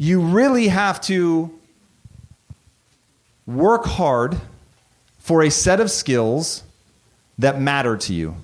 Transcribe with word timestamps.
You 0.00 0.18
really 0.22 0.68
have 0.68 0.98
to 0.98 1.50
work 3.46 3.84
hard 3.84 4.40
for 5.18 5.42
a 5.42 5.50
set 5.50 5.78
of 5.78 5.90
skills 5.90 6.62
that 7.38 7.60
matter 7.60 7.98
to 7.98 8.14
you. 8.14 8.34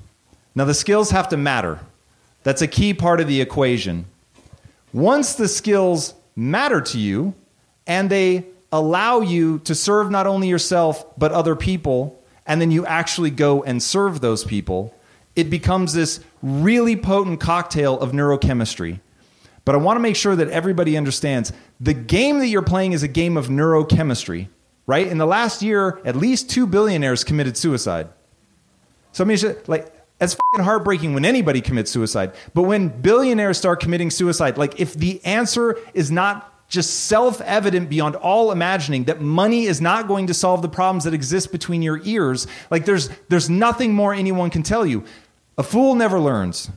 Now, 0.54 0.66
the 0.66 0.74
skills 0.74 1.12
have 1.12 1.30
to 1.30 1.38
matter. 1.38 1.80
That's 2.42 2.60
a 2.60 2.66
key 2.66 2.92
part 2.92 3.22
of 3.22 3.26
the 3.26 3.40
equation. 3.40 4.04
Once 4.92 5.34
the 5.34 5.48
skills 5.48 6.12
matter 6.36 6.82
to 6.82 6.98
you 6.98 7.32
and 7.86 8.10
they 8.10 8.44
allow 8.70 9.20
you 9.20 9.58
to 9.60 9.74
serve 9.74 10.10
not 10.10 10.26
only 10.26 10.48
yourself 10.48 11.06
but 11.16 11.32
other 11.32 11.56
people, 11.56 12.22
and 12.46 12.60
then 12.60 12.70
you 12.70 12.84
actually 12.84 13.30
go 13.30 13.62
and 13.62 13.82
serve 13.82 14.20
those 14.20 14.44
people, 14.44 14.94
it 15.34 15.48
becomes 15.48 15.94
this 15.94 16.20
really 16.42 16.96
potent 16.96 17.40
cocktail 17.40 17.98
of 17.98 18.12
neurochemistry. 18.12 19.00
But 19.66 19.74
I 19.74 19.78
want 19.78 19.96
to 19.96 20.00
make 20.00 20.16
sure 20.16 20.36
that 20.36 20.48
everybody 20.48 20.96
understands 20.96 21.52
the 21.80 21.92
game 21.92 22.38
that 22.38 22.46
you're 22.46 22.62
playing 22.62 22.92
is 22.92 23.02
a 23.02 23.08
game 23.08 23.36
of 23.36 23.48
neurochemistry, 23.48 24.48
right? 24.86 25.06
In 25.06 25.18
the 25.18 25.26
last 25.26 25.60
year, 25.60 26.00
at 26.04 26.14
least 26.14 26.48
two 26.48 26.68
billionaires 26.68 27.24
committed 27.24 27.56
suicide. 27.56 28.08
So 29.10 29.24
I 29.24 29.26
mean, 29.26 29.38
like 29.66 29.92
it's 30.20 30.34
fucking 30.34 30.64
heartbreaking 30.64 31.14
when 31.14 31.24
anybody 31.24 31.60
commits 31.60 31.90
suicide. 31.90 32.32
But 32.54 32.62
when 32.62 32.88
billionaires 32.88 33.58
start 33.58 33.80
committing 33.80 34.10
suicide, 34.10 34.56
like 34.56 34.80
if 34.80 34.94
the 34.94 35.22
answer 35.24 35.76
is 35.94 36.12
not 36.12 36.68
just 36.68 37.06
self-evident 37.06 37.90
beyond 37.90 38.14
all 38.16 38.52
imagining 38.52 39.04
that 39.04 39.20
money 39.20 39.66
is 39.66 39.80
not 39.80 40.06
going 40.06 40.28
to 40.28 40.34
solve 40.34 40.62
the 40.62 40.68
problems 40.68 41.04
that 41.04 41.14
exist 41.14 41.50
between 41.50 41.82
your 41.82 42.00
ears, 42.04 42.46
like 42.70 42.84
there's 42.84 43.08
there's 43.28 43.50
nothing 43.50 43.94
more 43.94 44.14
anyone 44.14 44.48
can 44.48 44.62
tell 44.62 44.86
you. 44.86 45.02
A 45.58 45.64
fool 45.64 45.96
never 45.96 46.20
learns. 46.20 46.70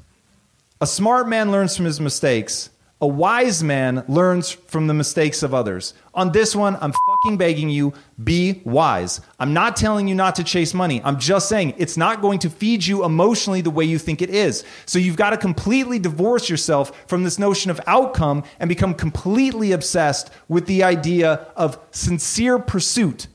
A 0.82 0.88
smart 0.88 1.28
man 1.28 1.52
learns 1.52 1.76
from 1.76 1.86
his 1.86 2.02
mistakes. 2.02 2.72
A 3.02 3.08
wise 3.08 3.64
man 3.64 4.04
learns 4.10 4.52
from 4.52 4.88
the 4.88 4.94
mistakes 4.94 5.42
of 5.42 5.54
others. 5.54 5.94
On 6.14 6.34
this 6.34 6.54
one, 6.54 6.78
I'm 6.82 6.92
fucking 6.92 7.38
begging 7.38 7.70
you, 7.70 7.94
be 8.22 8.62
wise. 8.66 9.22
I'm 9.40 9.54
not 9.54 9.78
telling 9.78 10.10
you 10.10 10.16
not 10.16 10.36
to 10.36 10.44
chase 10.44 10.74
money. 10.74 11.02
I'm 11.06 11.18
just 11.18 11.48
saying 11.48 11.76
it's 11.78 11.96
not 11.96 12.22
going 12.22 12.40
to 12.40 12.50
feed 12.50 12.86
you 12.86 13.06
emotionally 13.06 13.62
the 13.62 13.70
way 13.70 13.86
you 13.86 14.00
think 14.00 14.22
it 14.22 14.30
is. 14.30 14.66
So 14.86 15.00
you've 15.00 15.16
got 15.16 15.30
to 15.30 15.38
completely 15.38 15.98
divorce 15.98 16.50
yourself 16.50 16.92
from 17.08 17.24
this 17.24 17.40
notion 17.40 17.72
of 17.72 17.80
outcome 17.88 18.44
and 18.60 18.68
become 18.68 18.94
completely 18.94 19.72
obsessed 19.72 20.30
with 20.50 20.66
the 20.66 20.84
idea 20.84 21.48
of 21.56 21.80
sincere 21.92 22.60
pursuit. 22.60 23.28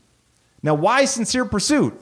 Now, 0.61 0.75
why 0.75 1.05
sincere 1.05 1.45
pursuit? 1.45 1.99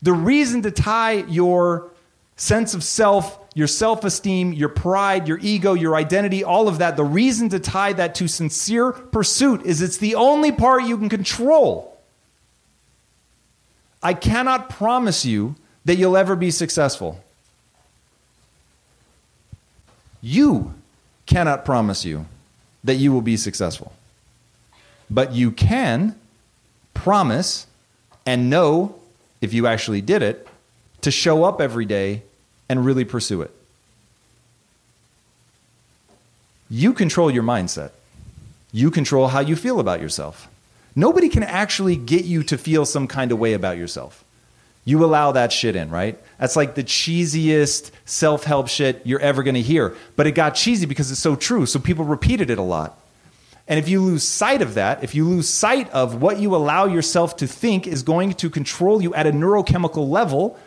The 0.00 0.14
reason 0.14 0.62
to 0.62 0.70
tie 0.70 1.24
your 1.28 1.92
sense 2.36 2.72
of 2.74 2.82
self, 2.82 3.43
your 3.54 3.68
self 3.68 4.04
esteem, 4.04 4.52
your 4.52 4.68
pride, 4.68 5.28
your 5.28 5.38
ego, 5.40 5.74
your 5.74 5.94
identity, 5.94 6.42
all 6.42 6.68
of 6.68 6.78
that, 6.78 6.96
the 6.96 7.04
reason 7.04 7.48
to 7.50 7.60
tie 7.60 7.92
that 7.92 8.16
to 8.16 8.28
sincere 8.28 8.92
pursuit 8.92 9.62
is 9.64 9.80
it's 9.80 9.96
the 9.96 10.16
only 10.16 10.50
part 10.50 10.84
you 10.84 10.98
can 10.98 11.08
control. 11.08 11.96
I 14.02 14.12
cannot 14.12 14.68
promise 14.68 15.24
you 15.24 15.54
that 15.84 15.96
you'll 15.96 16.16
ever 16.16 16.36
be 16.36 16.50
successful. 16.50 17.22
You 20.20 20.74
cannot 21.26 21.64
promise 21.64 22.04
you 22.04 22.26
that 22.82 22.96
you 22.96 23.12
will 23.12 23.22
be 23.22 23.36
successful. 23.36 23.92
But 25.08 25.32
you 25.32 25.50
can 25.50 26.16
promise 26.92 27.66
and 28.26 28.50
know 28.50 28.96
if 29.40 29.52
you 29.52 29.66
actually 29.66 30.00
did 30.00 30.22
it 30.22 30.48
to 31.02 31.10
show 31.10 31.44
up 31.44 31.60
every 31.60 31.84
day 31.84 32.22
and 32.68 32.84
really 32.84 33.04
pursue 33.04 33.42
it. 33.42 33.50
You 36.70 36.92
control 36.92 37.30
your 37.30 37.42
mindset. 37.42 37.90
You 38.72 38.90
control 38.90 39.28
how 39.28 39.40
you 39.40 39.54
feel 39.54 39.78
about 39.78 40.00
yourself. 40.00 40.48
Nobody 40.96 41.28
can 41.28 41.42
actually 41.42 41.96
get 41.96 42.24
you 42.24 42.42
to 42.44 42.58
feel 42.58 42.84
some 42.84 43.06
kind 43.06 43.32
of 43.32 43.38
way 43.38 43.52
about 43.52 43.76
yourself. 43.76 44.24
You 44.84 45.04
allow 45.04 45.32
that 45.32 45.52
shit 45.52 45.76
in, 45.76 45.90
right? 45.90 46.18
That's 46.38 46.56
like 46.56 46.74
the 46.74 46.84
cheesiest 46.84 47.90
self 48.04 48.44
help 48.44 48.68
shit 48.68 49.00
you're 49.04 49.20
ever 49.20 49.42
gonna 49.42 49.60
hear. 49.60 49.94
But 50.16 50.26
it 50.26 50.32
got 50.32 50.54
cheesy 50.54 50.86
because 50.86 51.10
it's 51.10 51.20
so 51.20 51.36
true, 51.36 51.66
so 51.66 51.78
people 51.78 52.04
repeated 52.04 52.50
it 52.50 52.58
a 52.58 52.62
lot. 52.62 52.98
And 53.66 53.78
if 53.78 53.88
you 53.88 54.02
lose 54.02 54.24
sight 54.24 54.60
of 54.60 54.74
that, 54.74 55.02
if 55.02 55.14
you 55.14 55.26
lose 55.26 55.48
sight 55.48 55.88
of 55.90 56.20
what 56.20 56.38
you 56.38 56.54
allow 56.54 56.84
yourself 56.84 57.36
to 57.38 57.46
think 57.46 57.86
is 57.86 58.02
going 58.02 58.34
to 58.34 58.50
control 58.50 59.00
you 59.00 59.14
at 59.14 59.26
a 59.26 59.32
neurochemical 59.32 60.08
level, 60.08 60.58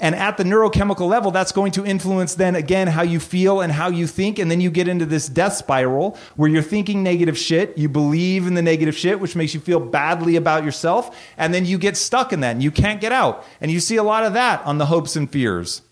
and 0.00 0.14
at 0.14 0.38
the 0.38 0.44
neurochemical 0.44 1.08
level, 1.08 1.30
that's 1.30 1.52
going 1.52 1.72
to 1.72 1.84
influence 1.84 2.34
then 2.34 2.56
again 2.56 2.88
how 2.88 3.02
you 3.02 3.20
feel 3.20 3.60
and 3.60 3.70
how 3.70 3.88
you 3.88 4.06
think. 4.06 4.38
And 4.38 4.50
then 4.50 4.60
you 4.60 4.70
get 4.70 4.88
into 4.88 5.04
this 5.04 5.28
death 5.28 5.52
spiral 5.52 6.16
where 6.36 6.48
you're 6.48 6.62
thinking 6.62 7.02
negative 7.02 7.36
shit. 7.36 7.76
You 7.76 7.90
believe 7.90 8.46
in 8.46 8.54
the 8.54 8.62
negative 8.62 8.96
shit, 8.96 9.20
which 9.20 9.36
makes 9.36 9.52
you 9.52 9.60
feel 9.60 9.78
badly 9.78 10.36
about 10.36 10.64
yourself. 10.64 11.16
And 11.36 11.52
then 11.52 11.66
you 11.66 11.76
get 11.76 11.98
stuck 11.98 12.32
in 12.32 12.40
that 12.40 12.52
and 12.52 12.62
you 12.62 12.70
can't 12.70 13.00
get 13.00 13.12
out. 13.12 13.44
And 13.60 13.70
you 13.70 13.78
see 13.78 13.96
a 13.96 14.02
lot 14.02 14.24
of 14.24 14.32
that 14.32 14.64
on 14.64 14.78
the 14.78 14.86
hopes 14.86 15.16
and 15.16 15.30
fears. 15.30 15.82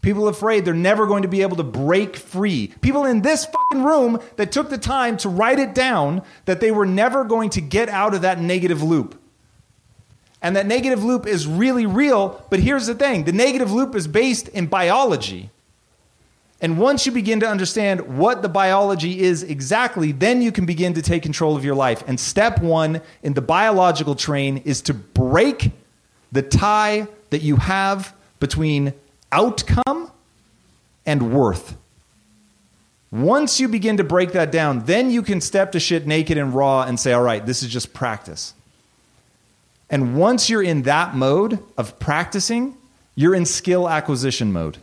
People 0.00 0.26
afraid 0.26 0.64
they're 0.64 0.74
never 0.74 1.06
going 1.06 1.22
to 1.22 1.28
be 1.28 1.42
able 1.42 1.56
to 1.58 1.62
break 1.62 2.16
free. 2.16 2.74
People 2.80 3.04
in 3.04 3.22
this 3.22 3.46
fucking 3.46 3.84
room 3.84 4.20
that 4.34 4.50
took 4.50 4.68
the 4.68 4.76
time 4.76 5.16
to 5.18 5.28
write 5.28 5.60
it 5.60 5.76
down 5.76 6.22
that 6.46 6.58
they 6.58 6.72
were 6.72 6.86
never 6.86 7.22
going 7.22 7.50
to 7.50 7.60
get 7.60 7.88
out 7.88 8.12
of 8.12 8.22
that 8.22 8.40
negative 8.40 8.82
loop. 8.82 9.21
And 10.42 10.56
that 10.56 10.66
negative 10.66 11.04
loop 11.04 11.26
is 11.26 11.46
really 11.46 11.86
real, 11.86 12.44
but 12.50 12.58
here's 12.58 12.86
the 12.88 12.94
thing 12.94 13.24
the 13.24 13.32
negative 13.32 13.72
loop 13.72 13.94
is 13.94 14.08
based 14.08 14.48
in 14.48 14.66
biology. 14.66 15.50
And 16.60 16.78
once 16.78 17.06
you 17.06 17.12
begin 17.12 17.40
to 17.40 17.48
understand 17.48 18.18
what 18.18 18.42
the 18.42 18.48
biology 18.48 19.20
is 19.20 19.42
exactly, 19.42 20.12
then 20.12 20.42
you 20.42 20.52
can 20.52 20.64
begin 20.64 20.94
to 20.94 21.02
take 21.02 21.24
control 21.24 21.56
of 21.56 21.64
your 21.64 21.74
life. 21.74 22.04
And 22.06 22.20
step 22.20 22.60
one 22.60 23.00
in 23.24 23.34
the 23.34 23.40
biological 23.40 24.14
train 24.14 24.58
is 24.58 24.80
to 24.82 24.94
break 24.94 25.72
the 26.30 26.42
tie 26.42 27.08
that 27.30 27.42
you 27.42 27.56
have 27.56 28.14
between 28.38 28.92
outcome 29.32 30.12
and 31.04 31.34
worth. 31.34 31.76
Once 33.10 33.58
you 33.58 33.66
begin 33.66 33.96
to 33.96 34.04
break 34.04 34.32
that 34.32 34.52
down, 34.52 34.84
then 34.84 35.10
you 35.10 35.22
can 35.22 35.40
step 35.40 35.72
to 35.72 35.80
shit 35.80 36.06
naked 36.06 36.38
and 36.38 36.54
raw 36.54 36.82
and 36.82 36.98
say, 36.98 37.12
all 37.12 37.22
right, 37.22 37.44
this 37.44 37.62
is 37.64 37.70
just 37.70 37.92
practice. 37.92 38.54
And 39.92 40.16
once 40.16 40.48
you're 40.48 40.62
in 40.62 40.82
that 40.82 41.14
mode 41.14 41.58
of 41.76 41.98
practicing, 41.98 42.76
you're 43.14 43.34
in 43.34 43.44
skill 43.44 43.88
acquisition 43.88 44.50
mode. 44.50 44.78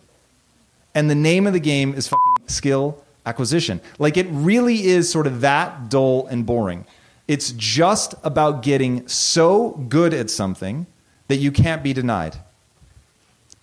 And 0.94 1.10
the 1.10 1.16
name 1.16 1.48
of 1.48 1.54
the 1.54 1.60
game 1.60 1.96
is 1.96 2.08
fucking 2.08 2.48
skill 2.48 3.04
acquisition. 3.26 3.82
Like 3.98 4.18
it 4.18 4.28
really 4.30 4.86
is 4.86 5.12
sort 5.12 5.26
of 5.26 5.42
that 5.42 5.90
dull 5.90 6.28
and 6.28 6.46
boring. 6.46 6.86
It's 7.28 7.52
just 7.54 8.14
about 8.24 8.62
getting 8.62 9.08
so 9.08 9.72
good 9.90 10.14
at 10.14 10.30
something 10.30 10.86
that 11.28 11.38
you 11.38 11.52
can't 11.52 11.84
be 11.84 11.92
denied. 11.92 12.38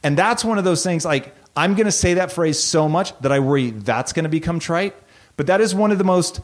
And 0.02 0.16
that's 0.16 0.44
one 0.44 0.58
of 0.58 0.64
those 0.64 0.82
things 0.82 1.04
like 1.04 1.34
I'm 1.56 1.74
going 1.74 1.86
to 1.86 1.92
say 1.92 2.14
that 2.14 2.30
phrase 2.30 2.58
so 2.58 2.88
much 2.88 3.18
that 3.20 3.32
I 3.32 3.38
worry 3.38 3.70
that's 3.70 4.12
going 4.12 4.24
to 4.24 4.28
become 4.28 4.58
trite, 4.58 4.94
but 5.36 5.46
that 5.46 5.60
is 5.60 5.74
one 5.74 5.90
of 5.90 5.98
the 5.98 6.04
most 6.04 6.40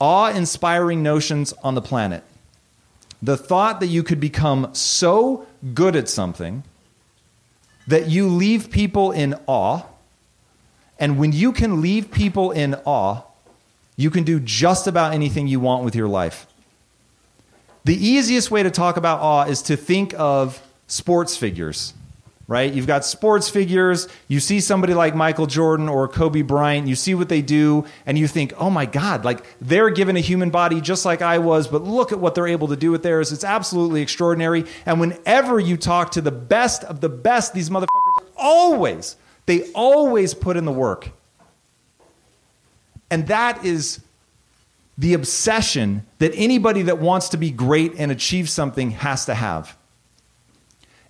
awe-inspiring 0.00 1.02
notions 1.02 1.52
on 1.62 1.74
the 1.74 1.82
planet. 1.82 2.24
The 3.22 3.36
thought 3.36 3.80
that 3.80 3.86
you 3.86 4.02
could 4.02 4.18
become 4.18 4.74
so 4.74 5.46
good 5.74 5.94
at 5.94 6.08
something 6.08 6.64
that 7.86 8.08
you 8.08 8.28
leave 8.28 8.70
people 8.70 9.12
in 9.12 9.34
awe, 9.46 9.82
and 10.98 11.18
when 11.18 11.32
you 11.32 11.52
can 11.52 11.80
leave 11.80 12.10
people 12.10 12.50
in 12.50 12.74
awe, 12.84 13.22
you 13.96 14.10
can 14.10 14.24
do 14.24 14.40
just 14.40 14.86
about 14.86 15.12
anything 15.12 15.46
you 15.46 15.60
want 15.60 15.84
with 15.84 15.94
your 15.94 16.08
life. 16.08 16.46
The 17.84 17.94
easiest 17.94 18.50
way 18.50 18.62
to 18.62 18.70
talk 18.70 18.96
about 18.96 19.20
awe 19.20 19.44
is 19.44 19.62
to 19.62 19.76
think 19.76 20.14
of 20.16 20.62
sports 20.86 21.36
figures, 21.36 21.94
right? 22.48 22.72
You've 22.72 22.86
got 22.86 23.04
sports 23.04 23.48
figures, 23.48 24.08
you 24.28 24.40
see 24.40 24.60
somebody 24.60 24.94
like 24.94 25.14
Michael 25.14 25.46
Jordan 25.46 25.88
or 25.88 26.08
Kobe 26.08 26.42
Bryant, 26.42 26.88
you 26.88 26.96
see 26.96 27.14
what 27.14 27.28
they 27.28 27.40
do, 27.40 27.84
and 28.04 28.18
you 28.18 28.26
think, 28.26 28.52
oh 28.58 28.70
my 28.70 28.84
God, 28.84 29.24
like 29.24 29.44
they're 29.60 29.90
given 29.90 30.16
a 30.16 30.20
human 30.20 30.50
body 30.50 30.80
just 30.80 31.04
like 31.04 31.22
I 31.22 31.38
was, 31.38 31.68
but 31.68 31.82
look 31.82 32.12
at 32.12 32.18
what 32.18 32.34
they're 32.34 32.48
able 32.48 32.68
to 32.68 32.76
do 32.76 32.90
with 32.90 33.02
theirs. 33.02 33.32
It's 33.32 33.44
absolutely 33.44 34.02
extraordinary. 34.02 34.64
And 34.84 35.00
whenever 35.00 35.58
you 35.60 35.76
talk 35.76 36.12
to 36.12 36.20
the 36.20 36.32
best 36.32 36.84
of 36.84 37.00
the 37.00 37.08
best, 37.08 37.54
these 37.54 37.70
motherfuckers 37.70 38.26
always, 38.36 39.16
they 39.46 39.70
always 39.72 40.34
put 40.34 40.56
in 40.56 40.64
the 40.64 40.72
work. 40.72 41.10
And 43.10 43.26
that 43.28 43.64
is 43.64 44.00
the 44.98 45.14
obsession 45.14 46.06
that 46.18 46.32
anybody 46.34 46.82
that 46.82 46.98
wants 46.98 47.30
to 47.30 47.36
be 47.36 47.50
great 47.50 47.94
and 47.98 48.12
achieve 48.12 48.48
something 48.48 48.90
has 48.92 49.26
to 49.26 49.34
have. 49.34 49.76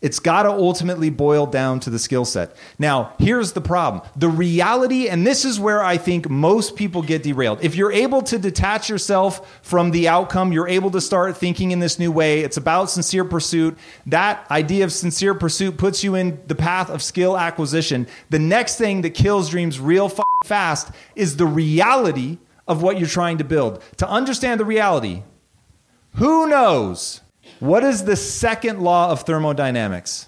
It's 0.02 0.18
got 0.18 0.42
to 0.42 0.50
ultimately 0.50 1.10
boil 1.10 1.46
down 1.46 1.78
to 1.80 1.90
the 1.90 1.98
skill 1.98 2.24
set. 2.24 2.56
Now, 2.76 3.14
here's 3.20 3.52
the 3.52 3.60
problem. 3.60 4.02
The 4.16 4.28
reality, 4.28 5.08
and 5.08 5.24
this 5.24 5.44
is 5.44 5.60
where 5.60 5.82
I 5.82 5.96
think 5.96 6.28
most 6.28 6.74
people 6.74 7.02
get 7.02 7.22
derailed. 7.22 7.60
If 7.62 7.76
you're 7.76 7.92
able 7.92 8.20
to 8.22 8.36
detach 8.36 8.90
yourself 8.90 9.60
from 9.62 9.92
the 9.92 10.08
outcome, 10.08 10.52
you're 10.52 10.66
able 10.66 10.90
to 10.90 11.00
start 11.00 11.36
thinking 11.36 11.70
in 11.70 11.78
this 11.78 12.00
new 12.00 12.10
way. 12.10 12.40
It's 12.40 12.56
about 12.56 12.90
sincere 12.90 13.24
pursuit. 13.24 13.78
That 14.06 14.44
idea 14.50 14.82
of 14.82 14.92
sincere 14.92 15.34
pursuit 15.34 15.78
puts 15.78 16.02
you 16.02 16.16
in 16.16 16.40
the 16.48 16.56
path 16.56 16.90
of 16.90 17.00
skill 17.00 17.38
acquisition. 17.38 18.08
The 18.28 18.40
next 18.40 18.76
thing 18.76 19.02
that 19.02 19.10
kills 19.10 19.50
dreams 19.50 19.78
real 19.78 20.10
fast 20.44 20.90
is 21.14 21.36
the 21.36 21.46
reality 21.46 22.38
of 22.66 22.82
what 22.82 22.98
you're 22.98 23.08
trying 23.08 23.38
to 23.38 23.44
build. 23.44 23.80
To 23.98 24.08
understand 24.08 24.58
the 24.58 24.64
reality, 24.64 25.22
who 26.16 26.48
knows 26.48 27.21
what 27.62 27.84
is 27.84 28.02
the 28.04 28.16
second 28.16 28.80
law 28.80 29.12
of 29.12 29.22
thermodynamics? 29.22 30.26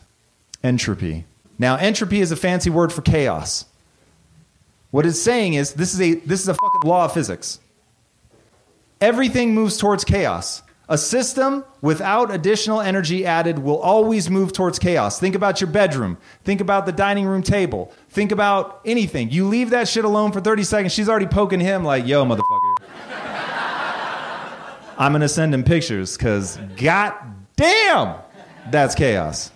Entropy. 0.63 1.25
Now, 1.59 1.75
entropy 1.75 2.21
is 2.21 2.31
a 2.31 2.37
fancy 2.37 2.71
word 2.71 2.93
for 2.93 3.03
chaos. 3.03 3.65
What 4.93 5.05
it's 5.05 5.21
saying 5.21 5.55
is 5.55 5.73
this 5.73 5.93
is 5.95 6.01
a 6.01 6.15
this 6.15 6.41
is 6.41 6.47
a 6.47 6.55
fucking 6.55 6.89
law 6.89 7.07
of 7.07 7.13
physics. 7.13 7.59
Everything 9.01 9.53
moves 9.53 9.77
towards 9.77 10.05
chaos. 10.05 10.63
A 10.89 10.97
system 10.97 11.65
without 11.81 12.33
additional 12.33 12.81
energy 12.81 13.27
added 13.27 13.59
will 13.59 13.81
always 13.81 14.31
move 14.31 14.53
towards 14.53 14.79
chaos. 14.79 15.19
Think 15.19 15.35
about 15.35 15.61
your 15.61 15.69
bedroom. 15.69 16.19
Think 16.45 16.61
about 16.61 16.87
the 16.87 16.93
dining 16.93 17.27
room 17.27 17.43
table. 17.43 17.93
Think 18.11 18.31
about 18.31 18.81
anything. 18.85 19.31
You 19.31 19.49
leave 19.49 19.71
that 19.71 19.89
shit 19.89 20.05
alone 20.05 20.31
for 20.31 20.41
30 20.41 20.63
seconds, 20.63 20.93
she's 20.93 21.09
already 21.09 21.27
poking 21.27 21.59
him 21.59 21.83
like, 21.83 22.07
yo, 22.07 22.25
motherfucker. 22.25 23.24
I'm 24.99 25.13
going 25.13 25.23
to 25.23 25.29
send 25.29 25.55
him 25.55 25.65
pictures 25.65 26.17
because, 26.17 26.59
god 26.77 27.15
damn, 27.57 28.17
that's 28.71 28.95
chaos. 28.95 29.51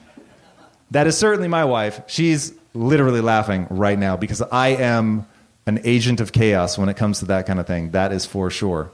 That 0.91 1.07
is 1.07 1.17
certainly 1.17 1.49
my 1.49 1.65
wife. 1.65 2.01
She's 2.07 2.53
literally 2.75 3.21
laughing 3.21 3.67
right 3.71 3.99
now 3.99 4.17
because 4.17 4.43
I 4.43 4.69
am 4.69 5.27
an 5.67 5.81
agent 5.85 6.21
of 6.21 6.33
chaos 6.33 6.79
when 6.79 6.89
it 6.89 6.97
comes 6.97 7.19
to 7.21 7.27
that 7.27 7.47
kind 7.47 7.61
of 7.61 7.67
thing. 7.67 7.91
That 7.91 8.13
is 8.13 8.25
for 8.25 8.51
sure. 8.51 8.91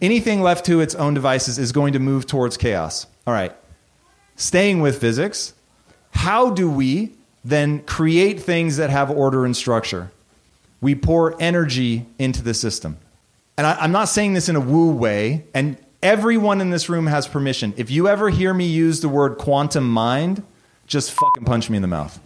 Anything 0.00 0.42
left 0.42 0.66
to 0.66 0.80
its 0.80 0.94
own 0.94 1.14
devices 1.14 1.58
is 1.58 1.72
going 1.72 1.94
to 1.94 1.98
move 1.98 2.26
towards 2.26 2.56
chaos. 2.56 3.06
All 3.26 3.34
right. 3.34 3.54
Staying 4.36 4.80
with 4.80 5.00
physics, 5.00 5.54
how 6.12 6.50
do 6.50 6.70
we 6.70 7.12
then 7.44 7.80
create 7.80 8.40
things 8.40 8.76
that 8.76 8.90
have 8.90 9.10
order 9.10 9.44
and 9.44 9.56
structure? 9.56 10.12
We 10.80 10.94
pour 10.94 11.40
energy 11.42 12.06
into 12.20 12.42
the 12.42 12.54
system 12.54 12.98
and 13.58 13.66
I, 13.66 13.74
I'm 13.74 13.92
not 13.92 14.08
saying 14.08 14.32
this 14.32 14.48
in 14.48 14.56
a 14.56 14.60
woo 14.60 14.92
way, 14.92 15.44
and 15.52 15.76
everyone 16.00 16.60
in 16.60 16.70
this 16.70 16.88
room 16.88 17.08
has 17.08 17.26
permission. 17.26 17.74
If 17.76 17.90
you 17.90 18.08
ever 18.08 18.30
hear 18.30 18.54
me 18.54 18.66
use 18.66 19.00
the 19.00 19.08
word 19.08 19.36
quantum 19.36 19.86
mind, 19.90 20.44
just 20.86 21.12
fucking 21.12 21.44
punch 21.44 21.68
me 21.68 21.76
in 21.76 21.82
the 21.82 21.88
mouth. 21.88 22.18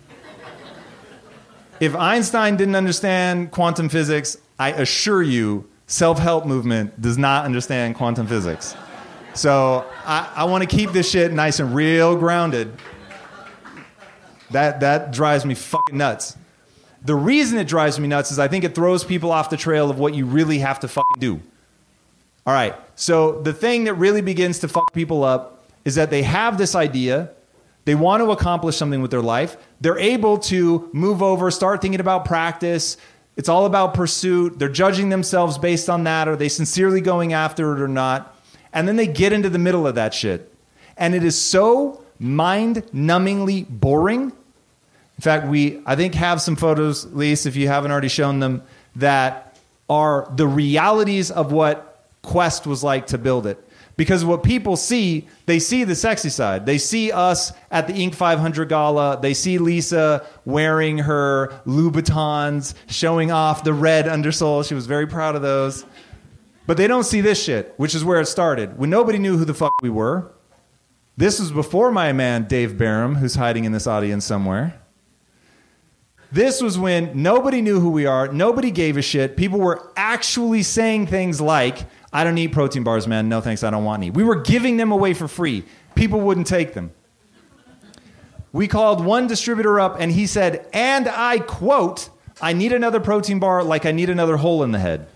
if 1.80 1.96
Einstein 1.96 2.56
didn't 2.56 2.76
understand 2.76 3.50
quantum 3.50 3.88
physics, 3.88 4.36
I 4.58 4.72
assure 4.72 5.22
you, 5.22 5.68
self 5.86 6.18
help 6.18 6.44
movement 6.44 7.00
does 7.00 7.16
not 7.16 7.46
understand 7.46 7.96
quantum 7.96 8.26
physics. 8.26 8.76
So 9.34 9.86
I, 10.04 10.30
I 10.36 10.44
want 10.44 10.68
to 10.68 10.76
keep 10.76 10.92
this 10.92 11.10
shit 11.10 11.32
nice 11.32 11.60
and 11.60 11.74
real 11.74 12.14
grounded. 12.14 12.74
That, 14.50 14.80
that 14.80 15.12
drives 15.12 15.46
me 15.46 15.54
fucking 15.54 15.96
nuts. 15.96 16.36
The 17.04 17.14
reason 17.14 17.58
it 17.58 17.66
drives 17.66 17.98
me 17.98 18.06
nuts 18.06 18.30
is 18.30 18.38
I 18.38 18.48
think 18.48 18.64
it 18.64 18.74
throws 18.74 19.04
people 19.04 19.32
off 19.32 19.50
the 19.50 19.56
trail 19.56 19.90
of 19.90 19.98
what 19.98 20.14
you 20.14 20.24
really 20.24 20.58
have 20.58 20.80
to 20.80 20.88
fucking 20.88 21.18
do. 21.18 21.40
All 22.46 22.54
right. 22.54 22.74
So 22.94 23.40
the 23.42 23.52
thing 23.52 23.84
that 23.84 23.94
really 23.94 24.20
begins 24.20 24.60
to 24.60 24.68
fuck 24.68 24.92
people 24.92 25.24
up 25.24 25.64
is 25.84 25.96
that 25.96 26.10
they 26.10 26.22
have 26.22 26.58
this 26.58 26.74
idea, 26.74 27.30
they 27.84 27.96
want 27.96 28.22
to 28.22 28.30
accomplish 28.30 28.76
something 28.76 29.02
with 29.02 29.10
their 29.10 29.22
life, 29.22 29.56
they're 29.80 29.98
able 29.98 30.38
to 30.38 30.88
move 30.92 31.22
over, 31.22 31.50
start 31.50 31.82
thinking 31.82 32.00
about 32.00 32.24
practice. 32.24 32.96
It's 33.36 33.48
all 33.48 33.64
about 33.64 33.94
pursuit. 33.94 34.58
They're 34.58 34.68
judging 34.68 35.08
themselves 35.08 35.56
based 35.56 35.88
on 35.88 36.04
that. 36.04 36.28
Are 36.28 36.36
they 36.36 36.50
sincerely 36.50 37.00
going 37.00 37.32
after 37.32 37.74
it 37.74 37.80
or 37.80 37.88
not? 37.88 38.36
And 38.72 38.86
then 38.86 38.96
they 38.96 39.06
get 39.06 39.32
into 39.32 39.48
the 39.48 39.58
middle 39.58 39.86
of 39.86 39.94
that 39.94 40.12
shit. 40.14 40.52
And 40.96 41.14
it 41.14 41.24
is 41.24 41.40
so 41.40 42.04
mind 42.18 42.84
numbingly 42.92 43.66
boring 43.68 44.32
in 45.22 45.24
fact, 45.24 45.46
we, 45.46 45.80
I 45.86 45.94
think, 45.94 46.16
have 46.16 46.42
some 46.42 46.56
photos, 46.56 47.06
Lise, 47.06 47.46
if 47.46 47.54
you 47.54 47.68
haven't 47.68 47.92
already 47.92 48.08
shown 48.08 48.40
them, 48.40 48.64
that 48.96 49.56
are 49.88 50.28
the 50.34 50.48
realities 50.48 51.30
of 51.30 51.52
what 51.52 52.08
Quest 52.22 52.66
was 52.66 52.82
like 52.82 53.06
to 53.06 53.18
build 53.18 53.46
it. 53.46 53.64
Because 53.96 54.24
what 54.24 54.42
people 54.42 54.76
see, 54.76 55.28
they 55.46 55.60
see 55.60 55.84
the 55.84 55.94
sexy 55.94 56.28
side. 56.28 56.66
They 56.66 56.76
see 56.76 57.12
us 57.12 57.52
at 57.70 57.86
the 57.86 57.92
Inc. 57.92 58.16
500 58.16 58.68
gala. 58.68 59.20
They 59.22 59.32
see 59.32 59.58
Lisa 59.58 60.26
wearing 60.44 60.98
her 60.98 61.52
Louboutins, 61.66 62.74
showing 62.88 63.30
off 63.30 63.62
the 63.62 63.72
red 63.72 64.06
undersole. 64.06 64.66
She 64.66 64.74
was 64.74 64.86
very 64.86 65.06
proud 65.06 65.36
of 65.36 65.42
those. 65.42 65.86
But 66.66 66.78
they 66.78 66.88
don't 66.88 67.04
see 67.04 67.20
this 67.20 67.40
shit, 67.40 67.74
which 67.76 67.94
is 67.94 68.04
where 68.04 68.20
it 68.20 68.26
started. 68.26 68.76
When 68.76 68.90
nobody 68.90 69.20
knew 69.20 69.36
who 69.36 69.44
the 69.44 69.54
fuck 69.54 69.70
we 69.82 69.90
were. 69.90 70.32
This 71.16 71.38
was 71.38 71.52
before 71.52 71.92
my 71.92 72.12
man 72.12 72.48
Dave 72.48 72.76
Barham, 72.76 73.14
who's 73.14 73.36
hiding 73.36 73.66
in 73.66 73.70
this 73.70 73.86
audience 73.86 74.24
somewhere. 74.24 74.81
This 76.32 76.62
was 76.62 76.78
when 76.78 77.22
nobody 77.22 77.60
knew 77.60 77.78
who 77.78 77.90
we 77.90 78.06
are, 78.06 78.26
nobody 78.28 78.70
gave 78.70 78.96
a 78.96 79.02
shit. 79.02 79.36
People 79.36 79.60
were 79.60 79.92
actually 79.96 80.62
saying 80.62 81.08
things 81.08 81.42
like, 81.42 81.84
I 82.10 82.24
don't 82.24 82.34
need 82.34 82.54
protein 82.54 82.84
bars, 82.84 83.06
man. 83.06 83.28
No 83.28 83.42
thanks, 83.42 83.62
I 83.62 83.68
don't 83.68 83.84
want 83.84 84.00
any. 84.00 84.10
We 84.10 84.24
were 84.24 84.36
giving 84.36 84.78
them 84.78 84.92
away 84.92 85.12
for 85.12 85.28
free. 85.28 85.62
People 85.94 86.22
wouldn't 86.22 86.46
take 86.46 86.72
them. 86.72 86.90
We 88.50 88.66
called 88.66 89.04
one 89.04 89.26
distributor 89.26 89.78
up 89.78 89.96
and 90.00 90.10
he 90.10 90.26
said, 90.26 90.66
and 90.72 91.06
I 91.06 91.38
quote, 91.38 92.08
I 92.40 92.54
need 92.54 92.72
another 92.72 93.00
protein 93.00 93.38
bar 93.38 93.62
like 93.62 93.84
I 93.84 93.92
need 93.92 94.08
another 94.08 94.38
hole 94.38 94.62
in 94.62 94.72
the 94.72 94.78
head. 94.78 95.08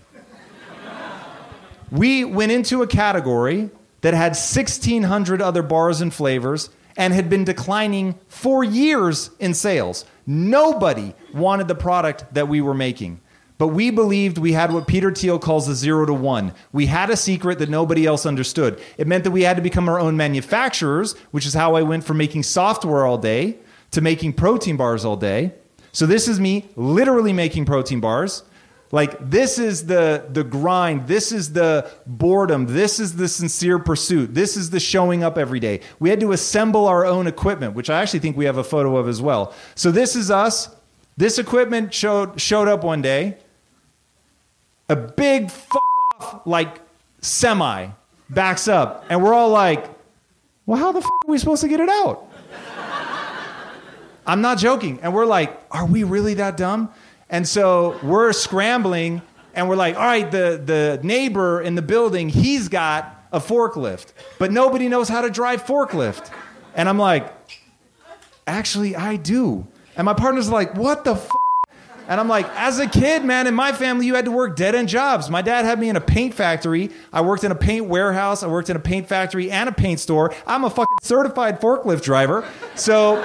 we 1.91 2.25
went 2.25 2.51
into 2.51 2.83
a 2.83 2.87
category 2.87 3.71
that 4.01 4.13
had 4.13 4.33
1,600 4.33 5.41
other 5.41 5.63
bars 5.63 5.99
and 5.99 6.13
flavors 6.13 6.69
and 6.95 7.11
had 7.13 7.27
been 7.27 7.43
declining 7.43 8.19
for 8.27 8.63
years 8.63 9.31
in 9.39 9.55
sales. 9.55 10.05
Nobody 10.27 11.15
wanted 11.33 11.69
the 11.69 11.75
product 11.75 12.33
that 12.33 12.49
we 12.49 12.59
were 12.59 12.73
making. 12.73 13.21
But 13.57 13.69
we 13.69 13.89
believed 13.89 14.37
we 14.37 14.51
had 14.51 14.71
what 14.71 14.85
Peter 14.85 15.11
Thiel 15.11 15.39
calls 15.39 15.67
a 15.67 15.73
zero 15.73 16.05
to 16.05 16.13
one. 16.13 16.53
We 16.71 16.85
had 16.85 17.09
a 17.09 17.17
secret 17.17 17.57
that 17.59 17.69
nobody 17.69 18.05
else 18.05 18.25
understood. 18.25 18.79
It 18.97 19.07
meant 19.07 19.23
that 19.23 19.31
we 19.31 19.41
had 19.43 19.55
to 19.55 19.63
become 19.63 19.89
our 19.89 19.99
own 19.99 20.15
manufacturers, 20.15 21.17
which 21.31 21.45
is 21.45 21.55
how 21.55 21.75
I 21.75 21.81
went 21.81 22.03
from 22.03 22.17
making 22.17 22.43
software 22.43 23.05
all 23.05 23.17
day 23.17 23.57
to 23.91 24.01
making 24.01 24.33
protein 24.33 24.77
bars 24.77 25.05
all 25.05 25.15
day. 25.15 25.53
So 25.91 26.05
this 26.05 26.27
is 26.27 26.39
me 26.39 26.69
literally 26.75 27.33
making 27.33 27.65
protein 27.65 27.99
bars. 27.99 28.43
Like 28.91 29.29
this 29.29 29.59
is 29.59 29.85
the 29.85 30.25
the 30.29 30.43
grind, 30.43 31.07
this 31.07 31.31
is 31.31 31.51
the 31.51 31.89
boredom, 32.05 32.67
this 32.67 32.99
is 32.99 33.17
the 33.17 33.27
sincere 33.27 33.79
pursuit. 33.79 34.33
This 34.33 34.55
is 34.55 34.69
the 34.69 34.79
showing 34.79 35.23
up 35.23 35.37
every 35.37 35.59
day. 35.59 35.81
We 35.99 36.09
had 36.09 36.21
to 36.21 36.31
assemble 36.31 36.87
our 36.87 37.05
own 37.05 37.27
equipment, 37.27 37.75
which 37.75 37.89
I 37.89 38.01
actually 38.01 38.19
think 38.19 38.37
we 38.37 38.45
have 38.45 38.57
a 38.57 38.63
photo 38.63 38.95
of 38.95 39.09
as 39.09 39.21
well. 39.21 39.53
So 39.75 39.91
this 39.91 40.15
is 40.15 40.31
us. 40.31 40.73
This 41.17 41.37
equipment 41.37 41.93
showed 41.93 42.39
showed 42.39 42.69
up 42.69 42.83
one 42.83 43.01
day. 43.01 43.37
A 44.89 44.95
big 44.95 45.51
fuck 45.51 45.81
off 46.19 46.47
like 46.47 46.79
semi 47.19 47.89
backs 48.29 48.69
up 48.69 49.05
and 49.09 49.21
we're 49.21 49.33
all 49.33 49.49
like, 49.49 49.85
"Well, 50.65 50.79
how 50.79 50.93
the 50.93 51.01
fuck 51.01 51.25
are 51.27 51.31
we 51.31 51.37
supposed 51.37 51.61
to 51.61 51.67
get 51.67 51.81
it 51.81 51.89
out?" 51.89 52.25
I'm 54.25 54.39
not 54.39 54.59
joking. 54.59 54.99
And 55.01 55.13
we're 55.13 55.25
like, 55.25 55.59
"Are 55.71 55.85
we 55.85 56.05
really 56.05 56.35
that 56.35 56.55
dumb?" 56.55 56.89
And 57.29 57.47
so 57.47 57.99
we're 58.03 58.33
scrambling 58.33 59.21
and 59.53 59.67
we're 59.67 59.75
like, 59.75 59.95
all 59.95 60.05
right, 60.05 60.29
the, 60.29 60.61
the 60.63 60.99
neighbor 61.03 61.61
in 61.61 61.75
the 61.75 61.81
building, 61.81 62.29
he's 62.29 62.69
got 62.69 63.13
a 63.31 63.39
forklift, 63.39 64.13
but 64.39 64.51
nobody 64.51 64.87
knows 64.87 65.09
how 65.09 65.21
to 65.21 65.29
drive 65.29 65.65
forklift. 65.65 66.31
And 66.75 66.87
I'm 66.87 66.97
like, 66.97 67.33
actually, 68.45 68.95
I 68.95 69.17
do. 69.17 69.67
And 69.95 70.05
my 70.05 70.13
partner's 70.13 70.49
like, 70.49 70.75
what 70.75 71.03
the 71.03 71.15
fuck? 71.15 71.35
And 72.07 72.21
I'm 72.21 72.29
like, 72.29 72.47
as 72.55 72.79
a 72.79 72.87
kid, 72.87 73.25
man, 73.25 73.47
in 73.47 73.53
my 73.53 73.73
family, 73.73 74.05
you 74.05 74.15
had 74.15 74.25
to 74.25 74.31
work 74.31 74.55
dead 74.55 74.75
end 74.75 74.87
jobs. 74.87 75.29
My 75.29 75.41
dad 75.41 75.65
had 75.65 75.77
me 75.77 75.89
in 75.89 75.97
a 75.97 76.01
paint 76.01 76.33
factory. 76.33 76.89
I 77.11 77.19
worked 77.19 77.43
in 77.43 77.51
a 77.51 77.55
paint 77.55 77.87
warehouse. 77.87 78.43
I 78.43 78.47
worked 78.47 78.69
in 78.69 78.77
a 78.77 78.79
paint 78.79 79.09
factory 79.09 79.51
and 79.51 79.67
a 79.67 79.73
paint 79.73 79.99
store. 79.99 80.33
I'm 80.45 80.63
a 80.63 80.69
fucking 80.69 80.97
certified 81.01 81.59
forklift 81.59 82.03
driver. 82.03 82.47
So 82.75 83.17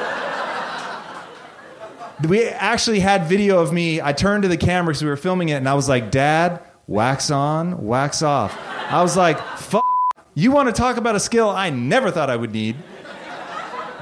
we 2.27 2.45
actually 2.47 3.01
had 3.01 3.27
video 3.27 3.61
of 3.61 3.73
me. 3.73 4.01
I 4.01 4.13
turned 4.13 4.43
to 4.43 4.49
the 4.49 4.57
camera 4.57 4.93
because 4.93 5.03
we 5.03 5.11
were 5.11 5.17
filming 5.17 5.49
it, 5.49 5.55
and 5.55 5.69
I 5.69 5.75
was 5.75 5.89
like, 5.89 6.11
Dad, 6.11 6.63
wax 6.87 7.31
on, 7.31 7.85
wax 7.85 8.23
off. 8.23 8.57
I 8.89 9.03
was 9.03 9.17
like, 9.17 9.39
fuck, 9.57 9.85
you 10.35 10.51
want 10.53 10.69
to 10.69 10.73
talk 10.73 10.97
about 10.97 11.15
a 11.15 11.21
skill 11.21 11.49
I 11.49 11.71
never 11.71 12.11
thought 12.11 12.31
I 12.31 12.37
would 12.37 12.53
need? 12.53 12.77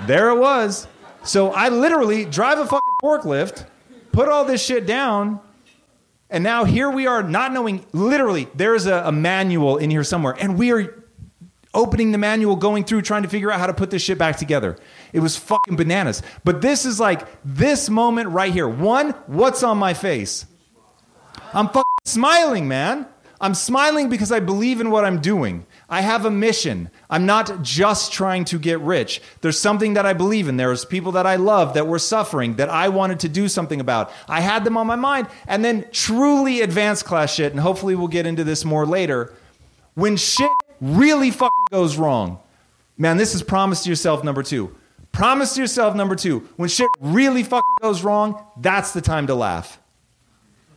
There 0.07 0.31
it 0.31 0.39
was. 0.39 0.87
So 1.23 1.53
I 1.53 1.69
literally 1.69 2.25
drive 2.25 2.59
a 2.59 2.65
fucking 2.65 2.95
forklift 3.03 3.67
put 4.13 4.29
all 4.29 4.45
this 4.45 4.65
shit 4.65 4.87
down, 4.87 5.41
and 6.29 6.45
now 6.45 6.65
here 6.65 6.91
we 6.91 7.07
are 7.07 7.23
not 7.23 7.53
knowing. 7.53 7.85
Literally, 7.93 8.49
there's 8.55 8.87
a, 8.87 9.03
a 9.07 9.13
manual 9.13 9.79
in 9.79 9.91
here 9.91 10.05
somewhere, 10.05 10.37
and 10.39 10.59
we 10.59 10.73
are 10.73 11.00
opening 11.73 12.13
the 12.13 12.19
manual, 12.19 12.57
going 12.57 12.85
through, 12.85 13.03
trying 13.03 13.23
to 13.23 13.29
figure 13.29 13.51
out 13.51 13.61
how 13.61 13.67
to 13.67 13.75
put 13.75 13.91
this 13.91 14.03
shit 14.03 14.19
back 14.19 14.37
together. 14.37 14.77
It 15.13 15.21
was 15.21 15.37
fucking 15.37 15.77
bananas. 15.77 16.23
But 16.45 16.63
this 16.63 16.85
is 16.85 16.99
like 16.99 17.27
this 17.45 17.89
moment 17.89 18.31
right 18.31 18.53
here. 18.53 18.69
One, 18.69 19.11
what's 19.27 19.63
on 19.63 19.79
my 19.79 19.95
face? 19.95 20.47
I'm 21.53 21.67
fucking 21.67 21.85
smiling, 22.05 22.69
man. 22.69 23.07
I'm 23.43 23.55
smiling 23.55 24.11
because 24.11 24.31
I 24.31 24.41
believe 24.41 24.83
in 24.83 24.91
what 24.91 25.07
I'm 25.07 25.21
doing. 25.21 25.65
I 25.89 26.03
have 26.03 26.27
a 26.27 26.31
mission. 26.31 26.91
I'm 27.09 27.25
not 27.25 27.63
just 27.63 28.13
trying 28.13 28.45
to 28.47 28.59
get 28.59 28.81
rich. 28.81 29.23
There's 29.41 29.59
something 29.59 29.95
that 29.95 30.05
I 30.05 30.13
believe 30.13 30.47
in. 30.47 30.59
There's 30.59 30.85
people 30.85 31.13
that 31.13 31.27
I 31.27 31.37
love 31.37 31.73
that 31.73 31.87
were 31.87 31.99
suffering 31.99 32.57
that 32.57 32.69
I 32.69 32.91
wanted 32.91 33.21
to 33.21 33.31
do 33.31 33.49
something 33.49 33.81
about. 33.81 34.13
I 34.29 34.43
had 34.43 34.65
them 34.65 34.77
on 34.77 34.87
my 34.87 34.97
mind. 34.97 35.29
And 35.47 35.65
then 35.65 35.87
truly 35.91 36.61
advanced 36.61 37.07
class 37.07 37.33
shit, 37.33 37.53
and 37.53 37.61
hopefully 37.61 37.95
we'll 37.95 38.09
get 38.09 38.27
into 38.27 38.45
this 38.45 38.63
more 38.63 38.85
later. 38.85 39.33
When 39.95 40.19
shit 40.19 40.51
really 40.81 41.31
fucking 41.31 41.65
goes 41.71 41.97
wrong, 41.97 42.39
man, 42.97 43.17
this 43.17 43.35
is 43.35 43.43
promise 43.43 43.85
to 43.85 43.91
yourself 43.91 44.25
number 44.25 44.43
two. 44.43 44.75
Promise 45.13 45.55
to 45.55 45.61
yourself 45.61 45.95
number 45.95 46.15
two. 46.15 46.49
When 46.57 46.69
shit 46.69 46.89
really 47.01 47.43
fucking 47.43 47.75
goes 47.81 48.05
wrong, 48.05 48.45
that's 48.61 48.93
the 48.93 49.01
time 49.01 49.27
to 49.27 49.35
laugh. 49.35 49.81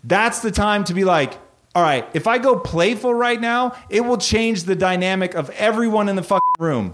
That's 0.04 0.40
the 0.40 0.52
time 0.52 0.84
to 0.86 0.94
be 0.94 1.04
like, 1.04 1.34
all 1.76 1.84
right, 1.84 2.08
if 2.14 2.28
I 2.28 2.38
go 2.38 2.60
playful 2.60 3.14
right 3.14 3.40
now, 3.40 3.76
it 3.90 4.02
will 4.02 4.18
change 4.18 4.64
the 4.64 4.76
dynamic 4.76 5.34
of 5.34 5.50
everyone 5.52 6.10
in 6.10 6.16
the 6.16 6.24
fucking 6.24 6.54
room. 6.60 6.94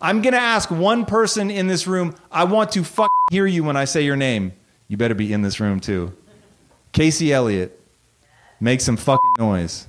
I'm 0.00 0.22
to 0.22 0.34
ask 0.34 0.70
one 0.70 1.06
person 1.06 1.50
in 1.50 1.68
this 1.68 1.86
room, 1.86 2.14
I 2.30 2.44
want 2.44 2.72
to 2.72 2.84
fucking 2.84 3.10
hear 3.30 3.46
you 3.46 3.64
when 3.64 3.76
I 3.76 3.84
say 3.84 4.02
your 4.02 4.16
name. 4.16 4.52
You 4.88 4.96
better 4.96 5.14
be 5.14 5.32
in 5.32 5.42
this 5.42 5.58
room 5.60 5.80
too. 5.80 6.12
Casey 6.92 7.32
Elliott, 7.32 7.80
make 8.60 8.80
some 8.80 8.96
fucking 8.96 9.32
noise. 9.38 9.86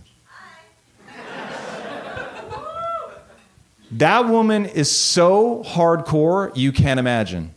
That 3.92 4.28
woman 4.28 4.66
is 4.66 4.92
so 4.92 5.64
hardcore, 5.64 6.56
you 6.56 6.72
can't 6.72 7.00
imagine. 7.00 7.54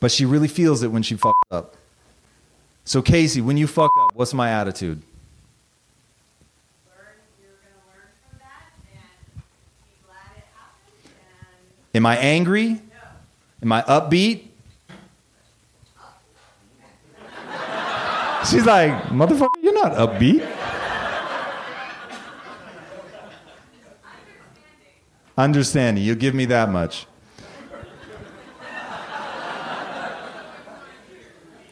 But 0.00 0.10
she 0.10 0.24
really 0.24 0.48
feels 0.48 0.82
it 0.82 0.88
when 0.88 1.02
she 1.02 1.16
fucks 1.16 1.32
up. 1.50 1.76
So, 2.84 3.00
Casey, 3.00 3.40
when 3.40 3.56
you 3.56 3.66
fuck 3.66 3.90
up, 4.00 4.14
what's 4.14 4.34
my 4.34 4.50
attitude? 4.50 5.02
Am 11.94 12.06
I 12.06 12.16
angry? 12.16 12.80
Am 13.62 13.70
I 13.70 13.82
upbeat? 13.82 14.46
She's 18.50 18.66
like, 18.66 18.92
motherfucker, 19.04 19.62
you're 19.62 19.74
not 19.74 19.92
upbeat. 19.92 20.61
Understanding, 25.36 26.04
you'll 26.04 26.16
give 26.16 26.34
me 26.34 26.44
that 26.46 26.70
much. 26.70 27.06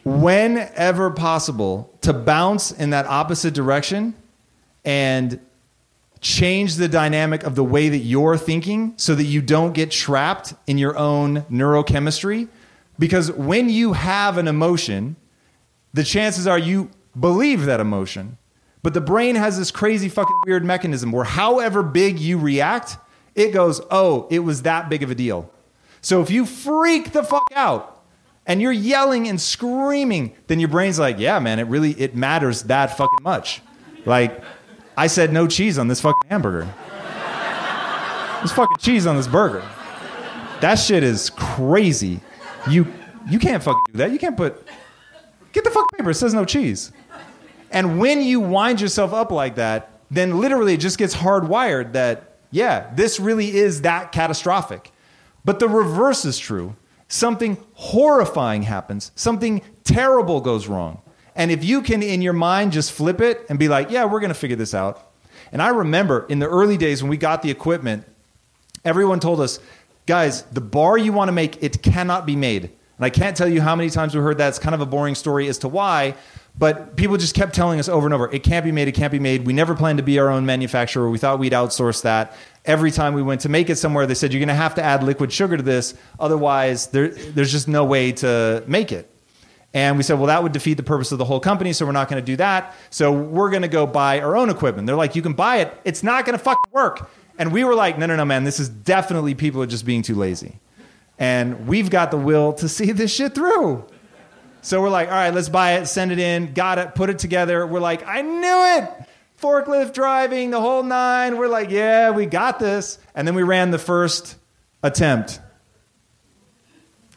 Whenever 0.03 1.11
possible, 1.11 1.91
to 2.01 2.13
bounce 2.13 2.71
in 2.71 2.89
that 2.89 3.05
opposite 3.05 3.53
direction 3.53 4.15
and 4.83 5.39
change 6.19 6.75
the 6.75 6.87
dynamic 6.87 7.43
of 7.43 7.55
the 7.55 7.63
way 7.63 7.89
that 7.89 7.97
you're 7.97 8.37
thinking 8.37 8.93
so 8.97 9.15
that 9.15 9.23
you 9.23 9.41
don't 9.41 9.73
get 9.73 9.91
trapped 9.91 10.53
in 10.67 10.77
your 10.77 10.97
own 10.97 11.41
neurochemistry. 11.43 12.47
Because 12.97 13.31
when 13.31 13.69
you 13.69 13.93
have 13.93 14.37
an 14.37 14.47
emotion, 14.47 15.15
the 15.93 16.03
chances 16.03 16.47
are 16.47 16.59
you 16.59 16.89
believe 17.19 17.65
that 17.65 17.79
emotion. 17.79 18.37
But 18.83 18.93
the 18.93 19.01
brain 19.01 19.35
has 19.35 19.57
this 19.57 19.69
crazy 19.69 20.09
fucking 20.09 20.39
weird 20.45 20.63
mechanism 20.63 21.11
where 21.11 21.23
however 21.23 21.83
big 21.83 22.19
you 22.19 22.39
react, 22.39 22.97
it 23.35 23.51
goes, 23.51 23.81
oh, 23.89 24.27
it 24.29 24.39
was 24.39 24.63
that 24.63 24.89
big 24.89 25.03
of 25.03 25.11
a 25.11 25.15
deal. 25.15 25.49
So 26.01 26.21
if 26.21 26.29
you 26.29 26.45
freak 26.45 27.11
the 27.11 27.23
fuck 27.23 27.47
out 27.55 28.03
and 28.45 28.61
you're 28.61 28.71
yelling 28.71 29.27
and 29.27 29.39
screaming, 29.39 30.35
then 30.47 30.59
your 30.59 30.69
brain's 30.69 30.99
like, 30.99 31.19
yeah, 31.19 31.39
man, 31.39 31.59
it 31.59 31.67
really 31.67 31.91
it 31.91 32.15
matters 32.15 32.63
that 32.63 32.97
fucking 32.97 33.23
much. 33.23 33.61
Like 34.05 34.43
I 34.97 35.07
said 35.07 35.31
no 35.31 35.47
cheese 35.47 35.77
on 35.77 35.87
this 35.87 36.01
fucking 36.01 36.29
hamburger. 36.29 36.67
There's 38.39 38.51
fucking 38.51 38.77
cheese 38.79 39.05
on 39.05 39.15
this 39.15 39.27
burger. 39.27 39.63
That 40.61 40.75
shit 40.75 41.03
is 41.03 41.29
crazy. 41.29 42.19
You 42.67 42.91
you 43.29 43.37
can't 43.37 43.61
fucking 43.61 43.81
do 43.91 43.97
that. 43.99 44.11
You 44.11 44.19
can't 44.19 44.35
put 44.35 44.67
get 45.53 45.63
the 45.63 45.69
fuck 45.69 45.85
paper. 45.95 46.09
It 46.09 46.15
says 46.15 46.33
no 46.33 46.45
cheese. 46.45 46.91
And 47.69 47.99
when 47.99 48.21
you 48.21 48.39
wind 48.39 48.81
yourself 48.81 49.13
up 49.13 49.31
like 49.31 49.55
that, 49.55 49.91
then 50.09 50.39
literally 50.39 50.73
it 50.73 50.79
just 50.79 50.97
gets 50.97 51.15
hardwired 51.15 51.93
that 51.93 52.30
yeah, 52.51 52.91
this 52.93 53.19
really 53.19 53.55
is 53.55 53.81
that 53.81 54.11
catastrophic. 54.11 54.91
But 55.43 55.59
the 55.59 55.67
reverse 55.67 56.25
is 56.25 56.37
true. 56.37 56.75
Something 57.07 57.57
horrifying 57.73 58.63
happens. 58.63 59.11
Something 59.15 59.61
terrible 59.83 60.41
goes 60.41 60.67
wrong. 60.67 61.01
And 61.35 61.49
if 61.49 61.63
you 61.63 61.81
can, 61.81 62.03
in 62.03 62.21
your 62.21 62.33
mind, 62.33 62.73
just 62.73 62.91
flip 62.91 63.21
it 63.21 63.45
and 63.49 63.57
be 63.57 63.67
like, 63.67 63.89
yeah, 63.89 64.05
we're 64.05 64.19
going 64.19 64.29
to 64.29 64.35
figure 64.35 64.55
this 64.55 64.73
out. 64.73 65.11
And 65.51 65.61
I 65.61 65.69
remember 65.69 66.25
in 66.27 66.39
the 66.39 66.47
early 66.47 66.77
days 66.77 67.01
when 67.01 67.09
we 67.09 67.17
got 67.17 67.41
the 67.41 67.49
equipment, 67.49 68.05
everyone 68.85 69.19
told 69.19 69.39
us, 69.39 69.59
guys, 70.05 70.43
the 70.43 70.61
bar 70.61 70.97
you 70.97 71.13
want 71.13 71.29
to 71.29 71.33
make, 71.33 71.61
it 71.63 71.81
cannot 71.81 72.25
be 72.25 72.35
made. 72.35 72.63
And 72.63 73.05
I 73.05 73.09
can't 73.09 73.35
tell 73.35 73.47
you 73.47 73.61
how 73.61 73.75
many 73.75 73.89
times 73.89 74.13
we 74.13 74.21
heard 74.21 74.37
that. 74.37 74.49
It's 74.49 74.59
kind 74.59 74.75
of 74.75 74.81
a 74.81 74.85
boring 74.85 75.15
story 75.15 75.47
as 75.47 75.57
to 75.59 75.67
why, 75.67 76.15
but 76.57 76.95
people 76.95 77.17
just 77.17 77.33
kept 77.33 77.55
telling 77.55 77.79
us 77.79 77.87
over 77.89 78.05
and 78.05 78.13
over, 78.13 78.31
it 78.31 78.43
can't 78.43 78.65
be 78.65 78.71
made, 78.71 78.87
it 78.87 78.93
can't 78.93 79.11
be 79.11 79.19
made. 79.19 79.45
We 79.45 79.53
never 79.53 79.75
planned 79.75 79.97
to 79.97 80.03
be 80.03 80.19
our 80.19 80.29
own 80.29 80.45
manufacturer. 80.45 81.09
We 81.09 81.17
thought 81.17 81.39
we'd 81.39 81.53
outsource 81.53 82.03
that. 82.03 82.35
Every 82.65 82.91
time 82.91 83.13
we 83.13 83.21
went 83.23 83.41
to 83.41 83.49
make 83.49 83.69
it 83.69 83.77
somewhere, 83.77 84.05
they 84.05 84.13
said, 84.13 84.31
you're 84.31 84.39
going 84.39 84.49
to 84.49 84.53
have 84.53 84.75
to 84.75 84.83
add 84.83 85.03
liquid 85.03 85.31
sugar 85.31 85.57
to 85.57 85.63
this. 85.63 85.95
Otherwise, 86.19 86.87
there, 86.87 87.07
there's 87.09 87.51
just 87.51 87.67
no 87.67 87.83
way 87.85 88.11
to 88.13 88.63
make 88.67 88.91
it. 88.91 89.09
And 89.73 89.95
we 89.95 90.03
said, 90.03 90.17
well, 90.19 90.27
that 90.27 90.43
would 90.43 90.51
defeat 90.51 90.75
the 90.75 90.83
purpose 90.83 91.13
of 91.13 91.17
the 91.17 91.25
whole 91.25 91.39
company, 91.39 91.71
so 91.71 91.85
we're 91.85 91.93
not 91.93 92.09
going 92.09 92.21
to 92.21 92.25
do 92.25 92.35
that. 92.35 92.75
So 92.89 93.11
we're 93.11 93.49
going 93.49 93.61
to 93.61 93.69
go 93.69 93.87
buy 93.87 94.19
our 94.19 94.35
own 94.35 94.49
equipment. 94.49 94.85
They're 94.85 94.97
like, 94.97 95.15
you 95.15 95.21
can 95.21 95.33
buy 95.33 95.57
it. 95.57 95.73
It's 95.85 96.03
not 96.03 96.25
going 96.25 96.37
to 96.37 96.43
fucking 96.43 96.71
work. 96.71 97.09
And 97.39 97.53
we 97.53 97.63
were 97.63 97.73
like, 97.73 97.97
no, 97.97 98.05
no, 98.05 98.17
no, 98.17 98.25
man, 98.25 98.43
this 98.43 98.59
is 98.59 98.67
definitely 98.67 99.33
people 99.33 99.61
are 99.63 99.67
just 99.67 99.85
being 99.85 100.01
too 100.01 100.15
lazy. 100.15 100.59
And 101.17 101.67
we've 101.67 101.89
got 101.89 102.11
the 102.11 102.17
will 102.17 102.51
to 102.53 102.67
see 102.67 102.91
this 102.91 103.13
shit 103.13 103.33
through. 103.33 103.85
So 104.61 104.81
we're 104.81 104.89
like, 104.89 105.07
all 105.07 105.15
right, 105.15 105.33
let's 105.33 105.49
buy 105.49 105.73
it, 105.73 105.87
send 105.87 106.11
it 106.11 106.19
in, 106.19 106.53
got 106.53 106.77
it, 106.77 106.93
put 106.95 107.09
it 107.09 107.19
together. 107.19 107.65
We're 107.65 107.79
like, 107.79 108.05
I 108.07 108.21
knew 108.21 108.83
it. 108.83 109.07
Forklift 109.41 109.93
driving, 109.93 110.51
the 110.51 110.61
whole 110.61 110.83
nine. 110.83 111.37
We're 111.37 111.47
like, 111.47 111.71
yeah, 111.71 112.11
we 112.11 112.27
got 112.27 112.59
this. 112.59 112.99
And 113.15 113.27
then 113.27 113.33
we 113.33 113.41
ran 113.41 113.71
the 113.71 113.79
first 113.79 114.37
attempt. 114.83 115.39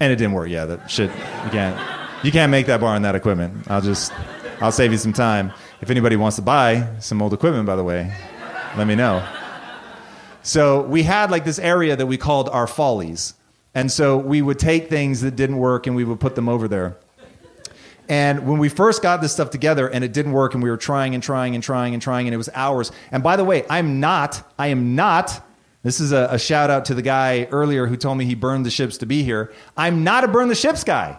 And 0.00 0.10
it 0.10 0.16
didn't 0.16 0.32
work. 0.32 0.48
Yeah, 0.48 0.64
that 0.64 0.90
shit, 0.90 1.10
you 1.10 1.50
can't. 1.50 1.78
You 2.24 2.32
can't 2.32 2.50
make 2.50 2.66
that 2.66 2.80
bar 2.80 2.94
on 2.94 3.02
that 3.02 3.14
equipment. 3.14 3.70
I'll 3.70 3.82
just, 3.82 4.10
I'll 4.62 4.72
save 4.72 4.90
you 4.92 4.98
some 4.98 5.12
time. 5.12 5.52
If 5.82 5.90
anybody 5.90 6.16
wants 6.16 6.36
to 6.36 6.42
buy 6.42 6.88
some 6.98 7.20
old 7.20 7.34
equipment, 7.34 7.66
by 7.66 7.76
the 7.76 7.84
way, 7.84 8.10
let 8.78 8.86
me 8.86 8.94
know. 8.94 9.22
So 10.42 10.80
we 10.82 11.02
had 11.02 11.30
like 11.30 11.44
this 11.44 11.58
area 11.58 11.94
that 11.94 12.06
we 12.06 12.16
called 12.16 12.48
our 12.48 12.66
follies. 12.66 13.34
And 13.74 13.92
so 13.92 14.16
we 14.16 14.40
would 14.40 14.58
take 14.58 14.88
things 14.88 15.20
that 15.20 15.36
didn't 15.36 15.58
work 15.58 15.86
and 15.86 15.94
we 15.94 16.04
would 16.04 16.20
put 16.20 16.34
them 16.34 16.48
over 16.48 16.68
there. 16.68 16.96
And 18.08 18.46
when 18.46 18.58
we 18.58 18.68
first 18.68 19.02
got 19.02 19.22
this 19.22 19.32
stuff 19.32 19.50
together 19.50 19.88
and 19.88 20.04
it 20.04 20.12
didn't 20.12 20.32
work 20.32 20.54
and 20.54 20.62
we 20.62 20.70
were 20.70 20.76
trying 20.76 21.14
and 21.14 21.22
trying 21.22 21.54
and 21.54 21.62
trying 21.62 21.94
and 21.94 22.02
trying 22.02 22.26
and 22.26 22.34
it 22.34 22.38
was 22.38 22.50
hours. 22.54 22.92
And 23.10 23.22
by 23.22 23.36
the 23.36 23.44
way, 23.44 23.64
I'm 23.70 24.00
not, 24.00 24.42
I 24.58 24.68
am 24.68 24.94
not, 24.94 25.42
this 25.82 26.00
is 26.00 26.12
a, 26.12 26.28
a 26.30 26.38
shout 26.38 26.70
out 26.70 26.86
to 26.86 26.94
the 26.94 27.02
guy 27.02 27.44
earlier 27.50 27.86
who 27.86 27.96
told 27.96 28.18
me 28.18 28.24
he 28.24 28.34
burned 28.34 28.66
the 28.66 28.70
ships 28.70 28.98
to 28.98 29.06
be 29.06 29.22
here. 29.22 29.52
I'm 29.76 30.04
not 30.04 30.24
a 30.24 30.28
burn 30.28 30.48
the 30.48 30.54
ships 30.54 30.84
guy. 30.84 31.18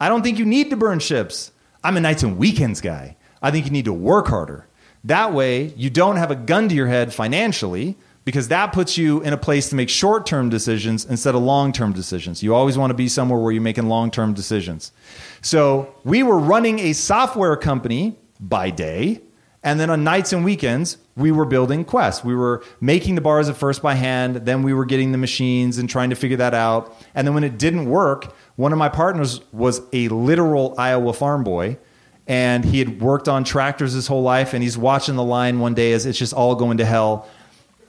I 0.00 0.08
don't 0.08 0.22
think 0.22 0.38
you 0.38 0.44
need 0.44 0.70
to 0.70 0.76
burn 0.76 0.98
ships. 0.98 1.50
I'm 1.82 1.96
a 1.96 2.00
nights 2.00 2.22
and 2.22 2.38
weekends 2.38 2.80
guy. 2.80 3.16
I 3.40 3.50
think 3.50 3.64
you 3.66 3.70
need 3.70 3.86
to 3.86 3.92
work 3.92 4.28
harder. 4.28 4.66
That 5.04 5.32
way, 5.32 5.72
you 5.76 5.90
don't 5.90 6.16
have 6.16 6.30
a 6.30 6.36
gun 6.36 6.68
to 6.68 6.74
your 6.74 6.88
head 6.88 7.14
financially 7.14 7.96
because 8.28 8.48
that 8.48 8.74
puts 8.74 8.98
you 8.98 9.22
in 9.22 9.32
a 9.32 9.38
place 9.38 9.70
to 9.70 9.74
make 9.74 9.88
short 9.88 10.26
term 10.26 10.50
decisions 10.50 11.06
instead 11.06 11.34
of 11.34 11.40
long 11.40 11.72
term 11.72 11.94
decisions. 11.94 12.42
You 12.42 12.54
always 12.54 12.76
want 12.76 12.90
to 12.90 12.94
be 12.94 13.08
somewhere 13.08 13.40
where 13.40 13.52
you're 13.52 13.62
making 13.62 13.88
long 13.88 14.10
term 14.10 14.34
decisions. 14.34 14.92
So 15.40 15.94
we 16.04 16.22
were 16.22 16.38
running 16.38 16.78
a 16.78 16.92
software 16.92 17.56
company 17.56 18.18
by 18.38 18.68
day. 18.68 19.22
And 19.62 19.80
then 19.80 19.88
on 19.88 20.04
nights 20.04 20.34
and 20.34 20.44
weekends, 20.44 20.98
we 21.16 21.32
were 21.32 21.46
building 21.46 21.86
Quest. 21.86 22.22
We 22.22 22.34
were 22.34 22.62
making 22.82 23.14
the 23.14 23.22
bars 23.22 23.48
at 23.48 23.56
first 23.56 23.80
by 23.80 23.94
hand. 23.94 24.36
Then 24.36 24.62
we 24.62 24.74
were 24.74 24.84
getting 24.84 25.10
the 25.12 25.16
machines 25.16 25.78
and 25.78 25.88
trying 25.88 26.10
to 26.10 26.16
figure 26.16 26.36
that 26.36 26.52
out. 26.52 26.94
And 27.14 27.26
then 27.26 27.32
when 27.32 27.44
it 27.44 27.56
didn't 27.56 27.88
work, 27.88 28.36
one 28.56 28.72
of 28.74 28.78
my 28.78 28.90
partners 28.90 29.40
was 29.52 29.80
a 29.94 30.08
literal 30.08 30.74
Iowa 30.76 31.14
farm 31.14 31.44
boy. 31.44 31.78
And 32.26 32.62
he 32.62 32.78
had 32.78 33.00
worked 33.00 33.26
on 33.26 33.42
tractors 33.42 33.94
his 33.94 34.06
whole 34.06 34.20
life. 34.20 34.52
And 34.52 34.62
he's 34.62 34.76
watching 34.76 35.16
the 35.16 35.24
line 35.24 35.60
one 35.60 35.72
day 35.72 35.92
as 35.92 36.04
it's 36.04 36.18
just 36.18 36.34
all 36.34 36.54
going 36.54 36.76
to 36.76 36.84
hell. 36.84 37.26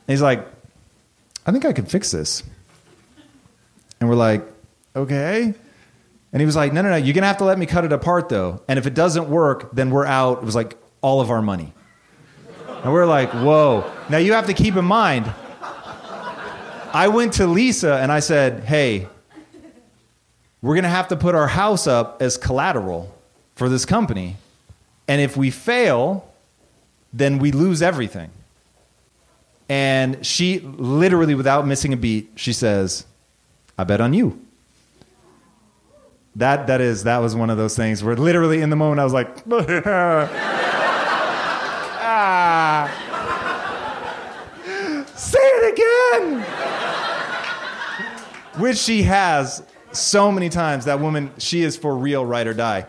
He's 0.10 0.24
like, 0.24 0.44
I 1.46 1.52
think 1.52 1.66
I 1.66 1.72
can 1.72 1.86
fix 1.86 2.10
this. 2.10 2.42
And 4.00 4.10
we're 4.10 4.16
like, 4.16 4.44
okay. 4.96 5.54
And 6.34 6.42
he 6.42 6.46
was 6.48 6.56
like, 6.56 6.74
no, 6.74 6.82
no, 6.82 6.90
no, 6.90 6.96
you're 6.96 7.14
going 7.14 7.22
to 7.22 7.28
have 7.28 7.38
to 7.38 7.46
let 7.46 7.60
me 7.60 7.68
cut 7.68 7.86
it 7.86 7.94
apart 7.94 8.28
though. 8.28 8.64
And 8.68 8.80
if 8.80 8.88
it 8.88 8.96
doesn't 8.96 9.30
work, 9.30 9.72
then 9.72 9.92
we're 9.92 10.08
out. 10.08 10.40
It 10.40 10.46
was 10.46 10.56
like 10.56 10.78
all 11.02 11.22
of 11.22 11.30
our 11.30 11.44
money. 11.44 11.74
And 12.84 12.92
we're 12.92 13.06
like, 13.06 13.32
whoa. 13.34 13.92
Now 14.10 14.18
you 14.18 14.34
have 14.34 14.48
to 14.48 14.54
keep 14.54 14.76
in 14.76 14.86
mind, 14.86 15.32
I 16.92 17.08
went 17.10 17.34
to 17.34 17.46
Lisa 17.46 17.98
and 17.98 18.12
I 18.12 18.20
said, 18.20 18.64
hey, 18.64 19.08
we're 20.64 20.74
going 20.74 20.84
to 20.84 20.90
have 20.90 21.10
to 21.10 21.16
put 21.16 21.36
our 21.36 21.48
house 21.48 21.86
up 21.86 22.20
as 22.20 22.36
collateral 22.36 23.16
for 23.54 23.70
this 23.70 23.86
company. 23.86 24.38
And 25.08 25.22
if 25.22 25.38
we 25.38 25.52
fail, 25.52 26.28
then 27.14 27.38
we 27.38 27.52
lose 27.52 27.84
everything. 27.84 28.32
And 29.70 30.26
she 30.26 30.60
literally, 30.60 31.36
without 31.36 31.68
missing 31.68 31.94
a 31.94 31.98
beat, 31.98 32.32
she 32.36 32.52
says, 32.52 33.06
I 33.78 33.84
bet 33.84 34.02
on 34.02 34.14
you. 34.14 34.44
That 36.36 36.68
that 36.68 36.82
is 36.82 37.04
that 37.04 37.18
was 37.20 37.36
one 37.36 37.50
of 37.50 37.58
those 37.58 37.76
things 37.76 38.04
where 38.04 38.16
literally 38.16 38.62
in 38.62 38.70
the 38.70 38.76
moment 38.76 39.00
I 39.00 39.04
was 39.04 39.14
like, 39.14 39.28
ah. 42.02 42.90
say 45.16 45.40
it 45.42 45.74
again. 45.74 46.42
Which 48.62 48.78
she 48.78 49.04
has 49.04 49.64
so 49.92 50.32
many 50.32 50.50
times. 50.50 50.86
That 50.86 51.00
woman, 51.00 51.32
she 51.38 51.62
is 51.62 51.78
for 51.78 51.96
real, 51.96 52.26
ride 52.26 52.48
or 52.48 52.54
die. 52.54 52.86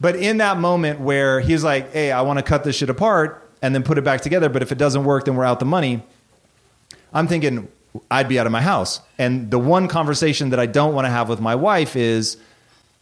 But 0.00 0.16
in 0.16 0.38
that 0.38 0.58
moment 0.58 1.00
where 1.00 1.40
he's 1.40 1.64
like, 1.64 1.92
hey, 1.92 2.12
I 2.12 2.22
want 2.22 2.38
to 2.38 2.42
cut 2.42 2.64
this 2.64 2.76
shit 2.76 2.90
apart 2.90 3.50
and 3.62 3.74
then 3.74 3.82
put 3.82 3.96
it 3.96 4.04
back 4.04 4.20
together, 4.20 4.48
but 4.48 4.62
if 4.62 4.72
it 4.72 4.78
doesn't 4.78 5.04
work, 5.04 5.24
then 5.24 5.36
we're 5.36 5.44
out 5.44 5.60
the 5.60 5.64
money. 5.64 6.02
I'm 7.14 7.28
thinking 7.28 7.68
I'd 8.10 8.28
be 8.28 8.38
out 8.38 8.46
of 8.46 8.52
my 8.52 8.60
house. 8.60 9.00
And 9.18 9.50
the 9.50 9.58
one 9.58 9.88
conversation 9.88 10.50
that 10.50 10.60
I 10.60 10.66
don't 10.66 10.94
want 10.94 11.06
to 11.06 11.10
have 11.10 11.28
with 11.28 11.40
my 11.40 11.54
wife 11.54 11.96
is, 11.96 12.36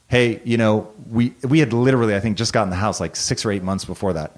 hey, 0.09 0.40
you 0.45 0.59
know, 0.59 0.92
we 1.11 1.35
we 1.42 1.59
had 1.59 1.73
literally, 1.73 2.14
I 2.14 2.21
think, 2.21 2.37
just 2.37 2.52
gotten 2.52 2.71
the 2.71 2.76
house 2.76 3.00
like 3.00 3.16
six 3.16 3.45
or 3.45 3.50
eight 3.50 3.62
months 3.62 3.85
before 3.85 4.12
that. 4.12 4.37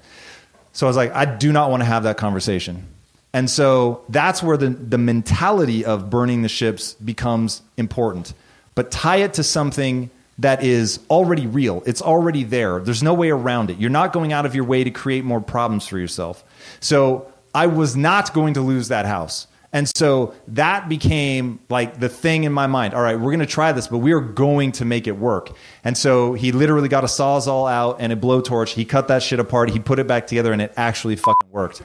So 0.71 0.87
I 0.87 0.89
was 0.89 0.97
like, 0.97 1.11
I 1.13 1.25
do 1.25 1.51
not 1.51 1.69
want 1.69 1.81
to 1.81 1.85
have 1.85 2.03
that 2.03 2.17
conversation. 2.17 2.87
And 3.33 3.49
so 3.49 4.03
that's 4.07 4.41
where 4.41 4.55
the, 4.55 4.69
the 4.69 4.97
mentality 4.97 5.83
of 5.83 6.09
burning 6.09 6.41
the 6.41 6.49
ships 6.49 6.93
becomes 6.93 7.61
important. 7.75 8.33
But 8.75 8.91
tie 8.91 9.17
it 9.17 9.33
to 9.33 9.43
something 9.43 10.09
that 10.39 10.63
is 10.63 10.99
already 11.09 11.47
real. 11.47 11.83
It's 11.85 12.01
already 12.01 12.43
there. 12.43 12.79
There's 12.79 13.03
no 13.03 13.13
way 13.13 13.29
around 13.29 13.69
it. 13.69 13.77
You're 13.77 13.89
not 13.89 14.13
going 14.13 14.33
out 14.33 14.45
of 14.45 14.55
your 14.55 14.65
way 14.65 14.83
to 14.83 14.91
create 14.91 15.23
more 15.23 15.41
problems 15.41 15.87
for 15.87 15.97
yourself. 15.97 16.43
So 16.79 17.31
I 17.53 17.67
was 17.67 17.95
not 17.95 18.33
going 18.33 18.53
to 18.55 18.61
lose 18.61 18.89
that 18.89 19.05
house. 19.05 19.47
And 19.75 19.89
so 19.93 20.33
that 20.47 20.87
became 20.87 21.59
like 21.67 21.99
the 21.99 22.07
thing 22.07 22.45
in 22.45 22.53
my 22.53 22.65
mind. 22.65 22.93
All 22.93 23.01
right, 23.01 23.19
we're 23.19 23.31
going 23.31 23.39
to 23.41 23.45
try 23.45 23.73
this, 23.73 23.89
but 23.89 23.97
we 23.97 24.13
are 24.13 24.21
going 24.21 24.71
to 24.71 24.85
make 24.85 25.05
it 25.05 25.17
work. 25.17 25.51
And 25.83 25.97
so 25.97 26.31
he 26.31 26.53
literally 26.53 26.87
got 26.87 27.03
a 27.03 27.07
sawzall 27.07 27.69
out 27.69 27.97
and 27.99 28.13
a 28.13 28.15
blowtorch. 28.15 28.69
He 28.69 28.85
cut 28.85 29.09
that 29.09 29.21
shit 29.21 29.37
apart. 29.37 29.69
He 29.69 29.79
put 29.79 29.99
it 29.99 30.07
back 30.07 30.27
together, 30.27 30.53
and 30.53 30.61
it 30.61 30.71
actually 30.77 31.17
fucking 31.17 31.51
worked. 31.51 31.81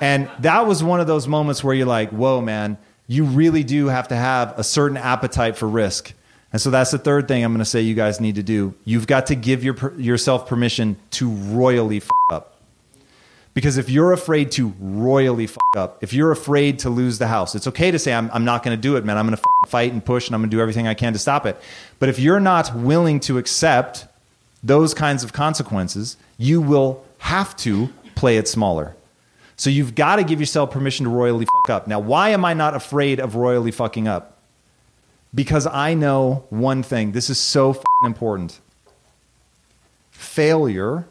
And 0.00 0.30
that 0.38 0.68
was 0.68 0.84
one 0.84 1.00
of 1.00 1.08
those 1.08 1.26
moments 1.26 1.64
where 1.64 1.74
you're 1.74 1.84
like, 1.84 2.10
whoa, 2.10 2.40
man, 2.40 2.78
you 3.08 3.24
really 3.24 3.64
do 3.64 3.88
have 3.88 4.06
to 4.08 4.16
have 4.16 4.56
a 4.56 4.62
certain 4.62 4.96
appetite 4.96 5.56
for 5.56 5.66
risk. 5.66 6.14
And 6.52 6.62
so 6.62 6.70
that's 6.70 6.92
the 6.92 6.98
third 6.98 7.26
thing 7.26 7.44
I'm 7.44 7.50
going 7.50 7.58
to 7.58 7.64
say 7.64 7.80
you 7.80 7.96
guys 7.96 8.20
need 8.20 8.36
to 8.36 8.44
do. 8.44 8.72
You've 8.84 9.08
got 9.08 9.26
to 9.26 9.34
give 9.34 9.64
your, 9.64 9.92
yourself 9.98 10.46
permission 10.46 10.96
to 11.10 11.28
royally 11.28 11.98
fuck 11.98 12.16
up. 12.30 12.55
Because 13.56 13.78
if 13.78 13.88
you're 13.88 14.12
afraid 14.12 14.50
to 14.52 14.74
royally 14.78 15.46
fuck 15.46 15.76
up, 15.78 16.02
if 16.02 16.12
you're 16.12 16.30
afraid 16.30 16.80
to 16.80 16.90
lose 16.90 17.16
the 17.16 17.26
house, 17.26 17.54
it's 17.54 17.66
okay 17.66 17.90
to 17.90 17.98
say, 17.98 18.12
I'm, 18.12 18.30
I'm 18.34 18.44
not 18.44 18.62
going 18.62 18.76
to 18.76 18.80
do 18.80 18.96
it, 18.96 19.04
man. 19.06 19.16
I'm 19.16 19.26
going 19.26 19.34
to 19.34 19.42
fight 19.66 19.94
and 19.94 20.04
push 20.04 20.28
and 20.28 20.34
I'm 20.34 20.42
going 20.42 20.50
to 20.50 20.54
do 20.54 20.60
everything 20.60 20.86
I 20.86 20.92
can 20.92 21.14
to 21.14 21.18
stop 21.18 21.46
it. 21.46 21.58
But 21.98 22.10
if 22.10 22.18
you're 22.18 22.38
not 22.38 22.74
willing 22.74 23.18
to 23.20 23.38
accept 23.38 24.08
those 24.62 24.92
kinds 24.92 25.24
of 25.24 25.32
consequences, 25.32 26.18
you 26.36 26.60
will 26.60 27.02
have 27.16 27.56
to 27.56 27.88
play 28.14 28.36
it 28.36 28.46
smaller. 28.46 28.94
So 29.56 29.70
you've 29.70 29.94
got 29.94 30.16
to 30.16 30.24
give 30.24 30.38
yourself 30.38 30.70
permission 30.70 31.04
to 31.04 31.10
royally 31.10 31.46
fuck 31.46 31.70
up. 31.70 31.86
Now, 31.86 31.98
why 31.98 32.28
am 32.28 32.44
I 32.44 32.52
not 32.52 32.74
afraid 32.74 33.20
of 33.20 33.36
royally 33.36 33.70
fucking 33.70 34.06
up? 34.06 34.36
Because 35.34 35.66
I 35.66 35.94
know 35.94 36.44
one 36.50 36.82
thing. 36.82 37.12
This 37.12 37.30
is 37.30 37.38
so 37.38 37.82
important. 38.04 38.60
Failure 40.10 41.06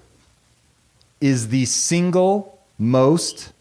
is 1.26 1.48
the 1.48 1.66
single 1.66 2.60
most 2.78 3.52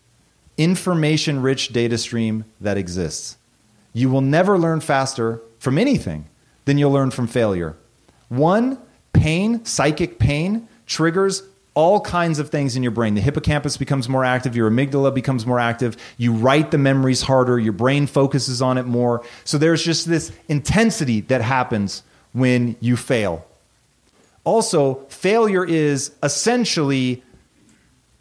information 0.58 1.40
rich 1.40 1.68
data 1.68 1.96
stream 1.96 2.44
that 2.60 2.76
exists. 2.76 3.38
You 3.94 4.10
will 4.10 4.20
never 4.20 4.58
learn 4.58 4.80
faster 4.80 5.40
from 5.58 5.78
anything 5.78 6.26
than 6.66 6.76
you'll 6.76 6.92
learn 6.92 7.10
from 7.10 7.26
failure. 7.26 7.74
One, 8.28 8.78
pain, 9.14 9.64
psychic 9.64 10.18
pain, 10.18 10.68
triggers 10.86 11.42
all 11.72 12.02
kinds 12.02 12.38
of 12.38 12.50
things 12.50 12.76
in 12.76 12.82
your 12.82 12.92
brain. 12.92 13.14
The 13.14 13.22
hippocampus 13.22 13.78
becomes 13.78 14.10
more 14.10 14.26
active, 14.26 14.54
your 14.54 14.70
amygdala 14.70 15.14
becomes 15.14 15.46
more 15.46 15.58
active, 15.58 15.96
you 16.18 16.34
write 16.34 16.70
the 16.70 16.78
memories 16.78 17.22
harder, 17.22 17.58
your 17.58 17.72
brain 17.72 18.06
focuses 18.06 18.60
on 18.60 18.76
it 18.76 18.84
more. 18.84 19.24
So 19.44 19.56
there's 19.56 19.82
just 19.82 20.06
this 20.06 20.32
intensity 20.48 21.22
that 21.22 21.40
happens 21.40 22.02
when 22.32 22.76
you 22.80 22.98
fail. 22.98 23.46
Also, 24.44 25.06
failure 25.08 25.64
is 25.64 26.12
essentially 26.22 27.22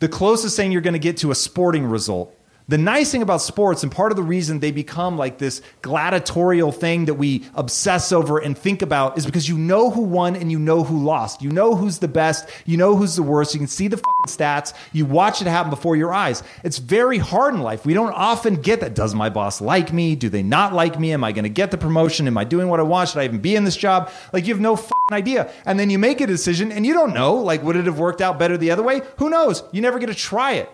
the 0.03 0.09
closest 0.09 0.57
thing 0.57 0.69
you're 0.69 0.81
going 0.81 0.91
to 0.91 0.99
get 0.99 1.15
to 1.15 1.31
a 1.31 1.35
sporting 1.35 1.85
result. 1.85 2.35
The 2.69 2.77
nice 2.77 3.11
thing 3.11 3.21
about 3.21 3.41
sports, 3.41 3.83
and 3.83 3.91
part 3.91 4.11
of 4.11 4.15
the 4.15 4.23
reason 4.23 4.59
they 4.59 4.71
become 4.71 5.17
like 5.17 5.37
this 5.37 5.61
gladiatorial 5.81 6.71
thing 6.71 7.05
that 7.05 7.15
we 7.15 7.45
obsess 7.55 8.11
over 8.13 8.37
and 8.39 8.57
think 8.57 8.81
about, 8.81 9.17
is 9.17 9.25
because 9.25 9.49
you 9.49 9.57
know 9.57 9.89
who 9.89 10.01
won 10.01 10.37
and 10.37 10.49
you 10.49 10.59
know 10.59 10.83
who 10.83 11.03
lost. 11.03 11.41
You 11.41 11.51
know 11.51 11.75
who's 11.75 11.99
the 11.99 12.07
best, 12.07 12.49
you 12.65 12.77
know 12.77 12.95
who's 12.95 13.17
the 13.17 13.23
worst. 13.23 13.53
You 13.53 13.59
can 13.59 13.67
see 13.67 13.89
the 13.89 13.97
fucking 13.97 14.27
stats. 14.27 14.73
You 14.93 15.05
watch 15.05 15.41
it 15.41 15.47
happen 15.47 15.69
before 15.69 15.97
your 15.97 16.13
eyes. 16.13 16.41
It's 16.63 16.77
very 16.77 17.17
hard 17.17 17.53
in 17.53 17.61
life. 17.61 17.85
We 17.85 17.93
don't 17.93 18.13
often 18.13 18.55
get 18.55 18.79
that. 18.79 18.95
Does 18.95 19.13
my 19.13 19.29
boss 19.29 19.59
like 19.59 19.91
me? 19.91 20.15
Do 20.15 20.29
they 20.29 20.43
not 20.43 20.73
like 20.73 20.97
me? 20.97 21.11
Am 21.11 21.23
I 21.23 21.33
going 21.33 21.43
to 21.43 21.49
get 21.49 21.71
the 21.71 21.77
promotion? 21.77 22.27
Am 22.27 22.37
I 22.37 22.45
doing 22.45 22.69
what 22.69 22.79
I 22.79 22.83
want? 22.83 23.09
Should 23.09 23.19
I 23.19 23.25
even 23.25 23.41
be 23.41 23.55
in 23.55 23.65
this 23.65 23.75
job? 23.75 24.09
Like 24.31 24.47
you 24.47 24.53
have 24.53 24.61
no 24.61 24.75
fucking 24.77 24.93
idea. 25.11 25.51
And 25.65 25.77
then 25.77 25.89
you 25.89 25.99
make 25.99 26.21
a 26.21 26.27
decision 26.27 26.71
and 26.71 26.85
you 26.85 26.93
don't 26.93 27.13
know. 27.13 27.35
Like, 27.35 27.61
would 27.63 27.75
it 27.75 27.85
have 27.85 27.99
worked 27.99 28.21
out 28.21 28.39
better 28.39 28.57
the 28.57 28.71
other 28.71 28.83
way? 28.83 29.01
Who 29.17 29.29
knows? 29.29 29.63
You 29.71 29.81
never 29.81 29.99
get 29.99 30.07
to 30.07 30.15
try 30.15 30.53
it. 30.53 30.69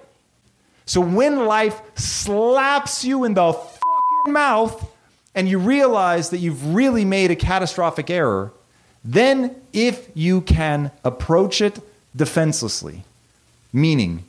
So 0.90 1.02
when 1.02 1.46
life 1.46 1.80
slaps 1.94 3.06
you 3.06 3.24
in 3.24 3.36
the 3.36 3.56
mouth 4.26 4.92
and 5.36 5.48
you 5.48 5.60
realize 5.60 6.32
that 6.32 6.40
you've 6.40 6.74
really 6.74 7.06
made 7.06 7.30
a 7.30 7.36
catastrophic 7.36 8.10
error, 8.10 8.52
then 9.04 9.56
if 9.72 10.10
you 10.16 10.42
can 10.42 10.90
approach 11.04 11.62
it 11.62 11.78
defenselessly, 12.16 13.04
meaning 13.72 14.24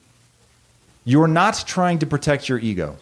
you're 1.07 1.27
not 1.27 1.65
trying 1.67 1.99
to 2.01 2.07
protect 2.07 2.51
your 2.51 2.59
ego. 2.59 2.99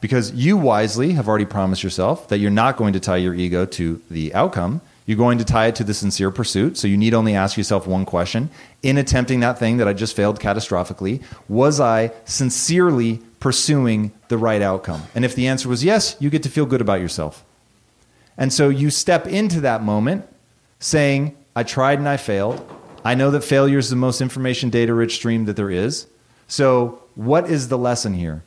Because 0.00 0.30
you 0.30 0.56
wisely 0.58 1.14
have 1.14 1.26
already 1.26 1.44
promised 1.44 1.82
yourself 1.82 2.28
that 2.28 2.38
you're 2.38 2.52
not 2.52 2.76
going 2.76 2.92
to 2.92 3.00
tie 3.00 3.16
your 3.16 3.34
ego 3.34 3.66
to 3.66 4.00
the 4.08 4.32
outcome. 4.32 4.80
You're 5.10 5.16
going 5.16 5.38
to 5.38 5.44
tie 5.44 5.66
it 5.66 5.74
to 5.74 5.82
the 5.82 5.92
sincere 5.92 6.30
pursuit. 6.30 6.78
So 6.78 6.86
you 6.86 6.96
need 6.96 7.14
only 7.14 7.34
ask 7.34 7.56
yourself 7.56 7.84
one 7.84 8.04
question. 8.04 8.48
In 8.84 8.96
attempting 8.96 9.40
that 9.40 9.58
thing 9.58 9.78
that 9.78 9.88
I 9.88 9.92
just 9.92 10.14
failed 10.14 10.38
catastrophically, 10.38 11.20
was 11.48 11.80
I 11.80 12.12
sincerely 12.26 13.20
pursuing 13.40 14.12
the 14.28 14.38
right 14.38 14.62
outcome? 14.62 15.02
And 15.16 15.24
if 15.24 15.34
the 15.34 15.48
answer 15.48 15.68
was 15.68 15.82
yes, 15.82 16.16
you 16.20 16.30
get 16.30 16.44
to 16.44 16.48
feel 16.48 16.64
good 16.64 16.80
about 16.80 17.00
yourself. 17.00 17.44
And 18.38 18.52
so 18.52 18.68
you 18.68 18.88
step 18.88 19.26
into 19.26 19.62
that 19.62 19.82
moment 19.82 20.28
saying, 20.78 21.36
I 21.56 21.64
tried 21.64 21.98
and 21.98 22.08
I 22.08 22.16
failed. 22.16 22.64
I 23.04 23.16
know 23.16 23.32
that 23.32 23.42
failure 23.42 23.78
is 23.78 23.90
the 23.90 23.96
most 23.96 24.20
information 24.20 24.70
data 24.70 24.94
rich 24.94 25.16
stream 25.16 25.46
that 25.46 25.56
there 25.56 25.72
is. 25.72 26.06
So, 26.46 27.02
what 27.16 27.50
is 27.50 27.66
the 27.66 27.76
lesson 27.76 28.14
here? 28.14 28.44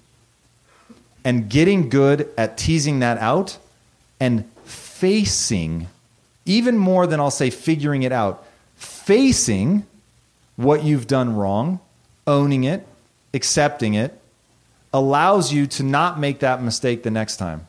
And 1.25 1.49
getting 1.49 1.89
good 1.89 2.29
at 2.37 2.57
teasing 2.57 2.99
that 2.99 3.17
out 3.17 3.57
and 4.21 4.49
facing 4.63 5.89
even 6.45 6.77
more 6.77 7.07
than 7.07 7.19
I'll 7.19 7.31
say 7.31 7.49
figuring 7.49 8.03
it 8.03 8.11
out, 8.11 8.45
facing 8.75 9.85
what 10.55 10.83
you've 10.83 11.07
done 11.07 11.35
wrong, 11.35 11.79
owning 12.27 12.63
it, 12.63 12.85
accepting 13.33 13.93
it, 13.93 14.19
allows 14.93 15.51
you 15.51 15.65
to 15.65 15.83
not 15.83 16.19
make 16.19 16.39
that 16.39 16.61
mistake 16.61 17.03
the 17.03 17.11
next 17.11 17.37
time. 17.37 17.67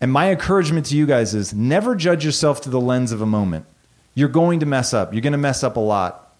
And 0.00 0.10
my 0.10 0.30
encouragement 0.30 0.86
to 0.86 0.96
you 0.96 1.04
guys 1.04 1.34
is 1.34 1.52
never 1.52 1.94
judge 1.94 2.24
yourself 2.24 2.62
through 2.62 2.72
the 2.72 2.80
lens 2.80 3.12
of 3.12 3.20
a 3.20 3.26
moment. 3.26 3.66
You're 4.14 4.28
going 4.28 4.60
to 4.60 4.66
mess 4.66 4.94
up. 4.94 5.12
You're 5.12 5.20
going 5.20 5.32
to 5.32 5.38
mess 5.38 5.62
up 5.62 5.76
a 5.76 5.80
lot. 5.80 6.34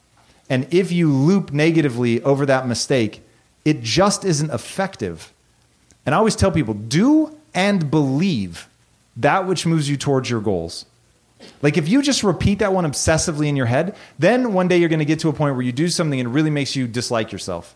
And 0.49 0.67
if 0.73 0.91
you 0.91 1.13
loop 1.13 1.53
negatively 1.53 2.23
over 2.23 2.47
that 2.47 2.67
mistake, 2.67 3.23
it 3.65 3.83
just 3.83 4.25
isn't 4.25 4.51
effective. 4.51 5.33
And 6.07 6.15
I 6.15 6.19
always 6.19 6.37
tell 6.37 6.51
people 6.51 6.75
do 6.75 7.37
and 7.55 7.91
believe 7.91 8.69
that 9.17 9.47
which 9.47 9.67
moves 9.67 9.89
you 9.91 9.97
towards 9.97 10.31
your 10.31 10.41
goals. 10.41 10.87
Like 11.63 11.77
if 11.77 11.89
you 11.89 12.03
just 12.03 12.23
repeat 12.23 12.61
that 12.61 12.73
one 12.73 12.85
obsessively 12.85 13.47
in 13.47 13.57
your 13.57 13.67
head, 13.67 13.97
then 14.19 14.53
one 14.53 14.69
day 14.69 14.79
you're 14.79 14.89
going 14.89 15.01
to 15.01 15.05
get 15.05 15.21
to 15.21 15.29
a 15.29 15.33
point 15.33 15.55
where 15.55 15.65
you 15.65 15.73
do 15.73 15.89
something 15.89 16.19
and 16.19 16.29
it 16.29 16.33
really 16.33 16.51
makes 16.51 16.77
you 16.77 16.87
dislike 16.87 17.33
yourself. 17.33 17.75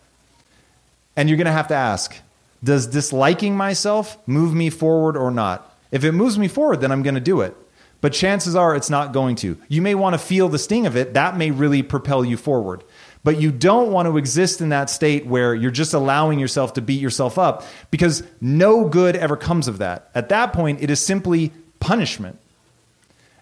And 1.15 1.29
you're 1.29 1.37
going 1.37 1.45
to 1.45 1.51
have 1.51 1.69
to 1.69 1.75
ask, 1.75 2.15
does 2.63 2.87
disliking 2.87 3.55
myself 3.55 4.17
move 4.27 4.53
me 4.53 4.69
forward 4.69 5.15
or 5.15 5.31
not? 5.31 5.73
If 5.91 6.03
it 6.03 6.11
moves 6.11 6.37
me 6.37 6.47
forward, 6.47 6.81
then 6.81 6.91
I'm 6.91 7.03
going 7.03 7.15
to 7.15 7.21
do 7.21 7.41
it. 7.41 7.55
But 8.01 8.13
chances 8.13 8.55
are 8.55 8.75
it's 8.75 8.89
not 8.89 9.13
going 9.13 9.35
to. 9.37 9.57
You 9.67 9.81
may 9.81 9.95
want 9.95 10.13
to 10.13 10.19
feel 10.19 10.49
the 10.49 10.59
sting 10.59 10.85
of 10.85 10.95
it. 10.95 11.13
That 11.13 11.37
may 11.37 11.51
really 11.51 11.81
propel 11.81 12.25
you 12.25 12.37
forward. 12.37 12.83
But 13.23 13.41
you 13.41 13.51
don't 13.51 13.91
want 13.91 14.07
to 14.07 14.17
exist 14.17 14.61
in 14.61 14.69
that 14.69 14.91
state 14.91 15.25
where 15.25 15.55
you're 15.55 15.71
just 15.71 15.95
allowing 15.95 16.37
yourself 16.37 16.73
to 16.73 16.81
beat 16.81 17.01
yourself 17.01 17.39
up 17.39 17.63
because 17.89 18.21
no 18.39 18.87
good 18.87 19.15
ever 19.15 19.35
comes 19.35 19.67
of 19.67 19.79
that. 19.79 20.11
At 20.13 20.29
that 20.29 20.53
point, 20.53 20.83
it 20.83 20.91
is 20.91 20.99
simply 20.99 21.51
punishment. 21.79 22.39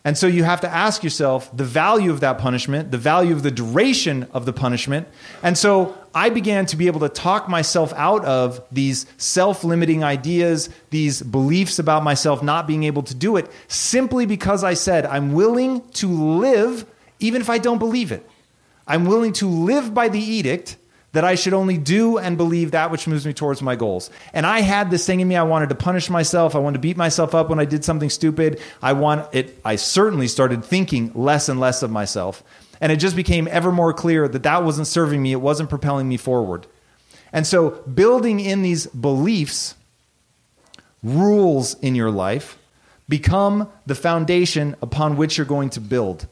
And 0.06 0.18
so 0.18 0.28
you 0.28 0.44
have 0.44 0.60
to 0.62 0.70
ask 0.70 1.02
yourself 1.02 1.50
the 1.56 1.64
value 1.64 2.12
of 2.12 2.20
that 2.20 2.38
punishment, 2.38 2.92
the 2.92 2.98
value 2.98 3.34
of 3.34 3.42
the 3.42 3.52
duration 3.52 4.28
of 4.34 4.46
the 4.46 4.52
punishment. 4.52 5.08
And 5.42 5.58
so 5.58 5.98
I 6.14 6.30
began 6.30 6.66
to 6.68 6.76
be 6.76 6.88
able 6.88 7.00
to 7.02 7.10
talk 7.10 7.48
myself 7.48 7.94
out 7.96 8.26
of 8.26 8.62
these 8.70 9.06
self 9.18 9.64
limiting 9.64 10.04
ideas, 10.04 10.70
these 10.90 11.22
beliefs 11.22 11.80
about 11.80 12.04
myself 12.04 12.44
not 12.44 12.68
being 12.68 12.84
able 12.84 13.04
to 13.04 13.16
do 13.16 13.38
it, 13.38 13.50
simply 13.70 14.26
because 14.26 14.62
I 14.64 14.74
said, 14.74 15.06
I'm 15.06 15.32
willing 15.32 15.88
to 15.92 16.08
live 16.08 16.86
even 17.20 17.42
if 17.42 17.50
I 17.50 17.58
don't 17.58 17.80
believe 17.80 18.12
it. 18.12 18.30
I'm 18.86 19.06
willing 19.06 19.32
to 19.34 19.48
live 19.48 19.94
by 19.94 20.10
the 20.10 20.20
edict 20.20 20.76
that 21.14 21.24
I 21.24 21.36
should 21.36 21.54
only 21.54 21.78
do 21.78 22.18
and 22.18 22.38
believe 22.38 22.72
that 22.72 22.92
which 22.92 23.08
moves 23.08 23.26
me 23.26 23.34
towards 23.34 23.62
my 23.62 23.76
goals. 23.76 24.10
And 24.34 24.46
I 24.46 24.62
had 24.62 24.92
this 24.92 25.06
thing 25.06 25.20
in 25.20 25.28
me. 25.28 25.36
I 25.36 25.44
wanted 25.44 25.70
to 25.70 25.76
punish 25.76 26.10
myself. 26.10 26.56
I 26.56 26.60
wanted 26.60 26.78
to 26.78 26.82
beat 26.82 26.98
myself 26.98 27.34
up 27.34 27.50
when 27.50 27.60
I 27.60 27.66
did 27.66 27.86
something 27.86 28.10
stupid. 28.10 28.60
I 28.82 28.94
want 28.94 29.34
it. 29.34 29.60
I 29.64 29.76
certainly 29.78 30.28
started 30.28 30.66
thinking 30.66 31.12
less 31.14 31.50
and 31.50 31.60
less 31.60 31.84
of 31.84 31.92
myself. 31.92 32.44
And 32.82 32.92
it 32.92 32.98
just 32.98 33.16
became 33.16 33.48
ever 33.50 33.72
more 33.72 33.94
clear 33.94 34.28
that 34.28 34.44
that 34.44 34.64
wasn't 34.64 34.88
serving 34.88 35.22
me. 35.22 35.32
It 35.32 35.42
wasn't 35.42 35.70
propelling 35.70 36.10
me 36.10 36.18
forward. 36.18 36.68
And 37.32 37.48
so 37.48 37.70
building 37.82 38.40
in 38.40 38.62
these 38.62 38.88
beliefs, 38.88 39.76
rules 41.04 41.76
in 41.80 41.96
your 41.96 42.12
life 42.12 42.58
become 43.08 43.70
the 43.86 43.96
foundation 43.96 44.76
upon 44.82 45.18
which 45.18 45.38
you're 45.38 45.46
going 45.46 45.70
to 45.72 45.82
build. 45.82 46.28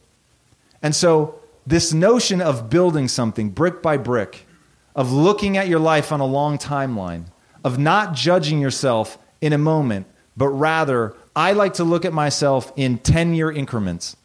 And 0.81 0.95
so 0.95 1.35
this 1.67 1.93
notion 1.93 2.41
of 2.41 2.69
building 2.69 3.07
something 3.07 3.49
brick 3.49 3.81
by 3.81 3.97
brick, 3.97 4.47
of 4.95 5.11
looking 5.11 5.57
at 5.57 5.67
your 5.67 5.79
life 5.79 6.11
on 6.11 6.19
a 6.19 6.25
long 6.25 6.57
timeline, 6.57 7.25
of 7.63 7.77
not 7.77 8.13
judging 8.13 8.59
yourself 8.59 9.17
in 9.39 9.53
a 9.53 9.57
moment, 9.57 10.07
but 10.37 10.49
rather, 10.49 11.15
I 11.35 11.53
like 11.53 11.75
to 11.75 11.83
look 11.83 12.05
at 12.05 12.13
myself 12.13 12.71
in 12.75 12.97
10 12.97 13.33
year 13.33 13.51
increments. 13.51 14.15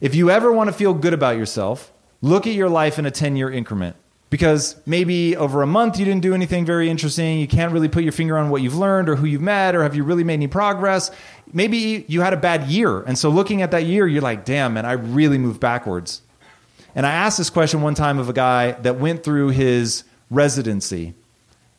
If 0.00 0.14
you 0.14 0.30
ever 0.30 0.52
want 0.52 0.68
to 0.68 0.72
feel 0.72 0.94
good 0.94 1.14
about 1.14 1.36
yourself, 1.36 1.92
look 2.20 2.46
at 2.46 2.54
your 2.54 2.68
life 2.68 2.98
in 2.98 3.06
a 3.06 3.10
10 3.10 3.36
year 3.36 3.50
increment. 3.50 3.96
Because 4.30 4.76
maybe 4.86 5.36
over 5.36 5.60
a 5.60 5.66
month 5.66 5.98
you 5.98 6.06
didn't 6.06 6.22
do 6.22 6.32
anything 6.32 6.64
very 6.64 6.88
interesting. 6.88 7.38
You 7.38 7.46
can't 7.46 7.70
really 7.70 7.88
put 7.88 8.02
your 8.02 8.12
finger 8.12 8.38
on 8.38 8.48
what 8.48 8.62
you've 8.62 8.76
learned 8.76 9.10
or 9.10 9.16
who 9.16 9.26
you've 9.26 9.42
met 9.42 9.74
or 9.74 9.82
have 9.82 9.94
you 9.94 10.04
really 10.04 10.24
made 10.24 10.34
any 10.34 10.46
progress. 10.46 11.10
Maybe 11.52 12.06
you 12.08 12.22
had 12.22 12.32
a 12.32 12.38
bad 12.38 12.68
year. 12.68 13.02
And 13.02 13.18
so 13.18 13.28
looking 13.28 13.60
at 13.60 13.72
that 13.72 13.84
year, 13.84 14.06
you're 14.06 14.22
like, 14.22 14.46
damn, 14.46 14.74
man, 14.74 14.86
I 14.86 14.92
really 14.92 15.36
moved 15.36 15.60
backwards. 15.60 16.22
And 16.94 17.04
I 17.04 17.12
asked 17.12 17.36
this 17.36 17.50
question 17.50 17.82
one 17.82 17.94
time 17.94 18.18
of 18.18 18.30
a 18.30 18.32
guy 18.32 18.72
that 18.72 18.98
went 18.98 19.22
through 19.22 19.50
his 19.50 20.04
residency. 20.32 21.14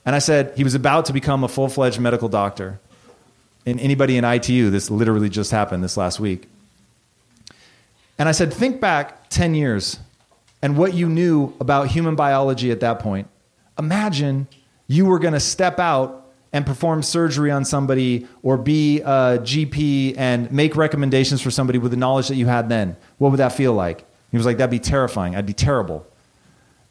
And 0.06 0.16
I 0.16 0.20
said 0.20 0.54
he 0.56 0.63
was 0.63 0.76
about 0.76 1.06
to 1.06 1.13
become 1.13 1.44
a 1.44 1.48
full 1.48 1.70
fledged 1.70 2.00
medical 2.00 2.30
doctor. 2.30 2.80
And 3.66 3.80
anybody 3.80 4.18
in 4.18 4.26
ITU, 4.26 4.70
this 4.70 4.89
literally 4.89 5.30
just 5.30 5.52
happened 5.52 5.84
this 5.84 5.98
last 5.98 6.20
week. 6.20 6.50
And 8.20 8.30
I 8.30 8.32
said, 8.32 8.54
think 8.54 8.80
back 8.80 9.30
10 9.30 9.56
years 9.56 10.00
and 10.62 10.78
what 10.78 10.94
you 10.94 11.10
knew 11.10 11.54
about 11.60 11.88
human 11.88 12.16
biology 12.16 12.72
at 12.72 12.82
that 12.82 13.00
point. 13.00 13.28
Imagine 13.80 14.48
you 14.88 15.06
were 15.06 15.20
going 15.20 15.34
to 15.34 15.39
step 15.39 15.80
out 15.80 16.20
and 16.52 16.66
perform 16.66 17.02
surgery 17.02 17.50
on 17.50 17.66
somebody 17.66 18.28
or 18.44 18.58
be 18.58 19.00
a 19.02 19.39
GP 19.39 20.16
and 20.18 20.52
make 20.52 20.76
recommendations 20.76 21.42
for 21.42 21.50
somebody 21.50 21.80
with 21.80 21.92
the 21.92 21.98
knowledge 21.98 22.28
that 22.28 22.36
you 22.36 22.46
had 22.46 22.70
then. 22.70 22.96
What 23.18 23.32
would 23.32 23.39
that 23.39 23.54
feel 23.54 23.74
like? 23.74 24.06
He 24.30 24.38
was 24.38 24.46
like, 24.46 24.58
that'd 24.58 24.70
be 24.70 24.80
terrifying. 24.80 25.36
I'd 25.36 25.48
be 25.48 25.54
terrible. 25.54 26.06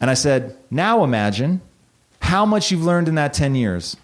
And 0.02 0.10
I 0.10 0.14
said, 0.14 0.56
Now 0.70 1.04
imagine 1.04 1.62
how 2.20 2.44
much 2.44 2.70
you've 2.70 2.84
learned 2.84 3.08
in 3.08 3.14
that 3.14 3.32
10 3.32 3.54
years. 3.54 3.96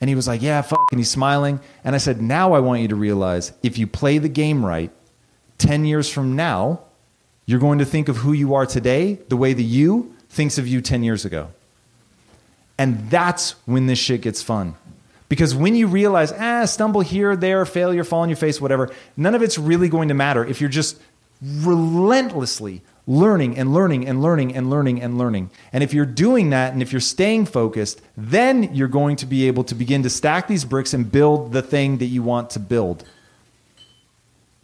And 0.00 0.08
he 0.10 0.14
was 0.14 0.28
like, 0.28 0.42
Yeah, 0.42 0.60
fuck. 0.60 0.86
And 0.92 1.00
he's 1.00 1.10
smiling. 1.10 1.58
And 1.82 1.94
I 1.94 1.98
said, 1.98 2.20
Now 2.20 2.52
I 2.52 2.60
want 2.60 2.82
you 2.82 2.88
to 2.88 2.94
realize 2.94 3.52
if 3.62 3.78
you 3.78 3.86
play 3.86 4.18
the 4.18 4.28
game 4.28 4.64
right, 4.64 4.92
10 5.58 5.86
years 5.86 6.10
from 6.10 6.36
now, 6.36 6.80
you're 7.46 7.58
going 7.58 7.78
to 7.78 7.86
think 7.86 8.08
of 8.08 8.18
who 8.18 8.34
you 8.34 8.54
are 8.54 8.66
today 8.66 9.14
the 9.28 9.38
way 9.38 9.54
that 9.54 9.62
you 9.62 10.14
thinks 10.28 10.58
of 10.58 10.68
you 10.68 10.82
10 10.82 11.02
years 11.02 11.24
ago. 11.24 11.48
And 12.78 13.08
that's 13.08 13.52
when 13.64 13.86
this 13.86 13.98
shit 13.98 14.20
gets 14.20 14.42
fun. 14.42 14.74
Because 15.30 15.54
when 15.54 15.74
you 15.74 15.86
realize, 15.86 16.30
ah, 16.32 16.66
stumble 16.66 17.00
here, 17.00 17.34
there, 17.34 17.64
failure, 17.64 18.04
fall 18.04 18.20
on 18.20 18.28
your 18.28 18.36
face, 18.36 18.60
whatever, 18.60 18.90
none 19.16 19.34
of 19.34 19.42
it's 19.42 19.56
really 19.56 19.88
going 19.88 20.08
to 20.08 20.14
matter 20.14 20.44
if 20.44 20.60
you're 20.60 20.68
just 20.68 21.00
relentlessly 21.42 22.82
learning 23.06 23.56
and 23.56 23.72
learning 23.72 24.06
and 24.06 24.20
learning 24.20 24.54
and 24.56 24.68
learning 24.68 25.00
and 25.00 25.16
learning. 25.16 25.50
And 25.72 25.84
if 25.84 25.94
you're 25.94 26.04
doing 26.06 26.50
that 26.50 26.72
and 26.72 26.82
if 26.82 26.92
you're 26.92 27.00
staying 27.00 27.46
focused, 27.46 28.00
then 28.16 28.74
you're 28.74 28.88
going 28.88 29.16
to 29.16 29.26
be 29.26 29.46
able 29.46 29.64
to 29.64 29.74
begin 29.74 30.02
to 30.02 30.10
stack 30.10 30.48
these 30.48 30.64
bricks 30.64 30.92
and 30.92 31.10
build 31.10 31.52
the 31.52 31.62
thing 31.62 31.98
that 31.98 32.06
you 32.06 32.22
want 32.22 32.50
to 32.50 32.58
build. 32.58 33.04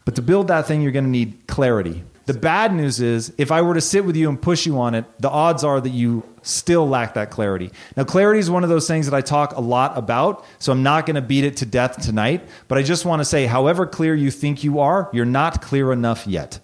But 0.05 0.17
to 0.17 0.23
build 0.23 0.49
that 0.49 0.67
thing, 0.67 0.83
you're 0.83 0.93
going 0.93 1.05
to 1.05 1.11
need 1.11 1.47
clarity. 1.47 2.03
The 2.27 2.35
bad 2.35 2.73
news 2.73 3.01
is, 3.01 3.33
if 3.37 3.51
I 3.51 3.63
were 3.63 3.75
to 3.75 3.81
sit 3.81 4.05
with 4.05 4.17
you 4.17 4.29
and 4.29 4.41
push 4.41 4.65
you 4.65 4.79
on 4.81 4.95
it, 4.95 5.05
the 5.21 5.29
odds 5.29 5.65
are 5.65 5.81
that 5.81 5.91
you 5.91 6.23
still 6.43 6.89
lack 6.89 7.15
that 7.15 7.31
clarity. 7.31 7.71
Now, 7.97 8.05
clarity 8.05 8.39
is 8.39 8.49
one 8.49 8.63
of 8.63 8.71
those 8.71 8.87
things 8.87 9.07
that 9.07 9.15
I 9.15 9.21
talk 9.21 9.57
a 9.57 9.61
lot 9.61 9.99
about, 9.99 10.45
so 10.61 10.71
I'm 10.71 10.85
not 10.85 11.07
going 11.07 11.17
to 11.17 11.23
beat 11.23 11.45
it 11.45 11.57
to 11.59 11.67
death 11.67 12.01
tonight. 12.01 12.49
But 12.69 12.79
I 12.79 12.83
just 12.83 13.05
want 13.05 13.21
to 13.21 13.25
say, 13.25 13.47
however 13.47 13.87
clear 13.87 14.15
you 14.15 14.31
think 14.31 14.63
you 14.63 14.79
are, 14.81 15.11
you're 15.13 15.25
not 15.25 15.63
clear 15.63 15.93
enough 15.93 16.27
yet. 16.27 16.61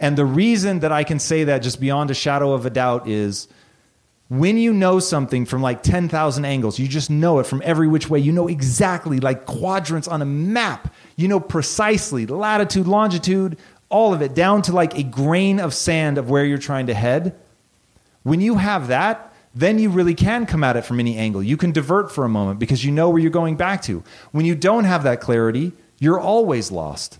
And 0.00 0.16
the 0.16 0.24
reason 0.24 0.80
that 0.80 0.92
I 0.92 1.04
can 1.04 1.18
say 1.18 1.44
that 1.44 1.58
just 1.58 1.80
beyond 1.80 2.10
a 2.10 2.14
shadow 2.14 2.52
of 2.52 2.66
a 2.66 2.70
doubt 2.70 3.08
is 3.08 3.48
when 4.28 4.58
you 4.58 4.72
know 4.72 5.00
something 5.00 5.46
from 5.46 5.62
like 5.62 5.82
10,000 5.82 6.44
angles, 6.44 6.78
you 6.78 6.86
just 6.86 7.10
know 7.10 7.38
it 7.38 7.46
from 7.46 7.62
every 7.64 7.88
which 7.88 8.10
way. 8.10 8.18
You 8.18 8.32
know 8.32 8.46
exactly, 8.46 9.20
like 9.20 9.46
quadrants 9.46 10.06
on 10.06 10.22
a 10.22 10.26
map. 10.26 10.94
You 11.16 11.28
know 11.28 11.40
precisely 11.40 12.26
latitude, 12.26 12.86
longitude, 12.86 13.58
all 13.88 14.12
of 14.12 14.20
it, 14.20 14.34
down 14.34 14.62
to 14.62 14.72
like 14.72 14.96
a 14.98 15.02
grain 15.02 15.58
of 15.58 15.72
sand 15.72 16.18
of 16.18 16.28
where 16.28 16.44
you're 16.44 16.58
trying 16.58 16.86
to 16.86 16.94
head. 16.94 17.34
When 18.22 18.40
you 18.40 18.56
have 18.56 18.88
that, 18.88 19.32
then 19.54 19.78
you 19.78 19.88
really 19.88 20.14
can 20.14 20.44
come 20.46 20.62
at 20.62 20.76
it 20.76 20.84
from 20.84 21.00
any 21.00 21.16
angle. 21.16 21.42
You 21.42 21.56
can 21.56 21.72
divert 21.72 22.12
for 22.12 22.24
a 22.24 22.28
moment 22.28 22.58
because 22.60 22.84
you 22.84 22.92
know 22.92 23.08
where 23.08 23.20
you're 23.20 23.30
going 23.30 23.56
back 23.56 23.82
to. 23.82 24.04
When 24.30 24.44
you 24.44 24.54
don't 24.54 24.84
have 24.84 25.04
that 25.04 25.20
clarity, 25.20 25.72
you're 25.98 26.20
always 26.20 26.70
lost. 26.70 27.18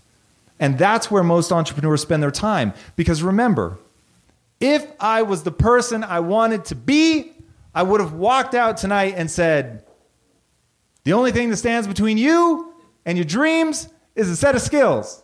And 0.59 0.77
that's 0.77 1.09
where 1.09 1.23
most 1.23 1.51
entrepreneurs 1.51 2.01
spend 2.01 2.21
their 2.21 2.31
time. 2.31 2.73
Because 2.95 3.23
remember, 3.23 3.79
if 4.59 4.85
I 4.99 5.21
was 5.21 5.43
the 5.43 5.51
person 5.51 6.03
I 6.03 6.19
wanted 6.19 6.65
to 6.65 6.75
be, 6.75 7.31
I 7.73 7.83
would 7.83 8.01
have 8.01 8.13
walked 8.13 8.55
out 8.55 8.77
tonight 8.77 9.13
and 9.15 9.31
said, 9.31 9.85
The 11.03 11.13
only 11.13 11.31
thing 11.31 11.49
that 11.49 11.57
stands 11.57 11.87
between 11.87 12.17
you 12.17 12.73
and 13.05 13.17
your 13.17 13.25
dreams 13.25 13.89
is 14.15 14.29
a 14.29 14.35
set 14.35 14.55
of 14.55 14.61
skills. 14.61 15.23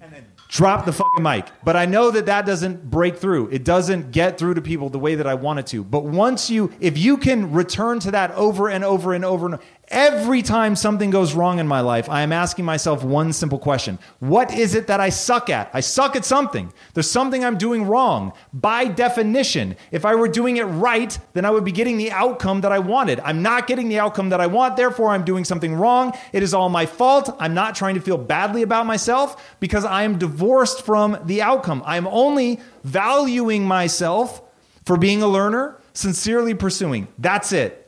And 0.00 0.12
then 0.12 0.26
drop 0.48 0.86
the 0.86 0.92
fucking 0.92 1.22
mic. 1.22 1.46
But 1.62 1.76
I 1.76 1.84
know 1.84 2.10
that 2.10 2.26
that 2.26 2.46
doesn't 2.46 2.90
break 2.90 3.18
through. 3.18 3.48
It 3.50 3.64
doesn't 3.64 4.12
get 4.12 4.38
through 4.38 4.54
to 4.54 4.62
people 4.62 4.88
the 4.88 4.98
way 4.98 5.14
that 5.14 5.26
I 5.26 5.34
want 5.34 5.58
it 5.58 5.66
to. 5.68 5.84
But 5.84 6.04
once 6.04 6.48
you, 6.48 6.72
if 6.80 6.96
you 6.96 7.18
can 7.18 7.52
return 7.52 8.00
to 8.00 8.12
that 8.12 8.30
over 8.32 8.70
and 8.70 8.82
over 8.82 9.12
and 9.12 9.24
over 9.24 9.46
and 9.46 9.54
over, 9.56 9.64
Every 9.88 10.40
time 10.40 10.74
something 10.74 11.10
goes 11.10 11.34
wrong 11.34 11.58
in 11.58 11.66
my 11.66 11.80
life, 11.80 12.08
I 12.08 12.22
am 12.22 12.32
asking 12.32 12.64
myself 12.64 13.04
one 13.04 13.32
simple 13.32 13.58
question 13.58 13.98
What 14.20 14.54
is 14.54 14.74
it 14.74 14.86
that 14.86 15.00
I 15.00 15.10
suck 15.10 15.50
at? 15.50 15.70
I 15.74 15.80
suck 15.80 16.16
at 16.16 16.24
something. 16.24 16.72
There's 16.94 17.10
something 17.10 17.44
I'm 17.44 17.58
doing 17.58 17.84
wrong. 17.84 18.32
By 18.54 18.86
definition, 18.86 19.76
if 19.90 20.06
I 20.06 20.14
were 20.14 20.28
doing 20.28 20.56
it 20.56 20.64
right, 20.64 21.18
then 21.34 21.44
I 21.44 21.50
would 21.50 21.64
be 21.64 21.72
getting 21.72 21.98
the 21.98 22.10
outcome 22.10 22.62
that 22.62 22.72
I 22.72 22.78
wanted. 22.78 23.20
I'm 23.20 23.42
not 23.42 23.66
getting 23.66 23.88
the 23.88 23.98
outcome 23.98 24.30
that 24.30 24.40
I 24.40 24.46
want, 24.46 24.76
therefore, 24.76 25.10
I'm 25.10 25.24
doing 25.24 25.44
something 25.44 25.74
wrong. 25.74 26.16
It 26.32 26.42
is 26.42 26.54
all 26.54 26.68
my 26.68 26.86
fault. 26.86 27.36
I'm 27.38 27.52
not 27.52 27.74
trying 27.74 27.96
to 27.96 28.00
feel 28.00 28.18
badly 28.18 28.62
about 28.62 28.86
myself 28.86 29.56
because 29.60 29.84
I 29.84 30.04
am 30.04 30.16
divorced 30.16 30.86
from 30.86 31.18
the 31.24 31.42
outcome. 31.42 31.82
I'm 31.84 32.06
only 32.06 32.60
valuing 32.84 33.64
myself 33.66 34.40
for 34.86 34.96
being 34.96 35.22
a 35.22 35.28
learner, 35.28 35.78
sincerely 35.92 36.54
pursuing. 36.54 37.08
That's 37.18 37.52
it. 37.52 37.81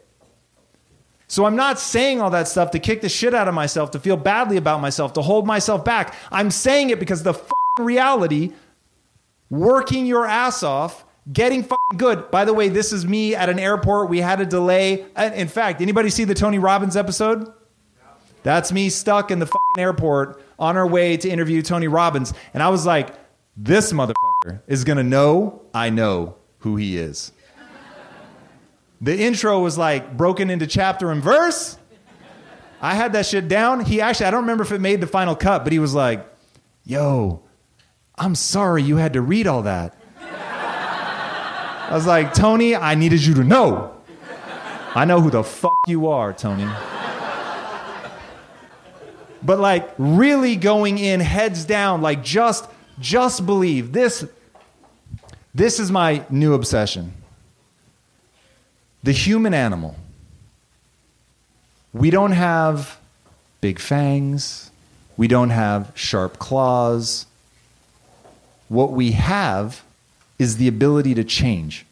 So 1.34 1.46
I'm 1.46 1.56
not 1.56 1.80
saying 1.80 2.20
all 2.20 2.30
that 2.30 2.46
stuff 2.46 2.70
to 2.70 2.78
kick 2.78 3.00
the 3.00 3.08
shit 3.08 3.34
out 3.34 3.48
of 3.48 3.54
myself, 3.54 3.90
to 3.90 3.98
feel 3.98 4.16
badly 4.16 4.56
about 4.56 4.80
myself, 4.80 5.14
to 5.14 5.20
hold 5.20 5.48
myself 5.48 5.84
back. 5.84 6.14
I'm 6.30 6.48
saying 6.48 6.90
it 6.90 7.00
because 7.00 7.24
the 7.24 7.34
reality, 7.80 8.52
working 9.50 10.06
your 10.06 10.26
ass 10.26 10.62
off, 10.62 11.04
getting 11.32 11.68
good. 11.96 12.30
By 12.30 12.44
the 12.44 12.54
way, 12.54 12.68
this 12.68 12.92
is 12.92 13.04
me 13.04 13.34
at 13.34 13.48
an 13.48 13.58
airport. 13.58 14.10
We 14.10 14.20
had 14.20 14.40
a 14.40 14.46
delay. 14.46 15.06
In 15.16 15.48
fact, 15.48 15.80
anybody 15.80 16.08
see 16.08 16.22
the 16.22 16.34
Tony 16.34 16.60
Robbins 16.60 16.96
episode? 16.96 17.52
That's 18.44 18.70
me 18.70 18.88
stuck 18.88 19.32
in 19.32 19.40
the 19.40 19.46
fucking 19.46 19.80
airport 19.82 20.40
on 20.56 20.76
our 20.76 20.86
way 20.86 21.16
to 21.16 21.28
interview 21.28 21.62
Tony 21.62 21.88
Robbins. 21.88 22.32
And 22.52 22.62
I 22.62 22.68
was 22.68 22.86
like, 22.86 23.12
this 23.56 23.92
motherfucker 23.92 24.60
is 24.68 24.84
going 24.84 24.98
to 24.98 25.02
know 25.02 25.62
I 25.74 25.90
know 25.90 26.36
who 26.60 26.76
he 26.76 26.96
is. 26.96 27.32
The 29.00 29.18
intro 29.18 29.60
was 29.60 29.76
like 29.76 30.16
broken 30.16 30.50
into 30.50 30.66
chapter 30.66 31.10
and 31.10 31.22
verse. 31.22 31.78
I 32.80 32.94
had 32.94 33.14
that 33.14 33.26
shit 33.26 33.48
down. 33.48 33.80
He 33.80 34.00
actually, 34.00 34.26
I 34.26 34.30
don't 34.30 34.42
remember 34.42 34.62
if 34.62 34.72
it 34.72 34.80
made 34.80 35.00
the 35.00 35.06
final 35.06 35.34
cut, 35.34 35.64
but 35.64 35.72
he 35.72 35.78
was 35.78 35.94
like, 35.94 36.26
yo, 36.84 37.42
I'm 38.16 38.34
sorry 38.34 38.82
you 38.82 38.96
had 38.96 39.14
to 39.14 39.22
read 39.22 39.46
all 39.46 39.62
that. 39.62 39.96
I 40.20 41.90
was 41.92 42.06
like, 42.06 42.34
Tony, 42.34 42.74
I 42.74 42.94
needed 42.94 43.24
you 43.24 43.34
to 43.34 43.44
know. 43.44 43.94
I 44.94 45.04
know 45.04 45.20
who 45.20 45.30
the 45.30 45.42
fuck 45.42 45.76
you 45.86 46.08
are, 46.08 46.32
Tony. 46.32 46.68
But 49.42 49.58
like 49.60 49.90
really 49.98 50.56
going 50.56 50.98
in 50.98 51.20
heads 51.20 51.64
down, 51.64 52.00
like 52.00 52.22
just 52.22 52.66
just 52.98 53.44
believe 53.44 53.92
this 53.92 54.24
this 55.54 55.78
is 55.80 55.90
my 55.90 56.24
new 56.30 56.54
obsession. 56.54 57.12
The 59.04 59.12
human 59.12 59.52
animal. 59.52 59.96
We 61.92 62.08
don't 62.08 62.32
have 62.32 62.98
big 63.60 63.78
fangs. 63.78 64.70
We 65.18 65.28
don't 65.28 65.50
have 65.50 65.92
sharp 65.94 66.38
claws. 66.38 67.26
What 68.68 68.92
we 68.92 69.12
have 69.12 69.84
is 70.38 70.56
the 70.56 70.68
ability 70.68 71.14
to 71.16 71.22
change. 71.22 71.84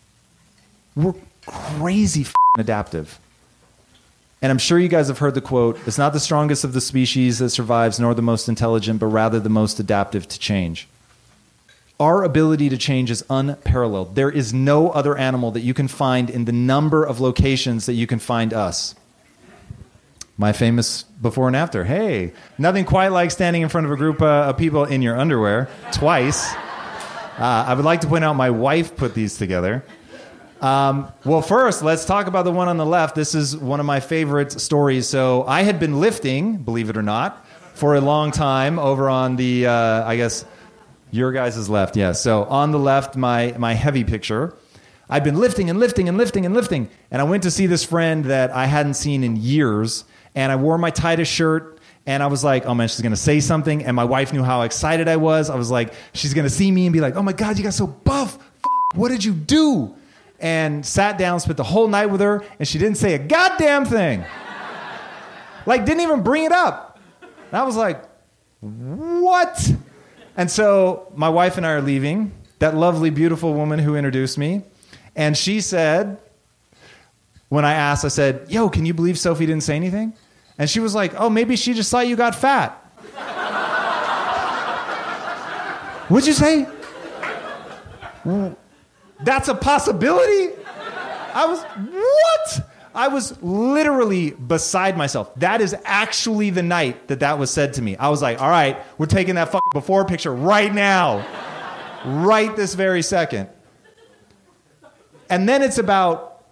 We're 0.96 1.14
crazy 1.44 2.26
adaptive. 2.58 3.20
And 4.40 4.50
I'm 4.50 4.58
sure 4.58 4.78
you 4.78 4.88
guys 4.88 5.08
have 5.08 5.18
heard 5.18 5.34
the 5.34 5.42
quote 5.42 5.78
it's 5.86 5.98
not 5.98 6.14
the 6.14 6.20
strongest 6.20 6.64
of 6.64 6.72
the 6.72 6.80
species 6.80 7.40
that 7.40 7.50
survives, 7.50 8.00
nor 8.00 8.14
the 8.14 8.22
most 8.22 8.48
intelligent, 8.48 9.00
but 9.00 9.06
rather 9.06 9.38
the 9.38 9.50
most 9.50 9.78
adaptive 9.78 10.26
to 10.28 10.38
change. 10.38 10.88
Our 12.02 12.24
ability 12.24 12.68
to 12.70 12.76
change 12.76 13.12
is 13.12 13.24
unparalleled. 13.30 14.16
There 14.16 14.28
is 14.28 14.52
no 14.52 14.90
other 14.90 15.16
animal 15.16 15.52
that 15.52 15.60
you 15.60 15.72
can 15.72 15.86
find 15.86 16.28
in 16.28 16.46
the 16.46 16.50
number 16.50 17.04
of 17.04 17.20
locations 17.20 17.86
that 17.86 17.92
you 17.92 18.08
can 18.08 18.18
find 18.18 18.52
us. 18.52 18.96
My 20.36 20.52
famous 20.52 21.04
before 21.04 21.46
and 21.46 21.54
after. 21.54 21.84
Hey, 21.84 22.32
nothing 22.58 22.86
quite 22.86 23.12
like 23.12 23.30
standing 23.30 23.62
in 23.62 23.68
front 23.68 23.86
of 23.86 23.92
a 23.92 23.96
group 23.96 24.20
uh, 24.20 24.48
of 24.48 24.56
people 24.56 24.84
in 24.84 25.00
your 25.00 25.16
underwear 25.16 25.68
twice. 25.92 26.52
Uh, 26.52 27.66
I 27.68 27.74
would 27.74 27.84
like 27.84 28.00
to 28.00 28.08
point 28.08 28.24
out 28.24 28.32
my 28.32 28.50
wife 28.50 28.96
put 28.96 29.14
these 29.14 29.38
together. 29.38 29.84
Um, 30.60 31.06
well, 31.24 31.40
first, 31.40 31.84
let's 31.84 32.04
talk 32.04 32.26
about 32.26 32.44
the 32.44 32.50
one 32.50 32.66
on 32.66 32.78
the 32.78 32.86
left. 32.86 33.14
This 33.14 33.36
is 33.36 33.56
one 33.56 33.78
of 33.78 33.86
my 33.86 34.00
favorite 34.00 34.50
stories. 34.60 35.08
So, 35.08 35.44
I 35.44 35.62
had 35.62 35.78
been 35.78 36.00
lifting, 36.00 36.56
believe 36.56 36.90
it 36.90 36.96
or 36.96 37.02
not, 37.02 37.46
for 37.74 37.94
a 37.94 38.00
long 38.00 38.32
time 38.32 38.80
over 38.80 39.08
on 39.08 39.36
the, 39.36 39.68
uh, 39.68 40.04
I 40.04 40.16
guess, 40.16 40.44
your 41.12 41.30
guys' 41.30 41.56
is 41.56 41.68
left. 41.70 41.96
Yeah. 41.96 42.10
So, 42.10 42.42
on 42.44 42.72
the 42.72 42.78
left, 42.80 43.14
my, 43.14 43.54
my 43.56 43.74
heavy 43.74 44.02
picture. 44.02 44.56
I've 45.08 45.22
been 45.22 45.38
lifting 45.38 45.70
and 45.70 45.78
lifting 45.78 46.08
and 46.08 46.18
lifting 46.18 46.44
and 46.44 46.54
lifting. 46.54 46.88
And 47.10 47.20
I 47.20 47.24
went 47.24 47.44
to 47.44 47.50
see 47.50 47.66
this 47.66 47.84
friend 47.84 48.24
that 48.24 48.50
I 48.50 48.66
hadn't 48.66 48.94
seen 48.94 49.22
in 49.22 49.36
years. 49.36 50.04
And 50.34 50.50
I 50.50 50.56
wore 50.56 50.78
my 50.78 50.90
tightest 50.90 51.30
shirt. 51.30 51.78
And 52.06 52.22
I 52.22 52.26
was 52.26 52.42
like, 52.42 52.66
oh 52.66 52.74
man, 52.74 52.88
she's 52.88 53.02
gonna 53.02 53.14
say 53.14 53.38
something. 53.38 53.84
And 53.84 53.94
my 53.94 54.04
wife 54.04 54.32
knew 54.32 54.42
how 54.42 54.62
excited 54.62 55.06
I 55.06 55.16
was. 55.16 55.50
I 55.50 55.54
was 55.54 55.70
like, 55.70 55.92
she's 56.14 56.34
gonna 56.34 56.50
see 56.50 56.72
me 56.72 56.86
and 56.86 56.92
be 56.92 57.00
like, 57.00 57.14
oh 57.14 57.22
my 57.22 57.32
God, 57.32 57.58
you 57.58 57.62
got 57.62 57.74
so 57.74 57.86
buff. 57.86 58.38
F- 58.64 58.96
what 58.96 59.10
did 59.10 59.22
you 59.22 59.32
do? 59.32 59.94
and 60.42 60.84
sat 60.84 61.16
down, 61.18 61.38
spent 61.38 61.56
the 61.56 61.62
whole 61.62 61.86
night 61.86 62.06
with 62.06 62.20
her, 62.20 62.44
and 62.58 62.66
she 62.66 62.76
didn't 62.76 62.96
say 62.96 63.14
a 63.14 63.18
goddamn 63.18 63.84
thing. 63.84 64.24
like, 65.66 65.86
didn't 65.86 66.00
even 66.00 66.22
bring 66.22 66.44
it 66.44 66.52
up. 66.52 66.98
And 67.22 67.56
I 67.56 67.62
was 67.62 67.76
like, 67.76 68.02
what? 68.60 69.72
And 70.36 70.50
so 70.50 71.12
my 71.14 71.28
wife 71.28 71.56
and 71.56 71.66
I 71.66 71.72
are 71.72 71.82
leaving, 71.82 72.32
that 72.58 72.74
lovely, 72.74 73.10
beautiful 73.10 73.54
woman 73.54 73.78
who 73.78 73.96
introduced 73.96 74.38
me. 74.38 74.62
And 75.14 75.36
she 75.36 75.60
said, 75.60 76.18
when 77.48 77.64
I 77.64 77.74
asked, 77.74 78.04
I 78.04 78.08
said, 78.08 78.46
yo, 78.48 78.70
can 78.70 78.86
you 78.86 78.94
believe 78.94 79.18
Sophie 79.18 79.44
didn't 79.46 79.62
say 79.62 79.76
anything? 79.76 80.14
And 80.58 80.70
she 80.70 80.80
was 80.80 80.94
like, 80.94 81.12
oh, 81.18 81.28
maybe 81.28 81.56
she 81.56 81.74
just 81.74 81.90
thought 81.90 82.06
you 82.06 82.16
got 82.16 82.34
fat. 82.34 82.70
What'd 86.08 86.26
you 86.26 86.32
say? 86.32 86.66
That's 89.24 89.48
a 89.48 89.54
possibility? 89.54 90.54
I 91.34 91.46
was, 91.46 91.62
what? 91.62 92.71
I 92.94 93.08
was 93.08 93.40
literally 93.42 94.30
beside 94.30 94.96
myself. 94.96 95.34
That 95.36 95.60
is 95.60 95.74
actually 95.84 96.50
the 96.50 96.62
night 96.62 97.08
that 97.08 97.20
that 97.20 97.38
was 97.38 97.50
said 97.50 97.74
to 97.74 97.82
me. 97.82 97.96
I 97.96 98.08
was 98.08 98.20
like, 98.22 98.40
all 98.40 98.50
right, 98.50 98.78
we're 98.98 99.06
taking 99.06 99.36
that 99.36 99.46
fucking 99.46 99.70
before 99.72 100.04
picture 100.04 100.34
right 100.34 100.72
now, 100.72 101.24
right 102.04 102.54
this 102.54 102.74
very 102.74 103.02
second. 103.02 103.48
And 105.30 105.48
then 105.48 105.62
it's 105.62 105.78
about 105.78 106.44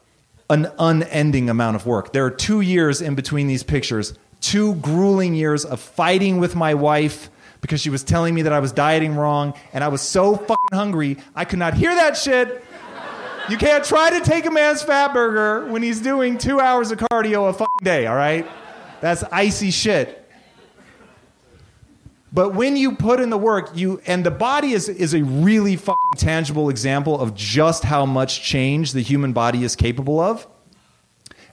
an 0.49 0.71
unending 0.79 1.51
amount 1.51 1.77
of 1.77 1.87
work. 1.87 2.13
There 2.13 2.25
are 2.25 2.31
two 2.31 2.61
years 2.61 3.03
in 3.03 3.15
between 3.15 3.47
these 3.47 3.63
pictures, 3.63 4.15
two 4.41 4.75
grueling 4.77 5.35
years 5.35 5.65
of 5.65 5.81
fighting 5.81 6.39
with 6.39 6.57
my 6.57 6.75
wife 6.75 7.31
because 7.61 7.81
she 7.81 7.91
was 7.91 8.03
telling 8.03 8.35
me 8.35 8.43
that 8.43 8.53
I 8.53 8.61
was 8.61 8.73
dieting 8.73 9.15
wrong, 9.15 9.55
and 9.73 9.85
I 9.85 9.89
was 9.89 10.01
so 10.01 10.35
fucking 10.35 10.57
hungry, 10.73 11.19
I 11.35 11.45
could 11.45 11.59
not 11.59 11.75
hear 11.75 11.95
that 11.95 12.17
shit. 12.17 12.65
You 13.51 13.59
can't 13.59 13.85
try 13.85 14.11
to 14.11 14.21
take 14.21 14.47
a 14.47 14.51
man's 14.51 14.81
fat 14.81 15.13
burger 15.13 15.67
when 15.67 15.83
he's 15.83 16.01
doing 16.01 16.39
two 16.39 16.61
hours 16.61 16.93
of 16.93 16.99
cardio 16.99 17.49
a 17.49 17.53
fucking 17.53 17.83
day, 17.83 18.07
all 18.07 18.15
right? 18.15 18.47
That's 19.01 19.25
icy 19.25 19.73
shit. 19.73 20.17
But 22.33 22.55
when 22.55 22.77
you 22.77 22.95
put 22.95 23.19
in 23.19 23.29
the 23.29 23.39
work, 23.39 23.71
you 23.75 24.01
and 24.07 24.25
the 24.25 24.31
body 24.31 24.73
is 24.73 24.89
is 24.89 25.15
a 25.15 25.25
really 25.25 25.75
fucking 25.75 26.13
tangible 26.17 26.71
example 26.71 27.21
of 27.21 27.35
just 27.35 27.83
how 27.83 28.07
much 28.07 28.41
change 28.41 28.93
the 28.93 29.01
human 29.01 29.33
body 29.33 29.65
is 29.65 29.75
capable 29.75 30.21
of. 30.21 30.47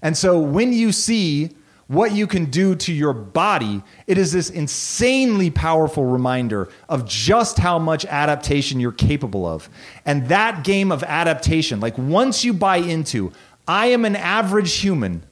And 0.04 0.16
so 0.16 0.40
when 0.40 0.74
you 0.74 0.92
see 0.92 1.50
what 1.88 2.12
you 2.12 2.28
can 2.28 2.46
do 2.46 2.76
to 2.76 2.94
your 2.94 3.14
body, 3.14 3.82
it 4.08 4.18
is 4.18 4.34
this 4.34 4.50
insanely 4.50 5.50
powerful 5.50 6.06
reminder 6.06 6.70
of 6.90 7.06
just 7.08 7.58
how 7.58 7.80
much 7.80 8.06
adaptation 8.06 8.80
you're 8.80 8.92
capable 8.92 9.46
of. 9.46 9.70
And 10.06 10.28
that 10.28 10.64
game 10.64 10.92
of 10.92 11.04
adaptation, 11.04 11.80
like 11.80 11.98
once 11.98 12.44
you 12.44 12.54
buy 12.54 12.78
into, 12.78 13.32
I 13.68 13.88
am 13.88 14.04
an 14.04 14.16
average 14.16 14.76
human, 14.76 15.24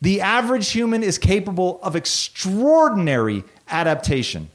the 0.00 0.20
average 0.20 0.70
human 0.70 1.02
is 1.02 1.18
capable 1.18 1.80
of 1.82 1.96
extraordinary 1.96 3.44
adaptation. 3.68 4.50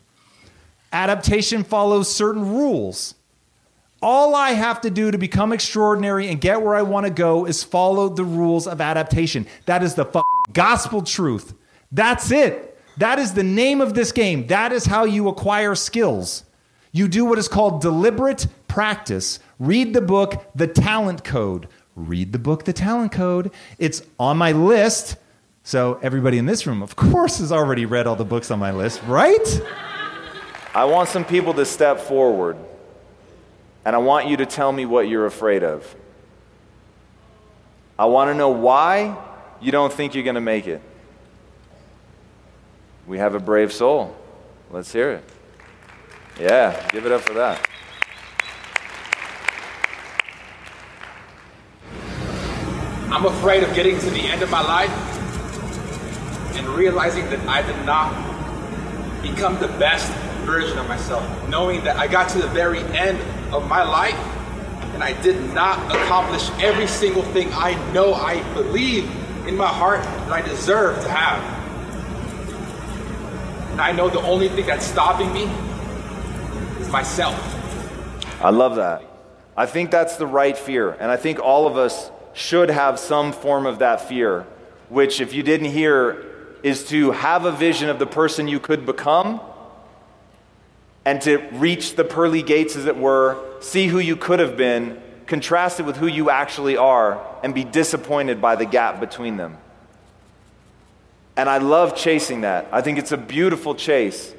Adaptation 0.91 1.63
follows 1.63 2.13
certain 2.13 2.49
rules. 2.49 3.15
All 4.01 4.35
I 4.35 4.51
have 4.51 4.81
to 4.81 4.89
do 4.89 5.11
to 5.11 5.17
become 5.17 5.51
extraordinary 5.51 6.29
and 6.29 6.39
get 6.39 6.61
where 6.61 6.75
I 6.75 6.81
want 6.81 7.05
to 7.05 7.11
go 7.11 7.45
is 7.45 7.63
follow 7.63 8.07
the 8.07 8.23
rules 8.23 8.67
of 8.67 8.79
adaptation. 8.79 9.45
That 9.65 9.83
is 9.83 9.95
the 9.95 10.05
fucking 10.05 10.34
gospel 10.53 11.01
truth. 11.01 11.53
That's 11.91 12.31
it. 12.31 12.77
That 12.97 13.19
is 13.19 13.33
the 13.33 13.43
name 13.43 13.81
of 13.81 13.93
this 13.93 14.11
game. 14.11 14.47
That 14.47 14.71
is 14.71 14.85
how 14.85 15.05
you 15.05 15.27
acquire 15.27 15.75
skills. 15.75 16.43
You 16.91 17.07
do 17.07 17.25
what 17.25 17.37
is 17.37 17.47
called 17.47 17.81
deliberate 17.81 18.47
practice. 18.67 19.39
Read 19.59 19.93
the 19.93 20.01
book, 20.01 20.45
The 20.55 20.67
Talent 20.67 21.23
Code. 21.23 21.67
Read 21.95 22.31
the 22.31 22.39
book, 22.39 22.63
The 22.63 22.73
Talent 22.73 23.11
Code. 23.11 23.51
It's 23.77 24.01
on 24.19 24.37
my 24.37 24.53
list. 24.53 25.17
So, 25.63 25.99
everybody 26.01 26.37
in 26.37 26.45
this 26.45 26.67
room, 26.67 26.83
of 26.83 26.95
course, 26.95 27.39
has 27.39 27.51
already 27.51 27.85
read 27.85 28.05
all 28.05 28.15
the 28.15 28.23
books 28.23 28.51
on 28.51 28.59
my 28.59 28.71
list, 28.71 29.01
right? 29.03 29.61
I 30.75 30.85
want 30.85 31.09
some 31.09 31.25
people 31.25 31.53
to 31.55 31.65
step 31.65 31.99
forward, 31.99 32.55
and 33.83 33.95
I 33.95 33.99
want 33.99 34.27
you 34.27 34.37
to 34.37 34.45
tell 34.45 34.71
me 34.71 34.85
what 34.85 35.07
you're 35.07 35.25
afraid 35.25 35.63
of. 35.63 35.95
I 37.97 38.05
want 38.05 38.29
to 38.29 38.35
know 38.35 38.49
why 38.49 39.17
you 39.61 39.71
don't 39.71 39.91
think 39.91 40.15
you're 40.15 40.23
going 40.23 40.35
to 40.35 40.41
make 40.41 40.67
it. 40.67 40.81
We 43.07 43.17
have 43.19 43.35
a 43.35 43.39
brave 43.39 43.71
soul. 43.71 44.15
Let's 44.71 44.91
hear 44.91 45.11
it. 45.11 45.23
Yeah, 46.39 46.87
give 46.89 47.05
it 47.05 47.11
up 47.11 47.21
for 47.21 47.33
that. 47.33 47.69
I'm 53.11 53.25
afraid 53.25 53.63
of 53.63 53.73
getting 53.73 53.97
to 53.99 54.09
the 54.09 54.19
end 54.19 54.41
of 54.41 54.51
my 54.51 54.61
life 54.61 54.89
and 56.57 56.67
realizing 56.69 57.29
that 57.29 57.39
I 57.47 57.61
did 57.61 57.85
not 57.85 58.11
become 59.21 59.59
the 59.59 59.69
best 59.79 60.11
version 60.45 60.77
of 60.77 60.87
myself. 60.87 61.23
Knowing 61.47 61.83
that 61.85 61.95
I 61.95 62.07
got 62.07 62.29
to 62.29 62.39
the 62.39 62.47
very 62.47 62.79
end 62.79 63.19
of 63.53 63.67
my 63.69 63.83
life 63.83 64.15
and 64.93 65.03
I 65.03 65.19
did 65.21 65.53
not 65.53 65.79
accomplish 65.95 66.49
every 66.61 66.87
single 66.87 67.23
thing 67.23 67.49
I 67.53 67.73
know 67.93 68.13
I 68.13 68.41
believe 68.53 69.09
in 69.47 69.55
my 69.57 69.67
heart 69.67 70.03
that 70.03 70.31
I 70.31 70.41
deserve 70.41 71.01
to 71.03 71.09
have. 71.09 71.41
And 73.71 73.81
I 73.81 73.91
know 73.91 74.09
the 74.09 74.21
only 74.21 74.49
thing 74.49 74.65
that's 74.65 74.85
stopping 74.85 75.31
me 75.33 75.43
is 76.79 76.89
myself. 76.89 77.35
I 78.41 78.49
love 78.49 78.75
that. 78.77 79.03
I 79.57 79.65
think 79.65 79.91
that's 79.91 80.17
the 80.17 80.27
right 80.27 80.57
fear. 80.57 80.91
And 80.91 81.11
I 81.11 81.17
think 81.17 81.39
all 81.39 81.67
of 81.67 81.77
us 81.77 82.11
should 82.33 82.69
have 82.69 82.99
some 82.99 83.31
form 83.31 83.65
of 83.65 83.79
that 83.79 84.07
fear, 84.07 84.45
which, 84.89 85.21
if 85.21 85.33
you 85.33 85.43
didn't 85.43 85.71
hear, 85.71 86.25
is 86.63 86.85
to 86.87 87.11
have 87.11 87.45
a 87.45 87.51
vision 87.51 87.89
of 87.89 87.99
the 87.99 88.07
person 88.07 88.47
you 88.47 88.59
could 88.59 88.85
become 88.85 89.39
and 91.05 91.21
to 91.21 91.37
reach 91.51 91.95
the 91.95 92.03
pearly 92.03 92.41
gates, 92.41 92.75
as 92.75 92.85
it 92.87 92.97
were, 92.97 93.37
see 93.61 93.87
who 93.87 93.99
you 93.99 94.15
could 94.15 94.39
have 94.39 94.57
been, 94.57 95.01
contrast 95.27 95.79
it 95.79 95.83
with 95.83 95.97
who 95.97 96.07
you 96.07 96.29
actually 96.29 96.77
are, 96.77 97.19
and 97.43 97.53
be 97.53 97.63
disappointed 97.63 98.41
by 98.41 98.55
the 98.55 98.65
gap 98.65 98.99
between 98.99 99.37
them. 99.37 99.57
And 101.37 101.49
I 101.49 101.57
love 101.57 101.95
chasing 101.95 102.41
that. 102.41 102.67
I 102.71 102.81
think 102.81 102.97
it's 102.97 103.11
a 103.11 103.17
beautiful 103.17 103.75
chase. 103.75 104.33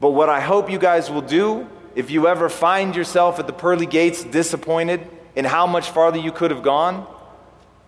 But 0.00 0.10
what 0.10 0.28
I 0.28 0.40
hope 0.40 0.70
you 0.70 0.78
guys 0.78 1.10
will 1.10 1.22
do, 1.22 1.68
if 1.94 2.10
you 2.10 2.26
ever 2.26 2.48
find 2.48 2.94
yourself 2.94 3.38
at 3.38 3.46
the 3.46 3.52
pearly 3.52 3.86
gates 3.86 4.24
disappointed 4.24 5.00
in 5.34 5.44
how 5.44 5.66
much 5.66 5.90
farther 5.90 6.18
you 6.18 6.32
could 6.32 6.50
have 6.50 6.62
gone, 6.62 7.06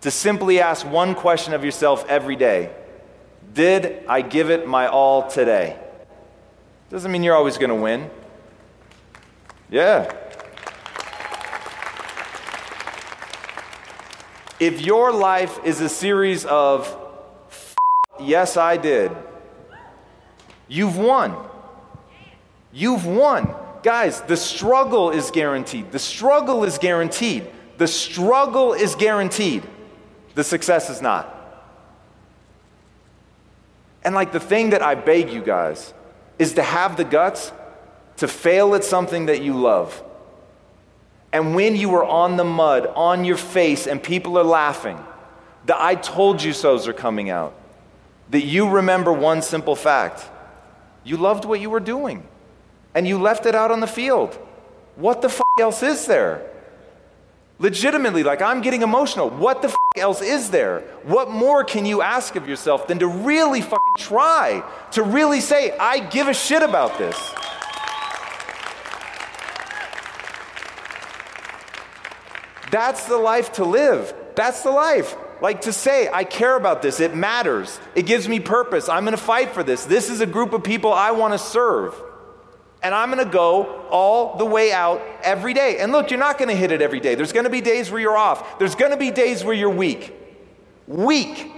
to 0.01 0.11
simply 0.11 0.59
ask 0.61 0.89
one 0.89 1.13
question 1.13 1.53
of 1.53 1.63
yourself 1.65 2.05
every 2.07 2.35
day 2.35 2.71
Did 3.53 4.05
I 4.07 4.21
give 4.21 4.49
it 4.49 4.67
my 4.67 4.87
all 4.87 5.29
today? 5.29 5.77
Doesn't 6.89 7.11
mean 7.11 7.23
you're 7.23 7.35
always 7.35 7.57
going 7.57 7.69
to 7.69 7.75
win. 7.75 8.09
Yeah. 9.69 10.11
If 14.59 14.81
your 14.81 15.13
life 15.13 15.59
is 15.63 15.79
a 15.79 15.87
series 15.87 16.43
of 16.45 16.95
yes, 18.19 18.57
I 18.57 18.75
did, 18.75 19.11
you've 20.67 20.97
won. 20.97 21.35
You've 22.73 23.05
won. 23.05 23.55
Guys, 23.83 24.21
the 24.21 24.35
struggle 24.35 25.11
is 25.11 25.31
guaranteed. 25.31 25.91
The 25.91 25.99
struggle 25.99 26.65
is 26.65 26.77
guaranteed. 26.77 27.49
The 27.77 27.87
struggle 27.87 28.73
is 28.73 28.95
guaranteed. 28.95 29.63
The 30.35 30.43
success 30.43 30.89
is 30.89 31.01
not. 31.01 31.35
And 34.03 34.13
like 34.13 34.33
the 34.33 34.39
thing 34.39 34.71
that 34.71 34.81
I 34.81 34.95
beg 34.95 35.29
you 35.31 35.41
guys 35.41 35.93
is 36.37 36.53
to 36.53 36.63
have 36.63 36.97
the 36.97 37.05
guts 37.05 37.53
to 38.17 38.27
fail 38.27 38.75
at 38.75 38.83
something 38.83 39.27
that 39.27 39.41
you 39.41 39.53
love. 39.53 40.03
And 41.31 41.55
when 41.55 41.75
you 41.75 41.93
are 41.95 42.03
on 42.03 42.37
the 42.37 42.43
mud, 42.43 42.87
on 42.95 43.23
your 43.23 43.37
face, 43.37 43.87
and 43.87 44.01
people 44.01 44.37
are 44.37 44.43
laughing, 44.43 44.97
the 45.65 45.81
I 45.81 45.95
told 45.95 46.41
you 46.41 46.53
so's 46.53 46.87
are 46.87 46.93
coming 46.93 47.29
out, 47.29 47.53
that 48.29 48.45
you 48.45 48.69
remember 48.69 49.13
one 49.13 49.41
simple 49.41 49.75
fact 49.75 50.27
you 51.03 51.17
loved 51.17 51.45
what 51.45 51.61
you 51.61 51.69
were 51.69 51.79
doing, 51.79 52.23
and 52.93 53.07
you 53.07 53.19
left 53.19 53.45
it 53.45 53.55
out 53.55 53.71
on 53.71 53.79
the 53.79 53.87
field. 53.87 54.35
What 54.95 55.21
the 55.21 55.29
f 55.29 55.41
else 55.59 55.81
is 55.81 56.05
there? 56.05 56.45
Legitimately, 57.57 58.23
like 58.23 58.41
I'm 58.41 58.61
getting 58.61 58.81
emotional. 58.81 59.29
What 59.29 59.61
the 59.61 59.69
f 59.69 59.75
else 59.97 60.21
is 60.21 60.49
there? 60.49 60.81
What 61.03 61.29
more 61.29 61.63
can 61.63 61.85
you 61.85 62.01
ask 62.01 62.35
of 62.35 62.47
yourself 62.47 62.87
than 62.87 62.99
to 62.99 63.07
really 63.07 63.61
fucking 63.61 63.95
try? 63.97 64.63
To 64.91 65.03
really 65.03 65.41
say, 65.41 65.75
I 65.77 65.99
give 65.99 66.27
a 66.27 66.33
shit 66.33 66.63
about 66.63 66.97
this. 66.97 67.15
That's 72.71 73.05
the 73.05 73.17
life 73.17 73.53
to 73.53 73.65
live. 73.65 74.13
That's 74.35 74.63
the 74.63 74.71
life. 74.71 75.15
Like 75.41 75.61
to 75.61 75.73
say, 75.73 76.09
I 76.11 76.23
care 76.23 76.55
about 76.55 76.81
this. 76.81 76.99
It 76.99 77.15
matters. 77.15 77.79
It 77.95 78.05
gives 78.05 78.27
me 78.27 78.39
purpose. 78.39 78.89
I'm 78.89 79.03
going 79.03 79.15
to 79.15 79.21
fight 79.21 79.51
for 79.51 79.63
this. 79.63 79.85
This 79.85 80.09
is 80.09 80.21
a 80.21 80.25
group 80.25 80.53
of 80.53 80.63
people 80.63 80.91
I 80.91 81.11
want 81.11 81.33
to 81.33 81.39
serve. 81.39 81.95
And 82.81 82.95
I'm 82.95 83.11
going 83.11 83.25
to 83.25 83.31
go 83.31 83.85
all 83.89 84.37
the 84.37 84.45
way 84.45 84.71
out 84.71 85.01
every 85.23 85.53
day. 85.53 85.79
And 85.79 85.91
look, 85.91 86.11
you're 86.11 86.19
not 86.19 86.37
going 86.37 86.49
to 86.49 86.55
hit 86.55 86.71
it 86.71 86.81
every 86.81 86.99
day. 86.99 87.15
There's 87.15 87.33
going 87.33 87.45
to 87.45 87.49
be 87.49 87.61
days 87.61 87.91
where 87.91 87.99
you're 87.99 88.17
off. 88.17 88.59
There's 88.59 88.75
going 88.75 88.91
to 88.91 88.97
be 88.97 89.11
days 89.11 89.43
where 89.43 89.53
you're 89.53 89.69
weak. 89.69 90.13
Weak. 90.87 91.51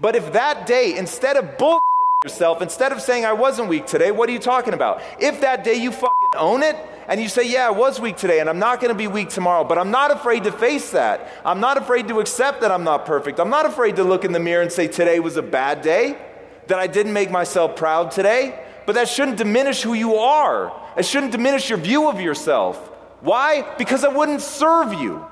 But 0.00 0.16
if 0.16 0.32
that 0.32 0.66
day, 0.66 0.96
instead 0.96 1.36
of 1.36 1.56
bullshitting 1.56 1.85
yourself, 2.26 2.60
instead 2.60 2.90
of 2.90 3.00
saying 3.00 3.24
I 3.24 3.34
wasn't 3.34 3.68
weak 3.68 3.86
today, 3.86 4.10
what 4.10 4.28
are 4.28 4.32
you 4.32 4.40
talking 4.40 4.74
about? 4.74 5.00
If 5.20 5.42
that 5.42 5.62
day 5.62 5.74
you 5.74 5.92
fucking 5.92 6.30
own 6.36 6.64
it 6.64 6.74
and 7.06 7.20
you 7.20 7.28
say, 7.28 7.48
yeah, 7.48 7.68
I 7.68 7.70
was 7.70 8.00
weak 8.00 8.16
today 8.16 8.40
and 8.40 8.50
I'm 8.50 8.58
not 8.58 8.80
to 8.80 8.94
be 8.94 9.06
weak 9.06 9.28
tomorrow, 9.28 9.62
but 9.62 9.78
I'm 9.78 9.92
not 9.92 10.10
afraid 10.10 10.42
to 10.42 10.50
face 10.50 10.90
that. 10.90 11.28
I'm 11.44 11.60
not 11.60 11.76
afraid 11.76 12.08
to 12.08 12.18
accept 12.18 12.62
that 12.62 12.72
I'm 12.72 12.82
not 12.82 13.06
perfect. 13.06 13.38
I'm 13.38 13.48
not 13.48 13.64
afraid 13.64 13.94
to 13.96 14.04
look 14.04 14.24
in 14.24 14.32
the 14.32 14.40
mirror 14.40 14.60
and 14.60 14.72
say 14.72 14.88
today 14.88 15.20
was 15.20 15.36
a 15.36 15.42
bad 15.42 15.82
day, 15.82 16.18
that 16.66 16.80
I 16.80 16.88
didn't 16.88 17.12
make 17.12 17.30
myself 17.30 17.76
proud 17.76 18.10
today. 18.10 18.60
But 18.86 18.96
that 18.96 19.08
shouldn't 19.08 19.36
diminish 19.36 19.82
who 19.82 19.94
you 19.94 20.16
are. 20.16 20.72
It 20.96 21.04
shouldn't 21.04 21.30
diminish 21.30 21.70
your 21.70 21.78
view 21.78 22.08
of 22.08 22.20
yourself. 22.20 22.76
Why? 23.20 23.62
Because 23.78 24.02
it 24.02 24.12
wouldn't 24.12 24.40
serve 24.40 24.92
you. 24.94 25.24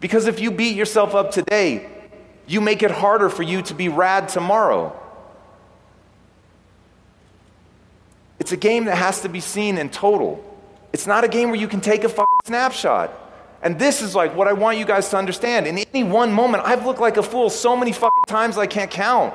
Because 0.00 0.26
if 0.26 0.40
you 0.40 0.50
beat 0.50 0.74
yourself 0.74 1.14
up 1.14 1.30
today, 1.30 1.88
you 2.48 2.60
make 2.60 2.82
it 2.82 2.90
harder 2.90 3.28
for 3.28 3.44
you 3.44 3.62
to 3.62 3.74
be 3.74 3.88
rad 3.88 4.28
tomorrow. 4.28 4.99
It's 8.40 8.52
a 8.52 8.56
game 8.56 8.86
that 8.86 8.96
has 8.96 9.20
to 9.20 9.28
be 9.28 9.40
seen 9.40 9.78
in 9.78 9.90
total. 9.90 10.42
It's 10.92 11.06
not 11.06 11.22
a 11.22 11.28
game 11.28 11.50
where 11.50 11.60
you 11.60 11.68
can 11.68 11.80
take 11.80 12.02
a 12.04 12.08
fucking 12.08 12.38
snapshot. 12.46 13.12
And 13.62 13.78
this 13.78 14.00
is 14.00 14.14
like 14.14 14.34
what 14.34 14.48
I 14.48 14.54
want 14.54 14.78
you 14.78 14.86
guys 14.86 15.10
to 15.10 15.18
understand. 15.18 15.66
In 15.66 15.78
any 15.78 16.02
one 16.02 16.32
moment, 16.32 16.64
I've 16.66 16.86
looked 16.86 17.00
like 17.00 17.18
a 17.18 17.22
fool 17.22 17.50
so 17.50 17.76
many 17.76 17.92
fucking 17.92 18.24
times 18.26 18.56
I 18.56 18.66
can't 18.66 18.90
count. 18.90 19.34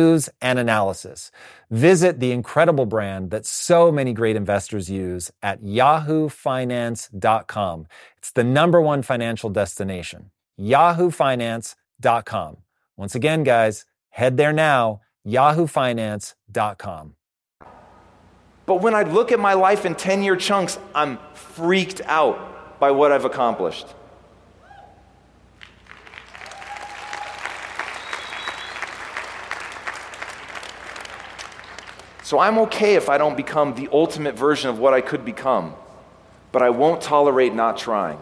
news 0.00 0.28
and 0.40 0.58
analysis. 0.58 1.30
Visit 1.70 2.18
the 2.20 2.32
incredible 2.32 2.86
brand 2.86 3.30
that 3.30 3.44
so 3.46 3.92
many 3.92 4.12
great 4.12 4.34
investors 4.36 4.90
use 4.90 5.30
at 5.42 5.62
yahoofinance.com. 5.62 7.86
It's 8.18 8.32
the 8.32 8.44
number 8.44 8.80
one 8.80 9.02
financial 9.02 9.50
destination. 9.50 10.30
yahoofinance.com. 10.58 12.56
Once 12.96 13.14
again, 13.14 13.44
guys, 13.44 13.84
head 14.10 14.36
there 14.36 14.52
now, 14.52 15.00
yahoofinance.com. 15.26 17.14
But 18.66 18.82
when 18.82 18.94
I 18.94 19.02
look 19.02 19.32
at 19.32 19.40
my 19.40 19.54
life 19.54 19.84
in 19.84 19.94
10 19.94 20.22
year 20.22 20.36
chunks, 20.36 20.78
I'm 20.94 21.18
freaked 21.34 22.00
out 22.06 22.78
by 22.78 22.90
what 22.90 23.12
I've 23.12 23.24
accomplished. 23.24 23.86
So 32.30 32.38
I'm 32.38 32.58
okay 32.58 32.94
if 32.94 33.08
I 33.08 33.18
don't 33.18 33.36
become 33.36 33.74
the 33.74 33.88
ultimate 33.90 34.36
version 34.36 34.70
of 34.70 34.78
what 34.78 34.94
I 34.94 35.00
could 35.00 35.24
become, 35.24 35.74
but 36.52 36.62
I 36.62 36.70
won't 36.70 37.02
tolerate 37.02 37.52
not 37.52 37.76
trying. 37.76 38.20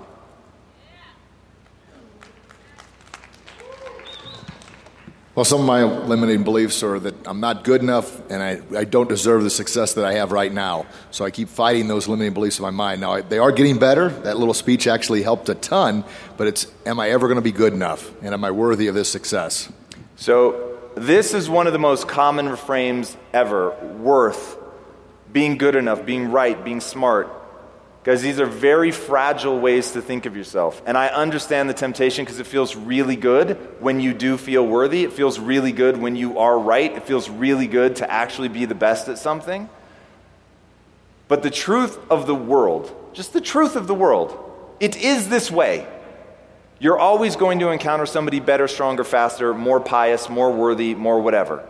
Well, 5.34 5.44
some 5.44 5.61
of 5.61 5.66
my 5.66 5.84
limiting 5.84 6.42
beliefs 6.42 6.82
are 6.82 6.98
that 7.00 7.28
I'm 7.28 7.40
not 7.40 7.64
good 7.64 7.82
enough 7.82 8.18
and 8.30 8.42
I, 8.42 8.62
I 8.74 8.84
don't 8.84 9.11
deserve 9.11 9.42
the 9.42 9.50
success 9.50 9.92
that 9.92 10.06
I 10.06 10.14
have 10.14 10.32
right 10.32 10.54
now. 10.54 10.86
So 11.11 11.26
I 11.26 11.30
keep 11.30 11.50
fighting 11.50 11.86
those 11.86 12.09
limiting 12.09 12.32
beliefs 12.32 12.59
in 12.59 12.62
my 12.62 12.70
mind. 12.70 13.02
Now, 13.02 13.12
I, 13.12 13.20
they 13.20 13.38
are 13.38 13.52
getting 13.52 13.78
better. 13.78 14.09
That 14.09 14.38
little 14.38 14.54
speech 14.54 14.86
actually 14.86 15.22
helped 15.22 15.50
a 15.50 15.54
ton, 15.54 16.02
but 16.38 16.46
it's 16.46 16.66
am 16.86 16.98
I 16.98 17.11
ever 17.11 17.28
going 17.28 17.36
to 17.36 17.42
be 17.42 17.52
good 17.52 17.74
enough? 17.74 18.11
And 18.22 18.32
am 18.32 18.42
I 18.42 18.52
worthy 18.52 18.86
of 18.86 18.94
this 18.94 19.11
success? 19.11 19.70
So, 20.16 20.67
this 20.99 21.34
is 21.34 21.49
one 21.49 21.66
of 21.66 21.72
the 21.72 21.78
most 21.78 22.09
common 22.09 22.49
refrains 22.49 23.16
ever 23.32 23.70
worth, 23.99 24.57
being 25.32 25.59
good 25.59 25.76
enough, 25.76 26.05
being 26.05 26.30
right, 26.30 26.62
being 26.64 26.80
smart. 26.80 27.28
Guys, 28.05 28.22
these 28.22 28.40
are 28.40 28.46
very 28.46 28.90
fragile 28.90 29.61
ways 29.61 29.92
to 29.92 30.01
think 30.01 30.24
of 30.24 30.36
yourself. 30.36 30.80
And 30.86 30.96
I 30.96 31.09
understand 31.09 31.68
the 31.68 31.74
temptation 31.74 32.24
because 32.24 32.40
it 32.40 32.46
feels 32.46 32.74
really 32.74 33.16
good 33.16 33.59
when 33.80 34.01
you 34.01 34.14
do 34.14 34.38
feel 34.38 34.66
worthy. 34.66 35.05
It 35.05 35.12
feels 35.12 35.38
really 35.38 35.72
good 35.72 35.96
when 35.99 36.16
you 36.16 36.38
are 36.38 36.59
right. 36.59 36.90
It 36.90 37.03
feels 37.03 37.28
really 37.28 37.66
good 37.66 37.96
to 37.96 38.11
actually 38.11 38.49
be 38.49 38.64
the 38.64 38.74
best 38.74 39.09
at 39.09 39.18
something. 39.18 39.68
But 41.26 41.42
the 41.42 41.51
truth 41.51 41.99
of 42.11 42.26
the 42.26 42.34
world, 42.34 42.94
just 43.12 43.34
the 43.34 43.40
truth 43.40 43.76
of 43.76 43.86
the 43.86 43.94
world, 43.94 44.38
it 44.80 44.96
is 44.96 45.28
this 45.28 45.51
way. 45.51 45.86
You're 46.80 46.98
always 46.98 47.34
going 47.34 47.58
to 47.58 47.70
encounter 47.70 48.06
somebody 48.06 48.38
better, 48.38 48.68
stronger, 48.68 49.02
faster, 49.02 49.52
more 49.52 49.80
pious, 49.80 50.28
more 50.28 50.52
worthy, 50.52 50.94
more 50.94 51.20
whatever. 51.20 51.66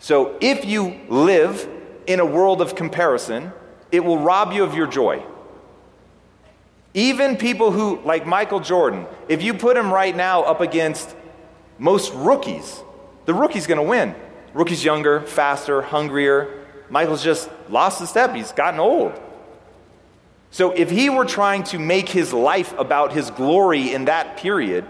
So 0.00 0.36
if 0.40 0.64
you 0.64 1.00
live 1.08 1.68
in 2.06 2.18
a 2.18 2.26
world 2.26 2.60
of 2.60 2.74
comparison, 2.74 3.52
it 3.92 4.04
will 4.04 4.18
rob 4.18 4.52
you 4.52 4.64
of 4.64 4.74
your 4.74 4.88
joy. 4.88 5.22
Even 6.94 7.36
people 7.36 7.70
who, 7.70 8.00
like 8.04 8.26
Michael 8.26 8.58
Jordan, 8.60 9.06
if 9.28 9.42
you 9.42 9.54
put 9.54 9.76
him 9.76 9.92
right 9.92 10.14
now 10.14 10.42
up 10.42 10.60
against 10.60 11.14
most 11.78 12.12
rookies, 12.14 12.82
the 13.26 13.32
rookie's 13.32 13.66
gonna 13.66 13.82
win. 13.82 14.14
Rookie's 14.54 14.84
younger, 14.84 15.20
faster, 15.20 15.82
hungrier. 15.82 16.66
Michael's 16.90 17.22
just 17.22 17.48
lost 17.70 18.02
a 18.02 18.06
step, 18.06 18.34
he's 18.34 18.52
gotten 18.52 18.80
old. 18.80 19.18
So 20.52 20.70
if 20.72 20.90
he 20.90 21.08
were 21.08 21.24
trying 21.24 21.64
to 21.64 21.78
make 21.78 22.10
his 22.10 22.32
life 22.32 22.78
about 22.78 23.12
his 23.12 23.30
glory 23.30 23.92
in 23.92 24.04
that 24.04 24.36
period, 24.36 24.84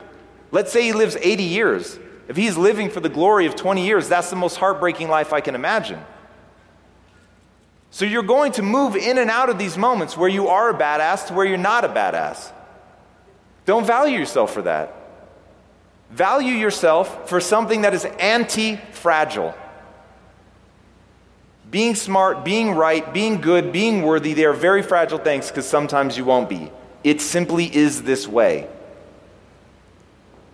let's 0.50 0.72
say 0.72 0.82
he 0.82 0.92
lives 0.92 1.16
80 1.16 1.44
years. 1.44 1.98
If 2.26 2.36
he's 2.36 2.56
living 2.56 2.90
for 2.90 2.98
the 2.98 3.08
glory 3.08 3.46
of 3.46 3.54
20 3.54 3.86
years, 3.86 4.08
that's 4.08 4.28
the 4.28 4.36
most 4.36 4.56
heartbreaking 4.56 5.08
life 5.08 5.32
I 5.32 5.40
can 5.40 5.54
imagine. 5.54 6.00
So 7.92 8.04
you're 8.04 8.24
going 8.24 8.52
to 8.52 8.62
move 8.62 8.96
in 8.96 9.18
and 9.18 9.30
out 9.30 9.50
of 9.50 9.58
these 9.58 9.78
moments 9.78 10.16
where 10.16 10.28
you 10.28 10.48
are 10.48 10.70
a 10.70 10.74
badass 10.74 11.28
to 11.28 11.34
where 11.34 11.46
you're 11.46 11.58
not 11.58 11.84
a 11.84 11.88
badass. 11.88 12.50
Don't 13.64 13.86
value 13.86 14.18
yourself 14.18 14.52
for 14.52 14.62
that. 14.62 14.96
Value 16.10 16.54
yourself 16.54 17.28
for 17.28 17.40
something 17.40 17.82
that 17.82 17.94
is 17.94 18.04
anti 18.04 18.76
fragile. 18.90 19.54
Being 21.72 21.94
smart, 21.94 22.44
being 22.44 22.72
right, 22.72 23.14
being 23.14 23.40
good, 23.40 23.72
being 23.72 24.02
worthy, 24.02 24.34
they 24.34 24.44
are 24.44 24.52
very 24.52 24.82
fragile 24.82 25.16
things 25.16 25.48
because 25.48 25.66
sometimes 25.66 26.18
you 26.18 26.24
won't 26.26 26.50
be. 26.50 26.70
It 27.02 27.22
simply 27.22 27.64
is 27.74 28.02
this 28.02 28.28
way. 28.28 28.68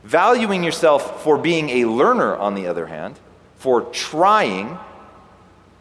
Valuing 0.05 0.63
yourself 0.63 1.25
for 1.25 1.37
being 1.37 1.71
a 1.71 1.87
learner, 1.87 2.37
on 2.37 2.55
the 2.55 2.69
other 2.69 2.87
hand, 2.87 3.19
for 3.57 3.83
trying, 3.83 4.79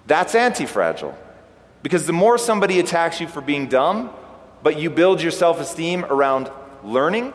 that's 0.08 0.34
anti 0.34 0.66
fragile. 0.66 1.16
Because 1.84 2.08
the 2.08 2.14
more 2.14 2.40
somebody 2.40 2.80
attacks 2.80 3.22
you 3.22 3.28
for 3.28 3.40
being 3.40 3.68
dumb, 3.68 4.10
but 4.64 4.80
you 4.80 4.90
build 4.90 5.22
your 5.22 5.32
self 5.32 5.62
esteem 5.62 6.04
around 6.06 6.50
learning, 6.84 7.32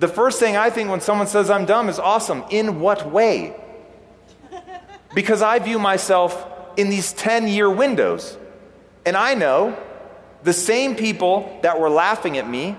the 0.00 0.08
first 0.08 0.40
thing 0.40 0.56
I 0.56 0.70
think 0.70 0.90
when 0.90 1.00
someone 1.00 1.28
says 1.28 1.50
I'm 1.50 1.66
dumb 1.66 1.88
is 1.88 2.00
awesome. 2.00 2.42
In 2.50 2.80
what 2.80 3.08
way? 3.08 3.54
Because 5.14 5.40
I 5.40 5.60
view 5.60 5.78
myself 5.78 6.54
in 6.76 6.90
these 6.90 7.12
10 7.12 7.48
year 7.48 7.70
windows. 7.70 8.36
And 9.04 9.16
I 9.16 9.34
know 9.34 9.76
the 10.42 10.52
same 10.52 10.94
people 10.96 11.58
that 11.62 11.80
were 11.80 11.90
laughing 11.90 12.38
at 12.38 12.48
me 12.48 12.76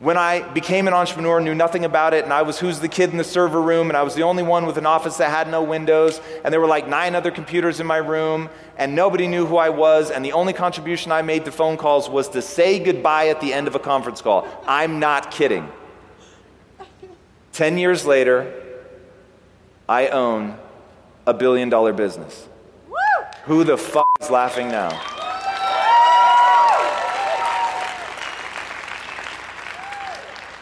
When 0.00 0.16
I 0.16 0.40
became 0.40 0.88
an 0.88 0.94
entrepreneur, 0.94 1.40
knew 1.40 1.54
nothing 1.54 1.84
about 1.84 2.14
it, 2.14 2.24
and 2.24 2.32
I 2.32 2.40
was 2.40 2.58
who's 2.58 2.80
the 2.80 2.88
kid 2.88 3.10
in 3.10 3.18
the 3.18 3.24
server 3.24 3.60
room, 3.60 3.90
and 3.90 3.98
I 3.98 4.02
was 4.02 4.14
the 4.14 4.22
only 4.22 4.42
one 4.42 4.64
with 4.64 4.78
an 4.78 4.86
office 4.86 5.18
that 5.18 5.28
had 5.30 5.50
no 5.50 5.62
windows, 5.62 6.22
and 6.42 6.50
there 6.50 6.58
were 6.58 6.66
like 6.66 6.88
nine 6.88 7.14
other 7.14 7.30
computers 7.30 7.80
in 7.80 7.86
my 7.86 7.98
room, 7.98 8.48
and 8.78 8.94
nobody 8.94 9.26
knew 9.26 9.44
who 9.44 9.58
I 9.58 9.68
was, 9.68 10.10
and 10.10 10.24
the 10.24 10.32
only 10.32 10.54
contribution 10.54 11.12
I 11.12 11.20
made 11.20 11.44
to 11.44 11.52
phone 11.52 11.76
calls 11.76 12.08
was 12.08 12.30
to 12.30 12.40
say 12.40 12.78
goodbye 12.78 13.28
at 13.28 13.42
the 13.42 13.52
end 13.52 13.68
of 13.68 13.74
a 13.74 13.78
conference 13.78 14.22
call. 14.22 14.48
I'm 14.66 15.00
not 15.00 15.30
kidding. 15.30 15.68
Ten 17.52 17.76
years 17.76 18.06
later, 18.06 18.54
I 19.86 20.08
own 20.08 20.56
a 21.26 21.34
billion 21.34 21.68
dollar 21.68 21.92
business. 21.92 22.48
Who 23.50 23.64
the 23.64 23.76
fuck 23.76 24.06
is 24.20 24.30
laughing 24.30 24.68
now? 24.68 24.90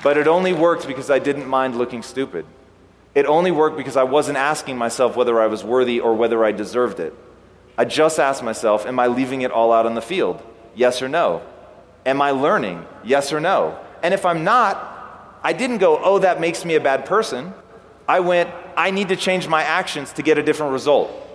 But 0.03 0.17
it 0.17 0.27
only 0.27 0.55
worked 0.55 0.87
because 0.87 1.11
I 1.11 1.19
didn't 1.19 1.47
mind 1.47 1.77
looking 1.77 2.03
stupid. 2.03 2.47
It 3.15 3.27
only 3.27 3.51
worked 3.51 3.77
because 3.77 3.99
I 3.99 4.05
wasn't 4.05 4.39
asking 4.39 4.79
myself 4.79 5.17
whether 5.17 5.39
I 5.39 5.49
was 5.49 5.63
worthy 5.63 6.01
or 6.01 6.15
whether 6.15 6.43
I 6.43 6.53
deserved 6.53 6.99
it. 6.99 7.15
I 7.77 7.85
just 7.85 8.19
asked 8.19 8.43
myself, 8.43 8.87
Am 8.87 8.99
I 8.99 9.09
leaving 9.09 9.43
it 9.43 9.51
all 9.51 9.71
out 9.71 9.85
on 9.85 9.95
the 9.95 10.01
field? 10.01 10.43
Yes 10.75 11.03
or 11.03 11.11
no? 11.11 11.43
Am 12.07 12.23
I 12.23 12.31
learning? 12.31 12.87
Yes 13.05 13.35
or 13.35 13.41
no? 13.41 13.79
And 14.03 14.15
if 14.15 14.25
I'm 14.25 14.45
not, 14.45 15.39
I 15.43 15.53
didn't 15.53 15.77
go, 15.77 16.01
Oh, 16.03 16.21
that 16.21 16.41
makes 16.41 16.65
me 16.65 16.75
a 16.75 16.81
bad 16.81 17.05
person. 17.05 17.53
I 18.09 18.21
went, 18.21 18.49
I 18.79 18.93
need 18.93 19.09
to 19.09 19.17
change 19.17 19.47
my 19.47 19.63
actions 19.63 20.15
to 20.15 20.23
get 20.23 20.39
a 20.39 20.43
different 20.43 20.73
result. 20.73 21.28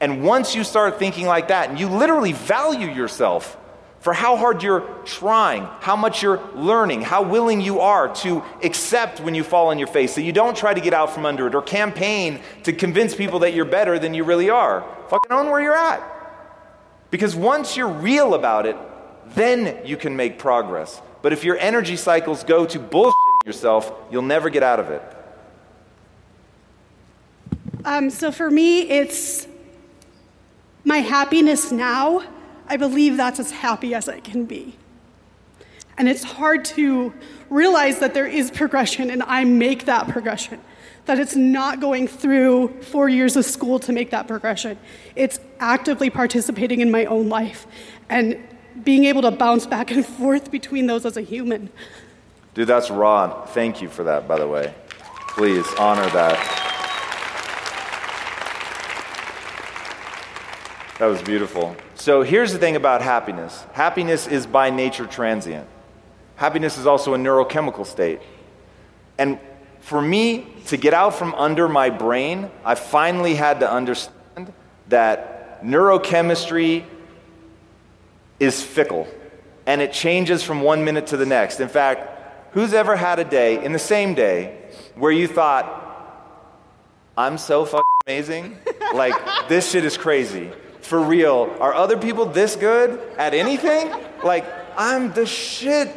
And 0.00 0.24
once 0.24 0.54
you 0.54 0.64
start 0.64 0.98
thinking 0.98 1.26
like 1.26 1.48
that, 1.48 1.68
and 1.68 1.78
you 1.78 1.88
literally 1.88 2.32
value 2.32 2.88
yourself 2.88 3.56
for 4.00 4.14
how 4.14 4.36
hard 4.36 4.62
you're 4.62 4.80
trying, 5.04 5.64
how 5.80 5.94
much 5.94 6.22
you're 6.22 6.40
learning, 6.54 7.02
how 7.02 7.22
willing 7.22 7.60
you 7.60 7.80
are 7.80 8.12
to 8.14 8.42
accept 8.64 9.20
when 9.20 9.34
you 9.34 9.44
fall 9.44 9.68
on 9.68 9.78
your 9.78 9.88
face, 9.88 10.14
that 10.14 10.22
you 10.22 10.32
don't 10.32 10.56
try 10.56 10.72
to 10.72 10.80
get 10.80 10.94
out 10.94 11.10
from 11.10 11.26
under 11.26 11.46
it 11.46 11.54
or 11.54 11.60
campaign 11.60 12.40
to 12.62 12.72
convince 12.72 13.14
people 13.14 13.40
that 13.40 13.52
you're 13.52 13.66
better 13.66 13.98
than 13.98 14.14
you 14.14 14.24
really 14.24 14.48
are. 14.48 14.86
Fucking 15.10 15.30
own 15.30 15.50
where 15.50 15.60
you're 15.60 15.76
at. 15.76 16.02
Because 17.10 17.36
once 17.36 17.76
you're 17.76 17.88
real 17.88 18.32
about 18.32 18.64
it, 18.64 18.76
then 19.34 19.86
you 19.86 19.98
can 19.98 20.16
make 20.16 20.38
progress. 20.38 21.02
But 21.20 21.34
if 21.34 21.44
your 21.44 21.58
energy 21.58 21.96
cycles 21.96 22.42
go 22.42 22.64
to 22.64 22.78
bullshitting 22.78 23.44
yourself, 23.44 23.92
you'll 24.10 24.22
never 24.22 24.48
get 24.48 24.62
out 24.62 24.80
of 24.80 24.90
it. 24.90 25.02
Um, 27.84 28.08
so 28.08 28.32
for 28.32 28.50
me, 28.50 28.82
it's 28.82 29.46
my 30.84 30.98
happiness 30.98 31.70
now 31.70 32.22
I 32.70 32.76
believe 32.76 33.16
that's 33.16 33.40
as 33.40 33.50
happy 33.50 33.94
as 33.94 34.08
I 34.08 34.20
can 34.20 34.44
be. 34.44 34.76
And 35.98 36.08
it's 36.08 36.22
hard 36.22 36.64
to 36.66 37.12
realize 37.50 37.98
that 37.98 38.14
there 38.14 38.28
is 38.28 38.52
progression 38.52 39.10
and 39.10 39.24
I 39.24 39.42
make 39.42 39.86
that 39.86 40.08
progression. 40.08 40.60
That 41.06 41.18
it's 41.18 41.34
not 41.34 41.80
going 41.80 42.06
through 42.06 42.80
four 42.82 43.08
years 43.08 43.34
of 43.36 43.44
school 43.44 43.80
to 43.80 43.92
make 43.92 44.10
that 44.10 44.28
progression. 44.28 44.78
It's 45.16 45.40
actively 45.58 46.10
participating 46.10 46.80
in 46.80 46.92
my 46.92 47.06
own 47.06 47.28
life 47.28 47.66
and 48.08 48.38
being 48.84 49.04
able 49.06 49.22
to 49.22 49.32
bounce 49.32 49.66
back 49.66 49.90
and 49.90 50.06
forth 50.18 50.52
between 50.52 50.86
those 50.86 51.04
as 51.04 51.16
a 51.16 51.22
human. 51.22 51.70
Dude, 52.54 52.68
that's 52.68 52.88
raw. 52.88 53.46
Thank 53.46 53.82
you 53.82 53.88
for 53.88 54.04
that, 54.04 54.28
by 54.28 54.38
the 54.38 54.46
way. 54.46 54.72
Please 55.34 55.66
honor 55.76 56.08
that. 56.10 56.69
That 61.00 61.06
was 61.06 61.22
beautiful. 61.22 61.74
So 61.94 62.20
here's 62.20 62.52
the 62.52 62.58
thing 62.58 62.76
about 62.76 63.00
happiness 63.00 63.64
happiness 63.72 64.26
is 64.26 64.46
by 64.46 64.68
nature 64.68 65.06
transient. 65.06 65.66
Happiness 66.36 66.76
is 66.76 66.86
also 66.86 67.14
a 67.14 67.16
neurochemical 67.16 67.86
state. 67.86 68.20
And 69.16 69.38
for 69.80 70.02
me 70.02 70.46
to 70.66 70.76
get 70.76 70.92
out 70.92 71.14
from 71.14 71.34
under 71.36 71.70
my 71.70 71.88
brain, 71.88 72.50
I 72.66 72.74
finally 72.74 73.34
had 73.34 73.60
to 73.60 73.72
understand 73.72 74.52
that 74.88 75.64
neurochemistry 75.64 76.84
is 78.38 78.62
fickle 78.62 79.08
and 79.64 79.80
it 79.80 79.94
changes 79.94 80.42
from 80.42 80.60
one 80.60 80.84
minute 80.84 81.06
to 81.06 81.16
the 81.16 81.24
next. 81.24 81.60
In 81.60 81.68
fact, 81.70 82.52
who's 82.52 82.74
ever 82.74 82.94
had 82.94 83.18
a 83.18 83.24
day 83.24 83.64
in 83.64 83.72
the 83.72 83.78
same 83.78 84.12
day 84.12 84.68
where 84.96 85.12
you 85.12 85.28
thought, 85.28 85.64
I'm 87.16 87.38
so 87.38 87.64
fucking 87.64 87.84
amazing? 88.06 88.58
like, 88.92 89.48
this 89.48 89.70
shit 89.70 89.86
is 89.86 89.96
crazy 89.96 90.50
for 90.82 91.00
real, 91.00 91.54
are 91.60 91.74
other 91.74 91.96
people 91.96 92.26
this 92.26 92.56
good 92.56 93.00
at 93.16 93.34
anything? 93.34 93.92
Like, 94.24 94.44
I'm 94.76 95.12
the 95.12 95.26
shit. 95.26 95.94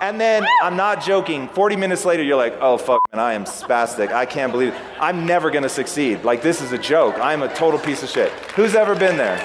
And 0.00 0.18
then 0.18 0.46
I'm 0.62 0.76
not 0.76 1.04
joking. 1.04 1.48
40 1.48 1.76
minutes 1.76 2.06
later, 2.06 2.22
you're 2.22 2.36
like, 2.36 2.56
oh, 2.60 2.78
fuck, 2.78 3.00
man, 3.12 3.20
I 3.20 3.34
am 3.34 3.44
spastic. 3.44 4.12
I 4.12 4.24
can't 4.24 4.50
believe 4.50 4.72
it. 4.72 4.80
I'm 4.98 5.26
never 5.26 5.50
going 5.50 5.62
to 5.62 5.68
succeed. 5.68 6.24
Like, 6.24 6.40
this 6.40 6.62
is 6.62 6.72
a 6.72 6.78
joke. 6.78 7.16
I'm 7.20 7.42
a 7.42 7.54
total 7.54 7.78
piece 7.78 8.02
of 8.02 8.08
shit. 8.08 8.30
Who's 8.56 8.74
ever 8.74 8.94
been 8.94 9.18
there? 9.18 9.38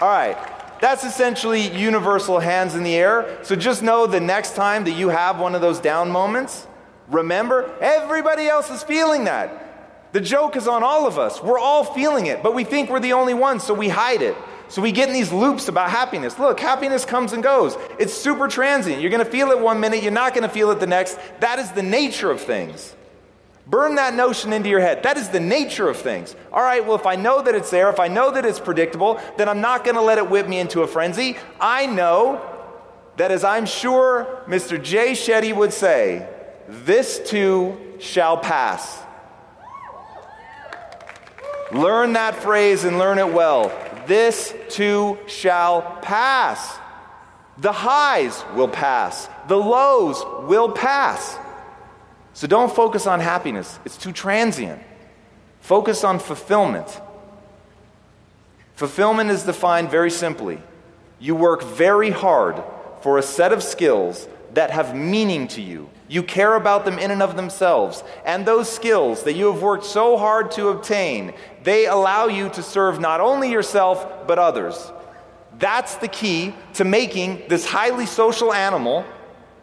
All 0.00 0.08
right. 0.08 0.38
That's 0.80 1.04
essentially 1.04 1.68
universal 1.76 2.38
hands 2.38 2.74
in 2.74 2.82
the 2.82 2.94
air. 2.94 3.38
So 3.42 3.54
just 3.54 3.82
know 3.82 4.06
the 4.06 4.20
next 4.20 4.56
time 4.56 4.84
that 4.84 4.92
you 4.92 5.10
have 5.10 5.38
one 5.38 5.54
of 5.54 5.60
those 5.60 5.78
down 5.78 6.10
moments, 6.10 6.66
remember, 7.08 7.70
everybody 7.82 8.48
else 8.48 8.70
is 8.70 8.82
feeling 8.82 9.24
that. 9.24 9.69
The 10.12 10.20
joke 10.20 10.56
is 10.56 10.66
on 10.66 10.82
all 10.82 11.06
of 11.06 11.18
us. 11.18 11.42
We're 11.42 11.58
all 11.58 11.84
feeling 11.84 12.26
it, 12.26 12.42
but 12.42 12.54
we 12.54 12.64
think 12.64 12.90
we're 12.90 13.00
the 13.00 13.12
only 13.12 13.34
ones, 13.34 13.62
so 13.62 13.74
we 13.74 13.88
hide 13.88 14.22
it. 14.22 14.36
So 14.68 14.82
we 14.82 14.92
get 14.92 15.08
in 15.08 15.14
these 15.14 15.32
loops 15.32 15.68
about 15.68 15.90
happiness. 15.90 16.38
Look, 16.38 16.60
happiness 16.60 17.04
comes 17.04 17.32
and 17.32 17.42
goes. 17.42 17.76
It's 17.98 18.14
super 18.14 18.48
transient. 18.48 19.00
You're 19.00 19.10
going 19.10 19.24
to 19.24 19.30
feel 19.30 19.50
it 19.50 19.60
one 19.60 19.80
minute, 19.80 20.02
you're 20.02 20.12
not 20.12 20.32
going 20.34 20.42
to 20.42 20.48
feel 20.48 20.70
it 20.70 20.80
the 20.80 20.86
next. 20.86 21.18
That 21.40 21.58
is 21.58 21.70
the 21.72 21.82
nature 21.82 22.30
of 22.30 22.40
things. 22.40 22.94
Burn 23.66 23.96
that 23.96 24.14
notion 24.14 24.52
into 24.52 24.68
your 24.68 24.80
head. 24.80 25.04
That 25.04 25.16
is 25.16 25.28
the 25.28 25.38
nature 25.38 25.88
of 25.88 25.96
things. 25.96 26.34
All 26.52 26.62
right, 26.62 26.84
well, 26.84 26.96
if 26.96 27.06
I 27.06 27.14
know 27.14 27.40
that 27.42 27.54
it's 27.54 27.70
there, 27.70 27.88
if 27.88 28.00
I 28.00 28.08
know 28.08 28.32
that 28.32 28.44
it's 28.44 28.58
predictable, 28.58 29.20
then 29.36 29.48
I'm 29.48 29.60
not 29.60 29.84
going 29.84 29.94
to 29.94 30.02
let 30.02 30.18
it 30.18 30.28
whip 30.28 30.48
me 30.48 30.58
into 30.58 30.82
a 30.82 30.88
frenzy. 30.88 31.36
I 31.60 31.86
know 31.86 32.40
that, 33.16 33.30
as 33.30 33.44
I'm 33.44 33.66
sure 33.66 34.42
Mr. 34.46 34.82
Jay 34.82 35.12
Shetty 35.12 35.54
would 35.54 35.72
say, 35.72 36.28
this 36.68 37.20
too 37.28 37.78
shall 38.00 38.38
pass. 38.38 39.02
Learn 41.72 42.14
that 42.14 42.34
phrase 42.36 42.84
and 42.84 42.98
learn 42.98 43.18
it 43.18 43.32
well. 43.32 43.72
This 44.06 44.54
too 44.68 45.18
shall 45.26 45.82
pass. 46.02 46.78
The 47.58 47.72
highs 47.72 48.42
will 48.54 48.68
pass, 48.68 49.28
the 49.48 49.56
lows 49.56 50.24
will 50.48 50.72
pass. 50.72 51.38
So 52.32 52.46
don't 52.46 52.74
focus 52.74 53.06
on 53.06 53.20
happiness, 53.20 53.78
it's 53.84 53.98
too 53.98 54.12
transient. 54.12 54.82
Focus 55.60 56.04
on 56.04 56.18
fulfillment. 56.18 57.00
Fulfillment 58.74 59.30
is 59.30 59.42
defined 59.42 59.90
very 59.90 60.10
simply 60.10 60.58
you 61.20 61.34
work 61.34 61.62
very 61.62 62.10
hard 62.10 62.62
for 63.02 63.18
a 63.18 63.22
set 63.22 63.52
of 63.52 63.62
skills 63.62 64.26
that 64.54 64.70
have 64.70 64.96
meaning 64.96 65.46
to 65.48 65.60
you. 65.60 65.88
You 66.10 66.24
care 66.24 66.56
about 66.56 66.84
them 66.84 66.98
in 66.98 67.12
and 67.12 67.22
of 67.22 67.36
themselves. 67.36 68.02
And 68.24 68.44
those 68.44 68.68
skills 68.68 69.22
that 69.22 69.34
you 69.34 69.52
have 69.52 69.62
worked 69.62 69.84
so 69.84 70.18
hard 70.18 70.50
to 70.52 70.70
obtain, 70.70 71.32
they 71.62 71.86
allow 71.86 72.26
you 72.26 72.48
to 72.48 72.64
serve 72.64 72.98
not 72.98 73.20
only 73.20 73.48
yourself, 73.48 74.26
but 74.26 74.36
others. 74.36 74.90
That's 75.60 75.94
the 75.94 76.08
key 76.08 76.52
to 76.74 76.84
making 76.84 77.44
this 77.48 77.64
highly 77.64 78.06
social 78.06 78.52
animal 78.52 79.04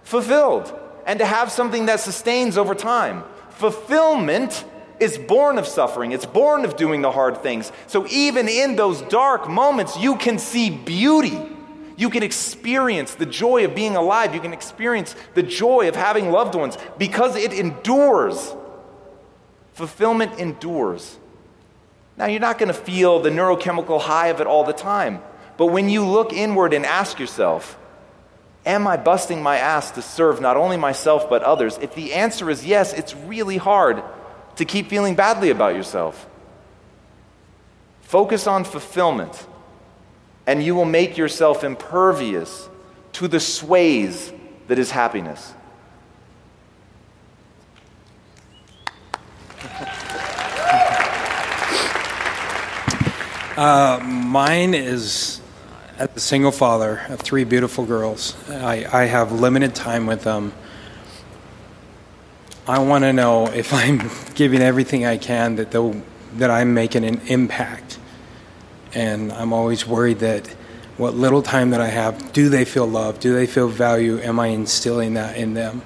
fulfilled 0.03 0.73
and 1.05 1.19
to 1.19 1.25
have 1.25 1.51
something 1.51 1.87
that 1.87 1.99
sustains 1.99 2.57
over 2.57 2.73
time. 2.73 3.25
Fulfillment 3.49 4.63
is 5.01 5.17
born 5.17 5.57
of 5.57 5.67
suffering, 5.67 6.13
it's 6.13 6.25
born 6.25 6.63
of 6.63 6.77
doing 6.77 7.01
the 7.01 7.11
hard 7.11 7.43
things. 7.43 7.73
So 7.87 8.07
even 8.07 8.47
in 8.47 8.77
those 8.77 9.01
dark 9.01 9.49
moments, 9.49 9.97
you 9.97 10.15
can 10.15 10.39
see 10.39 10.69
beauty. 10.69 11.56
You 11.97 12.09
can 12.09 12.23
experience 12.23 13.15
the 13.15 13.25
joy 13.25 13.65
of 13.65 13.75
being 13.75 13.95
alive. 13.95 14.33
You 14.33 14.39
can 14.39 14.53
experience 14.53 15.15
the 15.33 15.43
joy 15.43 15.89
of 15.89 15.95
having 15.95 16.31
loved 16.31 16.55
ones 16.55 16.77
because 16.97 17.35
it 17.35 17.51
endures. 17.51 18.55
Fulfillment 19.73 20.39
endures. 20.39 21.17
Now, 22.15 22.27
you're 22.27 22.39
not 22.39 22.59
going 22.59 22.67
to 22.67 22.79
feel 22.79 23.19
the 23.19 23.29
neurochemical 23.29 23.99
high 23.99 24.27
of 24.27 24.39
it 24.39 24.47
all 24.47 24.63
the 24.63 24.73
time. 24.73 25.21
But 25.57 25.67
when 25.67 25.89
you 25.89 26.05
look 26.05 26.33
inward 26.33 26.73
and 26.73 26.85
ask 26.85 27.19
yourself, 27.19 27.77
Am 28.67 28.85
I 28.85 28.97
busting 28.97 29.41
my 29.41 29.57
ass 29.57 29.91
to 29.91 30.01
serve 30.01 30.41
not 30.41 30.57
only 30.57 30.75
myself 30.75 31.29
but 31.29 31.41
others? 31.41 31.79
If 31.81 31.95
the 31.95 32.13
answer 32.13 32.49
is 32.49 32.65
yes, 32.65 32.91
it's 32.91 33.15
really 33.15 33.55
hard 33.55 34.03
to 34.57 34.65
keep 34.65 34.89
feeling 34.89 35.15
badly 35.15 35.51
about 35.51 35.73
yourself. 35.73 36.27
Focus 38.01 38.45
on 38.45 38.65
fulfillment 38.65 39.47
and 40.47 40.63
you 40.63 40.73
will 40.73 40.85
make 40.85 41.17
yourself 41.17 41.63
impervious 41.63 42.69
to 43.13 43.27
the 43.27 43.39
sways 43.39 44.31
that 44.67 44.79
is 44.79 44.89
happiness. 44.91 45.53
Uh, 53.57 53.99
mine 54.03 54.75
is 54.75 55.41
as 55.97 56.09
a 56.15 56.19
single 56.19 56.51
father 56.51 57.01
of 57.09 57.19
three 57.19 57.43
beautiful 57.43 57.85
girls, 57.85 58.35
I, 58.49 58.85
I 58.91 59.05
have 59.05 59.31
limited 59.31 59.73
time 59.73 60.05
with 60.05 60.23
them. 60.23 60.53
I 62.67 62.79
want 62.79 63.03
to 63.03 63.13
know 63.13 63.47
if 63.47 63.73
I'm 63.73 64.11
giving 64.35 64.61
everything 64.61 65.05
I 65.05 65.17
can 65.17 65.55
that 65.55 65.71
that 66.33 66.51
I'm 66.51 66.73
making 66.75 67.03
an 67.03 67.19
impact. 67.27 67.86
And 68.93 69.31
I'm 69.31 69.53
always 69.53 69.85
worried 69.85 70.19
that 70.19 70.47
what 70.97 71.13
little 71.13 71.41
time 71.41 71.69
that 71.71 71.81
I 71.81 71.87
have, 71.87 72.33
do 72.33 72.49
they 72.49 72.65
feel 72.65 72.87
love? 72.87 73.19
Do 73.19 73.33
they 73.33 73.45
feel 73.45 73.67
value? 73.67 74.19
Am 74.19 74.39
I 74.39 74.47
instilling 74.47 75.13
that 75.13 75.37
in 75.37 75.53
them? 75.53 75.81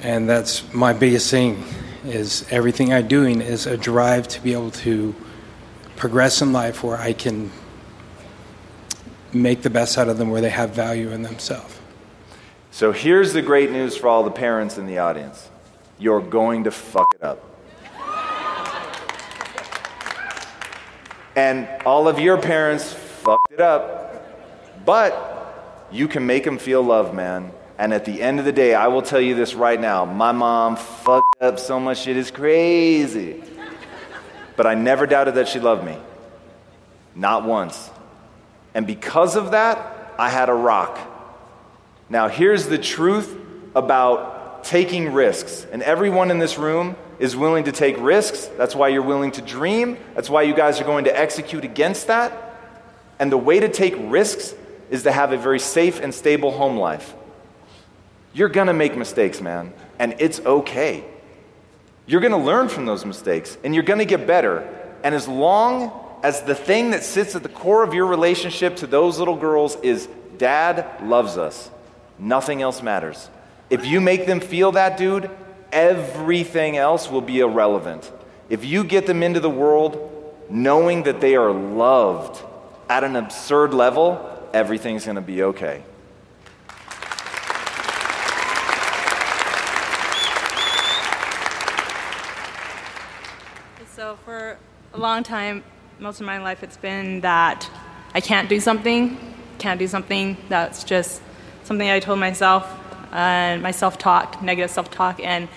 And 0.00 0.28
that's 0.28 0.72
my 0.72 0.92
biggest 0.92 1.30
thing 1.30 1.64
is 2.04 2.46
everything 2.50 2.92
I'm 2.92 3.08
doing 3.08 3.40
is 3.40 3.66
a 3.66 3.76
drive 3.76 4.28
to 4.28 4.40
be 4.40 4.52
able 4.52 4.70
to 4.70 5.14
progress 5.96 6.40
in 6.40 6.52
life 6.52 6.84
where 6.84 6.96
I 6.96 7.12
can 7.12 7.50
make 9.32 9.62
the 9.62 9.70
best 9.70 9.98
out 9.98 10.08
of 10.08 10.16
them 10.16 10.30
where 10.30 10.40
they 10.40 10.50
have 10.50 10.70
value 10.70 11.10
in 11.10 11.22
themselves. 11.22 11.78
So 12.70 12.92
here's 12.92 13.32
the 13.32 13.42
great 13.42 13.70
news 13.70 13.96
for 13.96 14.08
all 14.08 14.22
the 14.22 14.30
parents 14.30 14.78
in 14.78 14.86
the 14.86 14.98
audience 14.98 15.50
you're 15.98 16.20
going 16.20 16.62
to 16.62 16.70
fuck 16.70 17.12
it 17.14 17.24
up. 17.24 17.42
And 21.38 21.68
all 21.86 22.08
of 22.08 22.18
your 22.18 22.36
parents 22.36 22.92
fucked 22.92 23.52
it 23.52 23.60
up, 23.60 24.84
but 24.84 25.86
you 25.92 26.08
can 26.08 26.26
make 26.26 26.42
them 26.42 26.58
feel 26.58 26.82
loved, 26.82 27.14
man. 27.14 27.52
And 27.78 27.94
at 27.94 28.04
the 28.04 28.20
end 28.20 28.40
of 28.40 28.44
the 28.44 28.50
day, 28.50 28.74
I 28.74 28.88
will 28.88 29.02
tell 29.02 29.20
you 29.20 29.36
this 29.36 29.54
right 29.54 29.80
now 29.80 30.04
my 30.04 30.32
mom 30.32 30.74
fucked 30.74 31.40
up 31.40 31.60
so 31.60 31.78
much 31.78 31.98
shit 31.98 32.16
is 32.16 32.32
crazy. 32.32 33.40
But 34.56 34.66
I 34.66 34.74
never 34.74 35.06
doubted 35.06 35.36
that 35.36 35.46
she 35.46 35.60
loved 35.60 35.84
me. 35.84 35.96
Not 37.14 37.44
once. 37.44 37.88
And 38.74 38.84
because 38.84 39.36
of 39.36 39.52
that, 39.52 40.16
I 40.18 40.30
had 40.30 40.48
a 40.48 40.54
rock. 40.54 40.98
Now, 42.10 42.26
here's 42.26 42.66
the 42.66 42.78
truth 42.78 43.32
about 43.76 44.64
taking 44.64 45.12
risks. 45.12 45.64
And 45.70 45.84
everyone 45.84 46.32
in 46.32 46.40
this 46.40 46.58
room 46.58 46.96
is 47.18 47.36
willing 47.36 47.64
to 47.64 47.72
take 47.72 47.96
risks. 47.98 48.46
That's 48.56 48.74
why 48.74 48.88
you're 48.88 49.02
willing 49.02 49.32
to 49.32 49.42
dream. 49.42 49.98
That's 50.14 50.30
why 50.30 50.42
you 50.42 50.54
guys 50.54 50.80
are 50.80 50.84
going 50.84 51.04
to 51.04 51.18
execute 51.18 51.64
against 51.64 52.06
that. 52.06 52.32
And 53.18 53.32
the 53.32 53.38
way 53.38 53.60
to 53.60 53.68
take 53.68 53.94
risks 53.98 54.54
is 54.90 55.02
to 55.02 55.12
have 55.12 55.32
a 55.32 55.36
very 55.36 55.58
safe 55.58 56.00
and 56.00 56.14
stable 56.14 56.52
home 56.52 56.76
life. 56.76 57.14
You're 58.32 58.48
going 58.48 58.68
to 58.68 58.72
make 58.72 58.96
mistakes, 58.96 59.40
man, 59.40 59.72
and 59.98 60.14
it's 60.18 60.40
okay. 60.40 61.04
You're 62.06 62.20
going 62.20 62.32
to 62.32 62.38
learn 62.38 62.68
from 62.68 62.86
those 62.86 63.04
mistakes, 63.04 63.58
and 63.64 63.74
you're 63.74 63.84
going 63.84 63.98
to 63.98 64.04
get 64.04 64.26
better. 64.26 64.66
And 65.02 65.14
as 65.14 65.26
long 65.26 65.92
as 66.22 66.42
the 66.42 66.54
thing 66.54 66.90
that 66.90 67.04
sits 67.04 67.34
at 67.34 67.42
the 67.42 67.48
core 67.48 67.82
of 67.82 67.94
your 67.94 68.06
relationship 68.06 68.76
to 68.76 68.86
those 68.86 69.18
little 69.18 69.36
girls 69.36 69.76
is 69.82 70.08
dad 70.36 70.86
loves 71.02 71.36
us, 71.36 71.70
nothing 72.18 72.62
else 72.62 72.82
matters. 72.82 73.28
If 73.70 73.84
you 73.84 74.00
make 74.00 74.26
them 74.26 74.40
feel 74.40 74.72
that, 74.72 74.96
dude, 74.96 75.30
everything 75.72 76.76
else 76.76 77.10
will 77.10 77.20
be 77.20 77.40
irrelevant. 77.40 78.10
If 78.48 78.64
you 78.64 78.84
get 78.84 79.06
them 79.06 79.22
into 79.22 79.40
the 79.40 79.50
world 79.50 80.04
knowing 80.50 81.02
that 81.02 81.20
they 81.20 81.36
are 81.36 81.52
loved 81.52 82.42
at 82.88 83.04
an 83.04 83.16
absurd 83.16 83.74
level, 83.74 84.48
everything's 84.54 85.04
going 85.04 85.16
to 85.16 85.20
be 85.20 85.42
okay. 85.42 85.82
So, 93.94 94.16
for 94.24 94.56
a 94.94 94.98
long 94.98 95.22
time, 95.22 95.64
most 95.98 96.20
of 96.20 96.26
my 96.26 96.38
life, 96.38 96.62
it's 96.62 96.76
been 96.76 97.20
that 97.22 97.68
I 98.14 98.20
can't 98.20 98.48
do 98.48 98.60
something, 98.60 99.18
can't 99.58 99.78
do 99.78 99.88
something. 99.88 100.36
That's 100.48 100.84
just 100.84 101.20
something 101.64 101.90
I 101.90 102.00
told 102.00 102.20
myself 102.20 102.64
and 103.12 103.62
my 103.62 103.70
self 103.70 103.98
talk, 103.98 104.42
negative 104.42 104.70
self 104.70 104.90
talk. 104.90 105.20
And 105.20 105.48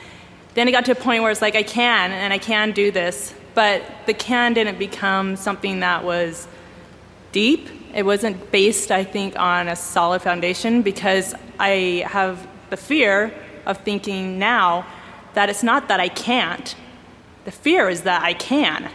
then 0.53 0.67
it 0.67 0.71
got 0.71 0.85
to 0.85 0.91
a 0.91 0.95
point 0.95 1.23
where 1.23 1.31
it's 1.31 1.41
like, 1.41 1.55
I 1.55 1.63
can, 1.63 2.11
and 2.11 2.33
I 2.33 2.37
can 2.37 2.71
do 2.71 2.91
this. 2.91 3.33
But 3.53 3.83
the 4.05 4.13
can 4.13 4.53
didn't 4.53 4.79
become 4.79 5.35
something 5.35 5.81
that 5.81 6.03
was 6.03 6.47
deep. 7.31 7.69
It 7.93 8.03
wasn't 8.03 8.51
based, 8.51 8.91
I 8.91 9.03
think, 9.03 9.37
on 9.37 9.67
a 9.67 9.75
solid 9.75 10.21
foundation 10.21 10.81
because 10.81 11.35
I 11.59 12.05
have 12.07 12.47
the 12.69 12.77
fear 12.77 13.33
of 13.65 13.77
thinking 13.79 14.39
now 14.39 14.85
that 15.33 15.49
it's 15.49 15.63
not 15.63 15.87
that 15.89 15.99
I 15.99 16.09
can't. 16.09 16.75
The 17.45 17.51
fear 17.51 17.89
is 17.89 18.01
that 18.01 18.23
I 18.23 18.33
can. 18.33 18.89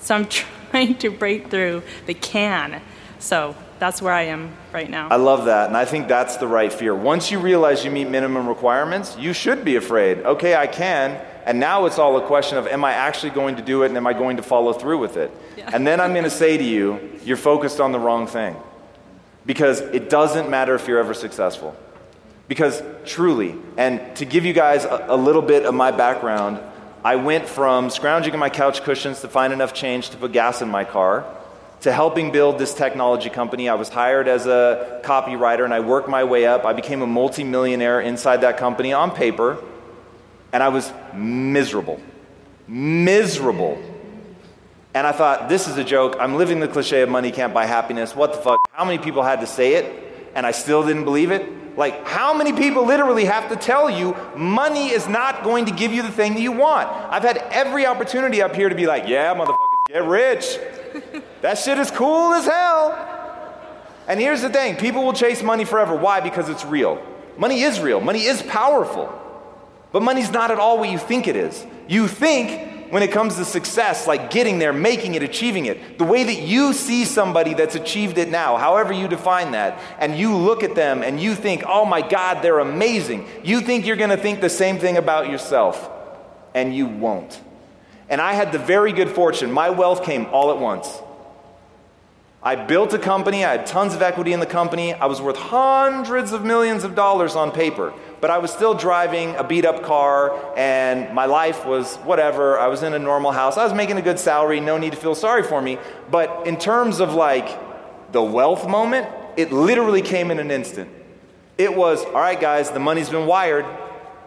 So 0.00 0.14
I'm 0.14 0.26
trying 0.70 0.96
to 0.98 1.10
break 1.10 1.50
through 1.50 1.82
the 2.06 2.14
can. 2.14 2.82
So 3.18 3.56
that's 3.78 4.00
where 4.00 4.12
I 4.12 4.22
am 4.22 4.54
right 4.72 4.88
now. 4.88 5.08
I 5.08 5.16
love 5.16 5.46
that. 5.46 5.68
And 5.68 5.76
I 5.76 5.84
think 5.84 6.08
that's 6.08 6.36
the 6.38 6.46
right 6.46 6.72
fear. 6.72 6.94
Once 6.94 7.30
you 7.30 7.38
realize 7.38 7.84
you 7.84 7.90
meet 7.90 8.08
minimum 8.08 8.48
requirements, 8.48 9.16
you 9.18 9.32
should 9.32 9.64
be 9.64 9.76
afraid. 9.76 10.18
Okay, 10.18 10.54
I 10.54 10.66
can. 10.66 11.20
And 11.44 11.60
now 11.60 11.86
it's 11.86 11.98
all 11.98 12.16
a 12.16 12.26
question 12.26 12.58
of 12.58 12.66
am 12.66 12.84
I 12.84 12.92
actually 12.92 13.30
going 13.30 13.56
to 13.56 13.62
do 13.62 13.82
it 13.82 13.88
and 13.88 13.96
am 13.96 14.06
I 14.06 14.14
going 14.14 14.38
to 14.38 14.42
follow 14.42 14.72
through 14.72 14.98
with 14.98 15.16
it? 15.16 15.30
Yeah. 15.56 15.70
And 15.72 15.86
then 15.86 16.00
I'm 16.00 16.12
going 16.12 16.24
to 16.24 16.30
say 16.30 16.56
to 16.56 16.64
you, 16.64 17.20
you're 17.24 17.36
focused 17.36 17.80
on 17.80 17.92
the 17.92 18.00
wrong 18.00 18.26
thing. 18.26 18.56
Because 19.44 19.80
it 19.80 20.10
doesn't 20.10 20.50
matter 20.50 20.74
if 20.74 20.88
you're 20.88 20.98
ever 20.98 21.14
successful. 21.14 21.76
Because 22.48 22.82
truly, 23.04 23.54
and 23.76 24.16
to 24.16 24.24
give 24.24 24.44
you 24.44 24.52
guys 24.52 24.84
a, 24.84 25.06
a 25.08 25.16
little 25.16 25.42
bit 25.42 25.64
of 25.66 25.74
my 25.74 25.90
background, 25.90 26.60
I 27.04 27.16
went 27.16 27.48
from 27.48 27.90
scrounging 27.90 28.34
in 28.34 28.40
my 28.40 28.50
couch 28.50 28.82
cushions 28.82 29.20
to 29.20 29.28
find 29.28 29.52
enough 29.52 29.72
change 29.72 30.10
to 30.10 30.16
put 30.16 30.32
gas 30.32 30.62
in 30.62 30.68
my 30.68 30.84
car 30.84 31.24
to 31.80 31.92
helping 31.92 32.32
build 32.32 32.58
this 32.58 32.74
technology 32.74 33.30
company. 33.30 33.68
I 33.68 33.74
was 33.74 33.88
hired 33.88 34.28
as 34.28 34.46
a 34.46 35.00
copywriter 35.04 35.64
and 35.64 35.74
I 35.74 35.80
worked 35.80 36.08
my 36.08 36.24
way 36.24 36.46
up. 36.46 36.64
I 36.64 36.72
became 36.72 37.02
a 37.02 37.06
multimillionaire 37.06 38.00
inside 38.00 38.38
that 38.40 38.56
company 38.56 38.92
on 38.92 39.10
paper, 39.10 39.62
and 40.52 40.62
I 40.62 40.68
was 40.68 40.92
miserable. 41.14 42.00
Miserable. 42.66 43.78
And 44.94 45.06
I 45.06 45.12
thought, 45.12 45.50
this 45.50 45.68
is 45.68 45.76
a 45.76 45.84
joke. 45.84 46.16
I'm 46.18 46.36
living 46.36 46.60
the 46.60 46.68
cliche 46.68 47.02
of 47.02 47.10
money 47.10 47.30
can't 47.30 47.52
buy 47.52 47.66
happiness. 47.66 48.16
What 48.16 48.32
the 48.32 48.38
fuck? 48.38 48.58
How 48.72 48.84
many 48.84 48.98
people 48.98 49.22
had 49.22 49.40
to 49.40 49.46
say 49.46 49.74
it? 49.74 49.84
And 50.34 50.46
I 50.46 50.52
still 50.52 50.86
didn't 50.86 51.04
believe 51.04 51.30
it. 51.30 51.76
Like, 51.76 52.06
how 52.06 52.32
many 52.32 52.54
people 52.54 52.86
literally 52.86 53.26
have 53.26 53.50
to 53.50 53.56
tell 53.56 53.90
you 53.90 54.16
money 54.34 54.88
is 54.88 55.06
not 55.06 55.44
going 55.44 55.66
to 55.66 55.72
give 55.72 55.92
you 55.92 56.00
the 56.00 56.10
thing 56.10 56.32
that 56.32 56.40
you 56.40 56.52
want? 56.52 56.88
I've 56.88 57.22
had 57.22 57.36
every 57.50 57.84
opportunity 57.84 58.40
up 58.40 58.56
here 58.56 58.70
to 58.70 58.74
be 58.74 58.86
like, 58.86 59.06
yeah, 59.06 59.34
motherfuckers, 59.34 59.56
get 59.88 60.04
rich. 60.04 60.58
That 61.42 61.58
shit 61.58 61.78
is 61.78 61.90
cool 61.90 62.34
as 62.34 62.44
hell. 62.44 63.14
And 64.08 64.20
here's 64.20 64.42
the 64.42 64.50
thing 64.50 64.76
people 64.76 65.04
will 65.04 65.12
chase 65.12 65.42
money 65.42 65.64
forever. 65.64 65.96
Why? 65.96 66.20
Because 66.20 66.48
it's 66.48 66.64
real. 66.64 67.02
Money 67.36 67.62
is 67.62 67.80
real, 67.80 68.00
money 68.00 68.24
is 68.24 68.42
powerful. 68.42 69.12
But 69.92 70.02
money's 70.02 70.30
not 70.30 70.50
at 70.50 70.58
all 70.58 70.78
what 70.78 70.90
you 70.90 70.98
think 70.98 71.28
it 71.28 71.36
is. 71.36 71.64
You 71.88 72.08
think 72.08 72.90
when 72.90 73.02
it 73.02 73.12
comes 73.12 73.36
to 73.36 73.44
success, 73.44 74.06
like 74.06 74.30
getting 74.30 74.58
there, 74.58 74.72
making 74.72 75.14
it, 75.14 75.22
achieving 75.22 75.66
it. 75.66 75.98
The 75.98 76.04
way 76.04 76.24
that 76.24 76.42
you 76.42 76.72
see 76.72 77.04
somebody 77.04 77.54
that's 77.54 77.74
achieved 77.74 78.18
it 78.18 78.28
now, 78.28 78.56
however 78.56 78.92
you 78.92 79.08
define 79.08 79.52
that, 79.52 79.80
and 79.98 80.16
you 80.16 80.36
look 80.36 80.62
at 80.62 80.74
them 80.74 81.02
and 81.02 81.20
you 81.20 81.34
think, 81.34 81.64
oh 81.66 81.84
my 81.84 82.06
God, 82.06 82.42
they're 82.42 82.60
amazing. 82.60 83.26
You 83.42 83.60
think 83.60 83.86
you're 83.86 83.96
to 83.96 84.16
think 84.16 84.40
the 84.40 84.50
same 84.50 84.78
thing 84.78 84.96
about 84.96 85.28
yourself, 85.28 85.90
and 86.54 86.74
you 86.74 86.86
won't. 86.86 87.40
And 88.08 88.20
I 88.20 88.34
had 88.34 88.52
the 88.52 88.58
very 88.58 88.92
good 88.92 89.10
fortune, 89.10 89.50
my 89.50 89.70
wealth 89.70 90.04
came 90.04 90.26
all 90.26 90.50
at 90.50 90.58
once. 90.58 90.88
I 92.42 92.54
built 92.54 92.92
a 92.94 92.98
company, 92.98 93.44
I 93.44 93.52
had 93.52 93.66
tons 93.66 93.94
of 93.94 94.02
equity 94.02 94.32
in 94.32 94.38
the 94.40 94.46
company, 94.46 94.94
I 94.94 95.06
was 95.06 95.20
worth 95.20 95.36
hundreds 95.36 96.32
of 96.32 96.44
millions 96.44 96.84
of 96.84 96.94
dollars 96.94 97.34
on 97.34 97.50
paper 97.50 97.92
but 98.20 98.30
I 98.30 98.38
was 98.38 98.50
still 98.50 98.74
driving 98.74 99.36
a 99.36 99.44
beat 99.44 99.64
up 99.64 99.82
car 99.82 100.54
and 100.56 101.14
my 101.14 101.26
life 101.26 101.66
was 101.66 101.96
whatever. 101.96 102.58
I 102.58 102.68
was 102.68 102.82
in 102.82 102.94
a 102.94 102.98
normal 102.98 103.32
house. 103.32 103.56
I 103.56 103.64
was 103.64 103.74
making 103.74 103.98
a 103.98 104.02
good 104.02 104.18
salary, 104.18 104.60
no 104.60 104.78
need 104.78 104.92
to 104.92 104.96
feel 104.96 105.14
sorry 105.14 105.42
for 105.42 105.60
me. 105.60 105.78
But 106.10 106.46
in 106.46 106.56
terms 106.56 107.00
of 107.00 107.14
like 107.14 108.12
the 108.12 108.22
wealth 108.22 108.66
moment, 108.66 109.08
it 109.36 109.52
literally 109.52 110.02
came 110.02 110.30
in 110.30 110.38
an 110.38 110.50
instant. 110.50 110.90
It 111.58 111.74
was, 111.74 112.04
all 112.04 112.12
right, 112.12 112.40
guys, 112.40 112.70
the 112.70 112.80
money's 112.80 113.08
been 113.08 113.26
wired, 113.26 113.64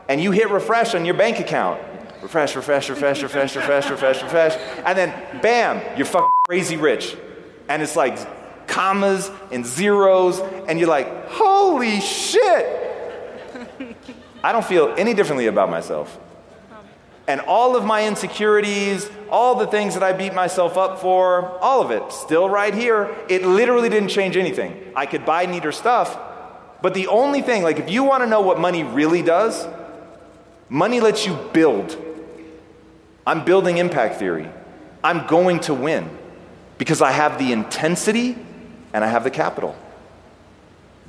and 0.08 0.22
you 0.22 0.32
hit 0.32 0.50
refresh 0.50 0.96
on 0.96 1.06
your 1.06 1.14
bank 1.16 1.40
account. 1.40 1.82
Refresh, 2.22 2.56
refresh, 2.56 2.90
refresh, 2.90 3.24
refresh, 3.24 3.56
refresh, 3.56 3.90
refresh, 3.90 4.24
refresh. 4.24 4.58
And 4.86 4.98
then, 4.98 5.42
bam, 5.42 5.98
you're 5.98 6.06
fucking 6.06 6.30
crazy 6.46 6.76
rich. 6.76 7.16
And 7.70 7.82
it's 7.82 7.96
like 7.96 8.68
commas 8.68 9.32
and 9.52 9.66
zeros, 9.66 10.40
and 10.68 10.80
you're 10.80 10.90
like, 10.90 11.28
holy 11.30 12.02
shit. 12.02 12.88
I 14.44 14.52
don't 14.52 14.66
feel 14.66 14.94
any 14.98 15.14
differently 15.14 15.48
about 15.48 15.70
myself. 15.70 16.18
And 17.28 17.42
all 17.42 17.76
of 17.76 17.86
my 17.86 18.08
insecurities, 18.08 19.10
all 19.30 19.56
the 19.56 19.68
things 19.68 19.94
that 19.94 20.02
I 20.02 20.14
beat 20.14 20.34
myself 20.34 20.78
up 20.78 21.00
for, 21.00 21.60
all 21.60 21.82
of 21.82 21.92
it, 21.92 22.12
still 22.12 22.50
right 22.50 22.74
here. 22.74 23.16
It 23.30 23.46
literally 23.46 23.88
didn't 23.88 24.10
change 24.10 24.36
anything. 24.36 24.92
I 24.96 25.06
could 25.06 25.26
buy 25.26 25.46
neater 25.46 25.72
stuff, 25.72 26.18
but 26.82 26.94
the 26.96 27.08
only 27.08 27.42
thing, 27.42 27.62
like 27.62 27.78
if 27.78 27.90
you 27.90 28.04
want 28.04 28.24
to 28.24 28.28
know 28.28 28.42
what 28.42 28.60
money 28.60 28.84
really 28.84 29.22
does, 29.22 29.68
money 30.70 31.00
lets 31.00 31.28
you 31.28 31.38
build. 31.54 31.98
I'm 33.30 33.46
building 33.46 33.78
impact 33.78 34.16
theory. 34.16 34.50
I'm 35.04 35.28
going 35.28 35.60
to 35.62 35.76
win 35.76 36.10
because 36.80 37.00
I 37.00 37.12
have 37.12 37.38
the 37.38 37.52
intensity 37.52 38.36
and 38.92 39.06
I 39.06 39.08
have 39.08 39.24
the 39.24 39.30
capital. 39.30 39.76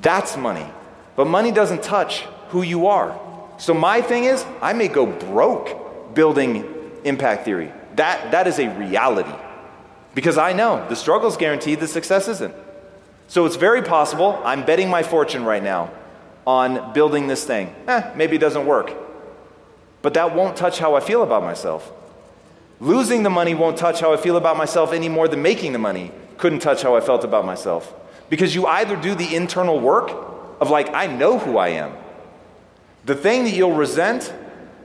That's 0.03 0.37
money. 0.37 0.67
But 1.17 1.29
money 1.29 1.51
doesn't 1.51 1.83
touch 1.83 2.27
who 2.51 2.61
you 2.61 2.89
are. 2.89 3.19
So 3.57 3.73
my 3.73 4.03
thing 4.03 4.25
is, 4.25 4.45
I 4.61 4.75
may 4.75 4.89
go 4.89 5.07
broke 5.07 6.15
building 6.15 6.67
impact 7.05 7.47
theory. 7.47 7.73
That, 7.97 8.33
that 8.33 8.47
is 8.47 8.59
a 8.59 8.69
reality. 8.69 9.33
Because 10.15 10.37
I 10.37 10.53
know 10.53 10.87
the 10.91 10.97
struggle 10.97 11.31
is 11.31 11.39
guaranteed, 11.39 11.81
the 11.81 11.89
success 11.89 12.29
isn't. 12.29 12.55
So 13.29 13.47
it's 13.47 13.57
very 13.57 13.81
possible 13.81 14.39
I'm 14.45 14.67
betting 14.67 14.91
my 14.91 15.03
fortune 15.03 15.47
right 15.47 15.63
now 15.63 15.91
on 16.47 16.93
building 16.93 17.29
this 17.29 17.45
thing. 17.45 17.75
Eh, 17.89 18.13
maybe 18.15 18.37
it 18.37 18.41
doesn't 18.41 18.67
work. 18.67 18.93
But 20.03 20.13
that 20.13 20.35
won't 20.35 20.55
touch 20.55 20.81
how 20.81 20.97
I 20.97 21.01
feel 21.01 21.23
about 21.23 21.43
myself. 21.43 21.91
Losing 22.81 23.23
the 23.23 23.31
money 23.31 23.55
won't 23.55 23.77
touch 23.77 24.01
how 24.01 24.13
I 24.13 24.17
feel 24.17 24.39
about 24.39 24.57
myself 24.57 24.93
any 24.93 25.09
more 25.09 25.29
than 25.29 25.43
making 25.43 25.73
the 25.73 25.79
money 25.79 26.13
couldn't 26.39 26.61
touch 26.61 26.83
how 26.83 26.97
I 26.97 27.01
felt 27.01 27.23
about 27.23 27.45
myself. 27.45 27.95
Because 28.31 28.55
you 28.55 28.67
either 28.67 28.97
do 28.97 29.15
the 29.15 29.35
internal 29.35 29.79
work 29.79 30.11
of, 30.61 30.71
like, 30.71 30.93
I 30.95 31.07
know 31.07 31.39
who 31.39 31.59
I 31.59 31.69
am. 31.69 31.93
The 33.05 33.15
thing 33.15 33.45
that 33.45 33.51
you'll 33.51 33.75
resent 33.75 34.33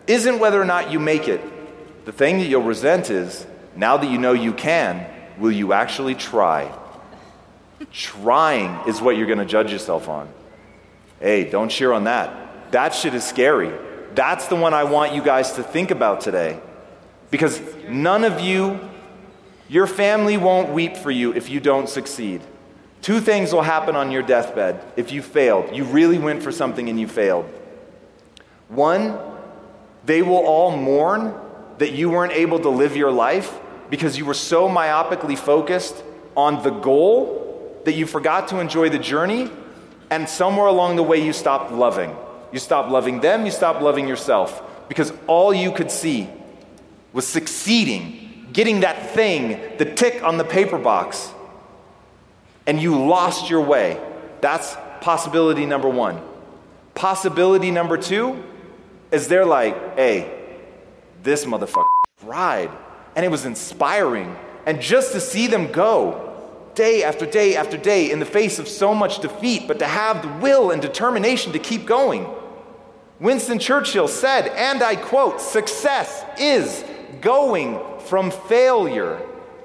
isn't 0.07 0.39
whether 0.39 0.61
or 0.61 0.65
not 0.65 0.91
you 0.91 0.99
make 0.99 1.29
it. 1.29 1.41
The 2.05 2.11
thing 2.11 2.39
that 2.39 2.47
you'll 2.47 2.63
resent 2.63 3.09
is, 3.09 3.47
now 3.75 3.97
that 3.97 4.09
you 4.09 4.17
know 4.17 4.33
you 4.33 4.53
can, 4.53 5.05
will 5.37 5.51
you 5.51 5.71
actually 5.73 6.15
try? 6.15 6.71
Trying 7.91 8.87
is 8.87 9.01
what 9.01 9.15
you're 9.15 9.27
going 9.27 9.39
to 9.39 9.45
judge 9.45 9.71
yourself 9.71 10.09
on. 10.09 10.29
Hey, 11.19 11.49
don't 11.49 11.69
cheer 11.69 11.93
on 11.93 12.03
that. 12.05 12.71
That 12.71 12.93
shit 12.93 13.13
is 13.13 13.23
scary. 13.23 13.71
That's 14.13 14.47
the 14.47 14.55
one 14.55 14.73
I 14.73 14.83
want 14.83 15.13
you 15.13 15.21
guys 15.21 15.53
to 15.53 15.63
think 15.63 15.91
about 15.91 16.21
today. 16.21 16.59
Because 17.35 17.61
none 17.89 18.23
of 18.23 18.39
you, 18.39 18.79
your 19.67 19.87
family 19.87 20.37
won't 20.37 20.69
weep 20.69 20.95
for 20.95 21.11
you 21.11 21.33
if 21.33 21.49
you 21.49 21.59
don't 21.59 21.89
succeed. 21.89 22.39
Two 23.01 23.19
things 23.19 23.51
will 23.51 23.61
happen 23.61 23.93
on 23.93 24.09
your 24.09 24.23
deathbed 24.23 24.81
if 24.95 25.11
you 25.11 25.21
failed. 25.21 25.75
You 25.75 25.83
really 25.83 26.17
went 26.17 26.41
for 26.41 26.53
something 26.53 26.87
and 26.87 26.97
you 26.97 27.09
failed. 27.09 27.43
One, 28.69 29.19
they 30.05 30.21
will 30.21 30.45
all 30.45 30.77
mourn 30.77 31.33
that 31.77 31.91
you 31.91 32.09
weren't 32.09 32.31
able 32.31 32.57
to 32.59 32.69
live 32.69 32.95
your 32.95 33.11
life 33.11 33.53
because 33.89 34.17
you 34.17 34.23
were 34.23 34.33
so 34.33 34.69
myopically 34.69 35.37
focused 35.37 36.05
on 36.37 36.63
the 36.63 36.69
goal 36.69 37.81
that 37.83 37.95
you 37.95 38.05
forgot 38.05 38.47
to 38.47 38.61
enjoy 38.61 38.87
the 38.87 38.97
journey, 38.97 39.51
and 40.09 40.29
somewhere 40.29 40.67
along 40.67 40.95
the 40.95 41.03
way 41.03 41.21
you 41.21 41.33
stopped 41.33 41.69
loving. 41.73 42.15
You 42.53 42.59
stopped 42.59 42.89
loving 42.89 43.19
them, 43.19 43.43
you 43.43 43.51
stopped 43.51 43.81
loving 43.81 44.07
yourself 44.07 44.63
because 44.87 45.11
all 45.27 45.53
you 45.53 45.73
could 45.73 45.91
see 45.91 46.29
was 47.15 47.25
succeeding, 47.25 48.45
getting 48.51 48.81
that 48.81 49.11
thing, 49.11 49.57
the 49.77 49.85
tick 49.85 50.21
on 50.21 50.37
the 50.37 50.43
paper 50.43 50.77
box, 50.77 51.31
and 52.67 52.81
you 52.81 53.05
lost 53.05 53.49
your 53.49 53.61
way. 53.61 53.97
That's 54.41 54.75
possibility 54.99 55.65
number 55.65 55.87
one. 55.87 56.21
Possibility 56.93 57.71
number 57.71 57.97
two 57.97 58.43
is 59.11 59.29
they're 59.29 59.45
like, 59.45 59.95
hey, 59.95 60.29
this 61.23 61.45
motherfucker 61.45 61.85
ride. 62.23 62.69
And 63.15 63.23
it 63.23 63.29
was 63.29 63.45
inspiring. 63.45 64.35
And 64.65 64.81
just 64.81 65.13
to 65.13 65.21
see 65.21 65.47
them 65.47 65.71
go 65.71 66.33
day 66.75 67.01
after 67.05 67.25
day 67.25 67.55
after 67.55 67.77
day 67.77 68.11
in 68.11 68.19
the 68.19 68.25
face 68.25 68.59
of 68.59 68.67
so 68.67 68.93
much 68.93 69.19
defeat, 69.19 69.69
but 69.69 69.79
to 69.79 69.87
have 69.87 70.21
the 70.21 70.27
will 70.43 70.69
and 70.69 70.81
determination 70.81 71.53
to 71.53 71.59
keep 71.59 71.85
going. 71.85 72.27
Winston 73.21 73.57
Churchill 73.57 74.09
said, 74.09 74.47
and 74.49 74.83
I 74.83 74.97
quote, 74.97 75.39
success 75.39 76.25
is 76.37 76.83
going 77.21 77.79
from 77.99 78.31
failure 78.31 79.21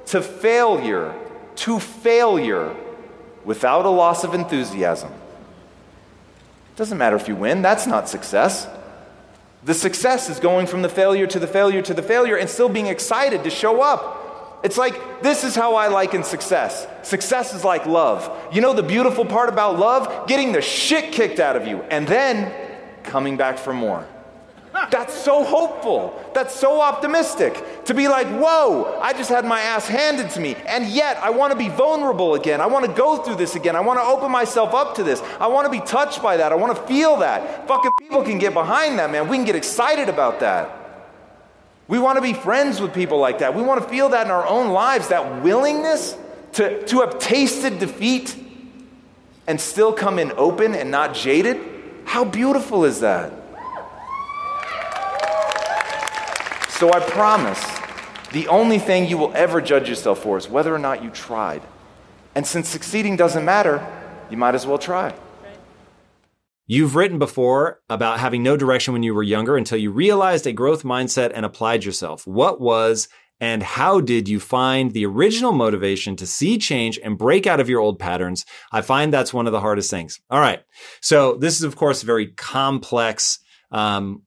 to 0.06 0.22
failure 0.22 1.14
to 1.56 1.78
failure 1.78 2.74
without 3.44 3.84
a 3.84 3.90
loss 3.90 4.24
of 4.24 4.34
enthusiasm—it 4.34 6.76
Doesn't 6.76 6.98
matter 6.98 7.16
if 7.16 7.28
you 7.28 7.36
win, 7.36 7.62
that's 7.62 7.86
not 7.86 8.08
success. 8.08 8.66
The 9.62 9.74
success 9.74 10.30
is 10.30 10.40
going 10.40 10.66
from 10.66 10.82
the 10.82 10.88
failure 10.88 11.26
to 11.26 11.38
the 11.38 11.46
failure 11.46 11.82
to 11.82 11.92
the 11.92 12.02
failure 12.02 12.36
and 12.36 12.48
still 12.48 12.68
being 12.68 12.86
excited 12.86 13.44
to 13.44 13.50
show 13.50 13.82
up. 13.82 14.20
It's 14.62 14.76
like, 14.76 15.22
this 15.22 15.44
is 15.44 15.54
how 15.54 15.74
I 15.74 15.88
liken 15.88 16.22
success. 16.22 16.86
Success 17.02 17.54
is 17.54 17.64
like 17.64 17.86
love. 17.86 18.30
You 18.52 18.60
know 18.60 18.72
the 18.72 18.82
beautiful 18.82 19.24
part 19.24 19.48
about 19.48 19.78
love? 19.78 20.26
Getting 20.26 20.52
the 20.52 20.62
shit 20.62 21.12
kicked 21.12 21.40
out 21.40 21.56
of 21.56 21.66
you 21.66 21.82
and 21.84 22.06
then 22.06 22.52
coming 23.02 23.36
back 23.36 23.58
for 23.58 23.72
more. 23.72 24.06
That's 24.72 25.14
so 25.14 25.44
hopeful. 25.44 26.14
That's 26.32 26.54
so 26.54 26.80
optimistic. 26.80 27.84
To 27.86 27.94
be 27.94 28.06
like, 28.06 28.26
whoa, 28.28 28.98
I 29.00 29.12
just 29.12 29.28
had 29.28 29.44
my 29.44 29.60
ass 29.60 29.88
handed 29.88 30.30
to 30.30 30.40
me. 30.40 30.54
And 30.66 30.86
yet, 30.86 31.16
I 31.18 31.30
want 31.30 31.52
to 31.52 31.58
be 31.58 31.68
vulnerable 31.68 32.34
again. 32.34 32.60
I 32.60 32.66
want 32.66 32.86
to 32.86 32.92
go 32.92 33.18
through 33.18 33.36
this 33.36 33.56
again. 33.56 33.74
I 33.74 33.80
want 33.80 33.98
to 33.98 34.04
open 34.04 34.30
myself 34.30 34.72
up 34.72 34.94
to 34.96 35.02
this. 35.02 35.20
I 35.40 35.48
want 35.48 35.66
to 35.66 35.70
be 35.70 35.84
touched 35.84 36.22
by 36.22 36.36
that. 36.36 36.52
I 36.52 36.54
want 36.54 36.76
to 36.76 36.82
feel 36.84 37.16
that. 37.18 37.66
Fucking 37.66 37.92
people 37.98 38.22
can 38.22 38.38
get 38.38 38.54
behind 38.54 38.98
that, 38.98 39.10
man. 39.10 39.28
We 39.28 39.36
can 39.36 39.44
get 39.44 39.56
excited 39.56 40.08
about 40.08 40.40
that. 40.40 40.70
We 41.88 41.98
want 41.98 42.16
to 42.16 42.22
be 42.22 42.34
friends 42.34 42.80
with 42.80 42.94
people 42.94 43.18
like 43.18 43.40
that. 43.40 43.56
We 43.56 43.62
want 43.62 43.82
to 43.82 43.88
feel 43.88 44.10
that 44.10 44.26
in 44.26 44.30
our 44.30 44.46
own 44.46 44.68
lives, 44.68 45.08
that 45.08 45.42
willingness 45.42 46.16
to, 46.52 46.86
to 46.86 47.00
have 47.00 47.18
tasted 47.18 47.80
defeat 47.80 48.36
and 49.48 49.60
still 49.60 49.92
come 49.92 50.20
in 50.20 50.30
open 50.36 50.76
and 50.76 50.92
not 50.92 51.14
jaded. 51.14 51.58
How 52.04 52.24
beautiful 52.24 52.84
is 52.84 53.00
that? 53.00 53.32
So 56.80 56.90
I 56.94 57.00
promise 57.00 57.62
the 58.32 58.48
only 58.48 58.78
thing 58.78 59.06
you 59.06 59.18
will 59.18 59.32
ever 59.34 59.60
judge 59.60 59.86
yourself 59.86 60.22
for 60.22 60.38
is 60.38 60.48
whether 60.48 60.74
or 60.74 60.78
not 60.78 61.04
you 61.04 61.10
tried. 61.10 61.60
And 62.34 62.46
since 62.46 62.70
succeeding 62.70 63.16
doesn't 63.16 63.44
matter, 63.44 63.86
you 64.30 64.38
might 64.38 64.54
as 64.54 64.66
well 64.66 64.78
try. 64.78 65.14
You've 66.66 66.96
written 66.96 67.18
before 67.18 67.82
about 67.90 68.18
having 68.18 68.42
no 68.42 68.56
direction 68.56 68.94
when 68.94 69.02
you 69.02 69.12
were 69.12 69.22
younger 69.22 69.58
until 69.58 69.76
you 69.76 69.90
realized 69.90 70.46
a 70.46 70.54
growth 70.54 70.82
mindset 70.82 71.32
and 71.34 71.44
applied 71.44 71.84
yourself. 71.84 72.26
What 72.26 72.62
was 72.62 73.08
and 73.40 73.62
how 73.62 74.00
did 74.00 74.26
you 74.26 74.40
find 74.40 74.92
the 74.92 75.04
original 75.04 75.52
motivation 75.52 76.16
to 76.16 76.26
see 76.26 76.56
change 76.56 76.98
and 77.04 77.18
break 77.18 77.46
out 77.46 77.60
of 77.60 77.68
your 77.68 77.80
old 77.80 77.98
patterns? 77.98 78.46
I 78.72 78.80
find 78.80 79.12
that's 79.12 79.34
one 79.34 79.46
of 79.46 79.52
the 79.52 79.60
hardest 79.60 79.90
things. 79.90 80.18
All 80.30 80.40
right. 80.40 80.62
So 81.02 81.34
this 81.34 81.56
is, 81.56 81.62
of 81.62 81.76
course, 81.76 82.02
a 82.02 82.06
very 82.06 82.28
complex 82.28 83.38
um, 83.70 84.22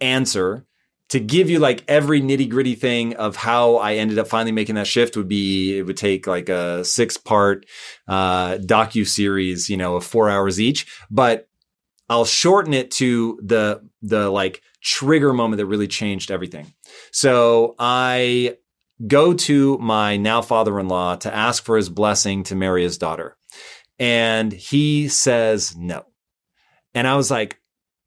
answer 0.00 0.66
to 1.08 1.20
give 1.20 1.48
you 1.48 1.58
like 1.58 1.84
every 1.86 2.20
nitty 2.20 2.48
gritty 2.48 2.74
thing 2.74 3.14
of 3.14 3.36
how 3.36 3.76
I 3.76 3.94
ended 3.94 4.18
up 4.18 4.26
finally 4.26 4.52
making 4.52 4.74
that 4.74 4.86
shift 4.86 5.16
would 5.16 5.28
be 5.28 5.78
it 5.78 5.82
would 5.82 5.96
take 5.96 6.26
like 6.26 6.48
a 6.48 6.84
six 6.84 7.16
part 7.16 7.66
uh, 8.08 8.56
docu 8.56 9.06
series, 9.06 9.70
you 9.70 9.76
know, 9.76 9.96
of 9.96 10.04
four 10.04 10.28
hours 10.28 10.60
each. 10.60 10.86
But 11.10 11.48
I'll 12.08 12.24
shorten 12.24 12.74
it 12.74 12.90
to 12.92 13.38
the 13.42 13.88
the 14.02 14.30
like 14.30 14.62
trigger 14.82 15.32
moment 15.32 15.58
that 15.58 15.66
really 15.66 15.88
changed 15.88 16.30
everything. 16.30 16.72
So 17.12 17.74
I 17.78 18.58
go 19.06 19.34
to 19.34 19.78
my 19.78 20.16
now 20.16 20.42
father-in-law 20.42 21.16
to 21.16 21.34
ask 21.34 21.64
for 21.64 21.76
his 21.76 21.88
blessing 21.88 22.44
to 22.44 22.54
marry 22.54 22.82
his 22.82 22.98
daughter. 22.98 23.36
And 23.98 24.52
he 24.52 25.08
says 25.08 25.76
no. 25.76 26.04
And 26.94 27.06
I 27.06 27.16
was 27.16 27.30
like, 27.30 27.60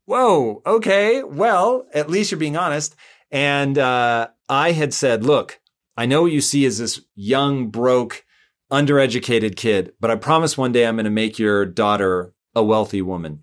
whoa, 0.10 0.64
okay, 0.66 1.22
well, 1.22 1.86
at 1.94 2.10
least 2.10 2.32
you're 2.32 2.40
being 2.40 2.58
honest. 2.58 2.96
And 3.30 3.78
uh, 3.78 4.30
I 4.50 4.72
had 4.72 4.92
said, 4.92 5.24
look, 5.24 5.60
I 5.96 6.08
know 6.08 6.24
what 6.24 6.32
you 6.32 6.42
see 6.42 6.66
is 6.66 6.80
this 6.80 7.00
young, 7.14 7.68
broke, 7.68 8.26
undereducated 8.72 9.56
kid, 9.56 9.94
but 10.00 10.10
I 10.10 10.16
promise 10.16 10.58
one 10.58 10.72
day 10.72 10.88
I'm 10.88 10.96
going 10.96 11.04
to 11.04 11.12
make 11.12 11.38
your 11.38 11.64
daughter 11.64 12.34
a 12.56 12.64
wealthy 12.64 13.04
woman. 13.04 13.42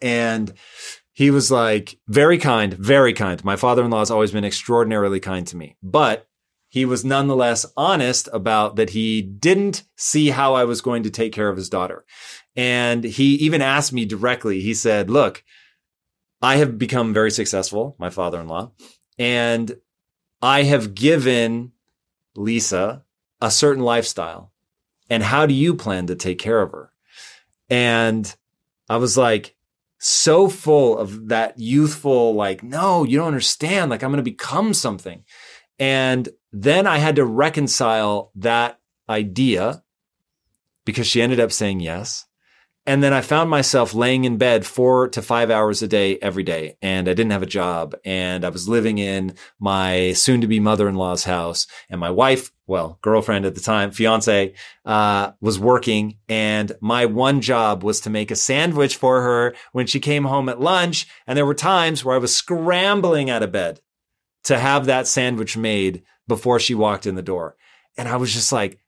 And 0.00 0.52
he 1.12 1.30
was 1.30 1.52
like, 1.52 1.96
very 2.08 2.38
kind, 2.38 2.74
very 2.74 3.12
kind. 3.12 3.44
My 3.44 3.54
father 3.54 3.84
in 3.84 3.90
law 3.92 4.00
has 4.00 4.10
always 4.10 4.32
been 4.32 4.44
extraordinarily 4.44 5.20
kind 5.20 5.46
to 5.46 5.56
me, 5.56 5.76
but 5.80 6.26
he 6.70 6.84
was 6.84 7.04
nonetheless 7.04 7.66
honest 7.76 8.28
about 8.32 8.74
that 8.76 8.90
he 8.90 9.22
didn't 9.22 9.84
see 9.94 10.30
how 10.30 10.54
I 10.54 10.64
was 10.64 10.80
going 10.80 11.04
to 11.04 11.10
take 11.10 11.32
care 11.32 11.50
of 11.50 11.56
his 11.56 11.68
daughter. 11.68 12.04
And 12.54 13.04
he 13.04 13.34
even 13.36 13.62
asked 13.62 13.92
me 13.92 14.04
directly, 14.04 14.60
he 14.60 14.74
said, 14.74 15.10
Look, 15.10 15.42
I 16.40 16.56
have 16.56 16.78
become 16.78 17.14
very 17.14 17.30
successful, 17.30 17.96
my 17.98 18.10
father 18.10 18.40
in 18.40 18.48
law, 18.48 18.72
and 19.18 19.76
I 20.42 20.64
have 20.64 20.94
given 20.94 21.72
Lisa 22.36 23.04
a 23.40 23.50
certain 23.50 23.82
lifestyle. 23.82 24.52
And 25.08 25.22
how 25.22 25.46
do 25.46 25.54
you 25.54 25.74
plan 25.74 26.06
to 26.06 26.14
take 26.14 26.38
care 26.38 26.62
of 26.62 26.72
her? 26.72 26.92
And 27.68 28.34
I 28.88 28.96
was 28.96 29.16
like, 29.16 29.54
so 29.98 30.48
full 30.48 30.98
of 30.98 31.28
that 31.28 31.58
youthful, 31.58 32.34
like, 32.34 32.62
no, 32.62 33.04
you 33.04 33.18
don't 33.18 33.28
understand. 33.28 33.90
Like, 33.90 34.02
I'm 34.02 34.10
going 34.10 34.16
to 34.16 34.22
become 34.22 34.74
something. 34.74 35.24
And 35.78 36.28
then 36.52 36.86
I 36.86 36.98
had 36.98 37.16
to 37.16 37.24
reconcile 37.24 38.32
that 38.34 38.80
idea 39.08 39.84
because 40.84 41.06
she 41.06 41.22
ended 41.22 41.38
up 41.38 41.52
saying 41.52 41.80
yes. 41.80 42.26
And 42.84 43.02
then 43.02 43.12
I 43.12 43.20
found 43.20 43.48
myself 43.48 43.94
laying 43.94 44.24
in 44.24 44.38
bed 44.38 44.66
four 44.66 45.08
to 45.10 45.22
five 45.22 45.50
hours 45.50 45.82
a 45.82 45.88
day 45.88 46.18
every 46.18 46.42
day. 46.42 46.76
And 46.82 47.08
I 47.08 47.14
didn't 47.14 47.30
have 47.30 47.42
a 47.42 47.46
job. 47.46 47.94
And 48.04 48.44
I 48.44 48.48
was 48.48 48.68
living 48.68 48.98
in 48.98 49.34
my 49.60 50.14
soon 50.14 50.40
to 50.40 50.48
be 50.48 50.58
mother 50.58 50.88
in 50.88 50.96
law's 50.96 51.24
house. 51.24 51.68
And 51.88 52.00
my 52.00 52.10
wife 52.10 52.50
well, 52.72 52.98
girlfriend 53.02 53.44
at 53.44 53.54
the 53.54 53.60
time, 53.60 53.90
fiance, 53.90 54.54
uh, 54.86 55.32
was 55.42 55.58
working 55.58 56.16
and 56.26 56.72
my 56.80 57.04
one 57.04 57.42
job 57.42 57.82
was 57.82 58.00
to 58.00 58.08
make 58.08 58.30
a 58.30 58.34
sandwich 58.34 58.96
for 58.96 59.20
her 59.20 59.54
when 59.72 59.86
she 59.86 60.00
came 60.00 60.24
home 60.24 60.48
at 60.48 60.58
lunch. 60.58 61.06
And 61.26 61.36
there 61.36 61.44
were 61.44 61.52
times 61.52 62.02
where 62.02 62.14
I 62.14 62.18
was 62.18 62.34
scrambling 62.34 63.28
out 63.28 63.42
of 63.42 63.52
bed 63.52 63.80
to 64.44 64.58
have 64.58 64.86
that 64.86 65.06
sandwich 65.06 65.54
made 65.54 66.02
before 66.26 66.58
she 66.58 66.74
walked 66.74 67.06
in 67.06 67.14
the 67.14 67.20
door. 67.20 67.56
And 67.98 68.08
I 68.08 68.16
was 68.16 68.32
just 68.32 68.52
like, 68.52 68.78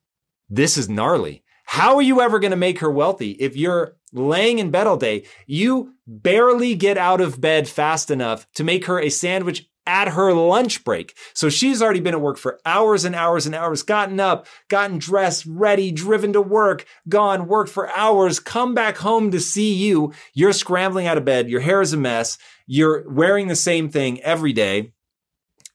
this 0.48 0.78
is 0.78 0.88
gnarly. 0.88 1.43
How 1.64 1.96
are 1.96 2.02
you 2.02 2.20
ever 2.20 2.38
going 2.38 2.52
to 2.52 2.56
make 2.56 2.78
her 2.78 2.90
wealthy 2.90 3.32
if 3.32 3.56
you're 3.56 3.96
laying 4.12 4.58
in 4.58 4.70
bed 4.70 4.86
all 4.86 4.96
day? 4.96 5.24
You 5.46 5.94
barely 6.06 6.74
get 6.74 6.96
out 6.96 7.20
of 7.20 7.40
bed 7.40 7.68
fast 7.68 8.10
enough 8.10 8.46
to 8.54 8.64
make 8.64 8.86
her 8.86 9.00
a 9.00 9.08
sandwich 9.08 9.68
at 9.86 10.08
her 10.08 10.32
lunch 10.32 10.84
break. 10.84 11.16
So 11.34 11.48
she's 11.48 11.82
already 11.82 12.00
been 12.00 12.14
at 12.14 12.20
work 12.20 12.38
for 12.38 12.60
hours 12.64 13.04
and 13.04 13.14
hours 13.14 13.46
and 13.46 13.54
hours, 13.54 13.82
gotten 13.82 14.18
up, 14.18 14.46
gotten 14.68 14.98
dressed, 14.98 15.44
ready, 15.46 15.92
driven 15.92 16.32
to 16.34 16.40
work, 16.40 16.86
gone, 17.08 17.48
worked 17.48 17.70
for 17.70 17.90
hours, 17.96 18.40
come 18.40 18.74
back 18.74 18.96
home 18.96 19.30
to 19.32 19.40
see 19.40 19.74
you. 19.74 20.12
You're 20.32 20.52
scrambling 20.52 21.06
out 21.06 21.18
of 21.18 21.24
bed. 21.24 21.50
Your 21.50 21.60
hair 21.60 21.82
is 21.82 21.92
a 21.92 21.98
mess. 21.98 22.38
You're 22.66 23.08
wearing 23.10 23.48
the 23.48 23.56
same 23.56 23.90
thing 23.90 24.22
every 24.22 24.52
day 24.52 24.92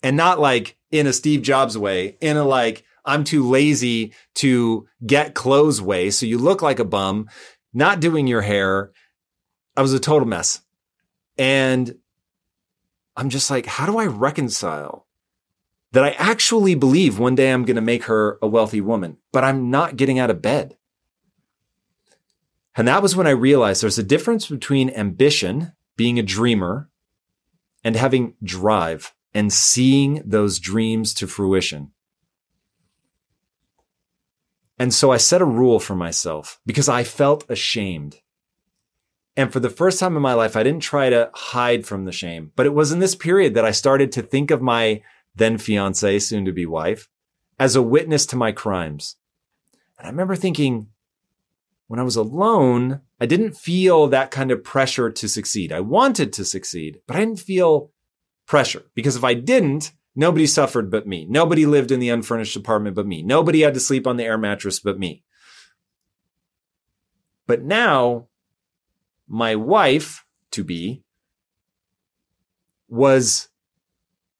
and 0.01 0.17
not 0.17 0.39
like 0.39 0.77
in 0.91 1.05
a 1.05 1.13
Steve 1.13 1.43
Jobs 1.43 1.77
way, 1.77 2.17
in 2.19 2.37
a 2.37 2.43
like, 2.43 2.83
I'm 3.05 3.23
too 3.23 3.47
lazy 3.47 4.13
to 4.35 4.87
get 5.05 5.35
clothes 5.35 5.81
way. 5.81 6.09
So 6.09 6.25
you 6.25 6.37
look 6.37 6.61
like 6.61 6.79
a 6.79 6.85
bum, 6.85 7.29
not 7.73 7.99
doing 7.99 8.27
your 8.27 8.41
hair. 8.41 8.91
I 9.75 9.81
was 9.81 9.93
a 9.93 9.99
total 9.99 10.27
mess. 10.27 10.61
And 11.37 11.95
I'm 13.15 13.29
just 13.29 13.49
like, 13.49 13.65
how 13.65 13.85
do 13.85 13.97
I 13.97 14.05
reconcile 14.05 15.07
that 15.91 16.03
I 16.03 16.11
actually 16.11 16.75
believe 16.75 17.17
one 17.17 17.35
day 17.35 17.51
I'm 17.51 17.65
going 17.65 17.75
to 17.75 17.81
make 17.81 18.03
her 18.05 18.37
a 18.41 18.47
wealthy 18.47 18.81
woman, 18.81 19.17
but 19.31 19.43
I'm 19.43 19.69
not 19.69 19.95
getting 19.95 20.19
out 20.19 20.29
of 20.29 20.41
bed? 20.41 20.77
And 22.75 22.87
that 22.87 23.01
was 23.01 23.15
when 23.15 23.27
I 23.27 23.31
realized 23.31 23.83
there's 23.83 23.97
a 23.97 24.03
difference 24.03 24.47
between 24.47 24.89
ambition, 24.91 25.73
being 25.97 26.19
a 26.19 26.23
dreamer, 26.23 26.89
and 27.83 27.95
having 27.95 28.35
drive 28.43 29.13
and 29.33 29.51
seeing 29.51 30.21
those 30.25 30.59
dreams 30.59 31.13
to 31.15 31.27
fruition. 31.27 31.91
And 34.79 34.93
so 34.93 35.11
I 35.11 35.17
set 35.17 35.41
a 35.41 35.45
rule 35.45 35.79
for 35.79 35.93
myself 35.93 36.59
because 36.65 36.87
I 36.87 37.03
felt 37.03 37.49
ashamed. 37.49 38.21
And 39.35 39.51
for 39.51 39.59
the 39.59 39.69
first 39.69 39.99
time 39.99 40.15
in 40.15 40.21
my 40.21 40.33
life, 40.33 40.55
I 40.55 40.63
didn't 40.63 40.81
try 40.81 41.09
to 41.09 41.29
hide 41.33 41.85
from 41.85 42.05
the 42.05 42.11
shame, 42.11 42.51
but 42.55 42.65
it 42.65 42.73
was 42.73 42.91
in 42.91 42.99
this 42.99 43.15
period 43.15 43.53
that 43.53 43.65
I 43.65 43.71
started 43.71 44.11
to 44.13 44.21
think 44.21 44.51
of 44.51 44.61
my 44.61 45.01
then 45.35 45.57
fiance, 45.57 46.19
soon 46.19 46.45
to 46.45 46.51
be 46.51 46.65
wife, 46.65 47.09
as 47.59 47.75
a 47.75 47.81
witness 47.81 48.25
to 48.27 48.35
my 48.35 48.51
crimes. 48.51 49.17
And 49.97 50.07
I 50.07 50.09
remember 50.09 50.35
thinking, 50.35 50.87
when 51.87 51.99
I 51.99 52.03
was 52.03 52.15
alone, 52.15 53.01
I 53.19 53.25
didn't 53.25 53.57
feel 53.57 54.07
that 54.07 54.31
kind 54.31 54.51
of 54.51 54.63
pressure 54.63 55.09
to 55.09 55.27
succeed. 55.27 55.71
I 55.71 55.81
wanted 55.81 56.31
to 56.33 56.45
succeed, 56.45 57.01
but 57.05 57.15
I 57.15 57.19
didn't 57.19 57.39
feel 57.39 57.91
pressure 58.45 58.83
because 58.95 59.15
if 59.15 59.23
I 59.23 59.33
didn't, 59.33 59.91
Nobody 60.19 60.47
suffered 60.47 60.91
but 60.91 61.07
me. 61.07 61.25
Nobody 61.29 61.65
lived 61.65 61.91
in 61.91 62.01
the 62.01 62.09
unfurnished 62.09 62.57
apartment 62.57 62.93
but 62.93 63.07
me. 63.07 63.23
Nobody 63.23 63.61
had 63.61 63.73
to 63.75 63.79
sleep 63.79 64.05
on 64.05 64.17
the 64.17 64.25
air 64.25 64.37
mattress 64.37 64.81
but 64.81 64.99
me. 64.99 65.23
But 67.47 67.63
now, 67.63 68.27
my 69.29 69.55
wife 69.55 70.25
to 70.51 70.65
be 70.65 71.03
was 72.89 73.47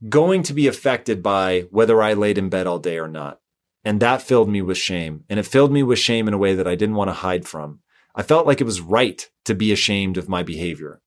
going 0.10 0.44
to 0.44 0.54
be 0.54 0.68
affected 0.68 1.24
by 1.24 1.62
whether 1.72 2.04
I 2.04 2.12
laid 2.12 2.38
in 2.38 2.50
bed 2.50 2.68
all 2.68 2.80
day 2.80 3.00
or 3.00 3.08
not. 3.08 3.40
And 3.86 4.02
that 4.02 4.22
filled 4.22 4.50
me 4.50 4.62
with 4.62 4.78
shame. 4.78 5.24
And 5.30 5.40
it 5.40 5.48
filled 5.48 5.72
me 5.72 5.82
with 5.82 5.98
shame 5.98 6.28
in 6.28 6.34
a 6.34 6.38
way 6.38 6.56
that 6.56 6.68
I 6.68 6.76
didn't 6.76 6.96
want 6.96 7.08
to 7.08 7.14
hide 7.14 7.48
from. 7.48 7.80
I 8.14 8.24
felt 8.24 8.46
like 8.46 8.60
it 8.60 8.66
was 8.66 8.82
right 8.82 9.30
to 9.46 9.56
be 9.56 9.72
ashamed 9.72 10.18
of 10.18 10.28
my 10.28 10.44
behavior, 10.44 11.00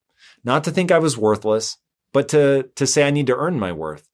not 0.43 0.65
to 0.65 0.71
think 0.71 0.91
I 0.91 0.99
was 0.99 1.19
worthless, 1.19 1.77
but 2.15 2.27
to, 2.31 2.71
to 2.75 2.87
say 2.87 3.07
I 3.07 3.11
need 3.11 3.27
to 3.27 3.37
earn 3.37 3.61
my 3.61 3.71
worth. 3.71 4.09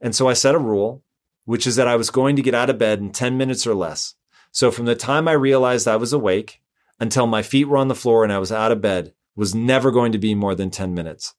And 0.00 0.14
so 0.14 0.28
I 0.28 0.32
set 0.32 0.54
a 0.54 0.58
rule, 0.58 1.02
which 1.44 1.66
is 1.66 1.76
that 1.76 1.88
I 1.88 1.96
was 1.96 2.10
going 2.10 2.36
to 2.36 2.42
get 2.42 2.54
out 2.54 2.70
of 2.70 2.78
bed 2.78 3.00
in 3.00 3.10
10 3.10 3.36
minutes 3.36 3.66
or 3.66 3.74
less. 3.74 4.14
So 4.52 4.70
from 4.70 4.86
the 4.86 4.96
time 4.96 5.28
I 5.28 5.32
realized 5.32 5.86
I 5.86 5.96
was 5.96 6.12
awake 6.12 6.60
until 6.98 7.26
my 7.26 7.42
feet 7.42 7.66
were 7.66 7.76
on 7.76 7.88
the 7.88 7.94
floor 7.94 8.24
and 8.24 8.32
I 8.32 8.38
was 8.38 8.52
out 8.52 8.72
of 8.72 8.80
bed 8.80 9.12
was 9.36 9.54
never 9.54 9.90
going 9.90 10.12
to 10.12 10.18
be 10.18 10.34
more 10.34 10.54
than 10.54 10.70
10 10.70 10.94
minutes. 10.94 11.34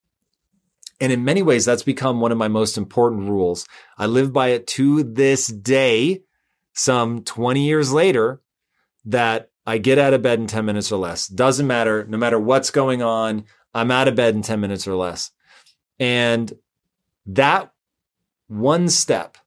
And 0.99 1.11
in 1.11 1.25
many 1.25 1.41
ways, 1.41 1.65
that's 1.65 1.83
become 1.83 2.21
one 2.21 2.31
of 2.31 2.37
my 2.37 2.47
most 2.47 2.77
important 2.77 3.27
rules. 3.27 3.67
I 3.97 4.05
live 4.05 4.31
by 4.31 4.49
it 4.49 4.67
to 4.67 5.03
this 5.03 5.47
day, 5.47 6.21
some 6.73 7.23
20 7.23 7.65
years 7.65 7.91
later, 7.91 8.41
that 9.05 9.49
I 9.65 9.79
get 9.79 9.97
out 9.97 10.13
of 10.13 10.21
bed 10.21 10.39
in 10.39 10.47
10 10.47 10.63
minutes 10.63 10.91
or 10.91 10.97
less. 10.97 11.27
Doesn't 11.27 11.65
matter. 11.65 12.05
No 12.07 12.17
matter 12.17 12.39
what's 12.39 12.69
going 12.69 13.01
on, 13.01 13.45
I'm 13.73 13.89
out 13.89 14.07
of 14.07 14.15
bed 14.15 14.35
in 14.35 14.43
10 14.43 14.59
minutes 14.59 14.87
or 14.87 14.95
less. 14.95 15.31
And 15.99 16.53
that 17.25 17.71
one 18.51 18.89
step 18.89 19.37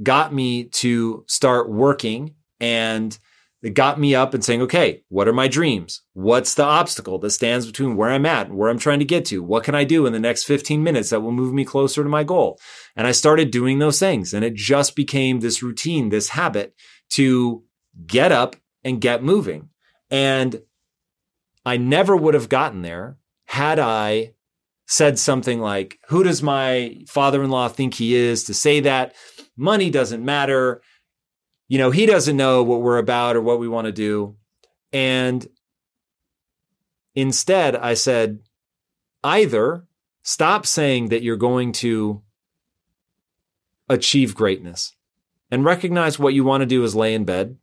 got 0.00 0.32
me 0.32 0.64
to 0.64 1.24
start 1.26 1.68
working 1.68 2.36
and 2.60 3.18
it 3.62 3.74
got 3.74 3.98
me 3.98 4.14
up 4.14 4.32
and 4.32 4.44
saying, 4.44 4.62
okay, 4.62 5.02
what 5.08 5.26
are 5.26 5.32
my 5.32 5.48
dreams? 5.48 6.02
What's 6.12 6.54
the 6.54 6.64
obstacle 6.64 7.18
that 7.18 7.30
stands 7.30 7.66
between 7.66 7.96
where 7.96 8.10
I'm 8.10 8.26
at 8.26 8.46
and 8.46 8.56
where 8.56 8.70
I'm 8.70 8.78
trying 8.78 9.00
to 9.00 9.04
get 9.04 9.24
to? 9.26 9.42
What 9.42 9.64
can 9.64 9.74
I 9.74 9.82
do 9.82 10.06
in 10.06 10.12
the 10.12 10.20
next 10.20 10.44
15 10.44 10.84
minutes 10.84 11.10
that 11.10 11.20
will 11.20 11.32
move 11.32 11.52
me 11.52 11.64
closer 11.64 12.04
to 12.04 12.08
my 12.08 12.22
goal? 12.22 12.60
And 12.94 13.08
I 13.08 13.12
started 13.12 13.50
doing 13.50 13.80
those 13.80 13.98
things 13.98 14.32
and 14.32 14.44
it 14.44 14.54
just 14.54 14.94
became 14.94 15.40
this 15.40 15.60
routine, 15.60 16.08
this 16.08 16.30
habit 16.30 16.74
to 17.10 17.64
get 18.06 18.30
up 18.30 18.54
and 18.84 19.00
get 19.00 19.24
moving. 19.24 19.70
And 20.12 20.62
I 21.66 21.76
never 21.76 22.16
would 22.16 22.34
have 22.34 22.48
gotten 22.48 22.82
there 22.82 23.18
had 23.46 23.80
I 23.80 24.34
said 24.86 25.18
something 25.18 25.60
like, 25.60 25.98
Who 26.08 26.22
does 26.22 26.42
my 26.42 26.98
father 27.08 27.42
in 27.42 27.50
law 27.50 27.68
think 27.68 27.94
he 27.94 28.14
is 28.14 28.44
to 28.44 28.54
say 28.54 28.80
that? 28.80 29.14
Money 29.56 29.90
doesn't 29.90 30.24
matter. 30.24 30.82
You 31.68 31.78
know, 31.78 31.90
he 31.90 32.06
doesn't 32.06 32.36
know 32.36 32.62
what 32.62 32.82
we're 32.82 32.98
about 32.98 33.36
or 33.36 33.40
what 33.40 33.58
we 33.58 33.68
want 33.68 33.86
to 33.86 33.92
do. 33.92 34.36
And 34.92 35.46
instead, 37.14 37.76
I 37.76 37.94
said, 37.94 38.40
either 39.24 39.86
stop 40.22 40.66
saying 40.66 41.08
that 41.08 41.22
you're 41.22 41.36
going 41.36 41.72
to 41.72 42.22
achieve 43.88 44.34
greatness 44.34 44.94
and 45.50 45.64
recognize 45.64 46.18
what 46.18 46.34
you 46.34 46.44
want 46.44 46.62
to 46.62 46.66
do 46.66 46.82
is 46.84 46.94
lay 46.94 47.14
in 47.14 47.24
bed. 47.24 47.56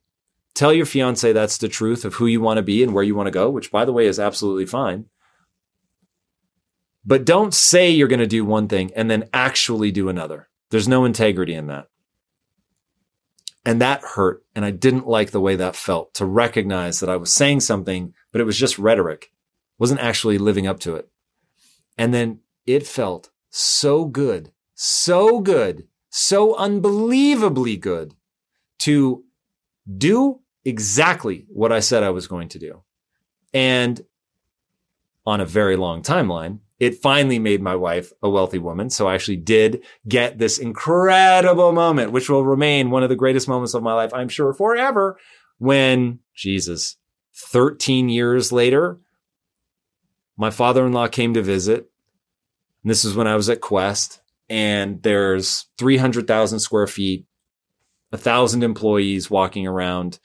Tell 0.54 0.74
your 0.74 0.86
fiance 0.86 1.32
that's 1.32 1.58
the 1.58 1.68
truth 1.68 2.06
of 2.06 2.16
who 2.16 2.26
you 2.28 2.42
want 2.42 2.58
to 2.58 2.64
be 2.64 2.84
and 2.84 2.94
where 2.94 3.04
you 3.04 3.16
want 3.16 3.28
to 3.28 3.32
go, 3.32 3.50
which 3.50 3.72
by 3.72 3.86
the 3.86 3.94
way 3.94 4.06
is 4.08 4.20
absolutely 4.20 4.66
fine. 4.66 5.06
But 7.06 7.26
don't 7.26 7.54
say 7.54 7.90
you're 7.90 8.08
going 8.08 8.20
to 8.20 8.28
do 8.28 8.46
one 8.46 8.68
thing 8.68 8.92
and 8.96 9.10
then 9.10 9.30
actually 9.34 9.92
do 9.92 10.10
another. 10.10 10.50
There's 10.70 10.88
no 10.88 11.06
integrity 11.06 11.54
in 11.54 11.68
that. 11.68 11.88
And 13.66 13.82
that 13.82 14.02
hurt. 14.02 14.44
And 14.56 14.66
I 14.66 14.72
didn't 14.72 15.08
like 15.08 15.32
the 15.32 15.42
way 15.42 15.56
that 15.56 15.76
felt 15.76 16.14
to 16.16 16.26
recognize 16.26 17.00
that 17.00 17.10
I 17.10 17.18
was 17.18 17.34
saying 17.34 17.62
something, 17.62 18.14
but 18.32 18.42
it 18.42 18.46
was 18.46 18.58
just 18.58 18.80
rhetoric, 18.80 19.32
wasn't 19.78 20.02
actually 20.02 20.38
living 20.38 20.68
up 20.68 20.80
to 20.82 20.96
it. 20.96 21.10
And 21.98 22.14
then 22.14 22.40
it 22.66 22.86
felt 22.86 23.30
so 23.50 24.06
good, 24.06 24.52
so 24.76 25.40
good, 25.40 25.88
so 26.10 26.56
unbelievably 26.56 27.78
good 27.78 28.16
to 28.80 29.24
do 29.98 30.40
exactly 30.66 31.46
what 31.50 31.72
I 31.72 31.80
said 31.80 32.04
I 32.04 32.10
was 32.10 32.28
going 32.28 32.50
to 32.50 32.60
do. 32.60 32.84
And 33.54 34.02
on 35.26 35.42
a 35.42 35.46
very 35.46 35.76
long 35.76 36.02
timeline, 36.02 36.60
it 36.80 37.02
finally 37.02 37.40
made 37.40 37.62
my 37.62 37.76
wife 37.76 38.14
a 38.24 38.30
wealthy 38.30 38.58
woman. 38.58 38.90
So 38.90 39.08
I 39.08 39.14
actually 39.14 39.38
did 39.38 39.84
get 40.08 40.38
this 40.38 40.58
incredible 40.58 41.74
moment, 41.74 42.12
which 42.12 42.30
will 42.30 42.46
remain 42.46 42.90
one 42.90 43.04
of 43.04 43.10
the 43.10 43.16
greatest 43.16 43.48
moments 43.48 43.74
of 43.74 43.84
my 43.84 43.94
life, 43.94 44.14
I'm 44.14 44.30
sure 44.30 44.54
forever, 44.54 45.18
when 45.58 46.20
Jesus, 46.34 46.96
13 47.36 48.08
years 48.08 48.52
later, 48.52 49.00
my 50.38 50.50
father-in-law 50.50 51.10
came 51.10 51.34
to 51.34 51.42
visit. 51.42 51.90
And 52.84 52.90
this 52.90 53.04
is 53.04 53.14
when 53.14 53.28
I 53.28 53.36
was 53.36 53.50
at 53.50 53.60
Quest 53.60 54.22
and 54.50 55.04
there's 55.04 55.68
300,000 55.78 56.60
square 56.60 56.88
feet, 56.88 57.26
a 58.14 58.18
thousand 58.18 58.64
employees 58.64 59.30
walking 59.30 59.68
around, 59.68 60.20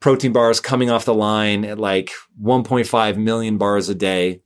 protein 0.00 0.32
bars 0.32 0.60
coming 0.60 0.90
off 0.90 1.04
the 1.04 1.14
line 1.14 1.66
at 1.66 1.78
like 1.78 2.10
1.5 2.42 3.16
million 3.18 3.58
bars 3.58 3.90
a 3.90 3.94
day 3.94 4.40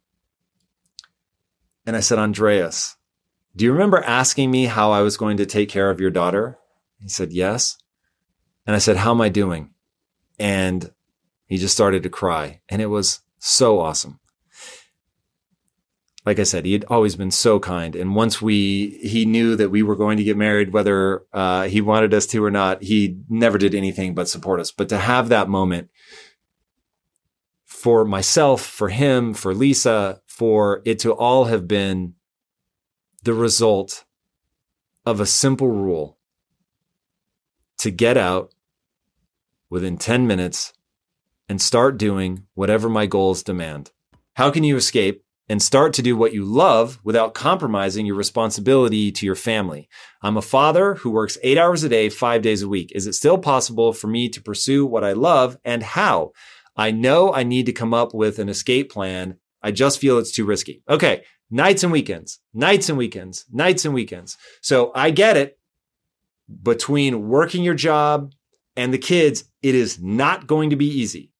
and 1.88 1.96
I 1.96 2.00
said, 2.00 2.18
Andreas, 2.18 2.98
do 3.56 3.64
you 3.64 3.72
remember 3.72 4.02
asking 4.02 4.50
me 4.50 4.66
how 4.66 4.90
I 4.90 5.00
was 5.00 5.16
going 5.16 5.38
to 5.38 5.46
take 5.46 5.70
care 5.70 5.88
of 5.88 6.00
your 6.00 6.10
daughter? 6.10 6.58
He 7.00 7.08
said, 7.08 7.32
yes. 7.32 7.78
And 8.66 8.76
I 8.76 8.78
said, 8.78 8.98
how 8.98 9.12
am 9.12 9.22
I 9.22 9.30
doing? 9.30 9.70
And 10.38 10.92
he 11.46 11.56
just 11.56 11.72
started 11.72 12.02
to 12.02 12.10
cry. 12.10 12.60
And 12.68 12.82
it 12.82 12.88
was 12.88 13.20
so 13.38 13.80
awesome. 13.80 14.20
like 16.28 16.38
I 16.38 16.42
said, 16.42 16.66
he 16.66 16.74
had 16.74 16.84
always 16.90 17.16
been 17.16 17.30
so 17.30 17.58
kind. 17.58 17.96
And 17.96 18.14
once 18.14 18.42
we, 18.42 18.98
he 19.02 19.24
knew 19.24 19.56
that 19.56 19.70
we 19.70 19.82
were 19.82 19.96
going 19.96 20.18
to 20.18 20.24
get 20.24 20.36
married, 20.36 20.74
whether 20.74 21.22
uh, 21.32 21.68
he 21.68 21.80
wanted 21.80 22.12
us 22.12 22.26
to 22.26 22.44
or 22.44 22.50
not, 22.50 22.82
he 22.82 23.18
never 23.30 23.56
did 23.56 23.74
anything 23.74 24.14
but 24.14 24.28
support 24.28 24.60
us. 24.60 24.70
But 24.70 24.90
to 24.90 24.98
have 24.98 25.30
that 25.30 25.48
moment 25.48 25.88
for 27.64 28.04
myself, 28.04 28.60
for 28.60 28.90
him, 28.90 29.32
for 29.32 29.54
Lisa, 29.54 30.20
for 30.38 30.82
it 30.84 31.00
to 31.00 31.12
all 31.12 31.46
have 31.46 31.66
been 31.66 32.14
the 33.24 33.34
result 33.34 34.04
of 35.04 35.18
a 35.18 35.26
simple 35.26 35.68
rule 35.68 36.16
to 37.78 37.90
get 37.90 38.16
out 38.16 38.54
within 39.68 39.98
10 39.98 40.28
minutes 40.28 40.72
and 41.48 41.60
start 41.60 41.98
doing 41.98 42.46
whatever 42.54 42.88
my 42.88 43.04
goals 43.04 43.42
demand. 43.42 43.90
How 44.34 44.52
can 44.52 44.62
you 44.62 44.76
escape 44.76 45.24
and 45.48 45.60
start 45.60 45.92
to 45.94 46.02
do 46.02 46.16
what 46.16 46.34
you 46.34 46.44
love 46.44 47.00
without 47.02 47.34
compromising 47.34 48.06
your 48.06 48.16
responsibility 48.16 49.10
to 49.10 49.24
your 49.24 49.34
family. 49.34 49.88
I'm 50.22 50.36
a 50.36 50.42
father 50.42 50.94
who 50.96 51.10
works 51.10 51.38
eight 51.42 51.56
hours 51.56 51.82
a 51.82 51.88
day, 51.88 52.10
five 52.10 52.42
days 52.42 52.62
a 52.62 52.68
week. 52.68 52.92
Is 52.94 53.06
it 53.06 53.14
still 53.14 53.38
possible 53.38 53.92
for 53.92 54.08
me 54.08 54.28
to 54.28 54.42
pursue 54.42 54.84
what 54.84 55.04
I 55.04 55.14
love 55.14 55.56
and 55.64 55.82
how? 55.82 56.32
I 56.76 56.90
know 56.90 57.32
I 57.32 57.42
need 57.42 57.66
to 57.66 57.72
come 57.72 57.94
up 57.94 58.14
with 58.14 58.38
an 58.38 58.48
escape 58.48 58.92
plan. 58.92 59.38
I 59.62 59.70
just 59.70 60.00
feel 60.00 60.18
it's 60.18 60.32
too 60.32 60.44
risky. 60.44 60.82
Okay. 60.88 61.24
Nights 61.50 61.82
and 61.82 61.92
weekends, 61.92 62.40
nights 62.52 62.88
and 62.88 62.98
weekends, 62.98 63.46
nights 63.50 63.84
and 63.84 63.94
weekends. 63.94 64.36
So 64.60 64.92
I 64.94 65.10
get 65.10 65.36
it. 65.36 65.58
Between 66.62 67.28
working 67.28 67.62
your 67.62 67.74
job 67.74 68.32
and 68.76 68.92
the 68.92 68.98
kids, 68.98 69.44
it 69.62 69.74
is 69.74 70.00
not 70.00 70.46
going 70.46 70.70
to 70.70 70.76
be 70.76 70.86
easy. 70.86 71.30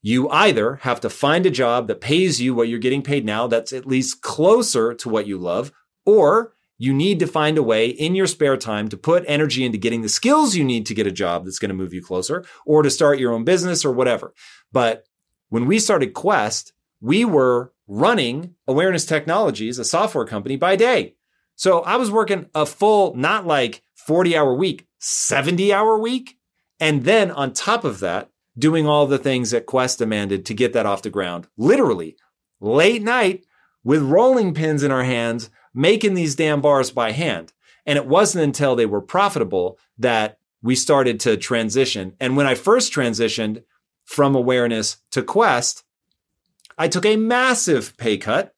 You 0.00 0.28
either 0.30 0.76
have 0.76 1.00
to 1.00 1.10
find 1.10 1.44
a 1.44 1.50
job 1.50 1.88
that 1.88 2.00
pays 2.00 2.40
you 2.40 2.54
what 2.54 2.68
you're 2.68 2.78
getting 2.78 3.02
paid 3.02 3.24
now, 3.24 3.46
that's 3.46 3.72
at 3.72 3.86
least 3.86 4.22
closer 4.22 4.94
to 4.94 5.08
what 5.08 5.26
you 5.26 5.38
love, 5.38 5.72
or 6.06 6.54
you 6.78 6.94
need 6.94 7.18
to 7.18 7.26
find 7.26 7.58
a 7.58 7.62
way 7.62 7.88
in 7.88 8.14
your 8.14 8.28
spare 8.28 8.56
time 8.56 8.88
to 8.88 8.96
put 8.96 9.24
energy 9.26 9.64
into 9.64 9.76
getting 9.76 10.02
the 10.02 10.08
skills 10.08 10.54
you 10.54 10.64
need 10.64 10.86
to 10.86 10.94
get 10.94 11.08
a 11.08 11.12
job 11.12 11.44
that's 11.44 11.58
going 11.58 11.70
to 11.70 11.74
move 11.74 11.92
you 11.92 12.02
closer 12.02 12.44
or 12.64 12.82
to 12.82 12.90
start 12.90 13.18
your 13.18 13.32
own 13.32 13.44
business 13.44 13.84
or 13.84 13.92
whatever. 13.92 14.32
But 14.72 15.04
when 15.48 15.66
we 15.66 15.80
started 15.80 16.14
Quest, 16.14 16.72
we 17.00 17.24
were 17.24 17.72
running 17.86 18.54
Awareness 18.66 19.06
Technologies, 19.06 19.78
a 19.78 19.84
software 19.84 20.24
company 20.24 20.56
by 20.56 20.76
day. 20.76 21.14
So 21.56 21.80
I 21.80 21.96
was 21.96 22.10
working 22.10 22.46
a 22.54 22.66
full, 22.66 23.14
not 23.14 23.46
like 23.46 23.82
40 23.96 24.36
hour 24.36 24.54
week, 24.54 24.86
70 25.00 25.72
hour 25.72 25.98
week. 25.98 26.38
And 26.78 27.04
then 27.04 27.30
on 27.30 27.52
top 27.52 27.84
of 27.84 28.00
that, 28.00 28.30
doing 28.58 28.86
all 28.86 29.06
the 29.06 29.18
things 29.18 29.50
that 29.50 29.66
Quest 29.66 29.98
demanded 29.98 30.44
to 30.46 30.54
get 30.54 30.72
that 30.72 30.86
off 30.86 31.02
the 31.02 31.10
ground. 31.10 31.46
Literally, 31.56 32.16
late 32.60 33.02
night 33.02 33.44
with 33.84 34.02
rolling 34.02 34.54
pins 34.54 34.82
in 34.82 34.90
our 34.90 35.04
hands, 35.04 35.50
making 35.74 36.14
these 36.14 36.34
damn 36.34 36.60
bars 36.60 36.90
by 36.90 37.12
hand. 37.12 37.52
And 37.86 37.96
it 37.96 38.06
wasn't 38.06 38.44
until 38.44 38.76
they 38.76 38.86
were 38.86 39.00
profitable 39.00 39.78
that 39.98 40.38
we 40.62 40.74
started 40.74 41.20
to 41.20 41.36
transition. 41.36 42.14
And 42.20 42.36
when 42.36 42.46
I 42.46 42.54
first 42.54 42.92
transitioned 42.92 43.62
from 44.04 44.34
awareness 44.34 44.98
to 45.12 45.22
Quest, 45.22 45.84
I 46.78 46.88
took 46.88 47.04
a 47.04 47.16
massive 47.16 47.96
pay 47.96 48.16
cut. 48.16 48.54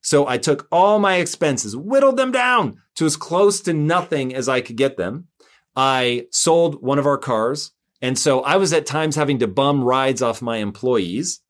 So 0.00 0.26
I 0.26 0.36
took 0.36 0.66
all 0.72 0.98
my 0.98 1.16
expenses, 1.16 1.76
whittled 1.76 2.16
them 2.16 2.32
down 2.32 2.82
to 2.96 3.06
as 3.06 3.16
close 3.16 3.60
to 3.62 3.72
nothing 3.72 4.34
as 4.34 4.48
I 4.48 4.60
could 4.60 4.76
get 4.76 4.96
them. 4.96 5.28
I 5.76 6.26
sold 6.32 6.82
one 6.82 6.98
of 6.98 7.06
our 7.06 7.18
cars 7.18 7.70
and 8.02 8.18
so 8.18 8.40
I 8.40 8.56
was 8.56 8.72
at 8.72 8.84
times 8.84 9.14
having 9.14 9.38
to 9.38 9.46
bum 9.46 9.82
rides 9.84 10.20
off 10.20 10.42
my 10.42 10.56
employees. 10.56 11.40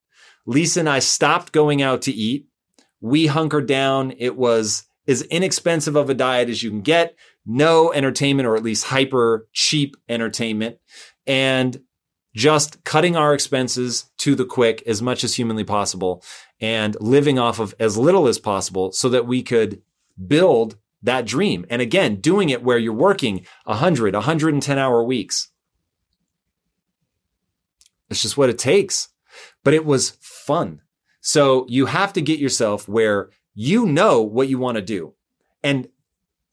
Lisa 0.45 0.81
and 0.81 0.89
I 0.89 0.99
stopped 0.99 1.51
going 1.51 1.81
out 1.81 2.03
to 2.03 2.11
eat. 2.11 2.45
We 3.01 3.25
hunkered 3.25 3.67
down. 3.67 4.13
It 4.19 4.37
was 4.37 4.83
as 5.07 5.23
inexpensive 5.23 5.95
of 5.95 6.09
a 6.09 6.13
diet 6.13 6.49
as 6.49 6.61
you 6.61 6.69
can 6.69 6.81
get. 6.81 7.15
No 7.45 7.91
entertainment 7.91 8.47
or 8.47 8.55
at 8.55 8.63
least 8.63 8.85
hyper 8.85 9.47
cheap 9.51 9.97
entertainment 10.07 10.77
and 11.25 11.81
just 12.35 12.83
cutting 12.83 13.15
our 13.15 13.33
expenses 13.33 14.09
to 14.17 14.35
the 14.35 14.45
quick 14.45 14.81
as 14.87 15.01
much 15.01 15.23
as 15.23 15.35
humanly 15.35 15.63
possible 15.63 16.23
and 16.59 16.97
living 16.99 17.37
off 17.37 17.59
of 17.59 17.75
as 17.79 17.97
little 17.97 18.27
as 18.27 18.39
possible 18.39 18.91
so 18.91 19.09
that 19.09 19.27
we 19.27 19.43
could 19.43 19.81
build 20.27 20.77
that 21.01 21.25
dream. 21.25 21.65
And 21.69 21.81
again, 21.81 22.15
doing 22.15 22.49
it 22.49 22.63
where 22.63 22.77
you're 22.77 22.93
working 22.93 23.45
100, 23.65 24.13
110 24.13 24.77
hour 24.77 25.03
weeks. 25.03 25.49
It's 28.09 28.21
just 28.21 28.37
what 28.37 28.49
it 28.49 28.57
takes. 28.57 29.09
But 29.63 29.73
it 29.73 29.85
was 29.85 30.17
fun. 30.21 30.81
So 31.21 31.65
you 31.69 31.87
have 31.87 32.13
to 32.13 32.21
get 32.21 32.39
yourself 32.39 32.87
where 32.87 33.29
you 33.53 33.85
know 33.85 34.21
what 34.21 34.49
you 34.49 34.57
want 34.57 34.75
to 34.75 34.81
do. 34.81 35.13
And 35.63 35.87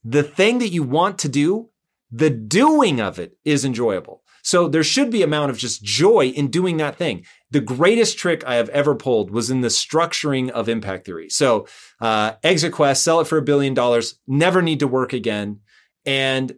the 0.04 0.22
thing 0.22 0.58
that 0.58 0.68
you 0.68 0.82
want 0.82 1.18
to 1.20 1.28
do, 1.28 1.70
the 2.10 2.30
doing 2.30 3.00
of 3.00 3.18
it 3.18 3.36
is 3.44 3.64
enjoyable. 3.64 4.19
So 4.42 4.68
there 4.68 4.82
should 4.82 5.10
be 5.10 5.22
amount 5.22 5.50
of 5.50 5.58
just 5.58 5.82
joy 5.82 6.26
in 6.26 6.48
doing 6.48 6.76
that 6.78 6.96
thing. 6.96 7.24
The 7.50 7.60
greatest 7.60 8.18
trick 8.18 8.44
I 8.46 8.54
have 8.54 8.68
ever 8.70 8.94
pulled 8.94 9.30
was 9.30 9.50
in 9.50 9.60
the 9.60 9.68
structuring 9.68 10.50
of 10.50 10.68
impact 10.68 11.06
theory. 11.06 11.28
So 11.28 11.66
uh, 12.00 12.32
exit 12.42 12.72
quest, 12.72 13.02
sell 13.02 13.20
it 13.20 13.26
for 13.26 13.38
a 13.38 13.42
billion 13.42 13.74
dollars, 13.74 14.18
never 14.26 14.62
need 14.62 14.80
to 14.80 14.88
work 14.88 15.12
again. 15.12 15.60
And 16.06 16.54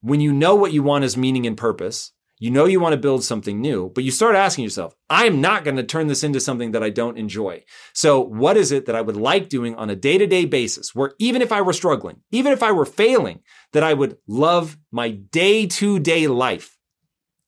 when 0.00 0.20
you 0.20 0.32
know 0.32 0.54
what 0.54 0.72
you 0.72 0.82
want 0.82 1.04
as 1.04 1.16
meaning 1.16 1.46
and 1.46 1.56
purpose, 1.56 2.12
you 2.38 2.50
know 2.50 2.66
you 2.66 2.80
want 2.80 2.92
to 2.92 2.98
build 2.98 3.24
something 3.24 3.62
new, 3.62 3.90
but 3.94 4.04
you 4.04 4.10
start 4.10 4.36
asking 4.36 4.64
yourself, 4.64 4.94
I'm 5.08 5.40
not 5.40 5.64
going 5.64 5.76
to 5.76 5.82
turn 5.82 6.06
this 6.06 6.22
into 6.22 6.38
something 6.38 6.72
that 6.72 6.82
I 6.82 6.90
don't 6.90 7.16
enjoy. 7.16 7.64
So 7.94 8.20
what 8.20 8.58
is 8.58 8.72
it 8.72 8.86
that 8.86 8.94
I 8.94 9.00
would 9.00 9.16
like 9.16 9.48
doing 9.48 9.74
on 9.74 9.88
a 9.88 9.96
day 9.96 10.18
to 10.18 10.26
day 10.26 10.44
basis 10.44 10.94
where 10.94 11.14
even 11.18 11.40
if 11.40 11.50
I 11.50 11.62
were 11.62 11.72
struggling, 11.72 12.20
even 12.30 12.52
if 12.52 12.62
I 12.62 12.72
were 12.72 12.84
failing, 12.84 13.40
that 13.72 13.82
I 13.82 13.94
would 13.94 14.18
love 14.26 14.76
my 14.92 15.10
day 15.10 15.66
to 15.66 15.98
day 15.98 16.26
life. 16.26 16.75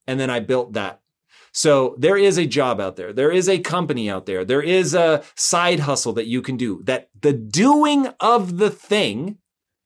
And 0.08 0.18
then 0.18 0.30
I 0.30 0.40
built 0.40 0.72
that. 0.72 1.00
So 1.52 1.94
there 1.98 2.16
is 2.16 2.36
a 2.36 2.46
job 2.46 2.80
out 2.80 2.96
there. 2.96 3.12
There 3.12 3.30
is 3.30 3.48
a 3.48 3.58
company 3.58 4.10
out 4.10 4.26
there. 4.26 4.44
There 4.44 4.62
is 4.62 4.94
a 4.94 5.22
side 5.36 5.80
hustle 5.80 6.12
that 6.14 6.26
you 6.26 6.42
can 6.42 6.56
do 6.56 6.82
that 6.84 7.10
the 7.20 7.32
doing 7.32 8.08
of 8.18 8.58
the 8.58 8.70
thing 8.70 9.38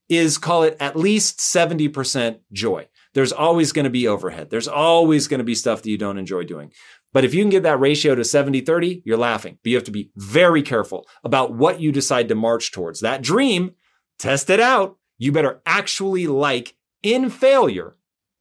is 0.09 0.39
call 0.39 0.63
it 0.63 0.77
at 0.81 0.97
least 0.97 1.39
70% 1.39 2.41
joy 2.53 2.89
there's 3.15 3.33
always 3.33 3.73
going 3.73 3.85
to 3.85 3.91
be 3.91 4.09
overhead. 4.09 4.51
There's 4.51 4.69
always 4.69 5.29
going 5.29 5.39
to 5.39 5.45
be 5.45 5.55
stuff 5.55 5.83
that 5.83 5.91
you 5.91 5.99
don't 5.99 6.19
enjoy 6.19 6.45
doing. 6.45 6.73
But 7.13 7.25
if 7.25 7.35
you 7.35 7.43
can 7.43 7.51
get 7.51 7.63
that 7.65 7.81
ratio 7.81 8.15
to 8.15 8.25
70 8.25 8.63
30, 8.63 9.03
you're 9.05 9.19
laughing. 9.19 9.59
But 9.63 9.71
you 9.71 9.77
have 9.77 9.85
to 9.85 9.91
be 9.91 10.11
very 10.17 10.63
careful 10.63 11.07
about 11.23 11.53
what 11.53 11.81
you 11.81 11.93
decide 11.93 12.29
to 12.29 12.35
march 12.35 12.73
towards. 12.73 13.01
That 13.01 13.23
dream, 13.23 13.73
test 14.19 14.49
it 14.49 14.61
out. 14.61 14.97
You 15.19 15.31
better 15.31 15.61
actually 15.67 16.27
like 16.27 16.75
in 17.03 17.29
failure 17.29 17.97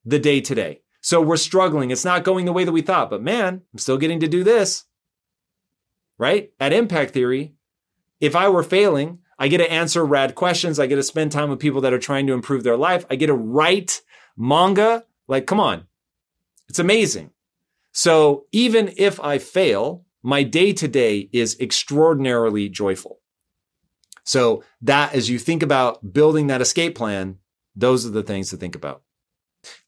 the 0.06 0.20
day 0.20 0.40
to 0.42 0.56
day. 0.56 0.81
So 1.02 1.22
we're 1.22 1.38
struggling. 1.38 1.92
It's 1.92 2.06
not 2.06 2.24
going 2.24 2.46
the 2.46 2.54
way 2.54 2.64
that 2.64 2.72
we 2.72 2.82
thought, 2.82 3.10
but 3.10 3.24
man, 3.24 3.62
I'm 3.74 3.80
still 3.80 3.98
getting 3.98 4.20
to 4.20 4.28
do 4.28 4.44
this. 4.44 4.86
Right? 6.18 6.54
At 6.60 6.74
Impact 6.74 7.14
Theory, 7.14 7.56
if 8.20 8.36
I 8.36 8.48
were 8.50 8.64
failing, 8.64 9.20
I 9.40 9.48
get 9.48 9.58
to 9.58 9.72
answer 9.72 10.06
rad 10.06 10.36
questions. 10.36 10.80
I 10.80 10.86
get 10.86 10.98
to 10.98 11.04
spend 11.04 11.32
time 11.32 11.50
with 11.50 11.60
people 11.60 11.82
that 11.82 11.94
are 11.94 12.00
trying 12.00 12.28
to 12.28 12.34
improve 12.34 12.64
their 12.64 12.78
life. 12.78 13.06
I 13.10 13.16
get 13.16 13.28
to 13.28 13.34
write 13.34 14.02
Manga, 14.38 15.04
like, 15.28 15.48
come 15.48 15.60
on. 15.60 15.88
It's 16.70 16.78
amazing. 16.78 17.32
So 17.92 18.46
even 18.52 18.94
if 18.98 19.20
I 19.20 19.40
fail, 19.40 20.06
my 20.22 20.44
day 20.44 20.72
to 20.74 20.88
day 20.88 21.30
is 21.34 21.60
extraordinarily 21.60 22.70
joyful. 22.70 23.20
So 24.24 24.64
that 24.84 25.16
as 25.16 25.30
you 25.30 25.40
think 25.40 25.64
about 25.64 26.14
building 26.14 26.48
that 26.48 26.62
escape 26.62 26.96
plan, 26.96 27.40
those 27.76 28.06
are 28.06 28.12
the 28.12 28.24
things 28.24 28.52
to 28.52 28.58
think 28.58 28.76
about. 28.76 29.02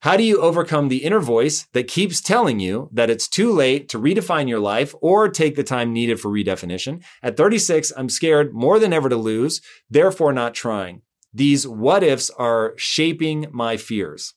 How 0.02 0.18
do 0.18 0.24
you 0.24 0.40
overcome 0.40 0.88
the 0.88 1.04
inner 1.04 1.20
voice 1.20 1.68
that 1.74 1.88
keeps 1.88 2.22
telling 2.22 2.60
you 2.60 2.90
that 2.92 3.10
it's 3.10 3.28
too 3.28 3.52
late 3.52 3.90
to 3.90 4.00
redefine 4.00 4.48
your 4.48 4.60
life 4.60 4.94
or 5.02 5.30
take 5.30 5.56
the 5.56 5.64
time 5.64 5.94
needed 5.94 6.20
for 6.20 6.30
redefinition? 6.30 7.04
At 7.22 7.38
36, 7.38 7.92
I'm 7.98 8.10
scared 8.10 8.54
more 8.54 8.80
than 8.80 8.94
ever 8.94 9.10
to 9.10 9.16
lose, 9.16 9.62
therefore 9.90 10.34
not 10.34 10.54
trying. 10.54 11.02
These 11.34 11.68
what 11.68 12.04
ifs 12.04 12.30
are 12.32 12.74
shaping 12.78 13.48
my 13.52 13.78
fears. 13.78 14.34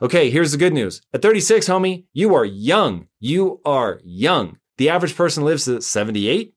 Okay, 0.00 0.30
here's 0.30 0.52
the 0.52 0.58
good 0.58 0.72
news. 0.72 1.02
At 1.12 1.22
36, 1.22 1.68
homie, 1.68 2.04
you 2.12 2.34
are 2.34 2.44
young. 2.44 3.08
You 3.18 3.60
are 3.64 4.00
young. 4.04 4.58
The 4.78 4.88
average 4.88 5.16
person 5.16 5.44
lives 5.44 5.64
to 5.64 5.82
78. 5.82 6.54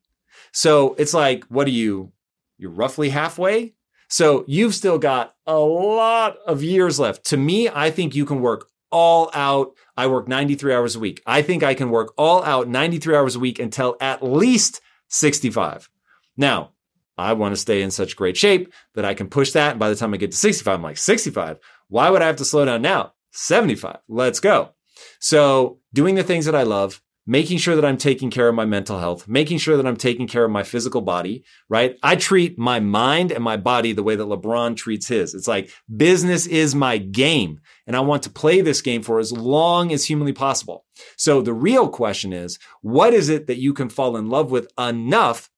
So 0.51 0.95
it's 0.99 1.13
like, 1.13 1.43
what 1.45 1.67
are 1.67 1.71
you? 1.71 2.13
You're 2.57 2.71
roughly 2.71 3.09
halfway. 3.09 3.72
So 4.13 4.43
you've 4.47 4.75
still 4.75 4.99
got 4.99 5.33
a 5.47 5.57
lot 5.57 6.37
of 6.45 6.61
years 6.61 6.99
left. 6.99 7.25
To 7.29 7.35
me, 7.35 7.67
I 7.67 7.89
think 7.89 8.13
you 8.13 8.27
can 8.27 8.41
work 8.41 8.69
all 8.91 9.31
out. 9.33 9.71
I 9.97 10.05
work 10.05 10.27
93 10.27 10.71
hours 10.71 10.95
a 10.95 10.99
week. 10.99 11.23
I 11.25 11.41
think 11.41 11.63
I 11.63 11.73
can 11.73 11.89
work 11.89 12.13
all 12.15 12.43
out 12.43 12.67
93 12.67 13.15
hours 13.15 13.35
a 13.35 13.39
week 13.39 13.57
until 13.57 13.97
at 13.99 14.21
least 14.21 14.81
65. 15.07 15.89
Now, 16.37 16.73
I 17.17 17.33
want 17.33 17.53
to 17.53 17.59
stay 17.59 17.81
in 17.81 17.89
such 17.89 18.15
great 18.15 18.37
shape 18.37 18.71
that 18.93 19.03
I 19.03 19.15
can 19.15 19.29
push 19.29 19.53
that. 19.53 19.71
And 19.71 19.79
by 19.79 19.89
the 19.89 19.95
time 19.95 20.13
I 20.13 20.17
get 20.17 20.29
to 20.29 20.37
65, 20.37 20.75
I'm 20.75 20.83
like, 20.83 20.97
65? 20.97 21.57
Why 21.87 22.11
would 22.11 22.21
I 22.21 22.27
have 22.27 22.35
to 22.35 22.45
slow 22.45 22.65
down 22.65 22.83
now? 22.83 23.13
75. 23.31 23.97
Let's 24.07 24.39
go. 24.39 24.75
So 25.17 25.79
doing 25.91 26.13
the 26.13 26.23
things 26.23 26.45
that 26.45 26.53
I 26.53 26.61
love, 26.61 27.01
making 27.25 27.57
sure 27.57 27.75
that 27.75 27.85
I'm 27.85 27.97
taking 27.97 28.29
care 28.29 28.49
of 28.49 28.55
my 28.55 28.65
mental 28.65 28.99
health, 28.99 29.27
making 29.27 29.57
sure 29.57 29.77
that 29.77 29.87
I'm 29.87 29.95
taking 29.95 30.27
care 30.27 30.43
of 30.43 30.51
my 30.51 30.63
physical 30.63 31.01
body, 31.01 31.43
right? 31.69 31.97
I 32.03 32.15
treat 32.15 32.59
my 32.59 32.79
mind 32.79 33.31
and 33.31 33.43
my 33.43 33.55
body 33.55 33.93
the 33.93 34.03
way 34.03 34.15
that 34.15 34.27
LeBron 34.27 34.75
treats 34.75 35.07
his. 35.07 35.33
It's 35.33 35.47
like 35.47 35.71
business 35.95 36.45
is 36.45 36.75
my 36.75 36.97
game 36.97 37.61
and 37.87 37.95
I 37.95 38.01
want 38.01 38.23
to 38.23 38.29
play 38.29 38.61
this 38.61 38.81
game 38.81 39.03
for 39.03 39.19
as 39.19 39.31
long 39.31 39.93
as 39.93 40.05
humanly 40.05 40.33
possible. 40.33 40.85
So 41.17 41.41
the 41.41 41.53
real 41.53 41.87
question 41.87 42.33
is, 42.33 42.59
what 42.81 43.13
is 43.13 43.29
it 43.29 43.47
that 43.47 43.59
you 43.59 43.73
can 43.73 43.89
fall 43.89 44.17
in 44.17 44.29
love 44.29 44.51
with 44.51 44.71
enough 44.77 45.49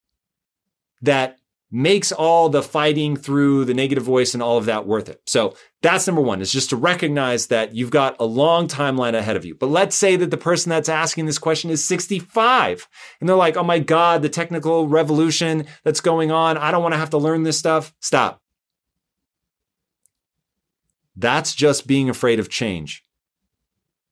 that 1.01 1.38
makes 1.72 2.11
all 2.11 2.47
the 2.47 2.63
fighting 2.63 3.18
through 3.18 3.66
the 3.66 3.74
negative 3.74 4.03
voice 4.03 4.34
and 4.34 4.41
all 4.41 4.57
of 4.57 4.66
that 4.66 4.88
worth 4.88 5.09
it. 5.09 5.22
So 5.26 5.55
that's 5.86 6.07
number 6.07 6.21
one 6.21 6.41
is 6.41 6.51
just 6.51 6.71
to 6.71 6.75
recognize 6.75 7.47
that 7.47 7.75
you've 7.75 7.91
got 7.91 8.15
a 8.19 8.25
long 8.25 8.67
timeline 8.67 9.13
ahead 9.13 9.36
of 9.36 9.45
you. 9.45 9.53
But 9.53 9.67
let's 9.67 9.95
say 9.95 10.15
that 10.15 10.31
the 10.31 10.38
person 10.38 10.71
that's 10.71 10.89
asking 10.89 11.27
this 11.27 11.38
question 11.38 11.69
is 11.69 11.83
65 11.83 12.88
and 13.19 13.29
they're 13.29 13.36
like, 13.36 13.55
Oh 13.55 13.63
my 13.63 13.77
God, 13.77 14.21
the 14.21 14.29
technical 14.29 14.88
revolution 14.88 15.67
that's 15.83 16.01
going 16.01 16.31
on. 16.31 16.57
I 16.57 16.71
don't 16.71 16.81
want 16.81 16.93
to 16.93 16.99
have 16.99 17.11
to 17.11 17.19
learn 17.19 17.43
this 17.43 17.59
stuff. 17.59 17.93
Stop. 17.99 18.41
That's 21.15 21.53
just 21.53 21.86
being 21.86 22.09
afraid 22.09 22.39
of 22.39 22.49
change. 22.49 23.03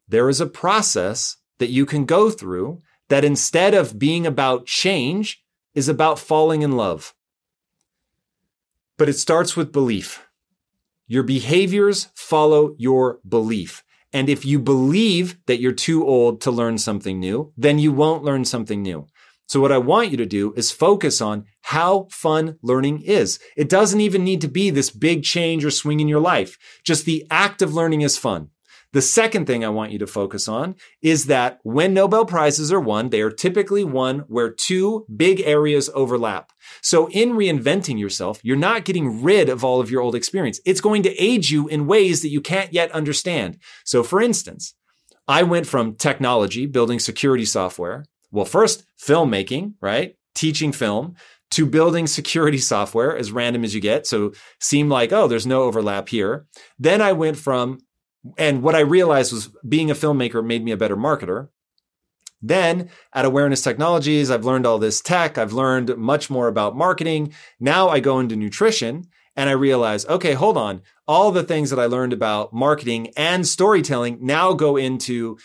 There 0.08 0.30
is 0.30 0.40
a 0.40 0.46
process 0.46 1.38
that 1.58 1.70
you 1.70 1.88
can 1.88 2.06
go 2.06 2.30
through 2.30 2.84
that 3.10 3.26
instead 3.26 3.74
of 3.74 3.98
being 3.98 4.28
about 4.28 4.68
change 4.68 5.44
is 5.74 5.90
about 5.90 6.20
falling 6.20 6.62
in 6.62 6.78
love. 6.78 7.16
But 8.98 9.10
it 9.10 9.14
starts 9.14 9.58
with 9.58 9.72
belief. 9.72 10.24
Your 11.08 11.24
behaviors 11.24 12.10
follow 12.16 12.76
your 12.78 13.20
belief. 13.28 13.84
And 14.14 14.30
if 14.30 14.46
you 14.46 14.60
believe 14.60 15.38
that 15.48 15.60
you're 15.60 15.72
too 15.72 16.06
old 16.06 16.40
to 16.42 16.52
learn 16.52 16.78
something 16.78 17.20
new, 17.20 17.52
then 17.58 17.80
you 17.80 17.92
won't 17.92 18.24
learn 18.24 18.46
something 18.46 18.82
new. 18.82 19.08
So 19.48 19.60
what 19.60 19.72
I 19.72 19.78
want 19.78 20.12
you 20.12 20.18
to 20.18 20.26
do 20.26 20.54
is 20.56 20.72
focus 20.72 21.20
on 21.20 21.46
how 21.62 22.08
fun 22.12 22.58
learning 22.62 23.02
is. 23.02 23.40
It 23.58 23.70
doesn't 23.70 24.02
even 24.02 24.24
need 24.24 24.42
to 24.42 24.48
be 24.48 24.70
this 24.70 24.90
big 24.90 25.24
change 25.24 25.66
or 25.66 25.72
swing 25.72 26.00
in 26.00 26.08
your 26.08 26.22
life. 26.22 26.58
Just 26.84 27.06
the 27.06 27.26
act 27.30 27.62
of 27.62 27.74
learning 27.74 28.02
is 28.02 28.18
fun. 28.18 28.50
The 28.94 29.02
second 29.02 29.48
thing 29.48 29.66
I 29.66 29.70
want 29.70 29.92
you 29.92 30.00
to 30.00 30.08
focus 30.08 30.48
on 30.48 30.76
is 31.02 31.26
that 31.26 31.60
when 31.64 31.94
Nobel 31.94 32.26
Prizes 32.26 32.72
are 32.72 32.80
won, 32.80 33.10
they 33.10 33.22
are 33.22 33.32
typically 33.32 33.84
won 33.84 34.20
where 34.28 34.52
two 34.52 35.06
big 35.14 35.42
areas 35.42 35.90
overlap. 35.94 36.52
So 36.82 37.10
in 37.10 37.34
reinventing 37.34 38.00
yourself, 38.00 38.40
you're 38.44 38.56
not 38.56 38.86
getting 38.86 39.24
rid 39.24 39.50
of 39.50 39.64
all 39.64 39.82
of 39.82 39.90
your 39.90 40.02
old 40.02 40.16
experience. 40.16 40.60
It's 40.66 40.82
going 40.82 41.04
to 41.04 41.16
aid 41.22 41.50
you 41.50 41.68
in 41.68 41.88
ways 41.88 42.22
that 42.22 42.30
you 42.30 42.40
can't 42.40 42.72
yet 42.72 42.92
understand. 42.92 43.58
So 43.84 44.04
for 44.04 44.22
instance, 44.22 44.76
I 45.28 45.44
went 45.44 45.68
from 45.68 45.96
technology, 45.96 46.66
building 46.68 47.00
security 47.00 47.46
software. 47.46 48.06
Well, 48.32 48.46
first 48.46 48.86
filmmaking, 49.02 49.74
right? 49.82 50.16
Teaching 50.36 50.72
film 50.72 51.16
to 51.52 51.66
building 51.66 52.08
security 52.08 52.58
software 52.58 53.16
as 53.16 53.32
random 53.32 53.64
as 53.64 53.74
you 53.74 53.82
get. 53.82 54.06
So 54.06 54.34
seemed 54.60 54.90
like, 54.90 55.12
oh, 55.12 55.28
there's 55.28 55.48
no 55.48 55.64
overlap 55.64 56.10
here. 56.10 56.46
Then 56.78 57.02
I 57.02 57.14
went 57.14 57.38
from 57.38 57.80
and 58.38 58.62
what 58.62 58.76
I 58.76 58.80
realized 58.80 59.34
was 59.34 59.50
being 59.68 59.92
a 59.92 59.96
filmmaker 59.96 60.46
made 60.46 60.64
me 60.64 60.72
a 60.72 60.78
better 60.78 60.98
marketer. 60.98 61.50
Then 62.42 62.90
at 63.14 63.26
Awareness 63.26 63.62
Technologies, 63.62 64.30
I've 64.30 64.46
learned 64.46 64.66
all 64.66 64.78
this 64.78 65.02
tech. 65.02 65.38
I've 65.38 65.54
learned 65.54 65.98
much 65.98 66.30
more 66.30 66.48
about 66.48 66.76
marketing. 66.76 67.34
Now 67.60 67.90
I 67.90 68.00
go 68.02 68.20
into 68.20 68.36
nutrition 68.36 69.06
and 69.36 69.50
I 69.50 69.54
realize, 69.54 70.06
okay, 70.06 70.34
hold 70.34 70.58
on. 70.58 70.82
All 71.08 71.32
the 71.32 71.44
things 71.44 71.70
that 71.70 71.80
I 71.80 71.86
learned 71.86 72.14
about 72.14 72.54
marketing 72.54 73.12
and 73.16 73.48
storytelling 73.48 74.20
now 74.22 74.54
go 74.54 74.76
into 74.78 75.38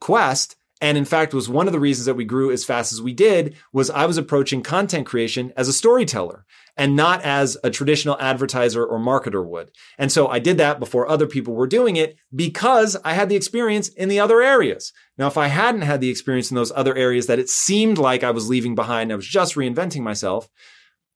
Quest 0.00 0.56
and 0.80 0.98
in 0.98 1.04
fact 1.04 1.34
was 1.34 1.48
one 1.48 1.66
of 1.66 1.72
the 1.72 1.80
reasons 1.80 2.06
that 2.06 2.14
we 2.14 2.24
grew 2.24 2.50
as 2.50 2.64
fast 2.64 2.92
as 2.92 3.00
we 3.00 3.12
did 3.12 3.56
was 3.72 3.90
I 3.90 4.06
was 4.06 4.18
approaching 4.18 4.62
content 4.62 5.06
creation 5.06 5.52
as 5.56 5.68
a 5.68 5.72
storyteller 5.72 6.44
and 6.76 6.96
not 6.96 7.22
as 7.22 7.56
a 7.62 7.70
traditional 7.70 8.18
advertiser 8.20 8.84
or 8.84 8.98
marketer 8.98 9.44
would. 9.46 9.70
And 9.96 10.10
so 10.10 10.26
I 10.26 10.40
did 10.40 10.58
that 10.58 10.80
before 10.80 11.08
other 11.08 11.26
people 11.26 11.54
were 11.54 11.66
doing 11.66 11.96
it 11.96 12.16
because 12.34 12.96
I 13.04 13.14
had 13.14 13.28
the 13.28 13.36
experience 13.36 13.88
in 13.88 14.08
the 14.08 14.18
other 14.18 14.42
areas. 14.42 14.92
Now, 15.16 15.28
if 15.28 15.36
I 15.36 15.46
hadn't 15.46 15.82
had 15.82 16.00
the 16.00 16.10
experience 16.10 16.50
in 16.50 16.56
those 16.56 16.72
other 16.74 16.96
areas 16.96 17.26
that 17.28 17.38
it 17.38 17.48
seemed 17.48 17.98
like 17.98 18.24
I 18.24 18.32
was 18.32 18.48
leaving 18.48 18.74
behind, 18.74 19.12
I 19.12 19.16
was 19.16 19.26
just 19.26 19.54
reinventing 19.54 20.02
myself, 20.02 20.48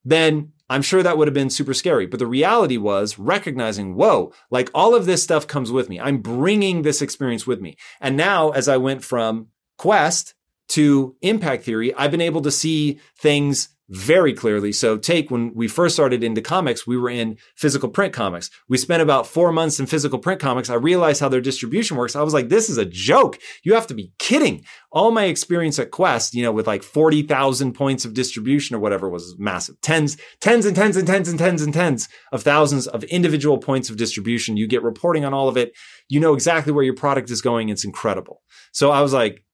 then 0.05 0.53
I'm 0.71 0.83
sure 0.83 1.03
that 1.03 1.17
would 1.17 1.29
have 1.29 1.35
been 1.35 1.51
super 1.51 1.75
scary. 1.75 2.07
But 2.07 2.19
the 2.19 2.27
reality 2.27 2.77
was 2.77 3.19
recognizing, 3.19 3.95
whoa, 3.95 4.33
like 4.51 4.71
all 4.75 4.95
of 4.95 5.07
this 5.07 5.23
stuff 5.23 5.47
comes 5.47 5.73
with 5.73 5.89
me. 5.89 5.99
I'm 5.99 6.19
bringing 6.19 6.83
this 6.83 7.01
experience 7.01 7.47
with 7.47 7.61
me. 7.61 7.77
And 8.01 8.17
now, 8.17 8.51
as 8.51 8.69
I 8.69 8.77
went 8.77 9.05
from 9.05 9.49
Quest 9.79 10.35
to 10.69 11.17
impact 11.23 11.65
theory, 11.65 11.95
I've 11.95 12.11
been 12.11 12.21
able 12.21 12.43
to 12.43 12.51
see 12.51 13.01
things 13.19 13.71
very 13.89 14.35
clearly. 14.35 14.71
So 14.73 14.99
take 14.99 15.31
when 15.31 15.53
we 15.55 15.67
first 15.67 15.95
started 15.95 16.23
into 16.23 16.43
comics, 16.43 16.87
we 16.87 16.97
were 16.97 17.09
in 17.09 17.39
physical 17.57 17.89
print 17.89 18.13
comics. 18.13 18.51
We 18.69 18.77
spent 18.77 19.03
about 19.03 19.27
four 19.27 19.51
months 19.51 19.81
in 19.81 19.87
physical 19.87 20.19
print 20.19 20.41
comics. 20.41 20.69
I 20.69 20.75
realized 20.75 21.21
how 21.21 21.29
their 21.29 21.41
distribution 21.41 21.97
works. 21.97 22.15
I 22.15 22.23
was 22.23 22.35
like, 22.35 22.51
this 22.51 22.69
is 22.69 22.77
a 22.77 22.85
joke. 22.85 23.39
You 23.63 23.75
have 23.75 23.87
to 23.87 23.95
be 23.95 24.13
kidding. 24.19 24.65
All 24.93 25.11
my 25.11 25.25
experience 25.25 25.79
at 25.79 25.91
Quest, 25.91 26.35
you 26.35 26.43
know, 26.43 26.53
with 26.53 26.67
like 26.67 26.83
40,000 26.83 27.73
points 27.73 28.05
of 28.05 28.15
distribution 28.15 28.77
or 28.77 28.79
whatever 28.79 29.09
was 29.09 29.35
massive. 29.39 29.81
Tens, 29.81 30.19
tens 30.41 30.67
and 30.67 30.77
tens 30.77 30.97
and 30.97 31.07
tens 31.07 31.29
and 31.29 31.39
tens 31.39 31.63
and 31.63 31.73
tens 31.73 32.09
of 32.33 32.43
thousands 32.43 32.87
of 32.87 33.05
individual 33.05 33.59
points 33.59 33.89
of 33.89 33.97
distribution. 33.97 34.57
You 34.57 34.67
get 34.67 34.83
reporting 34.83 35.25
on 35.25 35.33
all 35.33 35.49
of 35.49 35.57
it. 35.57 35.73
You 36.09 36.21
know 36.21 36.35
exactly 36.35 36.73
where 36.73 36.85
your 36.85 36.95
product 36.95 37.31
is 37.31 37.41
going. 37.41 37.71
It's 37.71 37.85
incredible. 37.85 38.43
So 38.73 38.91
I 38.91 39.01
was 39.01 39.13
like, 39.13 39.45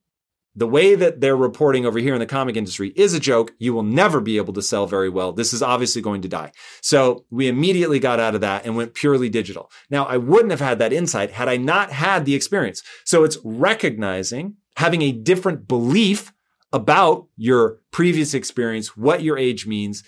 the 0.56 0.66
way 0.66 0.94
that 0.94 1.20
they're 1.20 1.36
reporting 1.36 1.84
over 1.84 1.98
here 1.98 2.14
in 2.14 2.20
the 2.20 2.26
comic 2.26 2.56
industry 2.56 2.92
is 2.94 3.12
a 3.12 3.20
joke. 3.20 3.52
You 3.58 3.74
will 3.74 3.82
never 3.82 4.20
be 4.20 4.36
able 4.36 4.52
to 4.54 4.62
sell 4.62 4.86
very 4.86 5.08
well. 5.08 5.32
This 5.32 5.52
is 5.52 5.62
obviously 5.62 6.00
going 6.00 6.22
to 6.22 6.28
die. 6.28 6.52
So 6.80 7.24
we 7.30 7.48
immediately 7.48 7.98
got 7.98 8.20
out 8.20 8.34
of 8.34 8.40
that 8.42 8.64
and 8.64 8.76
went 8.76 8.94
purely 8.94 9.28
digital. 9.28 9.70
Now 9.90 10.04
I 10.04 10.16
wouldn't 10.16 10.52
have 10.52 10.60
had 10.60 10.78
that 10.78 10.92
insight 10.92 11.32
had 11.32 11.48
I 11.48 11.56
not 11.56 11.90
had 11.90 12.24
the 12.24 12.34
experience. 12.34 12.82
So 13.04 13.24
it's 13.24 13.38
recognizing 13.44 14.56
having 14.76 15.02
a 15.02 15.12
different 15.12 15.66
belief 15.66 16.32
about 16.72 17.26
your 17.36 17.78
previous 17.90 18.34
experience, 18.34 18.96
what 18.96 19.22
your 19.22 19.38
age 19.38 19.66
means. 19.66 20.02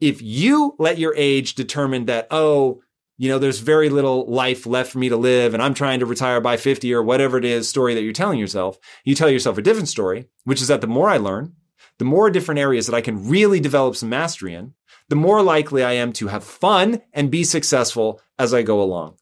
If 0.00 0.20
you 0.20 0.74
let 0.78 0.98
your 0.98 1.14
age 1.16 1.54
determine 1.54 2.06
that, 2.06 2.26
oh, 2.30 2.82
you 3.18 3.28
know, 3.28 3.38
there's 3.38 3.60
very 3.60 3.88
little 3.88 4.26
life 4.26 4.66
left 4.66 4.92
for 4.92 4.98
me 4.98 5.08
to 5.08 5.16
live 5.16 5.54
and 5.54 5.62
I'm 5.62 5.74
trying 5.74 6.00
to 6.00 6.06
retire 6.06 6.40
by 6.40 6.56
50 6.56 6.92
or 6.92 7.02
whatever 7.02 7.38
it 7.38 7.44
is 7.44 7.68
story 7.68 7.94
that 7.94 8.02
you're 8.02 8.12
telling 8.12 8.38
yourself. 8.38 8.78
You 9.04 9.14
tell 9.14 9.30
yourself 9.30 9.56
a 9.56 9.62
different 9.62 9.88
story, 9.88 10.26
which 10.44 10.60
is 10.60 10.68
that 10.68 10.80
the 10.80 10.86
more 10.86 11.08
I 11.08 11.16
learn, 11.16 11.54
the 11.98 12.04
more 12.04 12.30
different 12.30 12.60
areas 12.60 12.86
that 12.86 12.94
I 12.94 13.00
can 13.00 13.28
really 13.28 13.60
develop 13.60 13.96
some 13.96 14.10
mastery 14.10 14.54
in, 14.54 14.74
the 15.08 15.16
more 15.16 15.42
likely 15.42 15.82
I 15.82 15.92
am 15.92 16.12
to 16.14 16.28
have 16.28 16.44
fun 16.44 17.00
and 17.12 17.30
be 17.30 17.44
successful 17.44 18.20
as 18.38 18.52
I 18.52 18.62
go 18.62 18.82
along. 18.82 19.16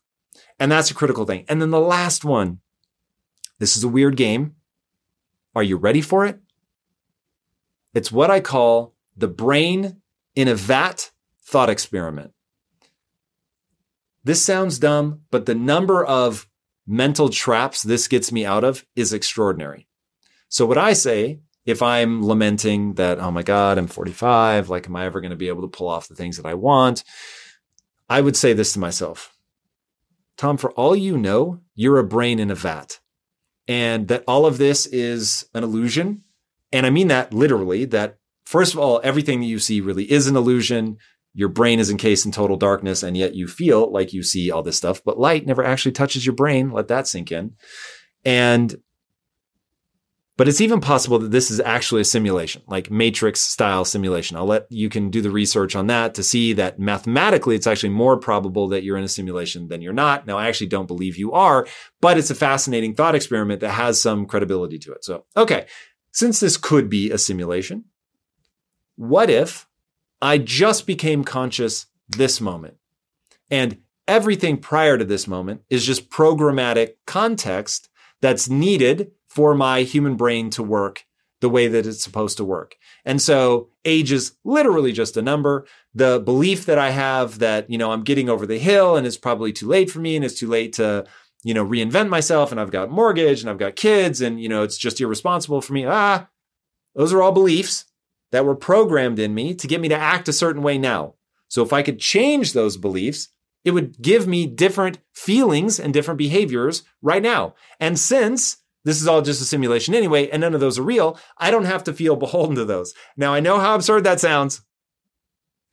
And 0.58 0.72
that's 0.72 0.90
a 0.90 0.94
critical 0.94 1.24
thing. 1.24 1.44
And 1.48 1.60
then 1.60 1.70
the 1.70 1.80
last 1.80 2.24
one. 2.24 2.60
This 3.60 3.76
is 3.76 3.84
a 3.84 3.88
weird 3.88 4.16
game. 4.16 4.56
Are 5.54 5.62
you 5.62 5.76
ready 5.76 6.00
for 6.00 6.26
it? 6.26 6.40
It's 7.94 8.10
what 8.10 8.30
I 8.30 8.40
call 8.40 8.94
the 9.16 9.28
brain 9.28 10.00
in 10.34 10.48
a 10.48 10.56
vat 10.56 11.12
thought 11.44 11.70
experiment. 11.70 12.32
This 14.24 14.44
sounds 14.44 14.78
dumb, 14.78 15.20
but 15.30 15.46
the 15.46 15.54
number 15.54 16.04
of 16.04 16.48
mental 16.86 17.28
traps 17.28 17.82
this 17.82 18.08
gets 18.08 18.32
me 18.32 18.44
out 18.44 18.64
of 18.64 18.84
is 18.96 19.12
extraordinary. 19.12 19.86
So 20.48 20.66
what 20.66 20.78
I 20.78 20.94
say, 20.94 21.40
if 21.66 21.82
I'm 21.82 22.24
lamenting 22.24 22.94
that, 22.94 23.18
oh 23.18 23.30
my 23.30 23.42
God, 23.42 23.78
I'm 23.78 23.86
45, 23.86 24.68
like, 24.68 24.86
am 24.86 24.96
I 24.96 25.04
ever 25.06 25.20
going 25.20 25.30
to 25.30 25.36
be 25.36 25.48
able 25.48 25.62
to 25.62 25.68
pull 25.68 25.88
off 25.88 26.08
the 26.08 26.14
things 26.14 26.36
that 26.36 26.46
I 26.46 26.54
want? 26.54 27.04
I 28.08 28.20
would 28.20 28.36
say 28.36 28.52
this 28.52 28.72
to 28.74 28.78
myself. 28.78 29.34
Tom, 30.36 30.56
for 30.56 30.72
all 30.72 30.96
you 30.96 31.16
know, 31.16 31.60
you're 31.74 31.98
a 31.98 32.04
brain 32.04 32.38
in 32.38 32.50
a 32.50 32.54
vat 32.54 33.00
and 33.66 34.08
that 34.08 34.24
all 34.26 34.46
of 34.46 34.58
this 34.58 34.86
is 34.86 35.46
an 35.54 35.64
illusion. 35.64 36.22
And 36.72 36.86
I 36.86 36.90
mean 36.90 37.08
that 37.08 37.32
literally 37.32 37.84
that 37.86 38.18
first 38.44 38.74
of 38.74 38.80
all, 38.80 39.00
everything 39.02 39.40
that 39.40 39.46
you 39.46 39.58
see 39.58 39.80
really 39.80 40.10
is 40.10 40.26
an 40.26 40.36
illusion 40.36 40.98
your 41.34 41.48
brain 41.48 41.80
is 41.80 41.90
encased 41.90 42.24
in 42.24 42.32
total 42.32 42.56
darkness 42.56 43.02
and 43.02 43.16
yet 43.16 43.34
you 43.34 43.48
feel 43.48 43.92
like 43.92 44.12
you 44.12 44.22
see 44.22 44.50
all 44.50 44.62
this 44.62 44.76
stuff, 44.76 45.02
but 45.04 45.18
light 45.18 45.46
never 45.46 45.64
actually 45.64 45.92
touches 45.92 46.24
your 46.24 46.34
brain. 46.34 46.70
Let 46.70 46.88
that 46.88 47.08
sink 47.08 47.32
in. 47.32 47.56
And, 48.24 48.76
but 50.36 50.46
it's 50.46 50.60
even 50.60 50.80
possible 50.80 51.18
that 51.18 51.32
this 51.32 51.50
is 51.50 51.60
actually 51.60 52.02
a 52.02 52.04
simulation, 52.04 52.62
like 52.68 52.90
matrix 52.90 53.40
style 53.40 53.84
simulation. 53.84 54.36
I'll 54.36 54.46
let 54.46 54.66
you 54.70 54.88
can 54.88 55.10
do 55.10 55.20
the 55.20 55.30
research 55.30 55.74
on 55.74 55.88
that 55.88 56.14
to 56.14 56.22
see 56.22 56.52
that 56.54 56.78
mathematically 56.78 57.56
it's 57.56 57.66
actually 57.66 57.90
more 57.90 58.16
probable 58.16 58.68
that 58.68 58.84
you're 58.84 58.96
in 58.96 59.04
a 59.04 59.08
simulation 59.08 59.66
than 59.68 59.82
you're 59.82 59.92
not. 59.92 60.26
Now, 60.26 60.38
I 60.38 60.46
actually 60.46 60.68
don't 60.68 60.86
believe 60.86 61.16
you 61.16 61.32
are, 61.32 61.66
but 62.00 62.16
it's 62.16 62.30
a 62.30 62.34
fascinating 62.34 62.94
thought 62.94 63.16
experiment 63.16 63.60
that 63.60 63.70
has 63.70 64.00
some 64.00 64.26
credibility 64.26 64.78
to 64.78 64.92
it. 64.92 65.04
So, 65.04 65.24
okay. 65.36 65.66
Since 66.12 66.38
this 66.38 66.56
could 66.56 66.88
be 66.88 67.10
a 67.10 67.18
simulation, 67.18 67.86
what 68.94 69.28
if 69.30 69.66
I 70.20 70.38
just 70.38 70.86
became 70.86 71.24
conscious 71.24 71.86
this 72.08 72.40
moment. 72.40 72.76
And 73.50 73.78
everything 74.06 74.58
prior 74.58 74.98
to 74.98 75.04
this 75.04 75.26
moment 75.26 75.62
is 75.70 75.84
just 75.84 76.10
programmatic 76.10 76.94
context 77.06 77.88
that's 78.20 78.48
needed 78.48 79.12
for 79.28 79.54
my 79.54 79.82
human 79.82 80.16
brain 80.16 80.50
to 80.50 80.62
work 80.62 81.04
the 81.40 81.48
way 81.50 81.68
that 81.68 81.86
it's 81.86 82.02
supposed 82.02 82.38
to 82.38 82.44
work. 82.44 82.76
And 83.04 83.20
so 83.20 83.68
age 83.84 84.12
is 84.12 84.32
literally 84.44 84.92
just 84.92 85.16
a 85.16 85.22
number. 85.22 85.66
The 85.94 86.18
belief 86.18 86.64
that 86.66 86.78
I 86.78 86.90
have 86.90 87.38
that, 87.40 87.68
you 87.68 87.76
know, 87.76 87.92
I'm 87.92 88.02
getting 88.02 88.30
over 88.30 88.46
the 88.46 88.58
hill 88.58 88.96
and 88.96 89.06
it's 89.06 89.18
probably 89.18 89.52
too 89.52 89.66
late 89.66 89.90
for 89.90 89.98
me 89.98 90.16
and 90.16 90.24
it's 90.24 90.38
too 90.38 90.48
late 90.48 90.72
to, 90.74 91.04
you 91.42 91.52
know, 91.52 91.66
reinvent 91.66 92.08
myself 92.08 92.50
and 92.50 92.58
I've 92.58 92.70
got 92.70 92.90
mortgage 92.90 93.42
and 93.42 93.50
I've 93.50 93.58
got 93.58 93.76
kids 93.76 94.22
and, 94.22 94.40
you 94.40 94.48
know, 94.48 94.62
it's 94.62 94.78
just 94.78 95.00
irresponsible 95.00 95.60
for 95.60 95.74
me. 95.74 95.84
Ah, 95.84 96.28
those 96.94 97.12
are 97.12 97.22
all 97.22 97.32
beliefs 97.32 97.84
that 98.34 98.44
were 98.44 98.56
programmed 98.56 99.20
in 99.20 99.32
me 99.32 99.54
to 99.54 99.68
get 99.68 99.80
me 99.80 99.86
to 99.86 99.96
act 99.96 100.28
a 100.28 100.32
certain 100.32 100.60
way 100.60 100.76
now. 100.76 101.14
So 101.46 101.62
if 101.62 101.72
I 101.72 101.82
could 101.82 102.00
change 102.00 102.52
those 102.52 102.76
beliefs, 102.76 103.28
it 103.64 103.70
would 103.70 104.02
give 104.02 104.26
me 104.26 104.44
different 104.44 104.98
feelings 105.12 105.78
and 105.78 105.94
different 105.94 106.18
behaviors 106.18 106.82
right 107.00 107.22
now. 107.22 107.54
And 107.78 107.96
since 107.96 108.56
this 108.82 109.00
is 109.00 109.06
all 109.06 109.22
just 109.22 109.40
a 109.40 109.44
simulation 109.44 109.94
anyway, 109.94 110.28
and 110.30 110.40
none 110.40 110.52
of 110.52 110.58
those 110.58 110.80
are 110.80 110.82
real, 110.82 111.16
I 111.38 111.52
don't 111.52 111.66
have 111.66 111.84
to 111.84 111.92
feel 111.92 112.16
beholden 112.16 112.56
to 112.56 112.64
those. 112.64 112.92
Now, 113.16 113.32
I 113.32 113.38
know 113.38 113.60
how 113.60 113.76
absurd 113.76 114.02
that 114.02 114.18
sounds. 114.18 114.62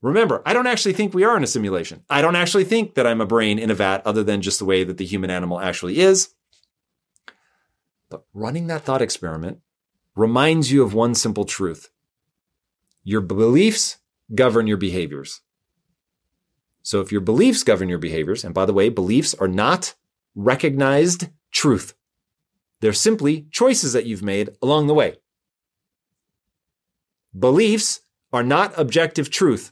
Remember, 0.04 0.44
I 0.46 0.54
don't 0.54 0.68
actually 0.68 0.94
think 0.94 1.16
we 1.16 1.24
are 1.24 1.36
in 1.36 1.44
a 1.44 1.48
simulation. 1.48 2.04
I 2.12 2.22
don't 2.22 2.36
actually 2.36 2.66
think 2.66 2.94
that 2.94 3.08
I'm 3.08 3.22
a 3.22 3.26
brain 3.26 3.58
in 3.58 3.72
a 3.72 3.76
vat 3.76 4.06
other 4.06 4.24
than 4.24 4.44
just 4.44 4.60
the 4.60 4.66
way 4.66 4.84
that 4.84 4.98
the 4.98 5.06
human 5.06 5.32
animal 5.32 5.60
actually 5.60 6.00
is. 6.00 6.30
But 8.08 8.24
running 8.36 8.68
that 8.68 8.84
thought 8.84 9.02
experiment 9.02 9.62
reminds 10.16 10.72
you 10.72 10.84
of 10.84 10.94
one 10.94 11.16
simple 11.16 11.46
truth 11.46 11.90
your 13.04 13.22
beliefs 13.22 13.98
govern 14.34 14.68
your 14.68 14.78
behaviors. 14.78 15.42
So 16.84 17.02
if 17.02 17.12
your 17.12 17.22
beliefs 17.22 17.64
govern 17.64 17.90
your 17.90 18.00
behaviors, 18.00 18.44
and 18.44 18.54
by 18.54 18.66
the 18.66 18.74
way, 18.74 18.90
beliefs 18.90 19.34
are 19.36 19.48
not 19.48 19.96
recognized 20.36 21.28
truth. 21.52 21.94
They're 22.80 22.94
simply 22.94 23.48
choices 23.52 23.94
that 23.94 24.06
you've 24.06 24.24
made 24.24 24.50
along 24.62 24.88
the 24.88 24.94
way. 24.94 25.18
Beliefs 27.38 28.02
are 28.34 28.44
not 28.44 28.74
objective 28.78 29.30
truth. 29.30 29.72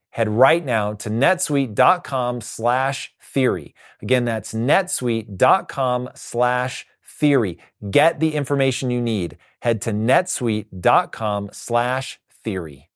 head 0.11 0.29
right 0.29 0.63
now 0.63 0.93
to 0.93 1.09
netsuite.com 1.09 2.41
slash 2.41 3.13
theory. 3.21 3.75
Again, 4.01 4.25
that's 4.25 4.53
netsuite.com 4.53 6.09
slash 6.15 6.85
theory. 7.03 7.59
Get 7.89 8.19
the 8.19 8.35
information 8.35 8.91
you 8.91 9.01
need. 9.01 9.37
Head 9.61 9.81
to 9.81 9.91
netsuite.com 9.91 11.49
slash 11.53 12.19
theory. 12.43 12.89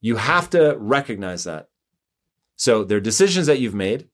You 0.00 0.16
have 0.16 0.50
to 0.50 0.76
recognize 0.78 1.44
that. 1.44 1.68
So 2.56 2.84
there 2.84 2.98
are 2.98 3.00
decisions 3.00 3.46
that 3.46 3.58
you've 3.58 3.74
made 3.74 4.08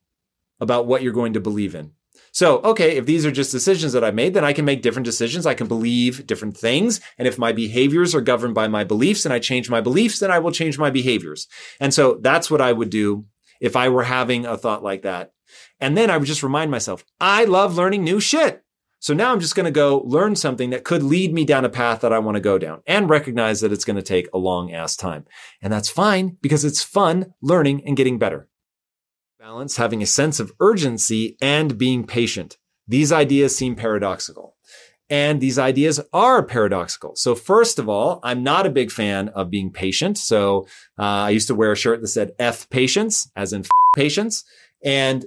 about 0.60 0.86
what 0.86 1.02
you're 1.02 1.12
going 1.12 1.32
to 1.32 1.40
believe 1.40 1.74
in. 1.74 1.92
So, 2.32 2.58
okay, 2.58 2.96
if 2.96 3.06
these 3.06 3.26
are 3.26 3.32
just 3.32 3.50
decisions 3.50 3.92
that 3.92 4.04
I've 4.04 4.14
made, 4.14 4.34
then 4.34 4.44
I 4.44 4.52
can 4.52 4.64
make 4.64 4.82
different 4.82 5.04
decisions. 5.04 5.46
I 5.46 5.54
can 5.54 5.66
believe 5.66 6.26
different 6.26 6.56
things. 6.56 7.00
And 7.18 7.26
if 7.26 7.38
my 7.38 7.52
behaviors 7.52 8.14
are 8.14 8.20
governed 8.20 8.54
by 8.54 8.68
my 8.68 8.84
beliefs 8.84 9.24
and 9.24 9.34
I 9.34 9.40
change 9.40 9.68
my 9.68 9.80
beliefs, 9.80 10.20
then 10.20 10.30
I 10.30 10.38
will 10.38 10.52
change 10.52 10.78
my 10.78 10.90
behaviors. 10.90 11.48
And 11.80 11.92
so 11.92 12.18
that's 12.20 12.50
what 12.50 12.60
I 12.60 12.72
would 12.72 12.90
do 12.90 13.26
if 13.60 13.74
I 13.76 13.88
were 13.88 14.04
having 14.04 14.46
a 14.46 14.56
thought 14.56 14.82
like 14.82 15.02
that. 15.02 15.32
And 15.80 15.96
then 15.96 16.10
I 16.10 16.16
would 16.16 16.26
just 16.26 16.42
remind 16.42 16.70
myself, 16.70 17.04
I 17.20 17.44
love 17.44 17.76
learning 17.76 18.04
new 18.04 18.20
shit. 18.20 18.62
So 19.02 19.14
now 19.14 19.32
I'm 19.32 19.40
just 19.40 19.56
going 19.56 19.64
to 19.64 19.70
go 19.70 20.02
learn 20.04 20.36
something 20.36 20.70
that 20.70 20.84
could 20.84 21.02
lead 21.02 21.32
me 21.32 21.46
down 21.46 21.64
a 21.64 21.70
path 21.70 22.02
that 22.02 22.12
I 22.12 22.18
want 22.18 22.34
to 22.34 22.40
go 22.40 22.58
down 22.58 22.82
and 22.86 23.08
recognize 23.08 23.62
that 23.62 23.72
it's 23.72 23.84
going 23.84 23.96
to 23.96 24.02
take 24.02 24.28
a 24.34 24.38
long 24.38 24.72
ass 24.72 24.94
time. 24.94 25.24
And 25.62 25.72
that's 25.72 25.88
fine 25.88 26.36
because 26.42 26.66
it's 26.66 26.82
fun 26.82 27.32
learning 27.40 27.82
and 27.86 27.96
getting 27.96 28.18
better. 28.18 28.46
Balance, 29.40 29.78
having 29.78 30.02
a 30.02 30.06
sense 30.06 30.38
of 30.38 30.52
urgency 30.60 31.38
and 31.40 31.78
being 31.78 32.06
patient. 32.06 32.58
These 32.86 33.10
ideas 33.10 33.56
seem 33.56 33.74
paradoxical. 33.74 34.54
And 35.08 35.40
these 35.40 35.58
ideas 35.58 35.98
are 36.12 36.42
paradoxical. 36.42 37.16
So 37.16 37.34
first 37.34 37.78
of 37.78 37.88
all, 37.88 38.20
I'm 38.22 38.42
not 38.42 38.66
a 38.66 38.70
big 38.70 38.90
fan 38.90 39.30
of 39.30 39.48
being 39.48 39.72
patient. 39.72 40.18
So 40.18 40.66
uh, 40.98 41.24
I 41.24 41.30
used 41.30 41.48
to 41.48 41.54
wear 41.54 41.72
a 41.72 41.76
shirt 41.76 42.02
that 42.02 42.08
said 42.08 42.32
F 42.38 42.68
patience, 42.68 43.30
as 43.34 43.54
in 43.54 43.62
f- 43.62 43.70
patience. 43.96 44.44
And 44.84 45.24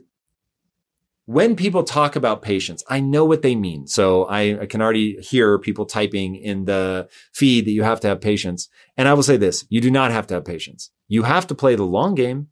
when 1.26 1.56
people 1.56 1.84
talk 1.84 2.16
about 2.16 2.44
patience, 2.44 2.84
I 2.88 3.00
know 3.00 3.26
what 3.26 3.42
they 3.42 3.56
mean. 3.56 3.88
So 3.88 4.26
I, 4.26 4.62
I, 4.62 4.66
can 4.68 4.80
already 4.80 5.16
hear 5.22 5.58
people 5.58 5.88
typing 5.88 6.36
in 6.36 6.66
the 6.66 7.10
feed 7.32 7.66
that 7.66 7.72
you 7.72 7.82
have 7.82 8.00
to 8.02 8.10
have 8.10 8.22
patience. 8.22 8.70
And 8.96 9.08
I 9.08 9.16
will 9.16 9.24
say 9.24 9.38
this, 9.38 9.66
you 9.70 9.82
do 9.82 9.90
not 9.90 10.12
have 10.12 10.28
to 10.28 10.36
have 10.36 10.46
patience. 10.46 10.92
You 11.08 11.24
have 11.24 11.48
to 11.48 11.56
play 11.56 11.74
the 11.74 11.84
long 11.84 12.14
game. 12.14 12.50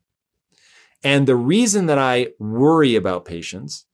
And 1.03 1.27
the 1.27 1.35
reason 1.35 1.87
that 1.87 1.97
I 1.97 2.29
worry 2.39 2.95
about 2.95 3.25
patience 3.25 3.85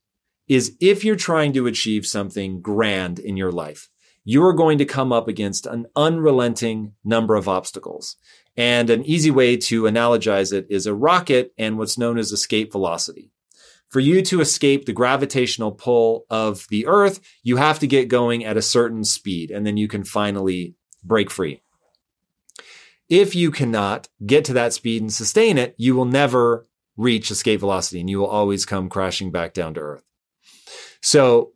is 0.48 0.76
if 0.80 1.04
you're 1.04 1.16
trying 1.16 1.54
to 1.54 1.68
achieve 1.68 2.06
something 2.06 2.62
grand 2.62 3.20
in 3.20 3.38
your 3.38 3.52
life, 3.52 3.90
you 4.24 4.44
are 4.44 4.54
going 4.54 4.78
to 4.78 4.86
come 4.86 5.14
up 5.14 5.28
against 5.28 5.66
an 5.66 5.86
unrelenting 5.96 6.94
number 7.04 7.36
of 7.36 7.48
obstacles. 7.48 8.18
And 8.58 8.90
an 8.90 9.06
easy 9.06 9.32
way 9.32 9.56
to 9.58 9.84
analogize 9.84 10.52
it 10.52 10.68
is 10.70 10.86
a 10.86 10.94
rocket 10.94 11.54
and 11.58 11.78
what's 11.78 11.98
known 11.98 12.18
as 12.18 12.32
escape 12.32 12.72
velocity. 12.72 13.32
For 13.88 14.02
you 14.02 14.22
to 14.24 14.42
escape 14.42 14.86
the 14.86 14.92
gravitational 14.92 15.72
pull 15.72 16.26
of 16.30 16.68
the 16.70 16.88
earth, 16.88 17.22
you 17.42 17.56
have 17.56 17.80
to 17.80 17.88
get 17.88 18.10
going 18.10 18.44
at 18.44 18.58
a 18.58 18.62
certain 18.62 19.06
speed 19.06 19.50
and 19.50 19.66
then 19.66 19.78
you 19.78 19.88
can 19.88 20.04
finally 20.04 20.76
break 21.04 21.32
free. 21.32 21.62
If 23.08 23.34
you 23.34 23.50
cannot 23.50 24.10
get 24.26 24.44
to 24.46 24.54
that 24.54 24.74
speed 24.74 25.02
and 25.02 25.14
sustain 25.14 25.58
it, 25.58 25.74
you 25.78 25.96
will 25.96 26.04
never 26.04 26.68
reach 26.98 27.32
escape 27.32 27.60
velocity 27.60 28.00
and 28.00 28.10
you 28.10 28.20
will 28.20 28.28
always 28.28 28.66
come 28.66 28.90
crashing 28.90 29.32
back 29.32 29.54
down 29.54 29.76
to 29.76 29.80
earth. 29.80 30.04
So 31.02 31.54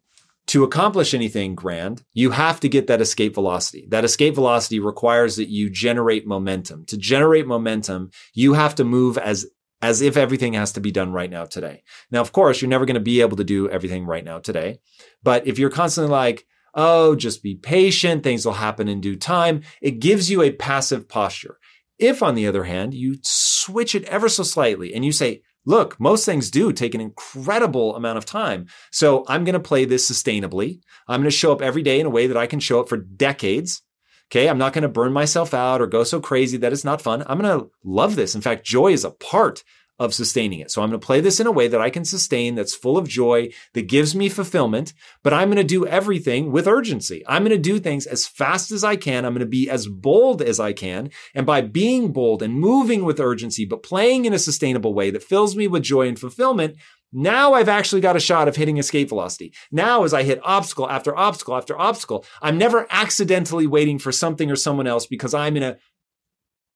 to 0.48 0.64
accomplish 0.64 1.14
anything 1.14 1.56
grand, 1.56 2.04
you 2.14 2.32
have 2.32 2.60
to 2.62 2.70
get 2.70 2.88
that 2.88 3.02
escape 3.02 3.36
velocity. 3.36 3.88
That 3.90 4.06
escape 4.06 4.36
velocity 4.36 4.80
requires 4.80 5.36
that 5.38 5.50
you 5.50 5.70
generate 5.70 6.28
momentum. 6.28 6.86
To 6.88 6.98
generate 6.98 7.48
momentum, 7.48 8.12
you 8.34 8.54
have 8.54 8.76
to 8.76 8.84
move 8.84 9.18
as 9.18 9.46
as 9.82 10.02
if 10.02 10.16
everything 10.16 10.54
has 10.54 10.74
to 10.74 10.82
be 10.82 10.92
done 10.92 11.12
right 11.12 11.30
now 11.30 11.46
today. 11.46 11.84
Now, 12.12 12.22
of 12.22 12.32
course, 12.32 12.62
you're 12.62 12.70
never 12.70 12.86
going 12.86 12.96
to 12.96 13.00
be 13.00 13.22
able 13.22 13.38
to 13.38 13.44
do 13.44 13.68
everything 13.68 14.06
right 14.06 14.24
now 14.24 14.38
today. 14.38 14.80
But 15.24 15.48
if 15.48 15.58
you're 15.58 15.72
constantly 15.72 16.12
like, 16.12 16.46
oh, 16.76 17.16
just 17.16 17.42
be 17.42 17.56
patient, 17.56 18.24
things 18.24 18.46
will 18.46 18.54
happen 18.54 18.88
in 18.88 19.02
due 19.02 19.16
time, 19.16 19.62
it 19.82 20.00
gives 20.00 20.30
you 20.30 20.44
a 20.44 20.52
passive 20.52 21.10
posture. 21.10 21.58
If, 22.02 22.24
on 22.24 22.36
the 22.36 22.48
other 22.48 22.64
hand, 22.64 22.94
you 22.94 23.18
switch 23.22 23.94
it 23.96 24.04
ever 24.06 24.28
so 24.28 24.44
slightly 24.44 24.94
and 24.94 25.06
you 25.06 25.12
say, 25.12 25.44
look, 25.66 26.00
most 26.00 26.26
things 26.26 26.50
do 26.50 26.74
take 26.74 26.96
an 26.96 27.02
incredible 27.02 27.96
amount 27.96 28.18
of 28.18 28.26
time. 28.26 28.66
So 28.92 29.24
I'm 29.28 29.44
going 29.44 29.54
to 29.54 29.60
play 29.60 29.86
this 29.86 30.10
sustainably. 30.10 30.80
I'm 31.08 31.22
going 31.22 31.30
to 31.30 31.38
show 31.38 31.52
up 31.52 31.62
every 31.62 31.84
day 31.84 32.00
in 32.00 32.08
a 32.08 32.10
way 32.10 32.26
that 32.26 32.38
I 32.38 32.48
can 32.48 32.60
show 32.60 32.80
up 32.80 32.90
for 32.90 32.98
decades. 32.98 33.84
Okay. 34.32 34.50
I'm 34.50 34.58
not 34.58 34.74
going 34.74 34.82
to 34.82 34.90
burn 34.90 35.14
myself 35.14 35.54
out 35.54 35.80
or 35.80 35.88
go 35.88 36.04
so 36.04 36.20
crazy 36.20 36.58
that 36.58 36.74
it's 36.74 36.84
not 36.84 37.02
fun. 37.02 37.24
I'm 37.28 37.40
going 37.40 37.60
to 37.60 37.70
love 37.84 38.16
this. 38.16 38.34
In 38.34 38.42
fact, 38.42 38.66
joy 38.66 38.94
is 38.94 39.06
a 39.06 39.12
part 39.12 39.64
of 40.02 40.16
sustaining 40.16 40.60
it. 40.60 40.72
So 40.72 40.82
I'm 40.82 40.90
going 40.90 41.00
to 41.00 41.06
play 41.06 41.22
this 41.22 41.40
in 41.40 41.46
a 41.46 41.52
way 41.52 41.68
that 41.68 41.80
I 41.80 41.92
can 41.92 42.04
sustain, 42.04 42.56
that's 42.56 42.74
full 42.74 42.98
of 42.98 43.08
joy, 43.08 43.52
that 43.74 43.84
gives 43.84 44.16
me 44.16 44.30
fulfillment, 44.30 44.94
but 45.22 45.32
I'm 45.32 45.50
going 45.50 45.58
to 45.58 45.64
do 45.64 45.86
everything 45.86 46.52
with 46.52 46.68
urgency. 46.68 47.24
I'm 47.28 47.44
going 47.44 47.52
to 47.52 47.70
do 47.70 47.80
things 47.80 48.08
as 48.08 48.26
fast 48.26 48.72
as 48.72 48.84
I 48.84 48.96
can. 48.96 49.26
I'm 49.26 49.34
going 49.34 49.42
to 49.42 49.46
be 49.46 49.70
as 49.70 49.88
bold 49.88 50.42
as 50.42 50.60
I 50.60 50.74
can. 50.74 51.12
And 51.36 51.46
by 51.46 51.62
being 51.62 52.12
bold 52.12 52.42
and 52.42 52.56
moving 52.56 53.06
with 53.06 53.20
urgency, 53.20 53.64
but 53.64 53.84
playing 53.84 54.26
in 54.26 54.34
a 54.34 54.40
sustainable 54.40 54.96
way 54.96 55.12
that 55.12 55.24
fills 55.24 55.56
me 55.56 55.68
with 55.68 55.84
joy 55.84 56.08
and 56.08 56.20
fulfillment, 56.20 56.78
now 57.14 57.54
I've 57.54 57.70
actually 57.70 58.02
got 58.02 58.16
a 58.16 58.20
shot 58.20 58.48
of 58.48 58.56
hitting 58.56 58.78
escape 58.78 59.10
velocity. 59.10 59.54
Now, 59.72 60.04
as 60.04 60.16
I 60.16 60.24
hit 60.24 60.40
obstacle 60.44 60.90
after 60.90 61.16
obstacle 61.16 61.56
after 61.56 61.80
obstacle, 61.80 62.26
I'm 62.42 62.58
never 62.58 62.88
accidentally 62.90 63.68
waiting 63.68 64.00
for 64.00 64.12
something 64.12 64.50
or 64.50 64.56
someone 64.56 64.88
else 64.88 65.06
because 65.06 65.36
I'm 65.36 65.58
in 65.58 65.64
a, 65.64 65.78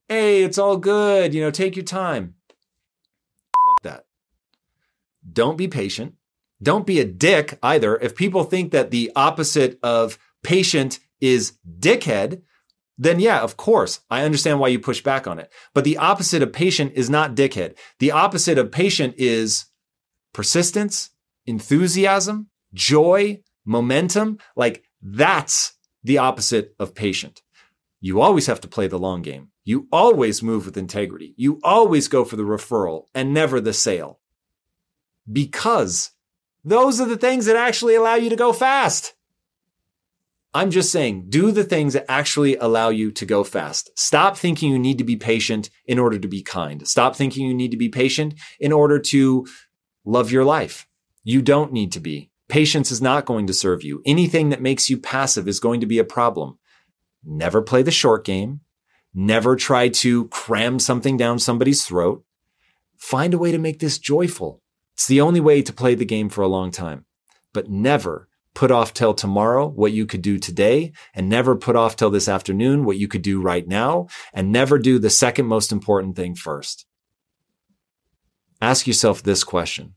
hey, 0.10 0.44
it's 0.44 0.60
all 0.60 0.78
good. 0.78 1.34
You 1.34 1.42
know, 1.42 1.50
take 1.50 1.76
your 1.76 1.86
time. 1.86 2.36
Don't 5.32 5.58
be 5.58 5.68
patient. 5.68 6.16
Don't 6.62 6.88
be 6.88 7.00
a 7.00 7.06
dick 7.06 7.58
either. 7.62 7.98
If 7.98 8.16
people 8.16 8.44
think 8.44 8.72
that 8.72 8.92
the 8.92 9.12
opposite 9.16 9.80
of 9.84 10.18
patient 10.44 11.00
is 11.20 11.58
dickhead, 11.80 12.42
then 12.98 13.20
yeah, 13.20 13.42
of 13.42 13.58
course, 13.58 14.00
I 14.10 14.24
understand 14.24 14.60
why 14.60 14.70
you 14.70 14.80
push 14.80 15.02
back 15.02 15.28
on 15.28 15.40
it. 15.40 15.52
But 15.74 15.84
the 15.84 15.98
opposite 15.98 16.42
of 16.42 16.54
patient 16.54 16.94
is 16.96 17.10
not 17.10 17.36
dickhead. 17.36 17.78
The 18.00 18.12
opposite 18.12 18.58
of 18.58 18.72
patient 18.72 19.16
is 19.18 19.66
persistence, 20.34 21.10
enthusiasm, 21.46 22.50
joy, 22.74 23.42
momentum. 23.66 24.38
Like 24.56 24.84
that's 25.02 25.74
the 26.04 26.20
opposite 26.20 26.74
of 26.80 26.96
patient. 26.96 27.42
You 28.00 28.22
always 28.22 28.48
have 28.48 28.62
to 28.62 28.68
play 28.68 28.88
the 28.88 29.00
long 29.00 29.22
game. 29.22 29.50
You 29.64 29.88
always 29.92 30.44
move 30.44 30.66
with 30.66 30.78
integrity. 30.78 31.34
You 31.38 31.60
always 31.64 32.08
go 32.08 32.24
for 32.24 32.36
the 32.36 32.44
referral 32.44 33.06
and 33.14 33.34
never 33.34 33.60
the 33.60 33.74
sale. 33.74 34.20
Because 35.32 36.12
those 36.64 37.00
are 37.00 37.08
the 37.08 37.18
things 37.18 37.46
that 37.46 37.56
actually 37.56 37.96
allow 37.96 38.16
you 38.16 38.30
to 38.30 38.36
go 38.36 38.54
fast. 38.54 39.14
I'm 40.54 40.72
just 40.72 40.90
saying, 40.92 41.26
do 41.28 41.52
the 41.52 41.66
things 41.66 41.94
that 41.94 42.06
actually 42.10 42.56
allow 42.56 42.88
you 42.88 43.12
to 43.12 43.26
go 43.26 43.44
fast. 43.44 43.92
Stop 44.00 44.38
thinking 44.38 44.72
you 44.72 44.80
need 44.80 44.98
to 45.00 45.04
be 45.04 45.18
patient 45.18 45.70
in 45.86 46.00
order 46.00 46.18
to 46.18 46.28
be 46.30 46.42
kind. 46.42 46.88
Stop 46.88 47.16
thinking 47.16 47.46
you 47.46 47.54
need 47.54 47.72
to 47.72 47.78
be 47.78 47.90
patient 47.90 48.36
in 48.58 48.72
order 48.72 48.98
to 48.98 49.46
love 50.06 50.32
your 50.32 50.46
life. 50.46 50.88
You 51.24 51.42
don't 51.42 51.74
need 51.74 51.92
to 51.92 52.00
be. 52.00 52.32
Patience 52.48 52.90
is 52.90 53.02
not 53.02 53.26
going 53.26 53.48
to 53.48 53.54
serve 53.54 53.84
you. 53.84 54.02
Anything 54.06 54.50
that 54.50 54.62
makes 54.62 54.90
you 54.90 54.98
passive 54.98 55.48
is 55.48 55.60
going 55.60 55.82
to 55.82 55.88
be 55.88 56.00
a 56.00 56.06
problem. 56.06 56.58
Never 57.26 57.62
play 57.62 57.82
the 57.82 57.92
short 57.92 58.24
game. 58.24 58.62
Never 59.14 59.56
try 59.56 59.90
to 59.90 60.28
cram 60.30 60.80
something 60.80 61.18
down 61.18 61.40
somebody's 61.40 61.86
throat. 61.86 62.24
Find 62.98 63.34
a 63.34 63.38
way 63.38 63.52
to 63.52 63.58
make 63.58 63.80
this 63.80 63.98
joyful. 63.98 64.62
It's 64.96 65.08
the 65.08 65.22
only 65.22 65.40
way 65.40 65.62
to 65.62 65.72
play 65.72 65.96
the 65.96 66.06
game 66.06 66.30
for 66.30 66.42
a 66.42 66.48
long 66.48 66.72
time. 66.72 67.06
But 67.54 67.70
never 67.70 68.28
put 68.54 68.72
off 68.72 68.94
till 68.94 69.14
tomorrow 69.14 69.68
what 69.68 69.92
you 69.92 70.06
could 70.06 70.22
do 70.22 70.40
today 70.40 70.94
and 71.14 71.30
never 71.30 71.56
put 71.56 71.76
off 71.76 71.96
till 71.96 72.10
this 72.10 72.28
afternoon 72.28 72.86
what 72.86 72.98
you 72.98 73.08
could 73.08 73.22
do 73.22 73.42
right 73.42 73.68
now 73.68 74.08
and 74.34 74.52
never 74.52 74.80
do 74.80 74.98
the 74.98 75.10
second 75.10 75.46
most 75.46 75.72
important 75.72 76.16
thing 76.16 76.36
first. 76.36 76.86
Ask 78.62 78.88
yourself 78.88 79.22
this 79.22 79.44
question. 79.44 79.94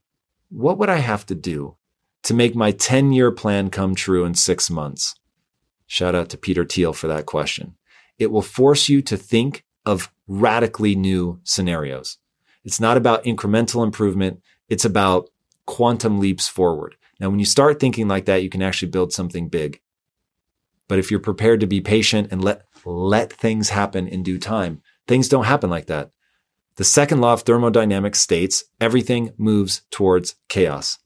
What 0.51 0.79
would 0.79 0.89
I 0.89 0.97
have 0.97 1.25
to 1.27 1.35
do 1.35 1.77
to 2.25 2.35
make 2.35 2.55
my 2.55 2.73
10 2.73 3.13
year 3.13 3.31
plan 3.31 3.71
come 3.71 3.95
true 3.95 4.25
in 4.25 4.35
six 4.35 4.69
months? 4.69 5.15
Shout 5.87 6.15
out 6.15 6.29
to 6.31 6.37
Peter 6.37 6.65
Thiel 6.65 6.93
for 6.93 7.07
that 7.07 7.27
question 7.27 7.79
it 8.19 8.31
will 8.31 8.43
force 8.43 8.89
you 8.89 9.01
to 9.03 9.17
think 9.17 9.65
of 9.87 10.13
radically 10.27 10.95
new 10.95 11.41
scenarios. 11.45 12.19
It's 12.65 12.81
not 12.81 12.97
about 12.97 13.25
incremental 13.25 13.85
improvement. 13.85 14.43
It's 14.69 14.85
about 14.85 15.31
quantum 15.67 16.21
leaps 16.21 16.49
forward. 16.49 16.97
Now, 17.21 17.31
when 17.31 17.39
you 17.39 17.45
start 17.45 17.81
thinking 17.81 18.09
like 18.09 18.27
that, 18.27 18.43
you 18.43 18.51
can 18.51 18.63
actually 18.63 18.91
build 18.91 19.13
something 19.13 19.49
big. 19.49 19.81
But 20.89 20.99
if 20.99 21.11
you're 21.11 21.21
prepared 21.21 21.61
to 21.61 21.67
be 21.67 21.81
patient 21.81 22.29
and 22.31 22.43
let, 22.43 22.63
let 22.85 23.33
things 23.33 23.71
happen 23.71 24.09
in 24.09 24.23
due 24.23 24.39
time, 24.39 24.83
things 25.07 25.29
don't 25.29 25.45
happen 25.45 25.69
like 25.69 25.87
that. 25.87 26.11
The 26.77 26.85
second 26.85 27.21
law 27.21 27.33
of 27.33 27.43
thermodynamics 27.43 28.21
states 28.21 28.65
everything 28.81 29.33
moves 29.37 29.83
towards 29.91 30.37
chaos. 30.49 30.99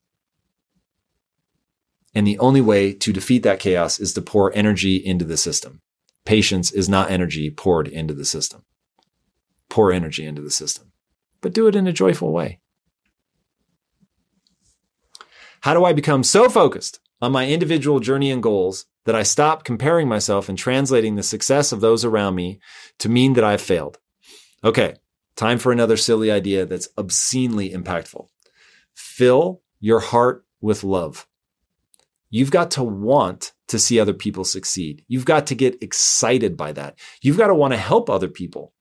And 2.14 2.26
the 2.26 2.39
only 2.39 2.60
way 2.60 2.93
to 2.93 3.12
defeat 3.12 3.43
that 3.44 3.59
chaos 3.59 3.98
is 3.98 4.12
to 4.14 4.22
pour 4.22 4.55
energy 4.55 4.97
into 4.97 5.24
the 5.24 5.39
system. 5.39 5.80
Patience 6.24 6.70
is 6.70 6.89
not 6.89 7.10
energy 7.10 7.51
poured 7.51 7.89
into 7.89 8.12
the 8.14 8.26
system. 8.26 8.64
Pour 9.70 9.90
energy 9.90 10.26
into 10.26 10.43
the 10.43 10.51
system, 10.51 10.93
but 11.40 11.55
do 11.55 11.66
it 11.66 11.74
in 11.74 11.86
a 11.86 11.93
joyful 11.93 12.30
way. 12.30 12.60
How 15.62 15.74
do 15.74 15.84
I 15.84 15.93
become 15.93 16.24
so 16.24 16.48
focused 16.48 16.98
on 17.20 17.30
my 17.30 17.47
individual 17.47 18.01
journey 18.01 18.32
and 18.32 18.43
goals 18.43 18.86
that 19.05 19.14
I 19.14 19.22
stop 19.22 19.62
comparing 19.62 20.09
myself 20.09 20.48
and 20.48 20.59
translating 20.59 21.14
the 21.14 21.22
success 21.22 21.70
of 21.70 21.80
those 21.80 22.05
around 22.05 22.34
me 22.34 22.59
to 22.98 23.09
mean 23.09 23.34
that 23.34 23.44
I've 23.44 23.60
failed? 23.60 23.98
Okay, 24.64 24.97
time 25.36 25.59
for 25.59 25.70
another 25.70 25.97
silly 25.97 26.32
idea 26.32 26.66
that's 26.66 26.89
obscenely 26.98 27.70
impactful. 27.70 28.26
Fill 28.93 29.62
your 29.78 30.01
heart 30.01 30.44
with 30.60 30.82
love. 30.82 31.28
You've 32.28 32.51
got 32.51 32.72
to 32.72 32.82
want 32.82 33.52
to 33.68 33.78
see 33.78 34.01
other 34.01 34.14
people 34.14 34.44
succeed. 34.44 35.05
You've 35.06 35.24
got 35.24 35.47
to 35.47 35.55
get 35.55 35.80
excited 35.80 36.56
by 36.56 36.72
that. 36.72 36.98
You've 37.20 37.39
got 37.39 37.48
to 37.48 37.55
want 37.55 37.72
to 37.72 37.78
help 37.78 38.10
other 38.10 38.28
people. 38.28 38.72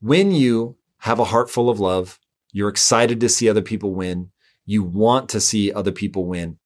When 0.00 0.30
you 0.30 0.76
have 0.98 1.18
a 1.18 1.24
heart 1.24 1.50
full 1.50 1.68
of 1.68 1.78
love, 1.78 2.18
you're 2.52 2.70
excited 2.70 3.20
to 3.20 3.28
see 3.28 3.50
other 3.50 3.60
people 3.60 3.94
win. 3.94 4.30
You 4.72 4.82
want 4.82 5.28
to 5.28 5.38
see 5.38 5.70
other 5.70 5.92
people 5.92 6.24
win 6.24 6.56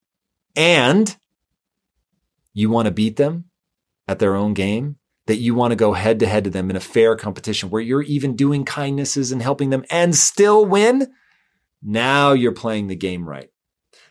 and 0.55 1.13
you 2.53 2.69
want 2.69 2.85
to 2.85 2.93
beat 2.93 3.17
them 3.17 3.49
at 4.07 4.19
their 4.19 4.33
own 4.33 4.53
game, 4.53 4.95
that 5.25 5.39
you 5.39 5.53
want 5.53 5.73
to 5.73 5.75
go 5.75 5.91
head 5.91 6.17
to 6.21 6.25
head 6.25 6.45
to 6.45 6.49
them 6.49 6.69
in 6.69 6.77
a 6.77 6.79
fair 6.79 7.17
competition 7.17 7.69
where 7.69 7.81
you're 7.81 8.03
even 8.03 8.37
doing 8.37 8.63
kindnesses 8.63 9.33
and 9.33 9.41
helping 9.41 9.71
them 9.71 9.83
and 9.91 10.15
still 10.15 10.65
win. 10.65 11.13
Now 11.83 12.31
you're 12.31 12.53
playing 12.53 12.87
the 12.87 12.95
game 12.95 13.27
right 13.27 13.49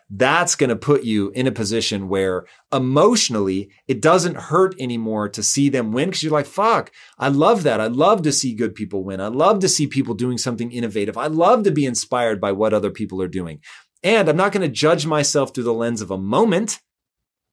that's 0.09 0.55
going 0.55 0.70
to 0.70 0.77
put 0.77 1.02
you 1.02 1.31
in 1.31 1.47
a 1.47 1.52
position 1.52 2.09
where 2.09 2.47
emotionally 2.73 3.70
it 3.89 4.01
doesn't 4.01 4.36
hurt 4.36 4.74
anymore 4.78 5.28
to 5.28 5.43
see 5.43 5.68
them 5.68 5.93
win 5.93 6.09
because 6.09 6.23
you're 6.23 6.32
like, 6.32 6.47
fuck, 6.47 6.93
I 7.18 7.28
love 7.28 7.64
that. 7.64 7.81
I 7.81 7.89
love 7.89 8.23
to 8.23 8.32
see 8.32 8.55
good 8.55 8.74
people 8.74 9.02
win. 9.02 9.20
I 9.20 9.27
love 9.27 9.59
to 9.60 9.68
see 9.68 9.89
people 9.89 10.14
doing 10.14 10.39
something 10.39 10.70
innovative. 10.70 11.18
I 11.18 11.27
love 11.27 11.64
to 11.64 11.73
be 11.73 11.86
inspired 11.86 12.40
by 12.40 12.52
what 12.52 12.73
other 12.73 12.90
people 12.90 13.20
are 13.20 13.28
doing. 13.28 13.60
And 14.06 14.28
I'm 14.28 14.36
not 14.36 14.52
going 14.52 14.62
to 14.62 14.72
judge 14.72 15.04
myself 15.04 15.52
through 15.52 15.64
the 15.64 15.74
lens 15.74 16.00
of 16.00 16.12
a 16.12 16.16
moment. 16.16 16.80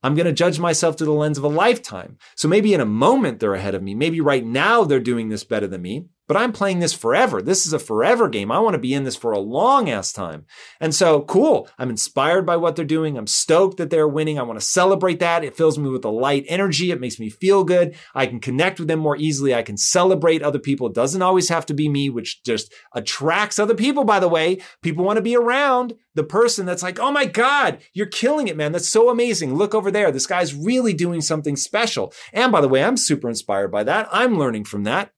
I'm 0.04 0.14
going 0.14 0.28
to 0.28 0.32
judge 0.32 0.60
myself 0.60 0.96
through 0.96 1.08
the 1.08 1.12
lens 1.12 1.40
of 1.40 1.44
a 1.44 1.48
lifetime. 1.48 2.20
So 2.36 2.48
maybe 2.48 2.76
in 2.76 2.80
a 2.80 2.86
moment 2.86 3.40
they're 3.40 3.56
ahead 3.56 3.74
of 3.74 3.82
me. 3.82 3.96
Maybe 3.96 4.22
right 4.22 4.46
now 4.46 4.84
they're 4.84 5.00
doing 5.00 5.30
this 5.30 5.44
better 5.44 5.66
than 5.66 5.82
me 5.82 6.10
but 6.34 6.42
I'm 6.42 6.52
playing 6.52 6.80
this 6.80 6.94
forever. 6.94 7.44
This 7.44 7.68
is 7.68 7.74
a 7.74 7.80
forever 7.80 8.28
game. 8.28 8.52
I 8.52 8.58
want 8.58 8.74
to 8.74 8.80
be 8.80 8.96
in 8.96 9.04
this 9.04 9.16
for 9.16 9.34
a 9.34 9.40
long 9.40 9.88
ass 9.88 10.12
time. 10.12 10.48
And 10.80 10.96
so 10.96 11.22
cool. 11.22 11.70
I'm 11.78 11.92
inspired 11.92 12.44
by 12.44 12.58
what 12.58 12.76
they're 12.76 12.86
doing. 12.86 13.20
I'm 13.20 13.28
stoked 13.28 13.78
that 13.78 13.92
they're 13.92 14.08
winning. 14.08 14.40
I 14.40 14.42
want 14.42 14.60
to 14.60 14.66
celebrate 14.66 15.20
that. 15.20 15.44
It 15.44 15.56
fills 15.56 15.78
me 15.78 15.92
with 15.92 16.04
a 16.06 16.10
light 16.10 16.46
energy. 16.48 16.90
It 16.90 17.00
makes 17.00 17.20
me 17.20 17.30
feel 17.30 17.64
good. 17.64 17.96
I 18.16 18.26
can 18.26 18.40
connect 18.40 18.80
with 18.80 18.88
them 18.88 18.98
more 18.98 19.16
easily. 19.16 19.54
I 19.54 19.62
can 19.62 19.78
celebrate 19.78 20.42
other 20.42 20.58
people. 20.58 20.88
It 20.88 20.96
doesn't 20.96 21.22
always 21.22 21.50
have 21.50 21.68
to 21.68 21.76
be 21.76 21.88
me, 21.88 22.10
which 22.10 22.42
just 22.42 22.74
attracts 22.94 23.60
other 23.60 23.76
people, 23.76 24.04
by 24.04 24.20
the 24.20 24.28
way. 24.28 24.60
People 24.82 25.06
want 25.06 25.18
to 25.18 25.22
be 25.22 25.38
around 25.38 25.94
the 26.16 26.24
person 26.24 26.66
that's 26.66 26.82
like, 26.82 27.00
Oh 27.00 27.12
my 27.12 27.26
God, 27.26 27.78
you're 27.94 28.08
killing 28.08 28.48
it, 28.48 28.58
man. 28.58 28.72
That's 28.72 28.90
so 28.90 29.10
amazing. 29.10 29.54
Look 29.54 29.76
over 29.76 29.92
there. 29.92 30.12
This 30.12 30.26
guy's 30.26 30.56
really 30.56 30.96
doing 30.96 31.22
something 31.22 31.56
special. 31.56 32.12
And 32.32 32.52
by 32.52 32.62
the 32.62 32.68
way, 32.68 32.84
I'm 32.84 32.98
super 32.98 33.30
inspired 33.30 33.70
by 33.70 33.84
that. 33.84 34.10
I'm 34.12 34.40
learning 34.40 34.64
from 34.64 34.84
that. 34.86 35.12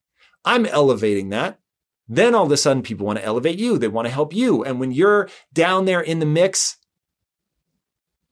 I'm 0.46 0.64
elevating 0.64 1.30
that. 1.30 1.58
Then 2.08 2.34
all 2.34 2.46
of 2.46 2.52
a 2.52 2.56
sudden, 2.56 2.82
people 2.82 3.04
want 3.04 3.18
to 3.18 3.24
elevate 3.24 3.58
you. 3.58 3.78
They 3.78 3.88
want 3.88 4.06
to 4.06 4.14
help 4.14 4.32
you. 4.32 4.62
And 4.64 4.78
when 4.78 4.92
you're 4.92 5.28
down 5.52 5.84
there 5.84 6.00
in 6.00 6.20
the 6.20 6.26
mix, 6.26 6.76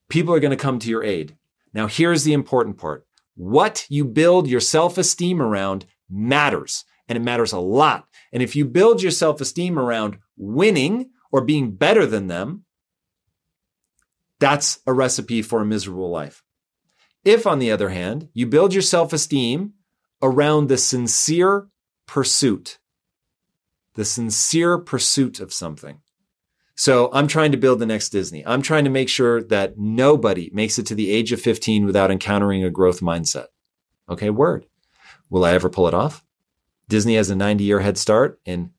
people 0.09 0.33
are 0.33 0.41
going 0.41 0.53
to 0.53 0.57
come 0.57 0.79
to 0.79 0.89
your 0.89 1.03
aid. 1.03 1.37
Now, 1.73 1.89
here's 1.89 2.23
the 2.23 2.33
important 2.33 2.79
part 2.79 3.05
what 3.35 3.85
you 3.89 4.05
build 4.05 4.47
your 4.47 4.61
self 4.61 4.97
esteem 4.97 5.43
around 5.43 5.87
matters, 6.09 6.85
and 7.09 7.17
it 7.17 7.23
matters 7.23 7.53
a 7.53 7.59
lot. 7.59 8.07
And 8.33 8.43
if 8.43 8.55
you 8.55 8.65
build 8.65 9.03
your 9.03 9.11
self 9.11 9.41
esteem 9.41 9.77
around 9.77 10.19
winning 10.37 11.11
or 11.33 11.41
being 11.41 11.73
better 11.73 12.07
than 12.07 12.29
them, 12.29 12.65
that's 14.39 14.79
a 14.87 14.93
recipe 14.93 15.43
for 15.43 15.61
a 15.61 15.67
miserable 15.67 16.11
life. 16.11 16.45
If, 17.25 17.47
on 17.47 17.59
the 17.59 17.73
other 17.73 17.89
hand, 17.89 18.29
you 18.35 18.47
build 18.47 18.73
your 18.73 18.83
self 18.83 19.13
esteem 19.13 19.73
around 20.23 20.69
the 20.69 20.79
sincere 20.79 21.69
pursuit, 22.07 22.79
the 23.95 24.05
sincere 24.05 24.79
pursuit 24.79 25.41
of 25.41 25.53
something. 25.53 26.01
So 26.77 27.09
I'm 27.13 27.29
trying 27.29 27.53
to 27.53 27.59
build 27.59 27.79
the 27.79 27.87
next 27.87 28.09
Disney. 28.09 28.45
I'm 28.45 28.63
trying 28.63 28.85
to 28.85 28.91
make 28.91 29.09
sure 29.09 29.43
that 29.45 29.79
nobody 29.79 30.51
makes 30.53 30.79
it 30.79 30.87
to 30.87 30.95
the 30.95 31.11
age 31.11 31.31
of 31.31 31.41
15 31.41 31.87
without 31.87 32.11
encountering 32.11 32.65
a 32.65 32.71
growth 32.71 33.01
mindset. 33.01 33.47
Okay, 34.09 34.31
word. 34.31 34.67
Will 35.31 35.45
I 35.45 35.53
ever 35.53 35.71
pull 35.71 35.87
it 35.87 35.95
off? 35.95 36.25
Disney 36.89 37.15
has 37.15 37.31
a 37.31 37.37
90 37.37 37.65
year 37.65 37.81
head 37.81 37.97
start 37.97 38.41
and 38.45 38.71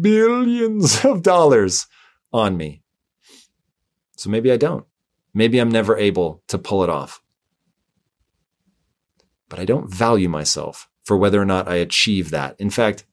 billions 0.00 1.04
of 1.04 1.22
dollars 1.22 1.86
on 2.32 2.56
me. 2.56 2.82
So 4.16 4.30
maybe 4.30 4.50
I 4.50 4.56
don't. 4.56 4.84
Maybe 5.32 5.58
I'm 5.58 5.70
never 5.70 5.96
able 5.96 6.42
to 6.48 6.58
pull 6.58 6.82
it 6.82 6.90
off. 6.90 7.22
But 9.48 9.60
I 9.60 9.64
don't 9.64 9.88
value 9.88 10.28
myself 10.28 10.87
for 11.08 11.16
whether 11.16 11.40
or 11.40 11.46
not 11.46 11.66
I 11.66 11.76
achieve 11.76 12.30
that. 12.30 12.54
In 12.58 12.68
fact, 12.68 13.06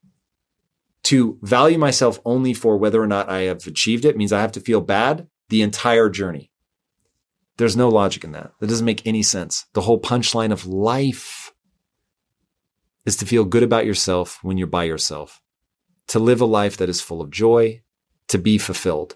to 1.04 1.40
value 1.42 1.78
myself 1.78 2.20
only 2.26 2.54
for 2.54 2.76
whether 2.76 3.02
or 3.02 3.08
not 3.08 3.30
I 3.30 3.44
have 3.44 3.66
achieved 3.66 4.04
it 4.04 4.18
means 4.18 4.34
I 4.34 4.42
have 4.42 4.52
to 4.52 4.60
feel 4.60 4.82
bad 4.82 5.30
the 5.48 5.62
entire 5.62 6.10
journey. 6.10 6.52
There's 7.56 7.78
no 7.78 7.88
logic 7.88 8.26
in 8.26 8.34
that. 8.34 8.52
That 8.60 8.68
doesn't 8.68 8.86
make 8.86 9.08
any 9.08 9.24
sense. 9.24 9.66
The 9.72 9.80
whole 9.80 10.02
punchline 10.02 10.52
of 10.52 10.68
life 10.68 11.54
is 13.06 13.16
to 13.18 13.26
feel 13.26 13.46
good 13.46 13.64
about 13.64 13.86
yourself 13.86 14.40
when 14.44 14.58
you're 14.58 14.68
by 14.68 14.84
yourself, 14.84 15.42
to 16.08 16.20
live 16.20 16.42
a 16.42 16.46
life 16.46 16.76
that 16.76 16.90
is 16.90 17.00
full 17.00 17.22
of 17.22 17.30
joy, 17.30 17.82
to 18.28 18.38
be 18.38 18.58
fulfilled. 18.58 19.16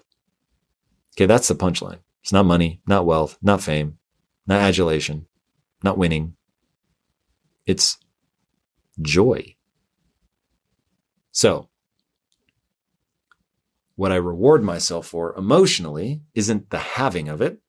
Okay, 1.18 1.26
that's 1.26 1.48
the 1.48 1.54
punchline. 1.54 1.98
It's 2.22 2.32
not 2.32 2.46
money, 2.46 2.80
not 2.86 3.04
wealth, 3.04 3.36
not 3.42 3.60
fame, 3.60 3.98
not 4.46 4.62
adulation, 4.62 5.26
not 5.84 5.98
winning. 5.98 6.34
It's 7.66 7.98
joy. 9.00 9.56
So, 11.32 11.68
what 13.96 14.12
I 14.12 14.16
reward 14.16 14.62
myself 14.62 15.06
for 15.06 15.34
emotionally 15.36 16.22
isn't 16.34 16.70
the 16.70 16.78
having 16.78 17.28
of 17.28 17.40
it, 17.40 17.60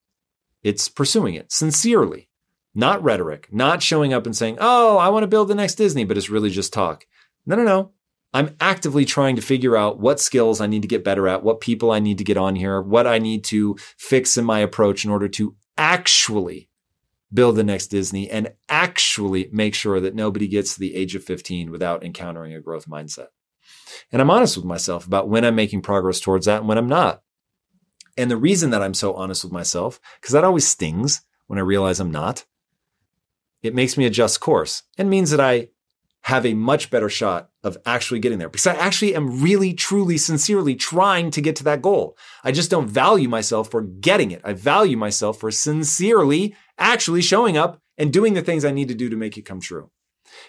it's 0.63 0.87
pursuing 0.87 1.35
it 1.35 1.51
sincerely, 1.51 2.29
not 2.73 3.03
rhetoric, 3.03 3.49
not 3.51 3.83
showing 3.83 4.13
up 4.13 4.25
and 4.25 4.35
saying, 4.35 4.57
Oh, 4.59 4.97
I 4.97 5.09
want 5.09 5.23
to 5.23 5.27
build 5.27 5.47
the 5.47 5.55
next 5.55 5.75
Disney, 5.75 6.05
but 6.05 6.17
it's 6.17 6.29
really 6.29 6.49
just 6.49 6.73
talk. 6.73 7.05
No, 7.45 7.55
no, 7.55 7.63
no. 7.63 7.91
I'm 8.33 8.55
actively 8.61 9.03
trying 9.03 9.35
to 9.35 9.41
figure 9.41 9.75
out 9.75 9.99
what 9.99 10.21
skills 10.21 10.61
I 10.61 10.67
need 10.67 10.83
to 10.83 10.87
get 10.87 11.03
better 11.03 11.27
at, 11.27 11.43
what 11.43 11.59
people 11.59 11.91
I 11.91 11.99
need 11.99 12.17
to 12.19 12.23
get 12.23 12.37
on 12.37 12.55
here, 12.55 12.81
what 12.81 13.05
I 13.05 13.19
need 13.19 13.43
to 13.45 13.75
fix 13.97 14.37
in 14.37 14.45
my 14.45 14.59
approach 14.59 15.03
in 15.03 15.11
order 15.11 15.27
to 15.27 15.55
actually 15.77 16.69
build 17.33 17.55
the 17.55 17.63
next 17.63 17.87
Disney 17.87 18.29
and 18.29 18.53
actually 18.69 19.49
make 19.51 19.73
sure 19.73 19.99
that 19.99 20.15
nobody 20.15 20.47
gets 20.47 20.73
to 20.73 20.79
the 20.79 20.95
age 20.95 21.15
of 21.15 21.23
15 21.23 21.71
without 21.71 22.03
encountering 22.03 22.53
a 22.53 22.61
growth 22.61 22.87
mindset. 22.87 23.27
And 24.11 24.21
I'm 24.21 24.31
honest 24.31 24.57
with 24.57 24.65
myself 24.65 25.05
about 25.05 25.29
when 25.29 25.45
I'm 25.45 25.55
making 25.55 25.81
progress 25.81 26.19
towards 26.19 26.45
that 26.45 26.59
and 26.59 26.67
when 26.67 26.77
I'm 26.77 26.89
not. 26.89 27.21
And 28.17 28.29
the 28.29 28.37
reason 28.37 28.71
that 28.71 28.81
I'm 28.81 28.93
so 28.93 29.13
honest 29.13 29.43
with 29.43 29.53
myself, 29.53 29.99
because 30.19 30.33
that 30.33 30.43
always 30.43 30.67
stings 30.67 31.21
when 31.47 31.59
I 31.59 31.63
realize 31.63 31.99
I'm 31.99 32.11
not, 32.11 32.45
it 33.61 33.75
makes 33.75 33.97
me 33.97 34.05
adjust 34.05 34.39
course 34.39 34.83
and 34.97 35.09
means 35.09 35.31
that 35.31 35.39
I 35.39 35.69
have 36.23 36.45
a 36.45 36.53
much 36.53 36.91
better 36.91 37.09
shot 37.09 37.49
of 37.63 37.77
actually 37.85 38.19
getting 38.19 38.37
there 38.37 38.49
because 38.49 38.67
I 38.67 38.75
actually 38.75 39.15
am 39.15 39.41
really, 39.41 39.73
truly, 39.73 40.17
sincerely 40.17 40.75
trying 40.75 41.31
to 41.31 41.41
get 41.41 41.55
to 41.57 41.63
that 41.63 41.81
goal. 41.81 42.15
I 42.43 42.51
just 42.51 42.69
don't 42.69 42.87
value 42.87 43.27
myself 43.27 43.71
for 43.71 43.81
getting 43.81 44.31
it. 44.31 44.41
I 44.43 44.53
value 44.53 44.97
myself 44.97 45.39
for 45.39 45.49
sincerely 45.49 46.55
actually 46.81 47.21
showing 47.21 47.57
up 47.57 47.79
and 47.97 48.11
doing 48.11 48.33
the 48.33 48.41
things 48.41 48.65
I 48.65 48.71
need 48.71 48.89
to 48.89 48.95
do 48.95 49.09
to 49.09 49.15
make 49.15 49.37
it 49.37 49.45
come 49.45 49.61
true. 49.61 49.91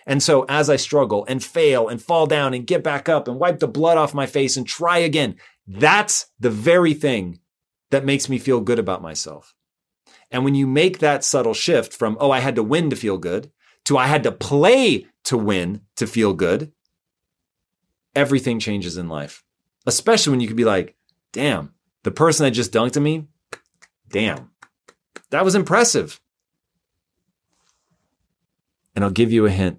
And 0.07 0.23
so 0.23 0.45
as 0.49 0.71
I 0.71 0.77
struggle 0.77 1.25
and 1.29 1.43
fail 1.43 1.89
and 1.89 2.03
fall 2.03 2.27
down 2.27 2.55
and 2.55 2.67
get 2.67 2.83
back 2.83 3.09
up 3.09 3.29
and 3.29 3.39
wipe 3.39 3.59
the 3.59 3.69
blood 3.69 3.99
off 3.99 4.15
my 4.15 4.27
face 4.27 4.57
and 4.57 4.67
try 4.67 4.99
again, 4.99 5.37
that's 5.67 6.27
the 6.41 6.51
very 6.51 6.95
thing 6.95 7.41
that 7.91 8.05
makes 8.05 8.29
me 8.29 8.39
feel 8.39 8.61
good 8.61 8.79
about 8.79 9.03
myself. 9.03 9.55
And 10.31 10.45
when 10.45 10.55
you 10.55 10.67
make 10.67 10.99
that 10.99 11.25
subtle 11.25 11.55
shift 11.55 11.93
from, 11.93 12.17
oh, 12.19 12.31
I 12.31 12.41
had 12.41 12.55
to 12.57 12.63
win 12.63 12.91
to 12.91 12.97
feel 12.97 13.19
good 13.19 13.51
to 13.85 13.99
I 13.99 14.07
had 14.07 14.23
to 14.23 14.33
play 14.33 15.07
to 15.25 15.37
win 15.37 15.83
to 15.97 16.07
feel 16.07 16.33
good, 16.33 16.73
everything 18.15 18.59
changes 18.59 18.97
in 18.97 19.09
life. 19.09 19.45
Especially 19.87 20.31
when 20.31 20.41
you 20.41 20.47
could 20.47 20.57
be 20.57 20.65
like, 20.65 20.97
damn, 21.33 21.75
the 22.05 22.11
person 22.11 22.45
that 22.45 22.53
just 22.53 22.73
dunked 22.73 22.97
on 22.97 23.03
me, 23.03 23.27
damn, 24.09 24.51
that 25.31 25.45
was 25.45 25.55
impressive. 25.55 26.21
And 28.95 29.05
I'll 29.05 29.11
give 29.11 29.33
you 29.33 29.47
a 29.47 29.51
hint. 29.51 29.79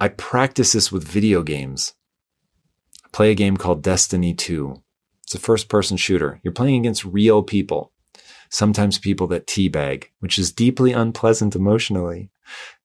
I 0.00 0.08
practice 0.08 0.72
this 0.72 0.92
with 0.92 1.04
video 1.04 1.42
games. 1.42 1.94
I 3.04 3.08
play 3.12 3.30
a 3.30 3.34
game 3.34 3.56
called 3.56 3.82
Destiny 3.82 4.34
2. 4.34 4.82
It's 5.22 5.34
a 5.34 5.38
first 5.38 5.68
person 5.68 5.96
shooter. 5.96 6.40
You're 6.42 6.52
playing 6.52 6.80
against 6.80 7.04
real 7.04 7.42
people, 7.42 7.92
sometimes 8.50 8.98
people 8.98 9.26
that 9.28 9.46
teabag, 9.46 10.04
which 10.20 10.38
is 10.38 10.52
deeply 10.52 10.92
unpleasant 10.92 11.56
emotionally. 11.56 12.30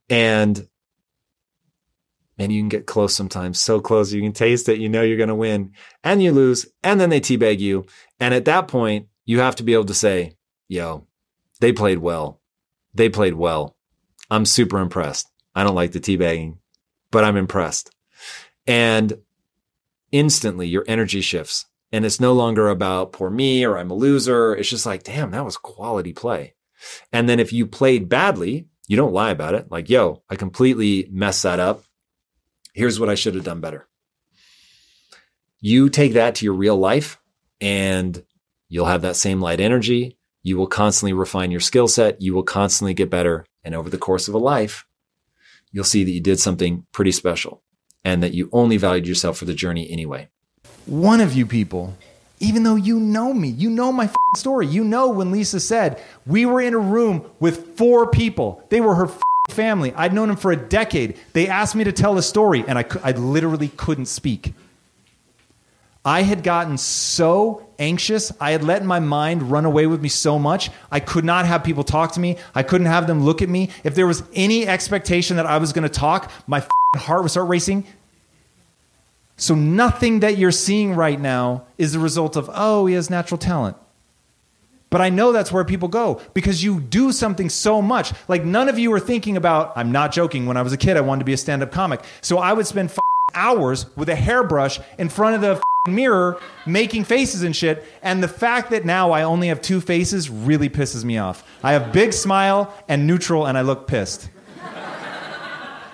And 0.10 0.68
man, 2.38 2.52
you 2.52 2.62
can 2.62 2.70
get 2.70 2.88
close 2.88 3.14
sometimes, 3.14 3.60
so 3.60 3.82
close 3.82 4.14
you 4.14 4.22
can 4.22 4.32
taste 4.32 4.70
it. 4.70 4.80
You 4.80 4.88
know 4.88 5.02
you're 5.02 5.18
going 5.18 5.28
to 5.30 5.36
win, 5.36 5.74
and 6.04 6.24
you 6.24 6.32
lose, 6.32 6.66
and 6.84 7.00
then 7.00 7.10
they 7.10 7.20
teabag 7.20 7.60
you. 7.60 7.86
And 8.20 8.34
at 8.34 8.46
that 8.46 8.70
point, 8.70 9.08
you 9.26 9.40
have 9.40 9.58
to 9.58 9.64
be 9.64 9.74
able 9.74 9.86
to 9.86 9.94
say, 9.94 10.38
"Yo, 10.70 11.06
they 11.60 11.74
played 11.74 12.00
well. 12.00 12.42
They 12.94 13.10
played 13.10 13.34
well. 13.34 13.76
I'm 14.32 14.46
super 14.46 14.80
impressed. 14.80 15.30
I 15.60 15.64
don't 15.64 15.76
like 15.76 15.92
the 15.92 16.00
teabagging, 16.00 16.58
but 17.12 17.24
I'm 17.24 17.38
impressed." 17.38 17.92
And 18.66 19.20
instantly, 20.12 20.68
your 20.68 20.86
energy 20.88 21.22
shifts, 21.22 21.66
and 21.92 22.06
it's 22.06 22.20
no 22.20 22.34
longer 22.34 22.70
about 22.70 23.14
poor 23.14 23.30
me 23.30 23.66
or 23.66 23.78
I'm 23.78 23.92
a 23.92 23.96
loser. 23.96 24.56
It's 24.56 24.70
just 24.70 24.86
like, 24.86 25.04
damn, 25.04 25.32
that 25.32 25.46
was 25.46 25.58
quality 25.58 26.14
play. 26.14 26.54
And 27.12 27.28
then 27.28 27.40
if 27.40 27.52
you 27.52 27.66
played 27.68 28.10
badly, 28.10 28.68
you 28.88 28.96
don't 28.96 29.14
lie 29.14 29.32
about 29.32 29.56
it. 29.56 29.72
Like, 29.72 29.90
yo, 29.90 30.24
I 30.30 30.36
completely 30.36 31.08
messed 31.12 31.44
that 31.44 31.60
up. 31.60 31.84
Here's 32.74 33.00
what 33.00 33.10
I 33.10 33.16
should 33.16 33.36
have 33.36 33.44
done 33.44 33.60
better. 33.60 33.88
You 35.60 35.90
take 35.90 36.14
that 36.14 36.36
to 36.36 36.46
your 36.46 36.54
real 36.54 36.78
life 36.78 37.20
and 37.60 38.24
you'll 38.70 38.86
have 38.86 39.02
that 39.02 39.16
same 39.16 39.42
light 39.42 39.60
energy. 39.60 40.18
You 40.42 40.58
will 40.58 40.68
constantly 40.68 41.14
refine 41.14 41.52
your 41.52 41.60
skill 41.60 41.88
set. 41.88 42.22
You 42.22 42.34
will 42.34 42.44
constantly 42.44 42.94
get 42.94 43.10
better. 43.10 43.46
And 43.64 43.76
over 43.76 43.90
the 43.90 43.98
course 43.98 44.28
of 44.28 44.34
a 44.34 44.40
life, 44.40 44.86
you'll 45.72 45.84
see 45.84 46.04
that 46.04 46.12
you 46.12 46.22
did 46.22 46.40
something 46.40 46.86
pretty 46.92 47.12
special 47.12 47.62
and 48.04 48.24
that 48.24 48.34
you 48.34 48.50
only 48.52 48.78
valued 48.78 49.08
yourself 49.08 49.38
for 49.38 49.46
the 49.46 49.54
journey 49.54 49.90
anyway. 49.90 50.30
One 50.86 51.22
of 51.22 51.34
you 51.34 51.46
people, 51.46 51.96
even 52.40 52.64
though 52.64 52.76
you 52.76 53.00
know 53.00 53.34
me, 53.34 53.50
you 53.50 53.70
know 53.70 53.92
my 53.92 54.10
story. 54.36 54.68
You 54.68 54.84
know 54.84 55.10
when 55.10 55.32
Lisa 55.32 55.60
said 55.60 56.02
we 56.26 56.46
were 56.46 56.62
in 56.62 56.74
a 56.74 56.80
room 56.80 57.30
with 57.40 57.78
four 57.78 58.10
people, 58.10 58.64
they 58.70 58.82
were 58.82 58.96
her 58.96 59.10
family. 59.52 59.94
I'd 59.94 60.14
known 60.14 60.30
them 60.30 60.38
for 60.38 60.52
a 60.52 60.56
decade. 60.56 61.18
They 61.34 61.48
asked 61.48 61.76
me 61.76 61.84
to 61.84 61.92
tell 61.92 62.18
a 62.18 62.24
story, 62.24 62.64
and 62.68 62.78
I, 62.78 62.86
I 63.04 63.12
literally 63.12 63.70
couldn't 63.70 64.06
speak. 64.06 64.54
I 66.10 66.24
had 66.24 66.42
gotten 66.42 66.80
so 66.80 67.68
anxious. 67.78 68.32
I 68.42 68.50
had 68.50 68.64
let 68.64 68.84
my 68.84 69.00
mind 69.00 69.52
run 69.52 69.64
away 69.64 69.86
with 69.86 70.02
me 70.02 70.10
so 70.10 70.40
much. 70.40 70.72
I 70.90 71.00
could 71.00 71.24
not 71.24 71.46
have 71.46 71.64
people 71.64 71.84
talk 71.84 72.14
to 72.14 72.20
me. 72.20 72.38
I 72.56 72.64
couldn't 72.64 72.88
have 72.88 73.06
them 73.06 73.24
look 73.24 73.44
at 73.44 73.48
me. 73.48 73.70
If 73.84 73.94
there 73.94 74.08
was 74.08 74.24
any 74.34 74.68
expectation 74.68 75.38
that 75.38 75.46
I 75.46 75.60
was 75.60 75.72
going 75.72 75.84
to 75.84 75.88
talk, 75.88 76.32
my 76.48 76.66
heart 76.96 77.22
would 77.22 77.30
start 77.30 77.48
racing. 77.48 77.86
So 79.38 79.54
nothing 79.54 80.22
that 80.22 80.36
you're 80.36 80.50
seeing 80.50 80.96
right 80.96 81.22
now 81.22 81.66
is 81.78 81.94
the 81.94 82.00
result 82.00 82.36
of, 82.36 82.50
oh, 82.52 82.88
he 82.88 82.96
has 82.96 83.12
natural 83.12 83.38
talent. 83.38 83.78
But 84.90 85.02
I 85.02 85.10
know 85.12 85.32
that's 85.32 85.52
where 85.52 85.64
people 85.64 85.90
go 85.90 86.22
because 86.34 86.64
you 86.64 86.80
do 86.80 87.12
something 87.12 87.50
so 87.50 87.84
much. 87.84 88.14
Like 88.28 88.44
none 88.44 88.68
of 88.68 88.80
you 88.80 88.92
are 88.94 89.00
thinking 89.00 89.38
about, 89.38 89.74
I'm 89.76 89.92
not 89.92 90.12
joking. 90.12 90.48
When 90.48 90.58
I 90.58 90.64
was 90.64 90.74
a 90.74 90.78
kid, 90.78 90.98
I 90.98 91.02
wanted 91.02 91.20
to 91.20 91.26
be 91.26 91.34
a 91.34 91.38
stand 91.38 91.62
up 91.62 91.72
comic. 91.72 92.02
So 92.22 92.40
I 92.40 92.54
would 92.54 92.66
spend 92.66 92.92
hours 93.36 93.86
with 93.96 94.10
a 94.10 94.16
hairbrush 94.16 94.80
in 94.98 95.08
front 95.10 95.36
of 95.36 95.42
the 95.42 95.62
mirror 95.88 96.42
making 96.66 97.06
faces 97.06 97.42
and 97.44 97.56
shit. 97.56 97.86
And 98.02 98.22
the 98.22 98.28
fact 98.28 98.72
that 98.72 98.84
now 98.84 99.12
I 99.12 99.24
only 99.24 99.48
have 99.48 99.62
two 99.62 99.80
faces 99.80 100.30
really 100.30 100.70
pisses 100.70 101.06
me 101.06 101.18
off. 101.18 101.44
I 101.64 101.72
have 101.72 101.94
big 101.94 102.12
smile 102.12 102.74
and 102.90 103.08
neutral, 103.08 103.46
and 103.46 103.58
I 103.58 103.62
look 103.62 103.88
pissed. 103.88 104.30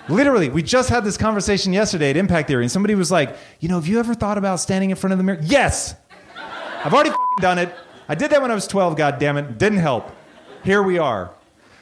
Literally, 0.08 0.48
we 0.48 0.62
just 0.62 0.88
had 0.88 1.04
this 1.04 1.16
conversation 1.16 1.72
yesterday 1.72 2.10
at 2.10 2.16
Impact 2.16 2.48
Theory, 2.48 2.64
and 2.64 2.70
somebody 2.70 2.94
was 2.94 3.10
like, 3.10 3.36
you 3.60 3.68
know, 3.68 3.76
have 3.76 3.86
you 3.86 3.98
ever 3.98 4.14
thought 4.14 4.38
about 4.38 4.60
standing 4.60 4.90
in 4.90 4.96
front 4.96 5.12
of 5.12 5.18
the 5.18 5.24
mirror? 5.24 5.40
Yes! 5.42 5.94
I've 6.84 6.94
already 6.94 7.10
done 7.40 7.58
it. 7.58 7.74
I 8.08 8.14
did 8.14 8.30
that 8.30 8.40
when 8.40 8.50
I 8.50 8.54
was 8.54 8.68
12, 8.68 8.96
God 8.96 9.18
damn 9.18 9.36
it. 9.36 9.58
Didn't 9.58 9.78
help. 9.78 10.10
Here 10.62 10.82
we 10.82 10.98
are. 10.98 11.35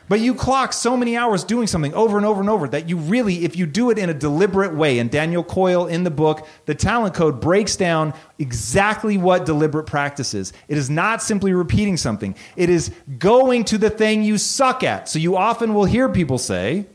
But 0.07 0.21
you 0.21 0.35
clock 0.35 0.75
so 0.75 0.97
many 0.97 1.17
hours 1.17 1.45
doing 1.45 1.67
something 1.67 1.95
over 1.95 2.19
and 2.19 2.27
over 2.27 2.41
and 2.41 2.51
over 2.51 2.69
that 2.69 2.89
you 2.89 2.99
really, 2.99 3.45
if 3.45 3.57
you 3.57 3.65
do 3.65 3.91
it 3.91 3.97
in 3.97 4.11
a 4.11 4.15
deliberate 4.15 4.75
way, 4.75 4.99
and 4.99 5.11
Daniel 5.11 5.43
Coyle 5.43 5.87
in 5.87 6.05
the 6.05 6.11
book, 6.11 6.47
The 6.67 6.75
Talent 6.75 7.15
Code, 7.15 7.41
breaks 7.41 7.75
down 7.77 8.13
exactly 8.39 9.17
what 9.17 9.47
deliberate 9.47 9.87
practice 9.87 10.35
is. 10.35 10.53
It 10.69 10.77
is 10.77 10.91
not 10.91 11.23
simply 11.23 11.55
repeating 11.55 11.97
something, 11.97 12.37
it 12.55 12.69
is 12.69 12.91
going 13.19 13.65
to 13.65 13.79
the 13.79 13.91
thing 13.91 14.23
you 14.23 14.37
suck 14.37 14.83
at. 14.83 15.09
So 15.09 15.19
you 15.19 15.37
often 15.37 15.73
will 15.73 15.87
hear 15.87 16.09
people 16.11 16.37
say, 16.37 16.87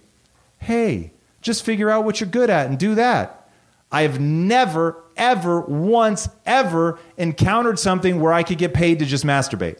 hey, 0.60 1.12
just 1.42 1.66
figure 1.66 1.90
out 1.90 2.06
what 2.06 2.20
you're 2.20 2.30
good 2.30 2.52
at 2.52 2.68
and 2.68 2.78
do 2.78 2.96
that. 2.96 3.50
I 3.92 4.04
have 4.04 4.20
never, 4.20 5.04
ever, 5.18 5.62
once, 5.62 6.30
ever 6.46 7.00
encountered 7.18 7.80
something 7.80 8.20
where 8.20 8.32
I 8.32 8.44
could 8.44 8.60
get 8.60 8.74
paid 8.74 9.00
to 9.00 9.06
just 9.06 9.26
masturbate. 9.26 9.80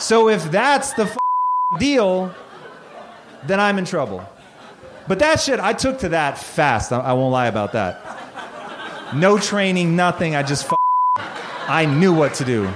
So 0.00 0.30
if 0.30 0.50
that's 0.50 0.94
the 0.94 1.14
deal, 1.78 2.34
then 3.46 3.60
I'm 3.60 3.78
in 3.78 3.84
trouble. 3.84 4.26
But 5.06 5.18
that 5.18 5.40
shit, 5.40 5.60
I 5.60 5.74
took 5.74 5.98
to 5.98 6.08
that 6.08 6.38
fast. 6.38 6.90
I, 6.90 7.12
won't 7.12 7.32
lie 7.32 7.48
about 7.48 7.72
that. 7.72 9.14
No 9.14 9.38
training, 9.38 9.96
nothing. 9.96 10.34
I 10.34 10.42
just, 10.42 10.72
I 11.16 11.84
knew 11.84 12.14
what 12.14 12.32
to 12.34 12.44
do. 12.44 12.66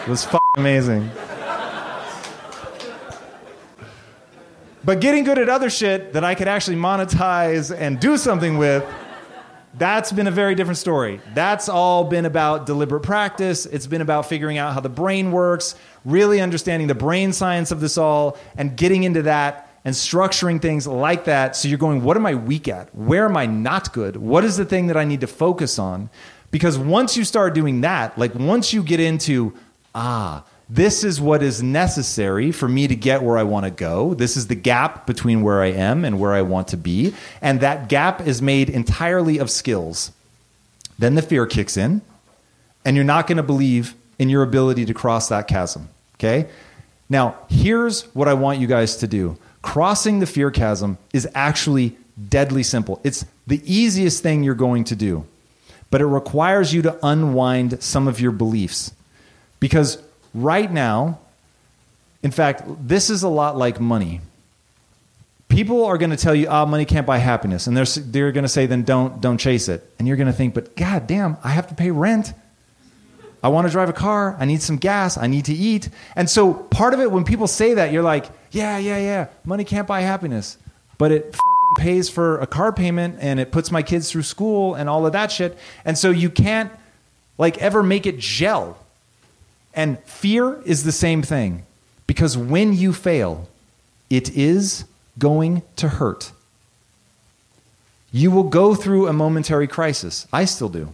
It 0.00 0.08
was 0.08 0.28
amazing. 0.56 1.10
But 4.84 5.00
getting 5.00 5.24
good 5.24 5.38
at 5.38 5.48
other 5.48 5.70
shit 5.70 6.12
that 6.12 6.22
I 6.22 6.36
could 6.36 6.48
actually 6.48 6.76
monetize 6.76 7.76
and 7.76 7.98
do 7.98 8.16
something 8.16 8.58
with, 8.58 8.84
that's 9.78 10.12
been 10.12 10.26
a 10.26 10.32
very 10.32 10.54
different 10.54 10.78
story. 10.78 11.20
That's 11.34 11.68
all 11.68 12.04
been 12.04 12.26
about 12.26 12.66
deliberate 12.66 13.02
practice. 13.02 13.66
It's 13.66 13.86
been 13.86 14.00
about 14.00 14.26
figuring 14.26 14.58
out 14.58 14.74
how 14.74 14.80
the 14.80 14.88
brain 14.88 15.32
works, 15.32 15.74
really 16.04 16.40
understanding 16.40 16.88
the 16.88 16.94
brain 16.94 17.32
science 17.32 17.70
of 17.70 17.80
this 17.80 17.96
all 17.96 18.36
and 18.56 18.76
getting 18.76 19.04
into 19.04 19.22
that 19.22 19.68
and 19.84 19.94
structuring 19.94 20.60
things 20.60 20.86
like 20.86 21.24
that. 21.24 21.56
So 21.56 21.68
you're 21.68 21.78
going, 21.78 22.02
what 22.02 22.16
am 22.16 22.26
I 22.26 22.34
weak 22.34 22.68
at? 22.68 22.94
Where 22.94 23.24
am 23.24 23.36
I 23.36 23.46
not 23.46 23.92
good? 23.92 24.16
What 24.16 24.44
is 24.44 24.56
the 24.56 24.64
thing 24.64 24.88
that 24.88 24.96
I 24.96 25.04
need 25.04 25.20
to 25.22 25.26
focus 25.26 25.78
on? 25.78 26.10
Because 26.50 26.78
once 26.78 27.16
you 27.16 27.24
start 27.24 27.54
doing 27.54 27.82
that, 27.82 28.18
like 28.18 28.34
once 28.34 28.72
you 28.72 28.82
get 28.82 29.00
into, 29.00 29.54
ah, 29.94 30.44
this 30.70 31.02
is 31.02 31.20
what 31.20 31.42
is 31.42 31.62
necessary 31.62 32.52
for 32.52 32.68
me 32.68 32.86
to 32.88 32.94
get 32.94 33.22
where 33.22 33.38
I 33.38 33.42
want 33.42 33.64
to 33.64 33.70
go. 33.70 34.12
This 34.12 34.36
is 34.36 34.48
the 34.48 34.54
gap 34.54 35.06
between 35.06 35.40
where 35.40 35.62
I 35.62 35.68
am 35.68 36.04
and 36.04 36.20
where 36.20 36.34
I 36.34 36.42
want 36.42 36.68
to 36.68 36.76
be. 36.76 37.14
And 37.40 37.60
that 37.60 37.88
gap 37.88 38.26
is 38.26 38.42
made 38.42 38.68
entirely 38.68 39.38
of 39.38 39.50
skills. 39.50 40.12
Then 40.98 41.14
the 41.14 41.22
fear 41.22 41.46
kicks 41.46 41.76
in, 41.76 42.02
and 42.84 42.96
you're 42.96 43.04
not 43.04 43.26
going 43.26 43.38
to 43.38 43.42
believe 43.42 43.94
in 44.18 44.28
your 44.28 44.42
ability 44.42 44.84
to 44.86 44.94
cross 44.94 45.28
that 45.28 45.48
chasm. 45.48 45.88
Okay? 46.16 46.48
Now, 47.08 47.38
here's 47.48 48.02
what 48.14 48.28
I 48.28 48.34
want 48.34 48.60
you 48.60 48.66
guys 48.66 48.96
to 48.96 49.06
do 49.06 49.38
crossing 49.62 50.18
the 50.18 50.26
fear 50.26 50.50
chasm 50.50 50.98
is 51.12 51.28
actually 51.34 51.96
deadly 52.28 52.62
simple. 52.62 53.00
It's 53.04 53.24
the 53.46 53.62
easiest 53.64 54.22
thing 54.22 54.42
you're 54.42 54.54
going 54.54 54.84
to 54.84 54.96
do, 54.96 55.24
but 55.90 56.00
it 56.00 56.06
requires 56.06 56.74
you 56.74 56.82
to 56.82 56.98
unwind 57.02 57.82
some 57.82 58.06
of 58.06 58.20
your 58.20 58.32
beliefs. 58.32 58.92
Because 59.60 59.98
right 60.42 60.70
now, 60.70 61.18
in 62.22 62.30
fact, 62.30 62.62
this 62.66 63.10
is 63.10 63.22
a 63.22 63.28
lot 63.28 63.56
like 63.56 63.80
money. 63.80 64.20
People 65.48 65.84
are 65.86 65.96
going 65.96 66.10
to 66.10 66.16
tell 66.16 66.34
you, 66.34 66.46
"Ah, 66.48 66.62
oh, 66.62 66.66
money 66.66 66.84
can't 66.84 67.06
buy 67.06 67.18
happiness," 67.18 67.66
and 67.66 67.76
they're 67.76 67.84
they're 67.84 68.32
going 68.32 68.44
to 68.44 68.48
say, 68.48 68.66
"Then 68.66 68.82
don't 68.82 69.20
don't 69.20 69.38
chase 69.38 69.68
it." 69.68 69.88
And 69.98 70.06
you're 70.06 70.16
going 70.16 70.26
to 70.26 70.32
think, 70.32 70.54
"But 70.54 70.76
god 70.76 71.06
damn, 71.06 71.36
I 71.42 71.50
have 71.50 71.68
to 71.68 71.74
pay 71.74 71.90
rent." 71.90 72.34
I 73.42 73.48
want 73.48 73.66
to 73.66 73.70
drive 73.70 73.88
a 73.88 73.92
car. 73.92 74.36
I 74.38 74.44
need 74.44 74.62
some 74.62 74.76
gas. 74.76 75.16
I 75.16 75.28
need 75.28 75.44
to 75.44 75.54
eat. 75.54 75.88
And 76.16 76.28
so 76.28 76.54
part 76.54 76.92
of 76.92 77.00
it, 77.00 77.10
when 77.12 77.24
people 77.24 77.46
say 77.46 77.74
that, 77.74 77.92
you're 77.92 78.02
like, 78.02 78.26
yeah, 78.50 78.78
yeah, 78.78 78.98
yeah. 78.98 79.26
Money 79.44 79.64
can't 79.64 79.86
buy 79.86 80.00
happiness, 80.00 80.58
but 80.96 81.12
it 81.12 81.36
pays 81.76 82.08
for 82.08 82.40
a 82.40 82.46
car 82.46 82.72
payment 82.72 83.18
and 83.20 83.38
it 83.38 83.52
puts 83.52 83.70
my 83.70 83.82
kids 83.82 84.10
through 84.10 84.22
school 84.22 84.74
and 84.74 84.88
all 84.88 85.06
of 85.06 85.12
that 85.12 85.30
shit. 85.30 85.56
And 85.84 85.96
so 85.96 86.10
you 86.10 86.30
can't 86.30 86.72
like 87.36 87.58
ever 87.58 87.82
make 87.82 88.06
it 88.06 88.18
gel. 88.18 88.76
And 89.78 90.00
fear 90.00 90.60
is 90.62 90.82
the 90.82 90.90
same 90.90 91.22
thing 91.22 91.62
because 92.08 92.36
when 92.36 92.72
you 92.72 92.92
fail, 92.92 93.48
it 94.10 94.36
is 94.36 94.84
going 95.20 95.62
to 95.76 95.88
hurt. 95.88 96.32
You 98.10 98.32
will 98.32 98.42
go 98.42 98.74
through 98.74 99.06
a 99.06 99.12
momentary 99.12 99.68
crisis. 99.68 100.26
I 100.32 100.46
still 100.46 100.68
do. 100.68 100.92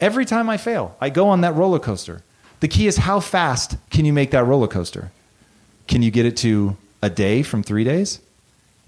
Every 0.00 0.24
time 0.24 0.50
I 0.50 0.56
fail, 0.56 0.96
I 1.00 1.08
go 1.08 1.28
on 1.28 1.42
that 1.42 1.54
roller 1.54 1.78
coaster. 1.78 2.24
The 2.58 2.66
key 2.66 2.88
is 2.88 2.96
how 2.96 3.20
fast 3.20 3.76
can 3.90 4.04
you 4.04 4.12
make 4.12 4.32
that 4.32 4.42
roller 4.42 4.66
coaster? 4.66 5.12
Can 5.86 6.02
you 6.02 6.10
get 6.10 6.26
it 6.26 6.36
to 6.38 6.76
a 7.00 7.10
day 7.10 7.44
from 7.44 7.62
three 7.62 7.84
days? 7.84 8.18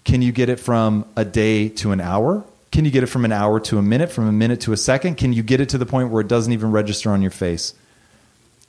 Can 0.02 0.20
you 0.20 0.32
get 0.32 0.48
it 0.48 0.58
from 0.58 1.04
a 1.14 1.24
day 1.24 1.68
to 1.68 1.92
an 1.92 2.00
hour? 2.00 2.42
Can 2.72 2.84
you 2.84 2.90
get 2.90 3.04
it 3.04 3.06
from 3.06 3.24
an 3.24 3.30
hour 3.30 3.60
to 3.60 3.78
a 3.78 3.82
minute, 3.82 4.10
from 4.10 4.26
a 4.26 4.32
minute 4.32 4.62
to 4.62 4.72
a 4.72 4.76
second? 4.76 5.14
Can 5.14 5.32
you 5.32 5.44
get 5.44 5.60
it 5.60 5.68
to 5.68 5.78
the 5.78 5.86
point 5.86 6.10
where 6.10 6.22
it 6.22 6.28
doesn't 6.28 6.52
even 6.52 6.72
register 6.72 7.12
on 7.12 7.22
your 7.22 7.30
face? 7.30 7.74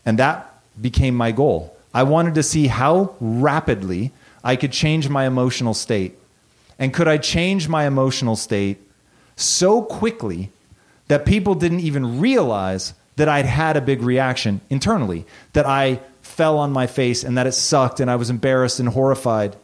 And 0.06 0.20
that 0.20 0.50
became 0.82 1.16
my 1.16 1.32
goal. 1.32 1.76
I 1.94 2.04
wanted 2.04 2.36
to 2.36 2.44
see 2.44 2.68
how 2.68 3.16
rapidly 3.20 4.12
I 4.44 4.56
could 4.56 4.72
change 4.72 5.10
my 5.10 5.26
emotional 5.26 5.74
state. 5.74 6.18
And 6.80 6.94
could 6.94 7.08
I 7.08 7.18
change 7.18 7.68
my 7.68 7.86
emotional 7.86 8.36
state 8.36 8.80
so 9.36 9.82
quickly 9.82 10.50
that 11.08 11.26
people 11.26 11.56
didn't 11.56 11.82
even 11.82 12.20
realize 12.20 12.94
that 13.16 13.30
I'd 13.30 13.46
had 13.46 13.78
a 13.78 13.82
big 13.82 14.02
reaction 14.02 14.62
internally, 14.70 15.26
that 15.54 15.66
I 15.66 16.00
fell 16.22 16.58
on 16.58 16.72
my 16.72 16.88
face 16.88 17.24
and 17.24 17.38
that 17.38 17.46
it 17.46 17.52
sucked 17.52 18.00
and 18.00 18.10
I 18.10 18.16
was 18.16 18.30
embarrassed 18.30 18.80
and 18.80 18.90
horrified. 18.90 19.56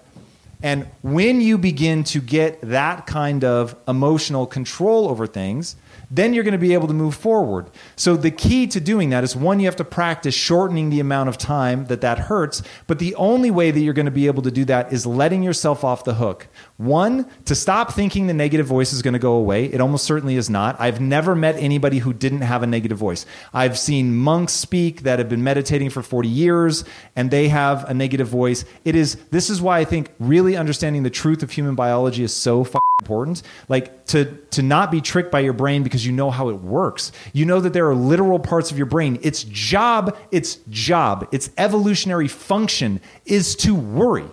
And 0.62 0.88
when 1.02 1.42
you 1.42 1.58
begin 1.58 2.04
to 2.06 2.20
get 2.20 2.60
that 2.62 3.08
kind 3.08 3.44
of 3.44 3.76
emotional 3.88 4.46
control 4.46 5.10
over 5.10 5.26
things, 5.26 5.76
then 6.12 6.34
you're 6.34 6.44
going 6.44 6.54
to 6.54 6.58
be 6.58 6.74
able 6.74 6.88
to 6.88 6.94
move 6.94 7.16
forward. 7.16 7.70
So 7.96 8.18
the 8.18 8.32
key 8.32 8.68
to 8.68 8.80
doing 8.80 9.10
that 9.12 9.24
is 9.24 9.36
one, 9.36 9.60
you 9.60 9.68
have 9.68 9.76
to 9.78 9.84
practice 9.84 10.34
shortening 10.34 10.90
the 10.90 11.00
amount 11.00 11.30
of 11.30 11.38
time 11.38 11.86
that 11.86 12.02
that 12.02 12.20
hurts. 12.20 12.64
But 12.88 13.00
the 13.00 13.14
only 13.16 13.52
way 13.52 13.72
that 13.72 13.80
you're 13.80 13.94
going 13.94 14.06
to 14.06 14.12
be 14.12 14.28
able 14.28 14.42
to 14.44 14.52
do 14.52 14.66
that 14.66 14.92
is 14.92 15.06
letting 15.06 15.44
yourself 15.44 15.84
off 15.84 16.04
the 16.04 16.16
hook. 16.16 16.48
One, 16.80 17.26
to 17.44 17.56
stop 17.56 17.92
thinking 17.92 18.28
the 18.28 18.34
negative 18.34 18.66
voice 18.66 18.94
is 18.94 19.02
going 19.02 19.12
to 19.12 19.20
go 19.20 19.34
away. 19.34 19.66
It 19.66 19.82
almost 19.82 20.06
certainly 20.06 20.38
is 20.38 20.50
not. 20.50 20.80
I've 20.80 21.02
never 21.02 21.36
met 21.36 21.58
anybody 21.58 21.98
who 21.98 22.14
didn't 22.14 22.40
have 22.40 22.64
a 22.64 22.68
negative 22.68 22.98
voice. 22.98 23.26
I've 23.54 23.78
seen 23.78 24.16
monks 24.16 24.54
speak 24.54 25.02
that 25.02 25.20
have 25.20 25.28
been 25.28 25.44
meditating 25.44 25.90
for 25.90 26.02
40 26.02 26.30
years 26.30 26.86
and 27.18 27.32
they 27.32 27.50
have 27.50 27.84
a 27.90 27.94
negative 27.94 28.30
voice. 28.30 28.64
It 28.86 28.96
is 28.96 29.16
this 29.30 29.50
is 29.50 29.62
why 29.62 29.80
I 29.80 29.84
think 29.84 30.10
really 30.20 30.56
understanding 30.56 31.04
the 31.04 31.10
truth 31.10 31.44
of 31.44 31.52
human 31.52 31.76
biology 31.76 32.24
is 32.24 32.34
so 32.34 32.64
important. 33.02 33.44
Like 33.68 34.06
to 34.06 34.38
to 34.52 34.62
not 34.62 34.90
be 34.90 35.02
tricked 35.02 35.32
by 35.32 35.42
your 35.42 35.52
brain 35.52 35.84
because 35.84 36.06
you 36.06 36.14
know 36.14 36.32
how 36.32 36.48
it 36.48 36.62
works. 36.62 37.12
You 37.34 37.44
know 37.44 37.60
that 37.60 37.74
there 37.74 37.90
are 37.90 37.96
literal 37.96 38.40
parts 38.40 38.72
of 38.72 38.78
your 38.78 38.88
brain. 38.88 39.20
Its 39.22 39.44
job, 39.44 40.18
its 40.32 40.60
job, 40.70 41.28
its 41.34 41.50
evolutionary 41.58 42.30
function 42.30 43.02
is 43.26 43.54
to 43.58 43.76
worry. 43.76 44.30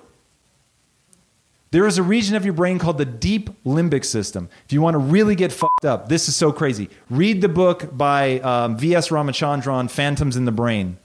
There 1.76 1.86
is 1.86 1.98
a 1.98 2.02
region 2.02 2.34
of 2.36 2.46
your 2.46 2.54
brain 2.54 2.78
called 2.78 2.96
the 2.96 3.04
deep 3.04 3.50
limbic 3.64 4.06
system. 4.06 4.48
If 4.64 4.72
you 4.72 4.80
want 4.80 4.94
to 4.94 4.98
really 4.98 5.34
get 5.34 5.52
fucked 5.52 5.84
up, 5.84 6.08
this 6.08 6.26
is 6.26 6.34
so 6.34 6.50
crazy. 6.50 6.88
Read 7.10 7.42
the 7.42 7.50
book 7.50 7.94
by 7.94 8.40
um, 8.40 8.78
V.S. 8.78 9.10
Ramachandran, 9.10 9.90
Phantoms 9.90 10.38
in 10.38 10.46
the 10.46 10.52
Brain. 10.52 10.96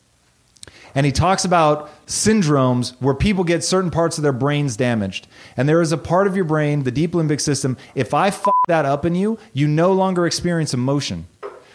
And 0.96 1.06
he 1.06 1.12
talks 1.12 1.44
about 1.44 1.90
syndromes 2.08 2.96
where 3.02 3.14
people 3.14 3.44
get 3.44 3.66
certain 3.66 3.92
parts 3.92 4.18
of 4.18 4.22
their 4.22 4.32
brains 4.32 4.78
damaged. 4.78 5.28
And 5.58 5.68
there 5.68 5.82
is 5.82 5.92
a 5.92 5.98
part 5.98 6.26
of 6.26 6.38
your 6.38 6.46
brain, 6.46 6.84
the 6.84 6.92
deep 6.92 7.12
limbic 7.12 7.42
system, 7.42 7.76
if 7.94 8.14
I 8.14 8.32
fuck 8.32 8.56
that 8.70 8.86
up 8.86 9.04
in 9.04 9.14
you, 9.14 9.38
you 9.52 9.68
no 9.68 9.92
longer 9.92 10.26
experience 10.26 10.74
emotion. 10.74 11.28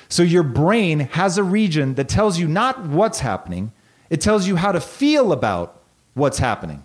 So 0.08 0.22
your 0.22 0.42
brain 0.42 1.00
has 1.00 1.36
a 1.36 1.44
region 1.44 1.96
that 1.96 2.08
tells 2.08 2.38
you 2.38 2.48
not 2.48 2.86
what's 2.86 3.20
happening, 3.20 3.72
it 4.08 4.22
tells 4.22 4.48
you 4.48 4.56
how 4.56 4.72
to 4.72 4.80
feel 4.80 5.32
about 5.32 5.82
what's 6.14 6.38
happening. 6.38 6.82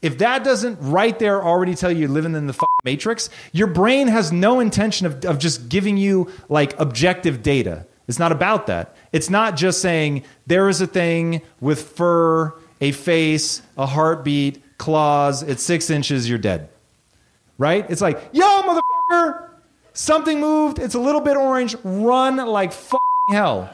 If 0.00 0.18
that 0.18 0.44
doesn't 0.44 0.78
right 0.80 1.18
there 1.18 1.42
already 1.42 1.74
tell 1.74 1.90
you 1.90 2.00
you're 2.00 2.08
living 2.08 2.34
in 2.34 2.46
the 2.46 2.66
matrix, 2.84 3.30
your 3.52 3.66
brain 3.66 4.06
has 4.08 4.30
no 4.30 4.60
intention 4.60 5.06
of, 5.06 5.24
of 5.24 5.38
just 5.38 5.68
giving 5.68 5.96
you 5.96 6.30
like 6.48 6.78
objective 6.78 7.42
data. 7.42 7.86
It's 8.06 8.18
not 8.18 8.32
about 8.32 8.68
that. 8.68 8.96
It's 9.12 9.28
not 9.28 9.56
just 9.56 9.82
saying 9.82 10.22
there 10.46 10.68
is 10.68 10.80
a 10.80 10.86
thing 10.86 11.42
with 11.60 11.82
fur, 11.82 12.54
a 12.80 12.92
face, 12.92 13.60
a 13.76 13.86
heartbeat, 13.86 14.62
claws, 14.78 15.42
it's 15.42 15.62
six 15.62 15.90
inches, 15.90 16.28
you're 16.28 16.38
dead. 16.38 16.68
Right? 17.58 17.84
It's 17.90 18.00
like, 18.00 18.20
yo, 18.32 18.62
motherfucker, 18.62 19.48
something 19.92 20.38
moved, 20.40 20.78
it's 20.78 20.94
a 20.94 21.00
little 21.00 21.20
bit 21.20 21.36
orange, 21.36 21.74
run 21.82 22.36
like 22.36 22.72
fucking 22.72 23.00
hell. 23.30 23.68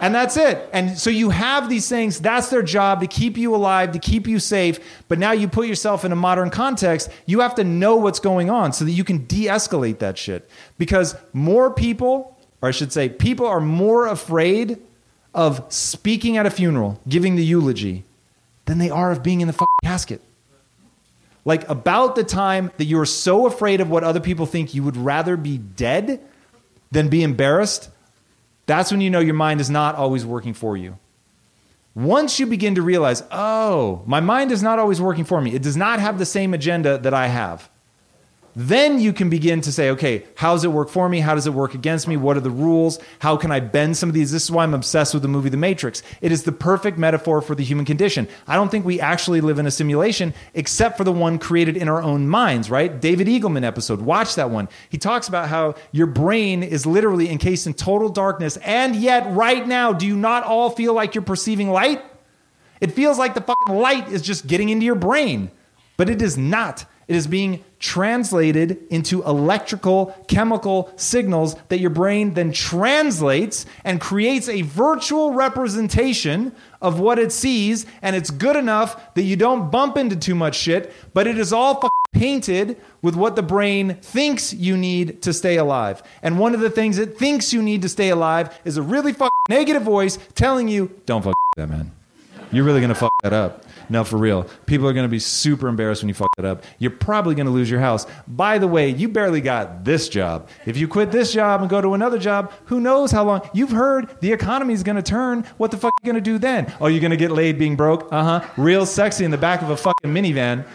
And 0.00 0.14
that's 0.14 0.38
it. 0.38 0.66
And 0.72 0.98
so 0.98 1.10
you 1.10 1.28
have 1.28 1.68
these 1.68 1.86
things, 1.86 2.20
that's 2.20 2.48
their 2.48 2.62
job 2.62 3.02
to 3.02 3.06
keep 3.06 3.36
you 3.36 3.54
alive, 3.54 3.92
to 3.92 3.98
keep 3.98 4.26
you 4.26 4.38
safe. 4.38 4.80
But 5.08 5.18
now 5.18 5.32
you 5.32 5.46
put 5.46 5.68
yourself 5.68 6.06
in 6.06 6.10
a 6.10 6.16
modern 6.16 6.48
context, 6.48 7.10
you 7.26 7.40
have 7.40 7.54
to 7.56 7.64
know 7.64 7.96
what's 7.96 8.18
going 8.18 8.48
on 8.48 8.72
so 8.72 8.86
that 8.86 8.92
you 8.92 9.04
can 9.04 9.26
de 9.26 9.44
escalate 9.44 9.98
that 9.98 10.16
shit. 10.16 10.48
Because 10.78 11.14
more 11.34 11.70
people, 11.70 12.38
or 12.62 12.70
I 12.70 12.72
should 12.72 12.94
say, 12.94 13.10
people 13.10 13.46
are 13.46 13.60
more 13.60 14.06
afraid 14.06 14.78
of 15.34 15.62
speaking 15.68 16.38
at 16.38 16.46
a 16.46 16.50
funeral, 16.50 16.98
giving 17.06 17.36
the 17.36 17.44
eulogy, 17.44 18.04
than 18.64 18.78
they 18.78 18.88
are 18.88 19.12
of 19.12 19.22
being 19.22 19.42
in 19.42 19.48
the 19.48 19.52
fucking 19.52 19.66
casket. 19.84 20.22
Like 21.44 21.68
about 21.68 22.16
the 22.16 22.24
time 22.24 22.70
that 22.78 22.86
you're 22.86 23.04
so 23.04 23.46
afraid 23.46 23.82
of 23.82 23.90
what 23.90 24.02
other 24.02 24.20
people 24.20 24.46
think, 24.46 24.72
you 24.72 24.82
would 24.82 24.96
rather 24.96 25.36
be 25.36 25.58
dead 25.58 26.22
than 26.90 27.08
be 27.08 27.22
embarrassed 27.22 27.89
that's 28.70 28.90
when 28.90 29.00
you 29.00 29.10
know 29.10 29.20
your 29.20 29.34
mind 29.34 29.60
is 29.60 29.70
not 29.70 29.94
always 29.94 30.26
working 30.26 30.54
for 30.54 30.76
you. 30.76 30.98
Once 31.94 32.38
you 32.38 32.46
begin 32.46 32.74
to 32.74 32.82
realize, 32.82 33.22
oh, 33.32 34.02
my 34.06 34.20
mind 34.20 34.52
is 34.52 34.62
not 34.62 34.78
always 34.78 35.00
working 35.00 35.24
for 35.24 35.40
me, 35.40 35.54
it 35.54 35.62
does 35.62 35.76
not 35.76 35.98
have 35.98 36.18
the 36.18 36.26
same 36.26 36.54
agenda 36.54 36.98
that 36.98 37.14
I 37.14 37.28
have. 37.28 37.69
Then 38.56 38.98
you 38.98 39.12
can 39.12 39.30
begin 39.30 39.60
to 39.60 39.72
say, 39.72 39.90
okay, 39.90 40.24
how 40.34 40.54
does 40.54 40.64
it 40.64 40.72
work 40.72 40.88
for 40.88 41.08
me? 41.08 41.20
How 41.20 41.34
does 41.34 41.46
it 41.46 41.54
work 41.54 41.74
against 41.74 42.08
me? 42.08 42.16
What 42.16 42.36
are 42.36 42.40
the 42.40 42.50
rules? 42.50 42.98
How 43.20 43.36
can 43.36 43.52
I 43.52 43.60
bend 43.60 43.96
some 43.96 44.08
of 44.08 44.14
these? 44.14 44.32
This 44.32 44.44
is 44.44 44.50
why 44.50 44.64
I'm 44.64 44.74
obsessed 44.74 45.14
with 45.14 45.22
the 45.22 45.28
movie 45.28 45.50
The 45.50 45.56
Matrix. 45.56 46.02
It 46.20 46.32
is 46.32 46.42
the 46.42 46.52
perfect 46.52 46.98
metaphor 46.98 47.42
for 47.42 47.54
the 47.54 47.62
human 47.62 47.84
condition. 47.84 48.26
I 48.48 48.56
don't 48.56 48.68
think 48.68 48.84
we 48.84 49.00
actually 49.00 49.40
live 49.40 49.58
in 49.58 49.66
a 49.66 49.70
simulation 49.70 50.34
except 50.54 50.96
for 50.96 51.04
the 51.04 51.12
one 51.12 51.38
created 51.38 51.76
in 51.76 51.88
our 51.88 52.02
own 52.02 52.28
minds, 52.28 52.70
right? 52.70 53.00
David 53.00 53.28
Eagleman 53.28 53.62
episode. 53.62 54.00
Watch 54.00 54.34
that 54.34 54.50
one. 54.50 54.68
He 54.88 54.98
talks 54.98 55.28
about 55.28 55.48
how 55.48 55.76
your 55.92 56.06
brain 56.06 56.62
is 56.62 56.86
literally 56.86 57.30
encased 57.30 57.66
in 57.66 57.74
total 57.74 58.08
darkness. 58.08 58.56
And 58.58 58.96
yet, 58.96 59.32
right 59.32 59.66
now, 59.66 59.92
do 59.92 60.06
you 60.06 60.16
not 60.16 60.42
all 60.42 60.70
feel 60.70 60.92
like 60.92 61.14
you're 61.14 61.22
perceiving 61.22 61.70
light? 61.70 62.02
It 62.80 62.92
feels 62.92 63.18
like 63.18 63.34
the 63.34 63.42
fucking 63.42 63.76
light 63.76 64.08
is 64.08 64.22
just 64.22 64.46
getting 64.46 64.70
into 64.70 64.86
your 64.86 64.94
brain, 64.94 65.50
but 65.96 66.08
it 66.08 66.22
is 66.22 66.36
not. 66.38 66.86
It 67.10 67.16
is 67.16 67.26
being 67.26 67.64
translated 67.80 68.78
into 68.88 69.24
electrical, 69.24 70.14
chemical 70.28 70.92
signals 70.94 71.56
that 71.68 71.80
your 71.80 71.90
brain 71.90 72.34
then 72.34 72.52
translates 72.52 73.66
and 73.82 74.00
creates 74.00 74.48
a 74.48 74.62
virtual 74.62 75.32
representation 75.32 76.54
of 76.80 77.00
what 77.00 77.18
it 77.18 77.32
sees. 77.32 77.84
And 78.00 78.14
it's 78.14 78.30
good 78.30 78.54
enough 78.54 79.12
that 79.14 79.24
you 79.24 79.34
don't 79.34 79.72
bump 79.72 79.96
into 79.96 80.14
too 80.14 80.36
much 80.36 80.54
shit, 80.54 80.92
but 81.12 81.26
it 81.26 81.36
is 81.36 81.52
all 81.52 81.90
painted 82.12 82.76
with 83.02 83.16
what 83.16 83.34
the 83.34 83.42
brain 83.42 83.96
thinks 83.96 84.54
you 84.54 84.76
need 84.76 85.20
to 85.22 85.32
stay 85.32 85.56
alive. 85.56 86.04
And 86.22 86.38
one 86.38 86.54
of 86.54 86.60
the 86.60 86.70
things 86.70 86.96
it 86.96 87.18
thinks 87.18 87.52
you 87.52 87.60
need 87.60 87.82
to 87.82 87.88
stay 87.88 88.10
alive 88.10 88.56
is 88.64 88.76
a 88.76 88.82
really 88.82 89.16
negative 89.48 89.82
voice 89.82 90.16
telling 90.36 90.68
you, 90.68 90.96
don't 91.06 91.22
fuck 91.22 91.34
that, 91.56 91.68
man. 91.68 91.90
You're 92.52 92.64
really 92.64 92.80
going 92.80 92.90
to 92.90 92.94
fuck 92.94 93.12
that 93.22 93.32
up. 93.32 93.64
No, 93.88 94.04
for 94.04 94.16
real. 94.16 94.44
People 94.66 94.88
are 94.88 94.92
going 94.92 95.04
to 95.04 95.10
be 95.10 95.18
super 95.18 95.68
embarrassed 95.68 96.02
when 96.02 96.08
you 96.08 96.14
fuck 96.14 96.34
that 96.36 96.44
up. 96.44 96.64
You're 96.78 96.90
probably 96.90 97.34
going 97.34 97.46
to 97.46 97.52
lose 97.52 97.70
your 97.70 97.80
house. 97.80 98.06
By 98.26 98.58
the 98.58 98.68
way, 98.68 98.90
you 98.90 99.08
barely 99.08 99.40
got 99.40 99.84
this 99.84 100.08
job. 100.08 100.48
If 100.66 100.76
you 100.76 100.88
quit 100.88 101.12
this 101.12 101.32
job 101.32 101.60
and 101.60 101.70
go 101.70 101.80
to 101.80 101.94
another 101.94 102.18
job, 102.18 102.52
who 102.66 102.80
knows 102.80 103.10
how 103.10 103.24
long? 103.24 103.48
You've 103.52 103.70
heard 103.70 104.16
the 104.20 104.32
economy 104.32 104.74
is 104.74 104.82
going 104.82 104.96
to 104.96 105.02
turn. 105.02 105.44
What 105.58 105.70
the 105.70 105.76
fuck 105.76 105.92
are 105.92 106.02
you 106.02 106.12
going 106.12 106.22
to 106.22 106.30
do 106.30 106.38
then? 106.38 106.72
Oh, 106.80 106.86
you're 106.86 107.00
going 107.00 107.10
to 107.10 107.16
get 107.16 107.30
laid 107.30 107.58
being 107.58 107.76
broke? 107.76 108.08
Uh 108.12 108.40
huh. 108.40 108.48
Real 108.56 108.86
sexy 108.86 109.24
in 109.24 109.30
the 109.30 109.38
back 109.38 109.62
of 109.62 109.70
a 109.70 109.76
fucking 109.76 110.12
minivan. 110.12 110.66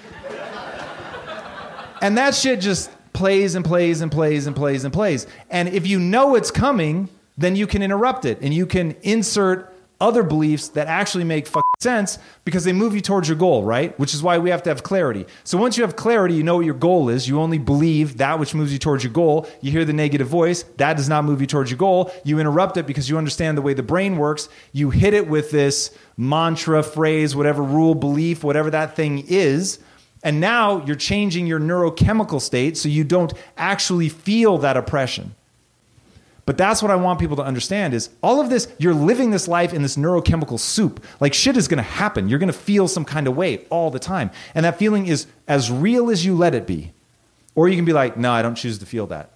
And 2.02 2.18
that 2.18 2.36
shit 2.36 2.62
just 2.62 2.92
plays 3.14 3.56
and 3.56 3.64
plays 3.64 4.02
and 4.02 4.12
plays 4.12 4.46
and 4.46 4.56
plays 4.56 4.84
and 4.84 4.94
plays. 4.94 5.26
And 5.50 5.70
if 5.70 5.88
you 5.88 6.00
know 6.00 6.36
it's 6.36 6.52
coming, 6.52 7.10
then 7.38 7.56
you 7.56 7.68
can 7.68 7.82
interrupt 7.82 8.26
it 8.26 8.40
and 8.42 8.54
you 8.54 8.66
can 8.66 8.96
insert 9.02 9.75
other 10.06 10.22
beliefs 10.22 10.70
that 10.70 10.88
actually 10.88 11.24
make 11.24 11.50
sense 11.80 12.20
because 12.46 12.64
they 12.64 12.72
move 12.72 12.94
you 12.94 13.02
towards 13.02 13.28
your 13.28 13.38
goal, 13.38 13.64
right? 13.64 13.98
Which 13.98 14.14
is 14.14 14.22
why 14.22 14.38
we 14.38 14.52
have 14.52 14.62
to 14.64 14.70
have 14.70 14.84
clarity. 14.84 15.26
So 15.44 15.58
once 15.58 15.78
you 15.78 15.84
have 15.84 15.96
clarity, 15.96 16.36
you 16.36 16.44
know 16.44 16.58
what 16.58 16.66
your 16.66 16.76
goal 16.76 17.10
is. 17.10 17.28
You 17.28 17.42
only 17.42 17.58
believe 17.58 18.18
that 18.18 18.38
which 18.38 18.54
moves 18.54 18.72
you 18.72 18.78
towards 18.78 19.04
your 19.04 19.12
goal. 19.12 19.48
You 19.62 19.72
hear 19.72 19.84
the 19.84 19.94
negative 19.94 20.28
voice, 20.28 20.64
that 20.78 20.96
does 20.96 21.10
not 21.10 21.26
move 21.26 21.42
you 21.42 21.48
towards 21.48 21.72
your 21.72 21.80
goal. 21.80 22.12
You 22.24 22.38
interrupt 22.40 22.78
it 22.78 22.86
because 22.86 23.10
you 23.10 23.18
understand 23.18 23.58
the 23.58 23.64
way 23.64 23.74
the 23.74 23.84
brain 23.84 24.18
works. 24.18 24.48
You 24.74 24.92
hit 24.92 25.16
it 25.16 25.28
with 25.28 25.50
this 25.50 25.90
mantra, 26.18 26.84
phrase, 26.84 27.36
whatever 27.36 27.64
rule, 27.64 27.96
belief, 27.96 28.44
whatever 28.44 28.70
that 28.70 28.96
thing 28.96 29.26
is. 29.28 29.80
And 30.24 30.40
now 30.40 30.86
you're 30.86 30.96
changing 30.96 31.48
your 31.48 31.60
neurochemical 31.60 32.42
state 32.42 32.78
so 32.78 32.90
you 32.90 33.04
don't 33.04 33.34
actually 33.58 34.10
feel 34.10 34.60
that 34.60 34.78
oppression. 34.78 35.36
But 36.46 36.58
that's 36.58 36.84
what 36.84 36.92
I 36.92 36.96
want 36.96 37.20
people 37.20 37.38
to 37.38 37.44
understand 37.44 37.94
is 37.96 38.10
all 38.22 38.40
of 38.40 38.50
this, 38.50 38.68
you're 38.78 38.94
living 38.94 39.32
this 39.32 39.48
life 39.48 39.74
in 39.74 39.82
this 39.82 39.96
neurochemical 39.96 40.60
soup. 40.60 41.04
Like 41.20 41.34
shit 41.34 41.58
is 41.58 41.68
going 41.68 41.78
to 41.78 41.84
happen. 41.84 42.30
You're 42.30 42.40
going 42.40 42.52
to 42.52 42.54
feel 42.54 42.88
some 42.88 43.04
kind 43.04 43.28
of 43.28 43.36
way 43.36 43.66
all 43.70 43.90
the 43.90 44.00
time. 44.00 44.30
And 44.54 44.64
that 44.66 44.78
feeling 44.78 45.08
is 45.08 45.26
as 45.48 45.72
real 45.72 46.12
as 46.12 46.24
you 46.24 46.36
let 46.36 46.54
it 46.54 46.68
be. 46.68 46.92
Or 47.56 47.68
you 47.68 47.76
can 47.76 47.86
be 47.86 47.94
like, 47.94 48.16
no, 48.16 48.32
I 48.32 48.44
don't 48.44 48.56
choose 48.56 48.78
to 48.80 48.86
feel 48.86 49.08
that. 49.08 49.32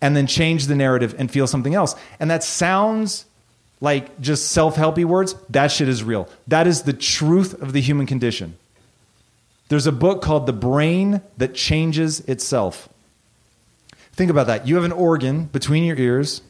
And 0.00 0.16
then 0.16 0.26
change 0.26 0.66
the 0.66 0.76
narrative 0.76 1.16
and 1.18 1.30
feel 1.30 1.46
something 1.46 1.74
else. 1.74 1.96
And 2.20 2.30
that 2.30 2.44
sounds 2.44 3.24
like 3.80 4.20
just 4.20 4.52
self 4.52 4.76
helpy 4.76 5.04
words. 5.04 5.34
That 5.50 5.72
shit 5.72 5.88
is 5.88 6.04
real. 6.04 6.28
That 6.46 6.66
is 6.66 6.82
the 6.82 6.92
truth 6.92 7.60
of 7.60 7.72
the 7.72 7.80
human 7.80 8.06
condition. 8.06 8.56
There's 9.68 9.86
a 9.86 9.92
book 9.92 10.22
called 10.22 10.46
The 10.46 10.52
Brain 10.52 11.22
That 11.38 11.54
Changes 11.54 12.20
Itself. 12.20 12.88
Think 14.12 14.30
about 14.30 14.46
that. 14.48 14.68
You 14.68 14.76
have 14.76 14.84
an 14.84 14.92
organ 14.92 15.46
between 15.46 15.84
your 15.84 15.96
ears 15.96 16.42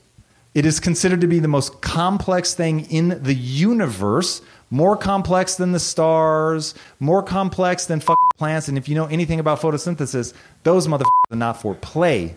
it 0.54 0.66
is 0.66 0.80
considered 0.80 1.20
to 1.22 1.26
be 1.26 1.38
the 1.38 1.48
most 1.48 1.80
complex 1.80 2.52
thing 2.52 2.80
in 2.90 3.22
the 3.22 3.34
universe, 3.34 4.42
more 4.70 4.96
complex 4.96 5.54
than 5.54 5.72
the 5.72 5.80
stars, 5.80 6.74
more 7.00 7.22
complex 7.22 7.86
than 7.86 8.00
fucking 8.00 8.28
plants. 8.36 8.68
And 8.68 8.76
if 8.76 8.88
you 8.88 8.94
know 8.94 9.06
anything 9.06 9.40
about 9.40 9.60
photosynthesis, 9.60 10.34
those 10.62 10.86
motherfuckers 10.86 11.30
are 11.30 11.36
not 11.36 11.60
for 11.60 11.74
play. 11.74 12.36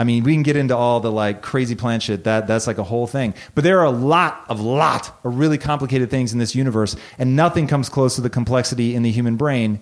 I 0.00 0.04
mean, 0.04 0.22
we 0.22 0.32
can 0.32 0.44
get 0.44 0.56
into 0.56 0.76
all 0.76 1.00
the 1.00 1.10
like 1.10 1.42
crazy 1.42 1.74
plant 1.74 2.04
shit. 2.04 2.24
That 2.24 2.46
that's 2.46 2.68
like 2.68 2.78
a 2.78 2.84
whole 2.84 3.08
thing. 3.08 3.34
But 3.54 3.64
there 3.64 3.80
are 3.80 3.84
a 3.84 3.90
lot 3.90 4.44
of 4.48 4.60
lot 4.60 5.18
of 5.24 5.38
really 5.38 5.58
complicated 5.58 6.08
things 6.08 6.32
in 6.32 6.38
this 6.38 6.54
universe, 6.54 6.94
and 7.18 7.34
nothing 7.34 7.66
comes 7.66 7.88
close 7.88 8.14
to 8.14 8.20
the 8.20 8.30
complexity 8.30 8.94
in 8.94 9.02
the 9.02 9.10
human 9.10 9.36
brain. 9.36 9.80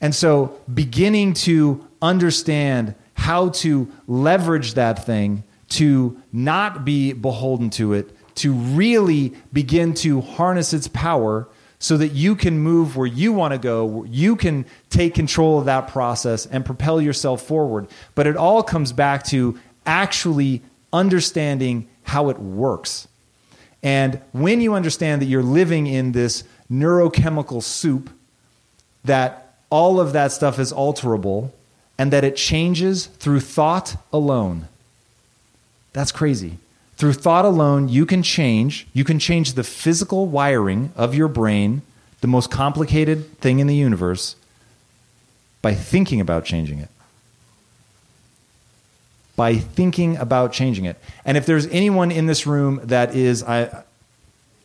And 0.00 0.14
so, 0.14 0.58
beginning 0.72 1.34
to 1.34 1.86
understand 2.00 2.94
how 3.14 3.50
to 3.50 3.90
leverage 4.08 4.74
that 4.74 5.04
thing 5.04 5.44
to 5.72 6.20
not 6.32 6.84
be 6.84 7.12
beholden 7.12 7.70
to 7.70 7.92
it, 7.92 8.16
to 8.36 8.52
really 8.52 9.32
begin 9.52 9.94
to 9.94 10.20
harness 10.20 10.72
its 10.72 10.88
power 10.88 11.48
so 11.78 11.96
that 11.96 12.12
you 12.12 12.36
can 12.36 12.58
move 12.58 12.96
where 12.96 13.08
you 13.08 13.32
want 13.32 13.52
to 13.52 13.58
go, 13.58 14.04
you 14.04 14.36
can 14.36 14.64
take 14.88 15.14
control 15.14 15.58
of 15.58 15.64
that 15.64 15.88
process 15.88 16.46
and 16.46 16.64
propel 16.64 17.00
yourself 17.00 17.42
forward. 17.42 17.88
But 18.14 18.28
it 18.28 18.36
all 18.36 18.62
comes 18.62 18.92
back 18.92 19.24
to 19.24 19.58
actually 19.84 20.62
understanding 20.92 21.88
how 22.04 22.28
it 22.28 22.38
works. 22.38 23.08
And 23.82 24.20
when 24.30 24.60
you 24.60 24.74
understand 24.74 25.22
that 25.22 25.26
you're 25.26 25.42
living 25.42 25.88
in 25.88 26.12
this 26.12 26.44
neurochemical 26.70 27.62
soup, 27.62 28.10
that 29.04 29.56
all 29.70 29.98
of 29.98 30.12
that 30.12 30.30
stuff 30.30 30.60
is 30.60 30.72
alterable 30.72 31.50
and 31.98 32.12
that 32.12 32.22
it 32.22 32.36
changes 32.36 33.06
through 33.06 33.40
thought 33.40 33.96
alone. 34.12 34.68
That's 35.92 36.12
crazy. 36.12 36.58
Through 36.96 37.14
thought 37.14 37.44
alone, 37.44 37.88
you 37.88 38.06
can 38.06 38.22
change. 38.22 38.86
You 38.92 39.04
can 39.04 39.18
change 39.18 39.54
the 39.54 39.64
physical 39.64 40.26
wiring 40.26 40.92
of 40.96 41.14
your 41.14 41.28
brain, 41.28 41.82
the 42.20 42.28
most 42.28 42.50
complicated 42.50 43.38
thing 43.40 43.58
in 43.58 43.66
the 43.66 43.74
universe, 43.74 44.36
by 45.60 45.74
thinking 45.74 46.20
about 46.20 46.44
changing 46.44 46.78
it. 46.78 46.88
By 49.34 49.56
thinking 49.56 50.16
about 50.16 50.52
changing 50.52 50.84
it. 50.84 50.96
And 51.24 51.36
if 51.36 51.46
there's 51.46 51.66
anyone 51.68 52.10
in 52.10 52.26
this 52.26 52.46
room 52.46 52.80
that 52.84 53.14
is, 53.16 53.42
I, 53.42 53.84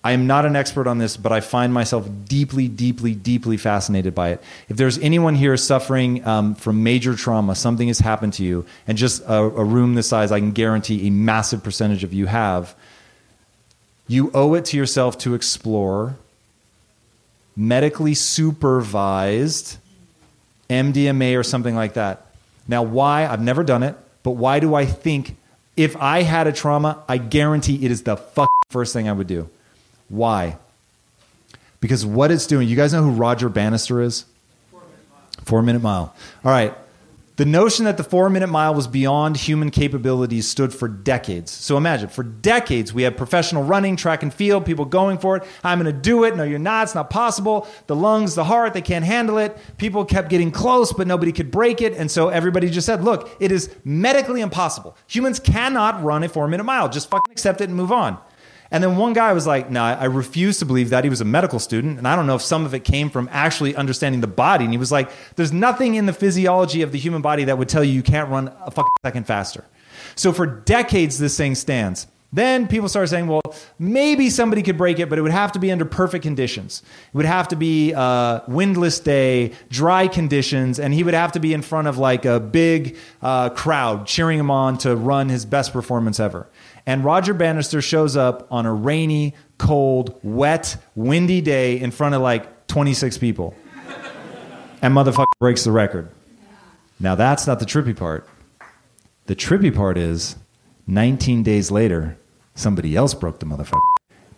I 0.07 0.13
am 0.13 0.25
not 0.25 0.45
an 0.45 0.55
expert 0.55 0.87
on 0.87 0.99
this, 0.99 1.17
but 1.17 1.33
I 1.33 1.41
find 1.41 1.73
myself 1.73 2.07
deeply, 2.23 2.69
deeply, 2.69 3.13
deeply 3.13 3.57
fascinated 3.57 4.15
by 4.15 4.29
it. 4.29 4.43
If 4.69 4.77
there's 4.77 4.97
anyone 4.99 5.35
here 5.35 5.57
suffering 5.57 6.25
um, 6.25 6.55
from 6.55 6.81
major 6.81 7.13
trauma, 7.13 7.55
something 7.55 7.89
has 7.89 7.99
happened 7.99 8.31
to 8.35 8.43
you, 8.45 8.65
and 8.87 8.97
just 8.97 9.21
a, 9.23 9.35
a 9.35 9.65
room 9.65 9.95
this 9.95 10.07
size, 10.07 10.31
I 10.31 10.39
can 10.39 10.53
guarantee 10.53 11.07
a 11.07 11.09
massive 11.09 11.61
percentage 11.61 12.05
of 12.05 12.13
you 12.13 12.25
have, 12.25 12.73
you 14.07 14.31
owe 14.33 14.53
it 14.53 14.63
to 14.67 14.77
yourself 14.77 15.17
to 15.17 15.33
explore 15.33 16.15
medically 17.57 18.13
supervised 18.13 19.75
MDMA 20.69 21.37
or 21.37 21.43
something 21.43 21.75
like 21.75 21.95
that. 21.95 22.27
Now, 22.65 22.81
why? 22.81 23.27
I've 23.27 23.41
never 23.41 23.61
done 23.61 23.83
it, 23.83 23.97
but 24.23 24.31
why 24.31 24.61
do 24.61 24.73
I 24.73 24.85
think 24.85 25.35
if 25.75 25.97
I 25.97 26.21
had 26.21 26.47
a 26.47 26.53
trauma, 26.53 27.03
I 27.09 27.17
guarantee 27.17 27.83
it 27.83 27.91
is 27.91 28.03
the 28.03 28.15
fuck 28.15 28.49
first 28.69 28.93
thing 28.93 29.09
I 29.09 29.11
would 29.11 29.27
do? 29.27 29.49
Why? 30.09 30.57
Because 31.79 32.05
what 32.05 32.31
it's 32.31 32.47
doing, 32.47 32.67
you 32.67 32.75
guys 32.75 32.93
know 32.93 33.03
who 33.03 33.11
Roger 33.11 33.49
Bannister 33.49 34.01
is? 34.01 34.25
Four 34.71 34.81
Minute 34.81 35.09
Mile. 35.09 35.45
Four 35.45 35.61
Minute 35.61 35.81
Mile. 35.81 36.15
All 36.43 36.51
right. 36.51 36.73
The 37.37 37.45
notion 37.45 37.85
that 37.85 37.97
the 37.97 38.03
four 38.03 38.31
minute 38.31 38.47
mile 38.47 38.73
was 38.73 38.87
beyond 38.87 39.37
human 39.37 39.69
capabilities 39.69 40.47
stood 40.47 40.73
for 40.73 40.87
decades. 40.87 41.51
So 41.51 41.77
imagine, 41.77 42.09
for 42.09 42.23
decades, 42.23 42.95
we 42.95 43.03
had 43.03 43.15
professional 43.15 43.61
running, 43.63 43.95
track 43.95 44.23
and 44.23 44.33
field, 44.33 44.65
people 44.65 44.85
going 44.85 45.19
for 45.19 45.37
it. 45.37 45.43
I'm 45.63 45.79
going 45.79 45.93
to 45.93 46.01
do 46.01 46.23
it. 46.23 46.35
No, 46.35 46.41
you're 46.41 46.57
not. 46.57 46.85
It's 46.85 46.95
not 46.95 47.11
possible. 47.11 47.67
The 47.85 47.95
lungs, 47.95 48.33
the 48.33 48.43
heart, 48.43 48.73
they 48.73 48.81
can't 48.81 49.05
handle 49.05 49.37
it. 49.37 49.55
People 49.77 50.03
kept 50.03 50.31
getting 50.31 50.49
close, 50.49 50.91
but 50.91 51.05
nobody 51.05 51.31
could 51.31 51.51
break 51.51 51.79
it. 51.79 51.93
And 51.93 52.09
so 52.09 52.29
everybody 52.29 52.71
just 52.71 52.87
said, 52.87 53.03
look, 53.03 53.29
it 53.39 53.51
is 53.51 53.69
medically 53.85 54.41
impossible. 54.41 54.97
Humans 55.05 55.39
cannot 55.39 56.03
run 56.03 56.23
a 56.23 56.29
four 56.29 56.47
minute 56.47 56.63
mile. 56.63 56.89
Just 56.89 57.07
fucking 57.11 57.31
accept 57.31 57.61
it 57.61 57.65
and 57.65 57.75
move 57.75 57.91
on. 57.91 58.17
And 58.71 58.83
then 58.83 58.97
one 58.97 59.13
guy 59.13 59.33
was 59.33 59.47
like, 59.47 59.69
no, 59.69 59.81
I 59.83 60.05
refuse 60.05 60.59
to 60.59 60.65
believe 60.65 60.89
that. 60.89 61.03
He 61.03 61.09
was 61.09 61.21
a 61.21 61.25
medical 61.25 61.59
student. 61.59 61.97
And 61.97 62.07
I 62.07 62.15
don't 62.15 62.27
know 62.27 62.35
if 62.35 62.41
some 62.41 62.65
of 62.65 62.73
it 62.73 62.83
came 62.83 63.09
from 63.09 63.29
actually 63.31 63.75
understanding 63.75 64.21
the 64.21 64.27
body. 64.27 64.65
And 64.65 64.73
he 64.73 64.77
was 64.77 64.91
like, 64.91 65.09
there's 65.35 65.53
nothing 65.53 65.95
in 65.95 66.05
the 66.05 66.13
physiology 66.13 66.81
of 66.81 66.91
the 66.91 66.97
human 66.97 67.21
body 67.21 67.45
that 67.45 67.57
would 67.57 67.69
tell 67.69 67.83
you 67.83 67.93
you 67.93 68.03
can't 68.03 68.29
run 68.29 68.53
a 68.61 68.71
fucking 68.71 68.89
second 69.03 69.25
faster. 69.25 69.63
So 70.15 70.33
for 70.33 70.45
decades, 70.45 71.17
this 71.17 71.37
thing 71.37 71.55
stands. 71.55 72.07
Then 72.33 72.67
people 72.67 72.89
started 72.89 73.07
saying, 73.07 73.27
well, 73.27 73.41
maybe 73.79 74.29
somebody 74.29 74.61
could 74.61 74.77
break 74.77 74.99
it, 74.99 75.07
but 75.09 75.17
it 75.17 75.21
would 75.21 75.31
have 75.31 75.53
to 75.53 75.59
be 75.59 75.71
under 75.71 75.85
perfect 75.85 76.23
conditions. 76.23 76.83
It 77.07 77.15
would 77.15 77.25
have 77.25 77.47
to 77.49 77.55
be 77.55 77.93
a 77.93 78.43
windless 78.49 78.99
day, 78.99 79.53
dry 79.69 80.09
conditions, 80.09 80.77
and 80.77 80.93
he 80.93 81.03
would 81.03 81.13
have 81.13 81.31
to 81.33 81.39
be 81.39 81.53
in 81.53 81.61
front 81.61 81.87
of 81.87 81.97
like 81.97 82.25
a 82.25 82.39
big 82.41 82.97
uh, 83.21 83.49
crowd 83.51 84.07
cheering 84.07 84.39
him 84.39 84.51
on 84.51 84.77
to 84.79 84.95
run 84.95 85.29
his 85.29 85.45
best 85.45 85.71
performance 85.71 86.19
ever. 86.19 86.47
And 86.87 87.03
Roger 87.03 87.33
Bannister 87.33 87.81
shows 87.81 88.15
up 88.15 88.47
on 88.49 88.65
a 88.65 88.73
rainy, 88.73 89.35
cold, 89.57 90.17
wet, 90.23 90.77
windy 90.95 91.41
day 91.41 91.77
in 91.81 91.91
front 91.91 92.15
of 92.15 92.21
like 92.21 92.67
26 92.67 93.17
people. 93.17 93.53
And 94.81 94.95
motherfucker 94.95 95.25
breaks 95.39 95.65
the 95.65 95.71
record. 95.73 96.09
Now 96.97 97.15
that's 97.15 97.45
not 97.45 97.59
the 97.59 97.65
trippy 97.65 97.95
part. 97.95 98.27
The 99.25 99.35
trippy 99.35 99.75
part 99.75 99.97
is 99.97 100.37
19 100.87 101.43
days 101.43 101.69
later, 101.71 102.17
somebody 102.55 102.95
else 102.95 103.13
broke 103.13 103.39
the 103.39 103.45
motherfucker, 103.45 103.81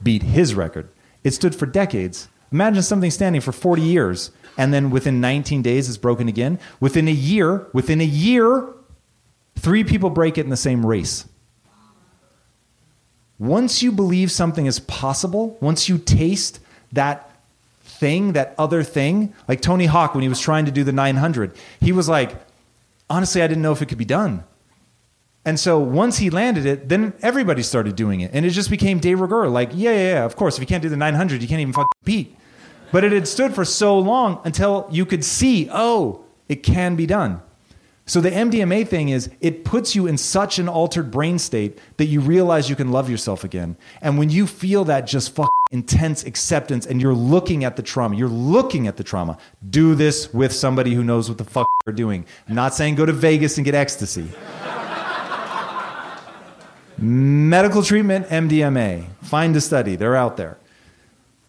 beat 0.01 0.23
his 0.23 0.55
record. 0.55 0.89
It 1.23 1.31
stood 1.31 1.53
for 1.53 1.67
decades. 1.67 2.29
Imagine 2.51 2.81
something 2.81 3.11
standing 3.11 3.41
for 3.41 3.51
40 3.51 3.83
years 3.83 4.31
and 4.57 4.73
then 4.73 4.89
within 4.89 5.21
19 5.21 5.61
days 5.61 5.87
it's 5.87 5.99
broken 5.99 6.27
again. 6.27 6.57
Within 6.79 7.07
a 7.07 7.11
year, 7.11 7.67
within 7.73 8.01
a 8.01 8.05
year, 8.05 8.67
three 9.55 9.83
people 9.83 10.09
break 10.09 10.39
it 10.39 10.45
in 10.45 10.49
the 10.49 10.57
same 10.57 10.83
race. 10.83 11.25
Once 13.39 13.81
you 13.81 13.91
believe 13.91 14.29
something 14.29 14.65
is 14.65 14.79
possible, 14.81 15.57
once 15.61 15.87
you 15.87 15.97
taste 15.97 16.59
that 16.91 17.31
thing, 17.81 18.33
that 18.33 18.53
other 18.57 18.83
thing, 18.83 19.33
like 19.47 19.61
Tony 19.61 19.85
Hawk 19.85 20.13
when 20.13 20.21
he 20.21 20.29
was 20.29 20.41
trying 20.41 20.65
to 20.65 20.71
do 20.71 20.83
the 20.83 20.91
900, 20.91 21.53
he 21.79 21.93
was 21.93 22.09
like, 22.09 22.35
honestly, 23.09 23.41
I 23.41 23.47
didn't 23.47 23.63
know 23.63 23.71
if 23.71 23.81
it 23.81 23.87
could 23.87 23.97
be 23.97 24.05
done. 24.05 24.43
And 25.45 25.59
so 25.59 25.79
once 25.79 26.17
he 26.17 26.29
landed 26.29 26.65
it, 26.65 26.89
then 26.89 27.13
everybody 27.21 27.63
started 27.63 27.95
doing 27.95 28.21
it. 28.21 28.31
And 28.33 28.45
it 28.45 28.49
just 28.49 28.69
became 28.69 28.99
de 28.99 29.15
rigueur. 29.15 29.47
Like, 29.47 29.71
yeah, 29.73 29.91
yeah, 29.91 30.13
yeah, 30.13 30.25
of 30.25 30.35
course, 30.35 30.55
if 30.55 30.61
you 30.61 30.67
can't 30.67 30.83
do 30.83 30.89
the 30.89 30.97
900, 30.97 31.41
you 31.41 31.47
can't 31.47 31.61
even 31.61 31.73
fucking 31.73 31.87
compete. 32.03 32.35
But 32.91 33.03
it 33.03 33.11
had 33.11 33.27
stood 33.27 33.55
for 33.55 33.63
so 33.63 33.97
long 33.97 34.41
until 34.43 34.87
you 34.91 35.05
could 35.05 35.23
see, 35.23 35.69
oh, 35.71 36.23
it 36.49 36.57
can 36.57 36.95
be 36.95 37.05
done. 37.05 37.41
So 38.09 38.21
the 38.21 38.31
MDMA 38.31 38.87
thing 38.87 39.09
is 39.09 39.29
it 39.39 39.63
puts 39.63 39.93
you 39.93 40.07
in 40.07 40.17
such 40.17 40.57
an 40.57 40.67
altered 40.67 41.11
brain 41.11 41.37
state 41.37 41.77
that 41.97 42.05
you 42.05 42.21
realize 42.21 42.67
you 42.67 42.75
can 42.75 42.91
love 42.91 43.07
yourself 43.07 43.43
again. 43.43 43.77
And 44.01 44.17
when 44.17 44.31
you 44.31 44.47
feel 44.47 44.83
that 44.85 45.05
just 45.05 45.35
fucking 45.35 45.51
intense 45.69 46.23
acceptance 46.23 46.87
and 46.87 46.99
you're 46.99 47.13
looking 47.13 47.63
at 47.63 47.75
the 47.75 47.83
trauma, 47.83 48.15
you're 48.15 48.27
looking 48.27 48.87
at 48.87 48.97
the 48.97 49.03
trauma. 49.03 49.37
Do 49.69 49.93
this 49.93 50.33
with 50.33 50.51
somebody 50.51 50.95
who 50.95 51.03
knows 51.03 51.29
what 51.29 51.37
the 51.37 51.43
fuck 51.43 51.67
they're 51.85 51.93
doing. 51.93 52.25
I'm 52.47 52.55
not 52.55 52.73
saying 52.73 52.95
go 52.95 53.05
to 53.05 53.13
Vegas 53.13 53.57
and 53.57 53.65
get 53.65 53.75
ecstasy. 53.75 54.27
Medical 56.97 57.83
treatment, 57.83 58.25
MDMA. 58.29 59.05
Find 59.21 59.55
a 59.55 59.61
study, 59.61 59.95
they're 59.95 60.15
out 60.15 60.35
there. 60.35 60.57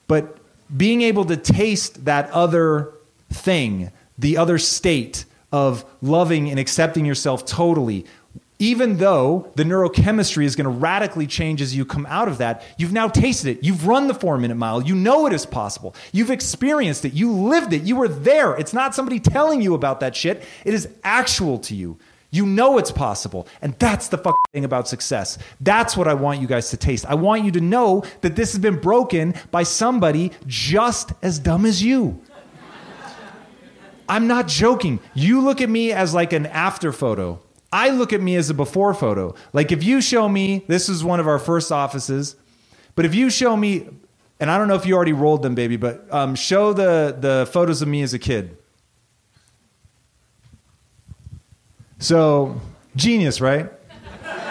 But 0.09 0.37
being 0.77 1.01
able 1.01 1.25
to 1.25 1.39
taste 1.39 2.05
that 2.05 2.31
other 2.33 2.93
thing, 3.31 3.93
the 4.19 4.37
other 4.37 4.59
state, 4.59 5.25
of 5.53 5.85
loving 6.01 6.51
and 6.51 6.59
accepting 6.59 7.05
yourself 7.05 7.45
totally 7.45 8.07
even 8.61 8.99
though 8.99 9.51
the 9.57 9.65
neurochemistry 9.65 10.45
is 10.45 10.55
going 10.55 10.65
to 10.65 10.71
radically 10.71 11.27
change 11.27 11.63
as 11.63 11.75
you 11.75 11.85
come 11.87 12.07
out 12.07 12.29
of 12.29 12.39
that, 12.39 12.63
you've 12.77 12.93
now 12.93 13.09
tasted 13.09 13.57
it. 13.57 13.65
You've 13.65 13.87
run 13.87 14.07
the 14.07 14.15
four 14.15 14.37
minute 14.37 14.57
mile. 14.57 14.83
You 14.83 14.95
know 14.95 15.27
it 15.27 15.33
is 15.33 15.47
possible. 15.47 15.95
You've 16.13 16.31
experienced 16.31 17.07
it. 17.07 17.15
You 17.15 17.33
lived 17.33 17.73
it. 17.73 17.83
You 17.83 17.97
were 17.97 18.07
there. 18.07 18.55
It's 18.55 18.75
not 18.75 18.95
somebody 18.95 19.19
telling 19.19 19.63
you 19.63 19.75
about 19.75 20.01
that 20.01 20.15
shit, 20.15 20.45
it 20.65 20.75
is 20.75 20.89
actual 21.03 21.59
to 21.61 21.75
you. 21.75 21.99
You 22.33 22.47
know 22.47 22.79
it's 22.79 22.93
possible. 22.93 23.49
And 23.61 23.75
that's 23.79 24.09
the 24.09 24.19
fucking 24.19 24.37
thing 24.53 24.65
about 24.65 24.87
success. 24.87 25.39
That's 25.61 25.97
what 25.97 26.07
I 26.07 26.15
want 26.15 26.41
you 26.41 26.47
guys 26.47 26.71
to 26.71 26.77
taste. 26.77 27.07
I 27.07 27.15
want 27.15 27.45
you 27.45 27.51
to 27.53 27.61
know 27.61 28.05
that 28.21 28.37
this 28.37 28.53
has 28.53 28.61
been 28.61 28.79
broken 28.79 29.35
by 29.51 29.65
somebody 29.65 30.31
just 30.47 31.13
as 31.23 31.39
dumb 31.39 31.67
as 31.67 31.83
you. 31.83 32.21
I'm 34.11 34.27
not 34.27 34.49
joking. 34.49 34.99
You 35.15 35.41
look 35.41 35.61
at 35.61 35.71
me 35.71 35.93
as 35.93 36.13
like 36.13 36.33
an 36.33 36.47
after 36.47 36.93
photo. 36.93 37.41
I 37.73 37.91
look 37.91 38.13
at 38.13 38.21
me 38.21 38.35
as 38.35 38.51
a 38.51 38.55
before 38.55 38.93
photo. 38.93 39.37
Like 39.53 39.71
if 39.71 39.85
you 39.85 40.01
show 40.01 40.29
me, 40.29 40.65
this 40.67 40.89
is 40.89 41.05
one 41.05 41.21
of 41.21 41.29
our 41.29 41.39
first 41.39 41.71
offices, 41.71 42.35
but 42.97 43.05
if 43.05 43.15
you 43.15 43.31
show 43.31 43.57
me, 43.57 43.89
and 44.41 44.51
I 44.51 44.59
don't 44.59 44.67
know 44.67 44.75
if 44.75 44.85
you 44.85 44.97
already 44.97 45.13
rolled 45.13 45.43
them, 45.43 45.55
baby, 45.55 45.77
but 45.77 46.13
um, 46.13 46.35
show 46.35 46.73
the, 46.73 47.17
the 47.19 47.49
photos 47.53 47.83
of 47.83 47.89
me 47.89 48.03
as 48.03 48.13
a 48.13 48.19
kid. 48.19 48.57
So, 52.01 52.61
genius, 52.97 53.41
right? 53.41 53.71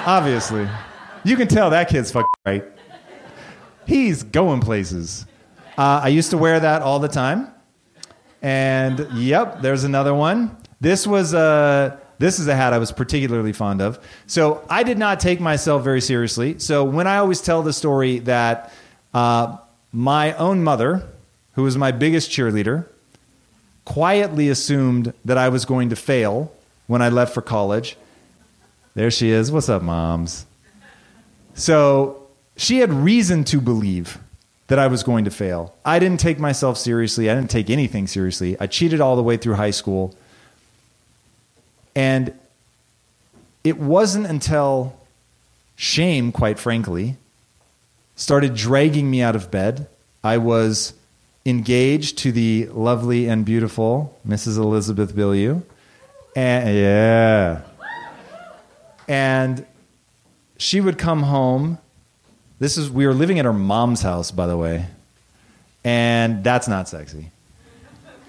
Obviously. 0.06 0.70
You 1.26 1.36
can 1.36 1.50
tell 1.50 1.72
that 1.72 1.90
kid's 1.90 2.12
fucking 2.12 2.28
right. 2.46 2.64
He's 3.86 4.24
going 4.24 4.62
places. 4.62 5.26
Uh, 5.78 6.00
I 6.04 6.08
used 6.08 6.30
to 6.30 6.38
wear 6.38 6.62
that 6.62 6.82
all 6.82 7.00
the 7.00 7.10
time. 7.10 7.52
And 8.42 9.08
yep, 9.14 9.62
there's 9.62 9.84
another 9.84 10.14
one. 10.14 10.56
This 10.82 11.06
was 11.06 11.34
a 11.34 12.00
this 12.20 12.38
is 12.40 12.48
a 12.48 12.56
hat 12.56 12.74
I 12.74 12.78
was 12.78 12.92
particularly 12.92 13.54
fond 13.54 13.82
of. 13.82 14.00
So 14.28 14.64
I 14.70 14.84
did 14.84 14.98
not 14.98 15.20
take 15.20 15.40
myself 15.40 15.84
very 15.84 16.02
seriously. 16.02 16.60
So 16.60 16.84
when 16.84 17.08
I 17.08 17.18
always 17.18 17.42
tell 17.42 17.64
the 17.64 17.74
story 17.74 18.20
that 18.20 18.74
uh, 19.14 19.58
my 19.94 20.34
own 20.34 20.64
mother, 20.64 21.08
who 21.54 21.64
was 21.64 21.78
my 21.78 21.92
biggest 21.92 22.30
cheerleader, 22.30 22.86
quietly 23.86 24.50
assumed 24.50 25.14
that 25.24 25.38
I 25.38 25.50
was 25.50 25.66
going 25.66 25.90
to 25.90 25.96
fail 25.96 26.52
when 26.88 27.02
I 27.02 27.10
left 27.10 27.34
for 27.34 27.42
college. 27.42 27.96
There 28.96 29.10
she 29.10 29.30
is. 29.30 29.52
What's 29.52 29.70
up, 29.70 29.82
moms? 29.82 30.46
So 31.54 32.28
she 32.58 32.80
had 32.80 32.92
reason 32.92 33.46
to 33.46 33.62
believe 33.62 34.20
that 34.70 34.80
I 34.80 34.88
was 34.88 35.04
going 35.04 35.26
to 35.26 35.32
fail. 35.32 35.76
I 35.84 36.00
didn't 36.00 36.20
take 36.20 36.40
myself 36.40 36.78
seriously. 36.78 37.30
I 37.30 37.36
didn't 37.36 37.50
take 37.50 37.70
anything 37.70 38.08
seriously. 38.08 38.56
I 38.60 38.68
cheated 38.68 39.02
all 39.02 39.16
the 39.16 39.24
way 39.24 39.36
through 39.36 39.56
high 39.56 39.72
school. 39.72 40.16
And 41.96 42.34
it 43.64 43.80
wasn't 43.80 44.28
until 44.28 44.96
shame, 45.76 46.32
quite 46.32 46.60
frankly, 46.60 47.18
started 48.16 48.54
dragging 48.54 49.10
me 49.10 49.24
out 49.24 49.36
of 49.36 49.50
bed. 49.50 49.88
I 50.24 50.38
was 50.38 50.94
engaged 51.46 52.20
to 52.20 52.32
the 52.32 52.68
lovely 52.68 53.28
and 53.28 53.44
beautiful 53.44 54.18
Mrs. 54.28 54.58
Elizabeth 54.58 55.16
Bilyeu. 55.16 55.64
And 56.36 56.76
yeah. 56.78 57.62
And 59.08 59.66
she 60.58 60.80
would 60.80 61.00
come 61.00 61.24
home 61.24 61.80
this 62.60 62.78
is 62.78 62.90
we 62.90 63.08
were 63.08 63.14
living 63.14 63.40
at 63.40 63.46
her 63.46 63.54
mom's 63.54 64.02
house, 64.02 64.32
by 64.32 64.48
the 64.48 64.58
way, 64.58 64.88
and 65.84 66.44
that's 66.44 66.68
not 66.68 66.88
sexy. 66.88 67.32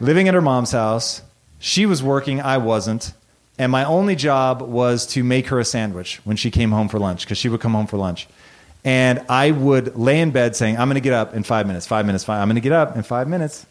living 0.00 0.28
at 0.28 0.34
her 0.34 0.40
mom's 0.40 0.72
house, 0.72 1.22
she 1.58 1.84
was 1.84 2.02
working, 2.02 2.40
I 2.40 2.58
wasn't, 2.58 3.12
and 3.58 3.70
my 3.70 3.84
only 3.84 4.16
job 4.16 4.62
was 4.62 5.06
to 5.08 5.22
make 5.22 5.48
her 5.48 5.58
a 5.58 5.64
sandwich 5.64 6.20
when 6.24 6.36
she 6.36 6.50
came 6.50 6.70
home 6.70 6.88
for 6.88 6.98
lunch 6.98 7.26
because 7.26 7.36
she 7.36 7.50
would 7.50 7.60
come 7.60 7.74
home 7.74 7.86
for 7.86 7.98
lunch. 7.98 8.26
And 8.84 9.22
I 9.28 9.50
would 9.50 9.96
lay 9.96 10.20
in 10.20 10.30
bed 10.30 10.56
saying, 10.56 10.78
I'm 10.78 10.88
going 10.88 10.94
to 10.94 11.02
get 11.02 11.12
up 11.12 11.34
in 11.34 11.42
five 11.42 11.66
minutes, 11.66 11.86
five 11.86 12.06
minutes, 12.06 12.24
five. 12.24 12.40
I'm 12.40 12.48
going 12.48 12.54
to 12.54 12.62
get 12.62 12.72
up 12.72 12.96
in 12.96 13.02
five 13.02 13.28
minutes. 13.28 13.66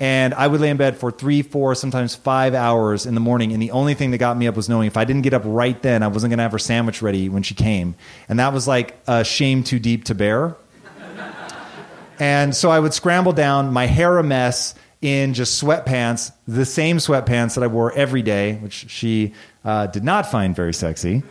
And 0.00 0.32
I 0.34 0.46
would 0.46 0.60
lay 0.60 0.70
in 0.70 0.76
bed 0.76 0.96
for 0.96 1.10
three, 1.10 1.42
four, 1.42 1.74
sometimes 1.74 2.14
five 2.14 2.54
hours 2.54 3.04
in 3.04 3.14
the 3.14 3.20
morning. 3.20 3.52
And 3.52 3.60
the 3.60 3.72
only 3.72 3.94
thing 3.94 4.12
that 4.12 4.18
got 4.18 4.36
me 4.36 4.46
up 4.46 4.54
was 4.54 4.68
knowing 4.68 4.86
if 4.86 4.96
I 4.96 5.04
didn't 5.04 5.22
get 5.22 5.34
up 5.34 5.42
right 5.44 5.80
then, 5.82 6.04
I 6.04 6.08
wasn't 6.08 6.30
going 6.30 6.38
to 6.38 6.44
have 6.44 6.52
her 6.52 6.58
sandwich 6.58 7.02
ready 7.02 7.28
when 7.28 7.42
she 7.42 7.54
came. 7.54 7.96
And 8.28 8.38
that 8.38 8.52
was 8.52 8.68
like 8.68 8.96
a 9.08 9.24
shame 9.24 9.64
too 9.64 9.80
deep 9.80 10.04
to 10.04 10.14
bear. 10.14 10.56
and 12.20 12.54
so 12.54 12.70
I 12.70 12.78
would 12.78 12.94
scramble 12.94 13.32
down, 13.32 13.72
my 13.72 13.86
hair 13.86 14.18
a 14.18 14.22
mess, 14.22 14.74
in 15.00 15.34
just 15.34 15.62
sweatpants, 15.62 16.32
the 16.46 16.64
same 16.64 16.96
sweatpants 16.96 17.54
that 17.54 17.62
I 17.62 17.68
wore 17.68 17.92
every 17.92 18.22
day, 18.22 18.54
which 18.56 18.90
she 18.90 19.32
uh, 19.64 19.86
did 19.86 20.02
not 20.02 20.30
find 20.30 20.56
very 20.56 20.74
sexy. 20.74 21.22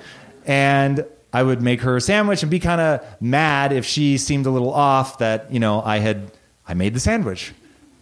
And 0.45 1.06
I 1.34 1.44
would 1.44 1.61
make 1.61 1.81
her 1.81 1.98
a 1.98 2.02
sandwich 2.02 2.44
and 2.44 2.49
be 2.49 2.60
kind 2.60 2.80
of 2.80 3.06
mad 3.22 3.73
if 3.73 3.85
she 3.85 4.18
seemed 4.18 4.45
a 4.45 4.49
little 4.49 4.73
off 4.73 5.18
that, 5.18 5.52
you 5.52 5.60
know, 5.60 5.81
I 5.81 5.98
had 5.98 6.31
I 6.65 6.73
made 6.73 6.94
the 6.94 6.99
sandwich 6.99 7.53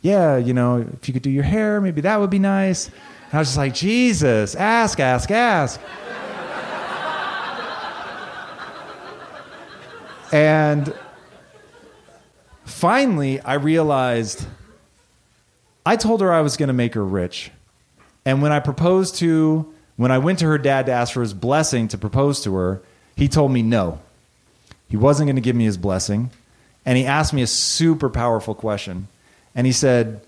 yeah, 0.06 0.38
you 0.38 0.54
know, 0.54 0.86
if 0.94 1.08
you 1.08 1.14
could 1.14 1.24
do 1.24 1.32
your 1.32 1.44
hair, 1.44 1.82
maybe 1.82 2.02
that 2.02 2.20
would 2.20 2.30
be 2.30 2.38
nice. 2.38 2.90
And 2.90 3.34
I 3.34 3.40
was 3.40 3.48
just 3.48 3.58
like, 3.58 3.74
Jesus, 3.74 4.54
ask, 4.54 5.00
ask, 5.00 5.32
ask. 5.32 5.82
and 10.32 10.94
finally, 12.66 13.42
I 13.42 13.56
realized 13.56 14.46
I 15.88 15.96
told 15.96 16.22
her 16.22 16.32
I 16.32 16.42
was 16.42 16.56
going 16.56 16.68
to 16.68 16.74
make 16.74 16.94
her 16.94 17.04
rich. 17.04 17.50
And 18.26 18.44
when 18.44 18.52
I 18.52 18.60
proposed 18.60 19.16
to, 19.16 19.74
when 19.96 20.12
I 20.12 20.20
went 20.20 20.38
to 20.40 20.46
her 20.46 20.60
dad 20.60 20.86
to 20.86 20.92
ask 20.92 21.16
for 21.16 21.22
his 21.22 21.34
blessing 21.34 21.88
to 21.88 21.98
propose 21.98 22.44
to 22.44 22.54
her, 22.54 22.84
he 23.16 23.28
told 23.28 23.52
me 23.52 23.64
no. 23.64 24.00
He 24.88 24.98
wasn't 24.98 25.26
going 25.26 25.38
to 25.38 25.42
give 25.42 25.56
me 25.56 25.64
his 25.66 25.78
blessing. 25.78 26.30
And 26.86 26.96
he 26.96 27.08
asked 27.08 27.34
me 27.34 27.42
a 27.42 27.48
super 27.48 28.12
powerful 28.12 28.54
question. 28.54 29.08
And 29.56 29.66
he 29.66 29.74
said, 29.74 30.22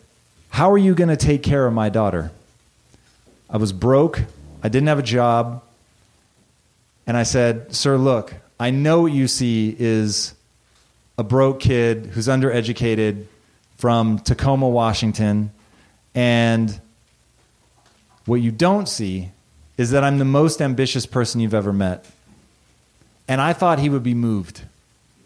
How 0.49 0.71
are 0.71 0.77
you 0.77 0.95
going 0.95 1.09
to 1.09 1.17
take 1.17 1.43
care 1.43 1.67
of 1.67 1.73
my 1.73 1.89
daughter? 1.89 2.31
I 3.49 3.57
was 3.57 3.73
broke. 3.73 4.23
I 4.63 4.69
didn't 4.69 4.87
have 4.87 4.99
a 4.99 5.03
job. 5.03 5.63
And 7.05 7.15
I 7.15 7.23
said, 7.23 7.73
Sir, 7.75 7.97
look, 7.97 8.33
I 8.59 8.71
know 8.71 9.01
what 9.01 9.11
you 9.11 9.27
see 9.27 9.75
is 9.77 10.33
a 11.17 11.23
broke 11.23 11.59
kid 11.59 12.07
who's 12.07 12.27
undereducated 12.27 13.25
from 13.77 14.19
Tacoma, 14.19 14.67
Washington. 14.67 15.51
And 16.15 16.79
what 18.25 18.41
you 18.41 18.51
don't 18.51 18.89
see 18.89 19.29
is 19.77 19.91
that 19.91 20.03
I'm 20.03 20.17
the 20.17 20.25
most 20.25 20.61
ambitious 20.61 21.05
person 21.05 21.39
you've 21.39 21.53
ever 21.53 21.71
met. 21.71 22.05
And 23.27 23.39
I 23.39 23.53
thought 23.53 23.79
he 23.79 23.89
would 23.89 24.03
be 24.03 24.13
moved. 24.13 24.63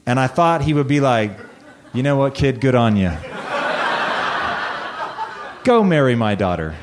And 0.06 0.20
I 0.20 0.28
thought 0.28 0.62
he 0.62 0.74
would 0.74 0.88
be 0.88 1.00
like, 1.00 1.32
you 1.94 2.04
know 2.04 2.18
what, 2.18 2.36
kid, 2.36 2.60
good 2.60 2.76
on 2.76 2.96
you. 2.96 3.12
Go 5.64 5.84
marry 5.84 6.16
my 6.16 6.36
daughter. 6.36 6.76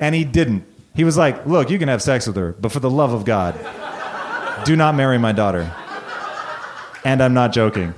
And 0.00 0.14
he 0.14 0.24
didn't. 0.24 0.64
He 0.94 1.04
was 1.04 1.16
like, 1.16 1.46
look, 1.46 1.70
you 1.70 1.78
can 1.78 1.88
have 1.88 2.02
sex 2.02 2.26
with 2.26 2.36
her, 2.36 2.52
but 2.60 2.72
for 2.72 2.80
the 2.80 2.90
love 2.90 3.12
of 3.12 3.24
God, 3.24 3.54
do 4.64 4.76
not 4.76 4.94
marry 4.94 5.18
my 5.18 5.32
daughter. 5.32 5.72
And 7.04 7.22
I'm 7.22 7.34
not 7.34 7.52
joking. 7.52 7.94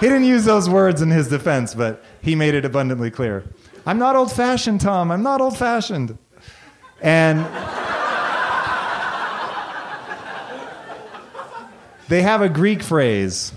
He 0.00 0.06
didn't 0.06 0.24
use 0.24 0.44
those 0.44 0.68
words 0.68 1.02
in 1.02 1.10
his 1.10 1.28
defense, 1.28 1.74
but 1.74 2.04
he 2.20 2.34
made 2.34 2.54
it 2.54 2.64
abundantly 2.64 3.10
clear. 3.10 3.44
I'm 3.86 3.98
not 3.98 4.14
old 4.14 4.30
fashioned, 4.30 4.80
Tom. 4.80 5.10
I'm 5.10 5.22
not 5.22 5.40
old 5.40 5.56
fashioned. 5.56 6.18
And 7.00 7.38
they 12.08 12.22
have 12.22 12.42
a 12.42 12.48
Greek 12.48 12.82
phrase, 12.82 13.52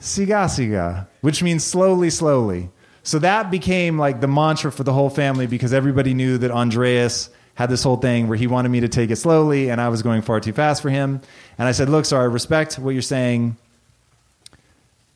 siga 0.00 0.46
siga, 0.46 1.08
which 1.20 1.42
means 1.42 1.62
slowly, 1.64 2.10
slowly. 2.10 2.70
So 3.06 3.20
that 3.20 3.52
became 3.52 4.00
like 4.00 4.20
the 4.20 4.26
mantra 4.26 4.72
for 4.72 4.82
the 4.82 4.92
whole 4.92 5.10
family 5.10 5.46
because 5.46 5.72
everybody 5.72 6.12
knew 6.12 6.38
that 6.38 6.50
Andreas 6.50 7.30
had 7.54 7.70
this 7.70 7.84
whole 7.84 7.98
thing 7.98 8.26
where 8.26 8.36
he 8.36 8.48
wanted 8.48 8.70
me 8.70 8.80
to 8.80 8.88
take 8.88 9.10
it 9.10 9.16
slowly 9.16 9.70
and 9.70 9.80
I 9.80 9.90
was 9.90 10.02
going 10.02 10.22
far 10.22 10.40
too 10.40 10.52
fast 10.52 10.82
for 10.82 10.90
him. 10.90 11.20
And 11.56 11.68
I 11.68 11.70
said, 11.70 11.88
Look, 11.88 12.04
sir, 12.04 12.20
I 12.20 12.24
respect 12.24 12.80
what 12.80 12.90
you're 12.90 13.02
saying, 13.02 13.58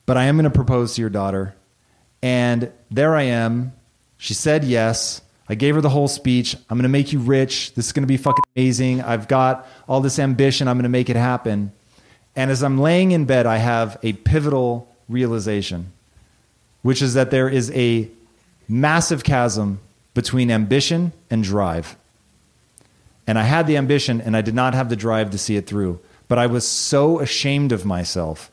but 0.06 0.16
I 0.16 0.26
am 0.26 0.36
going 0.36 0.44
to 0.44 0.50
propose 0.50 0.94
to 0.94 1.00
your 1.00 1.10
daughter. 1.10 1.52
And 2.22 2.70
there 2.92 3.16
I 3.16 3.22
am. 3.22 3.72
She 4.18 4.34
said 4.34 4.62
yes. 4.62 5.20
I 5.48 5.56
gave 5.56 5.74
her 5.74 5.80
the 5.80 5.88
whole 5.88 6.06
speech. 6.06 6.54
I'm 6.54 6.76
going 6.76 6.84
to 6.84 6.88
make 6.88 7.12
you 7.12 7.18
rich. 7.18 7.74
This 7.74 7.86
is 7.86 7.92
going 7.92 8.04
to 8.04 8.06
be 8.06 8.18
fucking 8.18 8.44
amazing. 8.54 9.02
I've 9.02 9.26
got 9.26 9.66
all 9.88 10.00
this 10.00 10.20
ambition. 10.20 10.68
I'm 10.68 10.76
going 10.76 10.84
to 10.84 10.88
make 10.88 11.10
it 11.10 11.16
happen. 11.16 11.72
And 12.36 12.52
as 12.52 12.62
I'm 12.62 12.78
laying 12.78 13.10
in 13.10 13.24
bed, 13.24 13.46
I 13.46 13.56
have 13.56 13.98
a 14.04 14.12
pivotal 14.12 14.88
realization, 15.08 15.92
which 16.82 17.02
is 17.02 17.14
that 17.14 17.30
there 17.30 17.48
is 17.48 17.70
a 17.72 18.08
massive 18.68 19.24
chasm 19.24 19.80
between 20.14 20.50
ambition 20.50 21.12
and 21.30 21.42
drive. 21.44 21.96
And 23.26 23.38
I 23.38 23.42
had 23.42 23.66
the 23.66 23.76
ambition 23.76 24.20
and 24.20 24.36
I 24.36 24.40
did 24.40 24.54
not 24.54 24.74
have 24.74 24.88
the 24.88 24.96
drive 24.96 25.30
to 25.30 25.38
see 25.38 25.56
it 25.56 25.66
through. 25.66 26.00
But 26.28 26.38
I 26.38 26.46
was 26.46 26.66
so 26.66 27.20
ashamed 27.20 27.72
of 27.72 27.84
myself 27.84 28.50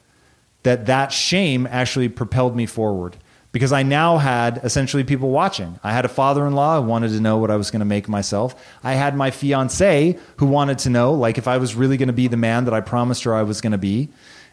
that 0.64 0.88
that 0.88 1.12
shame 1.12 1.68
actually 1.70 2.10
propelled 2.10 2.56
me 2.56 2.66
forward 2.66 3.18
because 3.52 3.72
I 3.72 3.84
now 3.84 4.18
had 4.18 4.60
essentially 4.64 5.04
people 5.04 5.30
watching. 5.30 5.80
I 5.84 5.94
had 5.94 6.06
a 6.06 6.10
father 6.10 6.46
in 6.46 6.54
law 6.54 6.82
who 6.82 6.88
wanted 6.88 7.10
to 7.10 7.20
know 7.20 7.38
what 7.38 7.50
I 7.50 7.56
was 7.56 7.72
going 7.72 7.80
to 7.80 7.86
make 7.86 8.10
myself. 8.10 8.56
I 8.84 8.94
had 8.94 9.16
my 9.16 9.32
fiance 9.32 10.18
who 10.38 10.46
wanted 10.46 10.80
to 10.80 10.90
know, 10.90 11.14
like, 11.14 11.38
if 11.38 11.48
I 11.48 11.58
was 11.58 11.74
really 11.74 11.98
going 11.98 12.08
to 12.08 12.14
be 12.14 12.28
the 12.28 12.38
man 12.38 12.66
that 12.66 12.74
I 12.74 12.82
promised 12.82 13.24
her 13.24 13.34
I 13.34 13.44
was 13.44 13.62
going 13.62 13.72
to 13.72 13.78
be. 13.78 14.10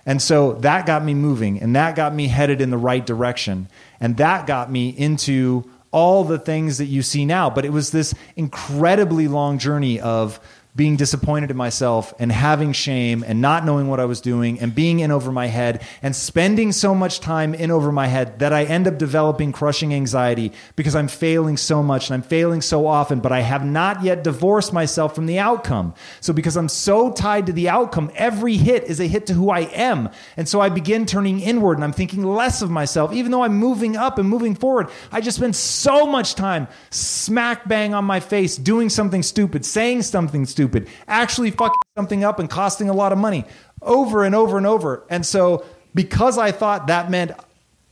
And 0.06 0.20
so 0.20 0.55
that 0.55 0.86
got 0.86 1.05
me 1.05 1.14
moving 1.14 1.60
and 1.60 1.74
that 1.76 1.97
got 1.97 2.14
me 2.14 2.28
headed 2.28 2.60
in 2.60 2.70
the 2.70 2.78
right 2.78 3.05
direction. 3.05 3.68
And 4.01 4.16
that 4.18 4.47
got 4.47 4.70
me 4.70 4.90
into 4.90 5.70
all 5.90 6.24
the 6.24 6.39
things 6.39 6.78
that 6.78 6.86
you 6.86 7.02
see 7.02 7.24
now. 7.24 7.48
But 7.48 7.64
it 7.64 7.70
was 7.70 7.90
this 7.90 8.14
incredibly 8.36 9.28
long 9.28 9.59
journey 9.59 10.01
of 10.01 10.40
being 10.76 10.96
disappointed 10.96 11.52
in 11.52 11.56
myself 11.56 12.12
and 12.18 12.32
having 12.32 12.72
shame 12.72 13.24
and 13.24 13.40
not 13.40 13.64
knowing 13.64 13.86
what 13.86 14.01
I 14.01 14.06
was 14.06 14.20
doing 14.20 14.59
and 14.59 14.74
being 14.74 14.98
in 14.98 15.12
over 15.12 15.30
my 15.30 15.46
head 15.46 15.86
and 16.02 16.16
spending 16.16 16.72
so 16.72 16.96
much 16.96 17.20
time 17.20 17.55
in 17.55 17.70
over 17.70 17.92
my 17.92 18.09
head 18.09 18.40
that 18.40 18.52
I 18.52 18.64
end 18.64 18.88
up 18.88 18.98
developing 18.98 19.52
crushing 19.52 19.94
anxiety 19.94 20.52
because 20.74 20.96
I'm 20.96 21.06
failing 21.06 21.56
so 21.56 21.80
much 21.80 22.10
and 22.10 22.14
I'm 22.14 22.22
failing 22.22 22.60
so 22.60 22.88
often, 22.88 23.20
but 23.20 23.30
I 23.30 23.40
have 23.40 23.64
not 23.64 24.02
yet 24.02 24.24
divorced 24.24 24.72
myself 24.72 25.14
from 25.14 25.26
the 25.26 25.38
outcome. 25.38 25.94
So 26.20 26.32
because 26.32 26.56
I'm 26.56 26.68
so 26.68 27.12
tied 27.12 27.46
to 27.46 27.52
the 27.52 27.68
outcome, 27.68 28.10
every 28.16 28.56
hit 28.56 28.82
is 28.84 28.98
a 28.98 29.06
hit 29.06 29.26
to 29.26 29.34
who 29.34 29.51
I 29.51 29.60
am. 29.60 30.09
And 30.36 30.48
so 30.48 30.60
I 30.60 30.70
begin 30.70 31.06
turning 31.06 31.38
inward 31.38 31.78
and 31.78 31.84
I'm 31.84 31.92
thinking 31.92 32.24
less 32.24 32.62
of 32.62 32.70
myself, 32.70 33.12
even 33.12 33.30
though 33.30 33.44
I'm 33.44 33.55
moving 33.55 33.96
up 33.96 34.18
and 34.18 34.28
moving 34.28 34.56
forward. 34.56 34.88
I 35.12 35.20
just 35.20 35.36
spend 35.36 35.55
so 35.55 36.05
much 36.05 36.34
time 36.34 36.66
smack 36.90 37.68
bang 37.68 37.94
on 37.94 38.05
my 38.05 38.18
face 38.18 38.56
doing 38.56 38.88
something 38.88 39.22
stupid, 39.22 39.64
saying 39.64 40.02
something 40.02 40.44
stupid 40.44 40.63
stupid, 40.64 40.88
actually 41.06 41.50
fucking 41.50 41.76
something 41.96 42.24
up 42.24 42.38
and 42.38 42.48
costing 42.48 42.88
a 42.88 42.92
lot 42.92 43.12
of 43.12 43.18
money 43.18 43.44
over 43.82 44.24
and 44.24 44.34
over 44.34 44.56
and 44.56 44.66
over. 44.66 45.04
And 45.10 45.24
so, 45.26 45.64
because 45.94 46.38
I 46.38 46.52
thought 46.52 46.86
that 46.86 47.10
meant 47.10 47.32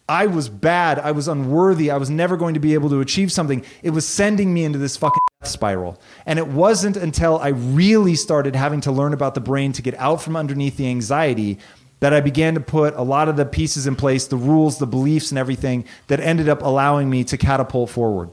I 0.08 0.26
was 0.26 0.48
bad, 0.48 0.98
I 0.98 1.12
was 1.12 1.28
unworthy, 1.28 1.90
I 1.90 1.96
was 1.98 2.08
never 2.08 2.36
going 2.36 2.54
to 2.54 2.60
be 2.60 2.74
able 2.74 2.88
to 2.90 3.00
achieve 3.00 3.30
something, 3.30 3.64
it 3.82 3.90
was 3.90 4.06
sending 4.06 4.52
me 4.52 4.64
into 4.64 4.78
this 4.78 4.96
fucking 4.96 5.20
spiral. 5.42 6.00
And 6.24 6.38
it 6.38 6.48
wasn't 6.48 6.96
until 6.96 7.38
I 7.38 7.48
really 7.48 8.14
started 8.14 8.56
having 8.56 8.80
to 8.82 8.92
learn 8.92 9.12
about 9.12 9.34
the 9.34 9.40
brain 9.40 9.72
to 9.72 9.82
get 9.82 9.94
out 9.98 10.22
from 10.22 10.34
underneath 10.34 10.76
the 10.76 10.88
anxiety 10.88 11.58
that 12.00 12.12
I 12.12 12.20
began 12.20 12.54
to 12.54 12.60
put 12.60 12.94
a 12.94 13.02
lot 13.02 13.28
of 13.28 13.36
the 13.36 13.44
pieces 13.44 13.86
in 13.86 13.96
place, 13.96 14.26
the 14.26 14.36
rules, 14.36 14.78
the 14.78 14.86
beliefs, 14.86 15.30
and 15.30 15.38
everything 15.38 15.84
that 16.08 16.20
ended 16.20 16.48
up 16.48 16.62
allowing 16.62 17.08
me 17.08 17.22
to 17.24 17.36
catapult 17.36 17.90
forward. 17.90 18.30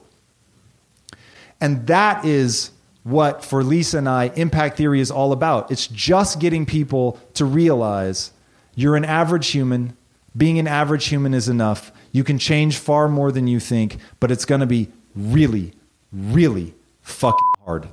And 1.61 1.85
that 1.87 2.25
is 2.25 2.71
what, 3.03 3.43
for 3.43 3.63
Lisa 3.63 3.97
and 3.97 4.09
I, 4.09 4.25
impact 4.35 4.77
theory 4.77 4.99
is 4.99 5.11
all 5.11 5.31
about. 5.31 5.71
It's 5.71 5.87
just 5.87 6.39
getting 6.39 6.65
people 6.65 7.19
to 7.35 7.45
realize 7.45 8.31
you're 8.75 8.95
an 8.95 9.05
average 9.05 9.47
human. 9.47 9.95
Being 10.35 10.59
an 10.59 10.67
average 10.67 11.07
human 11.07 11.33
is 11.33 11.49
enough. 11.49 11.91
You 12.11 12.23
can 12.23 12.37
change 12.37 12.77
far 12.77 13.07
more 13.07 13.31
than 13.31 13.47
you 13.47 13.59
think, 13.59 13.97
but 14.19 14.31
it's 14.31 14.45
going 14.45 14.61
to 14.61 14.67
be 14.67 14.89
really, 15.15 15.73
really 16.11 16.73
fucking 17.01 17.39
hard. 17.65 17.87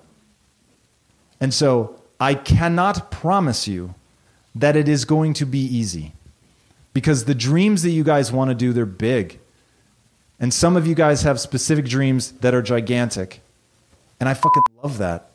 And 1.40 1.52
so 1.52 2.00
I 2.20 2.34
cannot 2.34 3.10
promise 3.10 3.68
you 3.68 3.94
that 4.54 4.76
it 4.76 4.88
is 4.88 5.04
going 5.04 5.34
to 5.34 5.46
be 5.46 5.60
easy 5.60 6.12
because 6.92 7.24
the 7.24 7.34
dreams 7.34 7.82
that 7.82 7.90
you 7.90 8.04
guys 8.04 8.32
want 8.32 8.50
to 8.50 8.54
do, 8.54 8.72
they're 8.72 8.86
big. 8.86 9.38
And 10.40 10.52
some 10.52 10.76
of 10.76 10.86
you 10.86 10.94
guys 10.94 11.22
have 11.22 11.40
specific 11.40 11.84
dreams 11.84 12.32
that 12.40 12.54
are 12.54 12.62
gigantic. 12.62 13.40
And 14.20 14.28
I 14.28 14.34
fucking 14.34 14.62
love 14.82 14.98
that. 14.98 15.30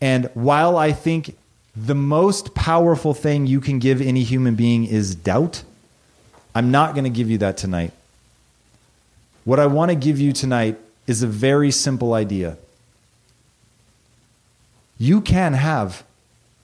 And 0.00 0.30
while 0.34 0.76
I 0.76 0.92
think 0.92 1.36
the 1.76 1.94
most 1.94 2.54
powerful 2.54 3.14
thing 3.14 3.46
you 3.46 3.60
can 3.60 3.78
give 3.78 4.00
any 4.00 4.22
human 4.22 4.54
being 4.54 4.84
is 4.84 5.14
doubt, 5.14 5.62
I'm 6.54 6.70
not 6.70 6.94
going 6.94 7.04
to 7.04 7.10
give 7.10 7.28
you 7.28 7.38
that 7.38 7.56
tonight. 7.56 7.92
What 9.44 9.58
I 9.58 9.66
want 9.66 9.90
to 9.90 9.96
give 9.96 10.18
you 10.18 10.32
tonight 10.32 10.78
is 11.06 11.22
a 11.22 11.26
very 11.26 11.70
simple 11.70 12.14
idea. 12.14 12.56
You 14.98 15.20
can 15.20 15.54
have, 15.54 16.04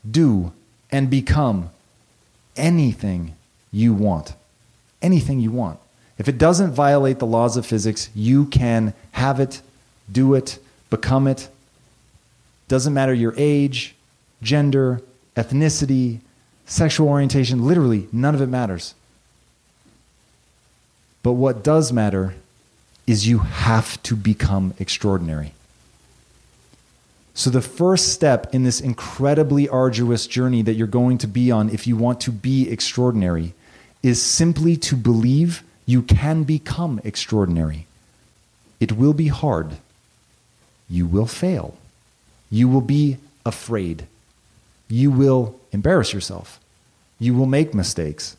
do, 0.08 0.52
and 0.90 1.10
become 1.10 1.70
anything 2.56 3.34
you 3.72 3.92
want. 3.92 4.34
Anything 5.02 5.40
you 5.40 5.50
want. 5.50 5.78
If 6.18 6.28
it 6.28 6.38
doesn't 6.38 6.72
violate 6.72 7.18
the 7.18 7.26
laws 7.26 7.56
of 7.56 7.66
physics, 7.66 8.10
you 8.14 8.46
can 8.46 8.94
have 9.12 9.40
it, 9.40 9.62
do 10.10 10.34
it, 10.34 10.58
become 10.90 11.26
it. 11.26 11.48
Doesn't 12.68 12.92
matter 12.92 13.14
your 13.14 13.34
age, 13.36 13.94
gender, 14.42 15.00
ethnicity, 15.36 16.20
sexual 16.66 17.08
orientation, 17.08 17.66
literally, 17.66 18.08
none 18.12 18.34
of 18.34 18.40
it 18.40 18.48
matters. 18.48 18.94
But 21.22 21.32
what 21.32 21.62
does 21.62 21.92
matter 21.92 22.34
is 23.06 23.26
you 23.26 23.38
have 23.38 24.00
to 24.04 24.14
become 24.14 24.74
extraordinary. 24.78 25.52
So, 27.34 27.50
the 27.50 27.62
first 27.62 28.12
step 28.12 28.54
in 28.54 28.64
this 28.64 28.80
incredibly 28.80 29.68
arduous 29.68 30.26
journey 30.26 30.62
that 30.62 30.74
you're 30.74 30.86
going 30.86 31.18
to 31.18 31.26
be 31.26 31.50
on 31.50 31.70
if 31.70 31.86
you 31.86 31.96
want 31.96 32.20
to 32.22 32.32
be 32.32 32.68
extraordinary 32.68 33.54
is 34.02 34.22
simply 34.22 34.76
to 34.76 34.96
believe 34.96 35.62
you 35.86 36.02
can 36.02 36.44
become 36.44 37.00
extraordinary. 37.02 37.86
It 38.78 38.92
will 38.92 39.12
be 39.12 39.28
hard 39.28 39.78
you 40.90 41.06
will 41.06 41.26
fail. 41.26 41.76
You 42.50 42.68
will 42.68 42.80
be 42.80 43.18
afraid. 43.46 44.06
You 44.88 45.10
will 45.10 45.58
embarrass 45.72 46.12
yourself. 46.12 46.58
You 47.18 47.34
will 47.34 47.46
make 47.46 47.72
mistakes. 47.72 48.36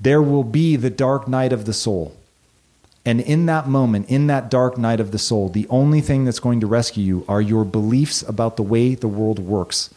There 0.00 0.22
will 0.22 0.44
be 0.44 0.76
the 0.76 0.90
dark 0.90 1.28
night 1.28 1.52
of 1.52 1.66
the 1.66 1.74
soul. 1.74 2.16
And 3.04 3.20
in 3.20 3.46
that 3.46 3.68
moment, 3.68 4.08
in 4.08 4.26
that 4.28 4.50
dark 4.50 4.78
night 4.78 5.00
of 5.00 5.10
the 5.10 5.18
soul, 5.18 5.48
the 5.48 5.66
only 5.68 6.00
thing 6.00 6.24
that's 6.24 6.40
going 6.40 6.60
to 6.60 6.66
rescue 6.66 7.04
you 7.04 7.24
are 7.28 7.40
your 7.40 7.64
beliefs 7.64 8.22
about 8.22 8.56
the 8.56 8.62
way 8.62 8.94
the 8.94 9.08
world 9.08 9.38
works. 9.38 9.92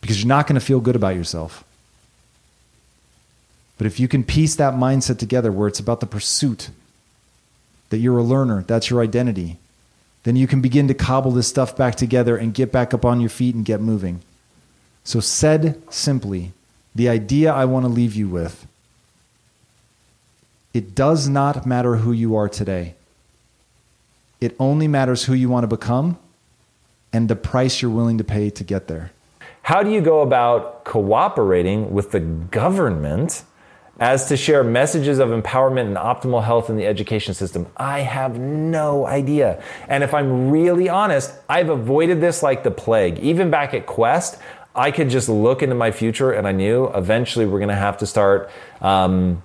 Because 0.00 0.20
you're 0.20 0.28
not 0.28 0.46
going 0.46 0.58
to 0.58 0.64
feel 0.64 0.80
good 0.80 0.96
about 0.96 1.14
yourself. 1.14 1.64
But 3.78 3.86
if 3.86 3.98
you 3.98 4.08
can 4.08 4.24
piece 4.24 4.54
that 4.56 4.74
mindset 4.74 5.18
together 5.18 5.50
where 5.50 5.68
it's 5.68 5.80
about 5.80 6.00
the 6.00 6.06
pursuit, 6.06 6.70
that 7.88 7.98
you're 7.98 8.18
a 8.18 8.22
learner, 8.22 8.62
that's 8.62 8.90
your 8.90 9.00
identity, 9.00 9.56
then 10.24 10.36
you 10.36 10.46
can 10.46 10.60
begin 10.60 10.88
to 10.88 10.94
cobble 10.94 11.30
this 11.30 11.48
stuff 11.48 11.76
back 11.76 11.94
together 11.94 12.36
and 12.36 12.54
get 12.54 12.70
back 12.70 12.92
up 12.92 13.04
on 13.04 13.20
your 13.20 13.30
feet 13.30 13.54
and 13.54 13.64
get 13.64 13.80
moving. 13.80 14.20
So, 15.02 15.20
said 15.20 15.80
simply, 15.90 16.52
the 16.94 17.08
idea 17.08 17.52
I 17.52 17.64
want 17.64 17.84
to 17.84 17.88
leave 17.88 18.14
you 18.14 18.28
with 18.28 18.66
it 20.72 20.94
does 20.94 21.28
not 21.28 21.66
matter 21.66 21.96
who 21.96 22.12
you 22.12 22.36
are 22.36 22.48
today. 22.48 22.94
It 24.40 24.54
only 24.58 24.86
matters 24.88 25.24
who 25.24 25.34
you 25.34 25.48
want 25.48 25.64
to 25.64 25.68
become 25.68 26.18
and 27.12 27.28
the 27.28 27.36
price 27.36 27.82
you're 27.82 27.90
willing 27.90 28.18
to 28.18 28.24
pay 28.24 28.50
to 28.50 28.64
get 28.64 28.86
there. 28.86 29.10
How 29.62 29.82
do 29.82 29.90
you 29.90 30.00
go 30.00 30.20
about 30.20 30.84
cooperating 30.84 31.92
with 31.92 32.12
the 32.12 32.20
government 32.20 33.42
as 34.00 34.26
to 34.28 34.36
share 34.36 34.64
messages 34.64 35.18
of 35.18 35.28
empowerment 35.28 35.86
and 35.86 35.96
optimal 35.96 36.42
health 36.42 36.70
in 36.70 36.76
the 36.76 36.86
education 36.86 37.34
system? 37.34 37.66
I 37.76 38.00
have 38.00 38.38
no 38.38 39.06
idea. 39.06 39.62
And 39.88 40.02
if 40.02 40.14
I'm 40.14 40.50
really 40.50 40.88
honest, 40.88 41.34
I've 41.48 41.68
avoided 41.68 42.20
this 42.20 42.42
like 42.42 42.64
the 42.64 42.70
plague. 42.70 43.18
Even 43.18 43.50
back 43.50 43.74
at 43.74 43.84
Quest, 43.86 44.38
I 44.74 44.90
could 44.90 45.10
just 45.10 45.28
look 45.28 45.62
into 45.62 45.74
my 45.74 45.90
future 45.90 46.32
and 46.32 46.48
I 46.48 46.52
knew 46.52 46.86
eventually 46.94 47.44
we're 47.44 47.58
going 47.58 47.68
to 47.68 47.74
have 47.74 47.98
to 47.98 48.06
start. 48.06 48.50
Um, 48.80 49.42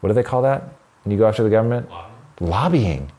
what 0.00 0.08
do 0.08 0.14
they 0.14 0.24
call 0.24 0.42
that 0.42 0.64
when 1.04 1.12
you 1.12 1.18
go 1.18 1.28
after 1.28 1.44
the 1.44 1.50
government? 1.50 1.88
Lobbying. 2.40 3.12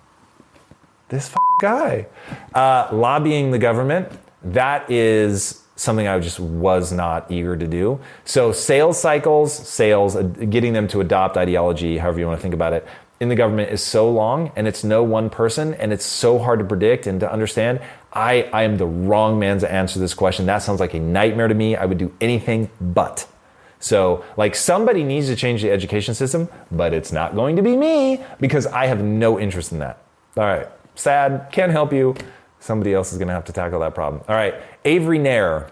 This 1.08 1.34
guy. 1.62 2.08
Uh, 2.54 2.90
lobbying 2.92 3.52
the 3.52 3.60
government. 3.60 4.12
That 4.44 4.92
is 4.92 5.63
something 5.84 6.08
I 6.08 6.18
just 6.20 6.40
was 6.40 6.92
not 6.92 7.30
eager 7.32 7.56
to 7.56 7.68
do. 7.68 8.00
So 8.26 8.52
sales 8.52 9.00
cycles, 9.00 9.54
sales, 9.54 10.16
uh, 10.16 10.22
getting 10.24 10.74
them 10.74 10.88
to 10.90 11.02
adopt 11.02 11.38
ideology, 11.38 11.98
however 11.98 12.20
you 12.20 12.26
want 12.26 12.40
to 12.40 12.42
think 12.42 12.54
about 12.54 12.74
it, 12.74 12.88
in 13.20 13.30
the 13.30 13.36
government 13.36 13.72
is 13.72 13.82
so 13.82 14.12
long 14.12 14.52
and 14.56 14.68
it's 14.68 14.84
no 14.84 15.04
one 15.04 15.30
person 15.30 15.74
and 15.76 15.94
it's 15.94 16.06
so 16.06 16.40
hard 16.40 16.60
to 16.60 16.66
predict 16.66 17.08
and 17.08 17.20
to 17.20 17.32
understand. 17.32 17.80
I, 18.12 18.44
I 18.54 18.64
am 18.64 18.78
the 18.78 18.86
wrong 18.86 19.40
man 19.40 19.60
to 19.60 19.72
answer 19.72 20.00
this 20.00 20.14
question. 20.14 20.46
That 20.46 20.60
sounds 20.60 20.80
like 20.80 20.94
a 20.94 21.00
nightmare 21.00 21.48
to 21.48 21.56
me. 21.56 21.76
I 21.76 21.86
would 21.86 21.98
do 21.98 22.14
anything 22.20 22.70
but. 22.82 23.28
So, 23.80 24.24
like, 24.38 24.56
somebody 24.56 25.04
needs 25.04 25.28
to 25.28 25.36
change 25.36 25.62
the 25.62 25.70
education 25.70 26.16
system, 26.16 26.48
but 26.72 26.94
it's 26.94 27.12
not 27.12 27.36
going 27.36 27.58
to 27.58 27.62
be 27.62 27.76
me 27.76 28.24
because 28.40 28.66
I 28.66 28.86
have 28.86 29.04
no 29.04 29.38
interest 29.38 29.74
in 29.74 29.80
that. 29.80 30.02
All 30.38 30.44
right, 30.44 30.68
sad, 30.96 31.50
can't 31.52 31.72
help 31.72 31.92
you. 31.92 32.16
Somebody 32.64 32.94
else 32.94 33.12
is 33.12 33.18
going 33.18 33.28
to 33.28 33.34
have 33.34 33.44
to 33.46 33.52
tackle 33.52 33.82
that 33.82 33.94
problem. 33.94 34.24
All 34.30 34.36
right, 34.36 34.56
Avery 34.86 35.20
Nair. 35.20 35.70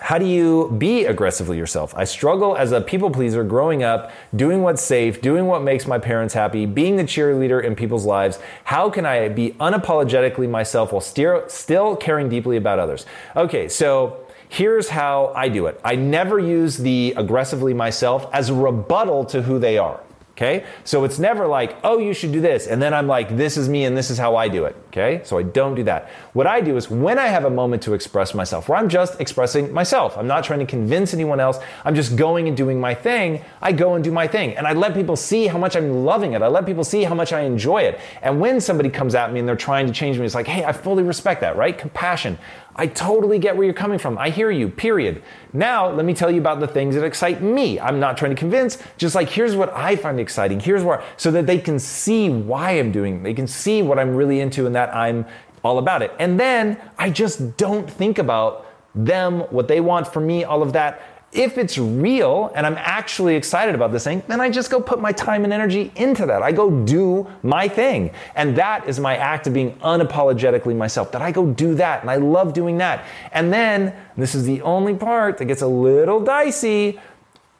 How 0.00 0.16
do 0.16 0.24
you 0.24 0.70
be 0.78 1.06
aggressively 1.06 1.56
yourself? 1.56 1.92
I 1.96 2.04
struggle 2.04 2.56
as 2.56 2.70
a 2.70 2.80
people 2.80 3.10
pleaser 3.10 3.42
growing 3.42 3.82
up, 3.82 4.12
doing 4.34 4.62
what's 4.62 4.80
safe, 4.80 5.20
doing 5.20 5.46
what 5.46 5.62
makes 5.62 5.88
my 5.88 5.98
parents 5.98 6.32
happy, 6.32 6.66
being 6.66 6.94
the 6.94 7.02
cheerleader 7.02 7.62
in 7.62 7.74
people's 7.74 8.04
lives. 8.04 8.38
How 8.62 8.90
can 8.90 9.04
I 9.04 9.28
be 9.28 9.56
unapologetically 9.58 10.48
myself 10.48 10.92
while 10.92 11.00
still 11.00 11.96
caring 11.96 12.28
deeply 12.28 12.56
about 12.58 12.78
others? 12.78 13.06
Okay, 13.34 13.68
so 13.68 14.20
Here's 14.54 14.88
how 14.88 15.32
I 15.34 15.48
do 15.48 15.66
it 15.66 15.80
I 15.82 15.96
never 15.96 16.38
use 16.38 16.76
the 16.76 17.14
aggressively 17.16 17.74
myself 17.74 18.28
as 18.32 18.50
a 18.50 18.54
rebuttal 18.54 19.24
to 19.24 19.42
who 19.42 19.58
they 19.58 19.78
are. 19.78 20.00
Okay? 20.36 20.66
So 20.82 21.04
it's 21.04 21.20
never 21.20 21.46
like, 21.46 21.76
oh, 21.84 21.98
you 21.98 22.12
should 22.12 22.32
do 22.32 22.40
this. 22.40 22.66
And 22.66 22.82
then 22.82 22.92
I'm 22.92 23.06
like, 23.06 23.36
this 23.36 23.56
is 23.56 23.68
me 23.68 23.84
and 23.84 23.96
this 23.96 24.10
is 24.10 24.18
how 24.18 24.34
I 24.34 24.48
do 24.48 24.64
it. 24.64 24.76
Okay? 24.88 25.20
So 25.24 25.38
I 25.38 25.44
don't 25.44 25.76
do 25.76 25.84
that. 25.84 26.10
What 26.32 26.48
I 26.48 26.60
do 26.60 26.76
is 26.76 26.90
when 26.90 27.20
I 27.20 27.26
have 27.26 27.44
a 27.44 27.50
moment 27.50 27.84
to 27.84 27.94
express 27.94 28.34
myself, 28.34 28.68
where 28.68 28.76
I'm 28.76 28.88
just 28.88 29.20
expressing 29.20 29.72
myself, 29.72 30.18
I'm 30.18 30.26
not 30.26 30.42
trying 30.42 30.58
to 30.58 30.66
convince 30.66 31.14
anyone 31.14 31.38
else, 31.38 31.58
I'm 31.84 31.94
just 31.94 32.16
going 32.16 32.48
and 32.48 32.56
doing 32.56 32.80
my 32.80 32.94
thing, 32.94 33.44
I 33.62 33.70
go 33.70 33.94
and 33.94 34.02
do 34.02 34.10
my 34.10 34.26
thing. 34.26 34.56
And 34.56 34.66
I 34.66 34.72
let 34.72 34.94
people 34.94 35.14
see 35.14 35.46
how 35.46 35.58
much 35.58 35.76
I'm 35.76 36.04
loving 36.04 36.32
it. 36.32 36.42
I 36.42 36.48
let 36.48 36.66
people 36.66 36.84
see 36.84 37.04
how 37.04 37.14
much 37.14 37.32
I 37.32 37.42
enjoy 37.42 37.82
it. 37.82 38.00
And 38.20 38.40
when 38.40 38.60
somebody 38.60 38.88
comes 38.88 39.14
at 39.14 39.32
me 39.32 39.38
and 39.38 39.48
they're 39.48 39.54
trying 39.54 39.86
to 39.86 39.92
change 39.92 40.18
me, 40.18 40.26
it's 40.26 40.34
like, 40.34 40.48
hey, 40.48 40.64
I 40.64 40.72
fully 40.72 41.04
respect 41.04 41.42
that, 41.42 41.56
right? 41.56 41.78
Compassion. 41.78 42.38
I 42.76 42.86
totally 42.88 43.38
get 43.38 43.56
where 43.56 43.64
you're 43.64 43.74
coming 43.74 43.98
from. 43.98 44.18
I 44.18 44.30
hear 44.30 44.50
you, 44.50 44.68
period. 44.68 45.22
Now, 45.52 45.90
let 45.90 46.04
me 46.04 46.12
tell 46.12 46.30
you 46.30 46.40
about 46.40 46.60
the 46.60 46.66
things 46.66 46.94
that 46.96 47.04
excite 47.04 47.40
me. 47.40 47.78
I'm 47.78 48.00
not 48.00 48.16
trying 48.16 48.32
to 48.32 48.36
convince, 48.36 48.78
just 48.96 49.14
like 49.14 49.28
here's 49.28 49.54
what 49.54 49.72
I 49.72 49.94
find 49.96 50.18
exciting. 50.18 50.58
Here's 50.58 50.82
where, 50.82 51.02
so 51.16 51.30
that 51.30 51.46
they 51.46 51.58
can 51.58 51.78
see 51.78 52.30
why 52.30 52.72
I'm 52.72 52.90
doing, 52.90 53.22
they 53.22 53.34
can 53.34 53.46
see 53.46 53.82
what 53.82 53.98
I'm 53.98 54.14
really 54.14 54.40
into 54.40 54.66
and 54.66 54.74
that 54.74 54.94
I'm 54.94 55.26
all 55.62 55.78
about 55.78 56.02
it. 56.02 56.12
And 56.18 56.38
then 56.38 56.78
I 56.98 57.10
just 57.10 57.56
don't 57.56 57.88
think 57.88 58.18
about 58.18 58.66
them, 58.94 59.40
what 59.50 59.68
they 59.68 59.80
want 59.80 60.06
from 60.06 60.26
me, 60.26 60.44
all 60.44 60.62
of 60.62 60.72
that 60.72 61.13
if 61.34 61.58
it's 61.58 61.76
real 61.76 62.52
and 62.54 62.64
I'm 62.64 62.76
actually 62.78 63.34
excited 63.34 63.74
about 63.74 63.90
this 63.90 64.04
thing, 64.04 64.22
then 64.28 64.40
I 64.40 64.48
just 64.48 64.70
go 64.70 64.80
put 64.80 65.00
my 65.00 65.10
time 65.10 65.42
and 65.42 65.52
energy 65.52 65.92
into 65.96 66.24
that. 66.26 66.42
I 66.42 66.52
go 66.52 66.70
do 66.70 67.26
my 67.42 67.66
thing. 67.66 68.12
And 68.36 68.56
that 68.56 68.88
is 68.88 69.00
my 69.00 69.16
act 69.16 69.48
of 69.48 69.52
being 69.52 69.72
unapologetically 69.78 70.76
myself, 70.76 71.10
that 71.12 71.22
I 71.22 71.32
go 71.32 71.46
do 71.46 71.74
that. 71.74 72.02
And 72.02 72.10
I 72.10 72.16
love 72.16 72.52
doing 72.52 72.78
that. 72.78 73.04
And 73.32 73.52
then, 73.52 73.94
this 74.16 74.34
is 74.34 74.44
the 74.44 74.62
only 74.62 74.94
part 74.94 75.38
that 75.38 75.46
gets 75.46 75.60
a 75.60 75.66
little 75.66 76.20
dicey. 76.20 77.00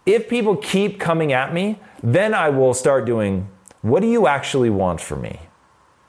If 0.06 0.28
people 0.28 0.56
keep 0.56 1.00
coming 1.00 1.32
at 1.32 1.52
me, 1.52 1.80
then 2.00 2.32
I 2.32 2.50
will 2.50 2.74
start 2.74 3.04
doing, 3.04 3.48
what 3.82 4.00
do 4.00 4.06
you 4.06 4.28
actually 4.28 4.70
want 4.70 5.00
from 5.00 5.22
me? 5.22 5.40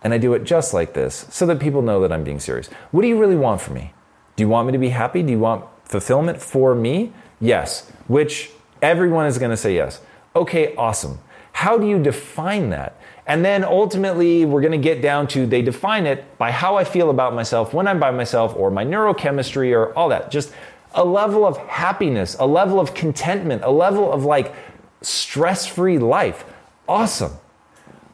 And 0.04 0.14
I 0.14 0.20
do 0.20 0.36
it 0.36 0.44
just 0.44 0.72
like 0.72 0.94
this 0.94 1.26
so 1.32 1.48
that 1.48 1.60
people 1.60 1.82
know 1.82 2.00
that 2.02 2.12
I'm 2.12 2.24
being 2.24 2.40
serious. 2.40 2.68
What 2.92 3.02
do 3.02 3.08
you 3.08 3.18
really 3.18 3.36
want 3.36 3.60
from 3.60 3.74
me? 3.74 3.94
Do 4.36 4.44
you 4.44 4.50
want 4.50 4.68
me 4.68 4.74
to 4.74 4.78
be 4.78 4.90
happy? 4.90 5.24
Do 5.24 5.32
you 5.32 5.40
want 5.40 5.66
fulfillment 5.84 6.40
for 6.40 6.76
me? 6.76 7.12
Yes, 7.46 7.88
which 8.08 8.50
everyone 8.82 9.28
is 9.28 9.38
going 9.38 9.52
to 9.52 9.58
say 9.58 9.76
yes. 9.76 10.02
Okay, 10.36 10.76
awesome. 10.76 11.20
How 11.52 11.78
do 11.78 11.88
you 11.88 12.02
define 12.02 12.72
that? 12.72 13.00
And 13.28 13.46
then 13.46 13.64
ultimately, 13.64 14.46
we're 14.46 14.62
going 14.62 14.72
to 14.72 14.78
get 14.78 15.02
down 15.02 15.28
to 15.30 15.46
they 15.46 15.62
define 15.62 16.08
it 16.08 16.38
by 16.40 16.52
how 16.52 16.76
I 16.76 16.84
feel 16.84 17.10
about 17.12 17.34
myself 17.34 17.74
when 17.74 17.88
I'm 17.88 18.00
by 18.00 18.12
myself, 18.12 18.56
or 18.56 18.72
my 18.72 18.84
neurochemistry, 18.84 19.74
or 19.74 19.94
all 19.94 20.10
that. 20.10 20.32
Just 20.32 20.54
a 20.96 21.06
level 21.06 21.46
of 21.46 21.58
happiness, 21.58 22.36
a 22.40 22.48
level 22.48 22.80
of 22.80 22.94
contentment, 22.96 23.64
a 23.64 23.72
level 23.72 24.12
of 24.12 24.26
like 24.26 24.54
stress 25.02 25.68
free 25.68 26.00
life. 26.00 26.46
Awesome. 26.88 27.34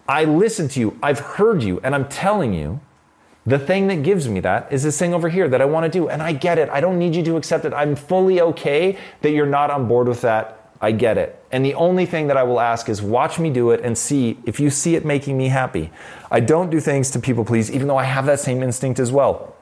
I 0.07 0.25
listen 0.25 0.67
to 0.69 0.79
you, 0.79 0.99
I've 1.01 1.19
heard 1.19 1.63
you, 1.63 1.79
and 1.83 1.95
I'm 1.95 2.09
telling 2.09 2.53
you 2.53 2.81
the 3.45 3.57
thing 3.57 3.87
that 3.87 4.03
gives 4.03 4.27
me 4.27 4.39
that 4.41 4.71
is 4.71 4.83
this 4.83 4.99
thing 4.99 5.13
over 5.13 5.27
here 5.27 5.47
that 5.47 5.61
I 5.61 5.65
want 5.65 5.91
to 5.91 5.99
do. 5.99 6.09
And 6.09 6.21
I 6.21 6.33
get 6.33 6.59
it. 6.59 6.69
I 6.69 6.79
don't 6.79 6.99
need 6.99 7.15
you 7.15 7.23
to 7.23 7.37
accept 7.37 7.65
it. 7.65 7.73
I'm 7.73 7.95
fully 7.95 8.39
okay 8.41 8.97
that 9.21 9.31
you're 9.31 9.47
not 9.47 9.71
on 9.71 9.87
board 9.87 10.07
with 10.07 10.21
that. 10.21 10.57
I 10.79 10.91
get 10.91 11.17
it. 11.17 11.43
And 11.51 11.63
the 11.63 11.75
only 11.75 12.05
thing 12.05 12.27
that 12.27 12.37
I 12.37 12.43
will 12.43 12.59
ask 12.59 12.89
is 12.89 13.01
watch 13.01 13.39
me 13.39 13.51
do 13.51 13.69
it 13.69 13.81
and 13.81 13.95
see 13.95 14.39
if 14.45 14.59
you 14.59 14.69
see 14.69 14.95
it 14.95 15.05
making 15.05 15.37
me 15.37 15.47
happy. 15.47 15.91
I 16.31 16.39
don't 16.39 16.69
do 16.69 16.79
things 16.79 17.11
to 17.11 17.19
people 17.19 17.45
please, 17.45 17.69
even 17.71 17.87
though 17.87 17.97
I 17.97 18.03
have 18.03 18.25
that 18.25 18.39
same 18.39 18.63
instinct 18.63 18.99
as 18.99 19.11
well. 19.11 19.55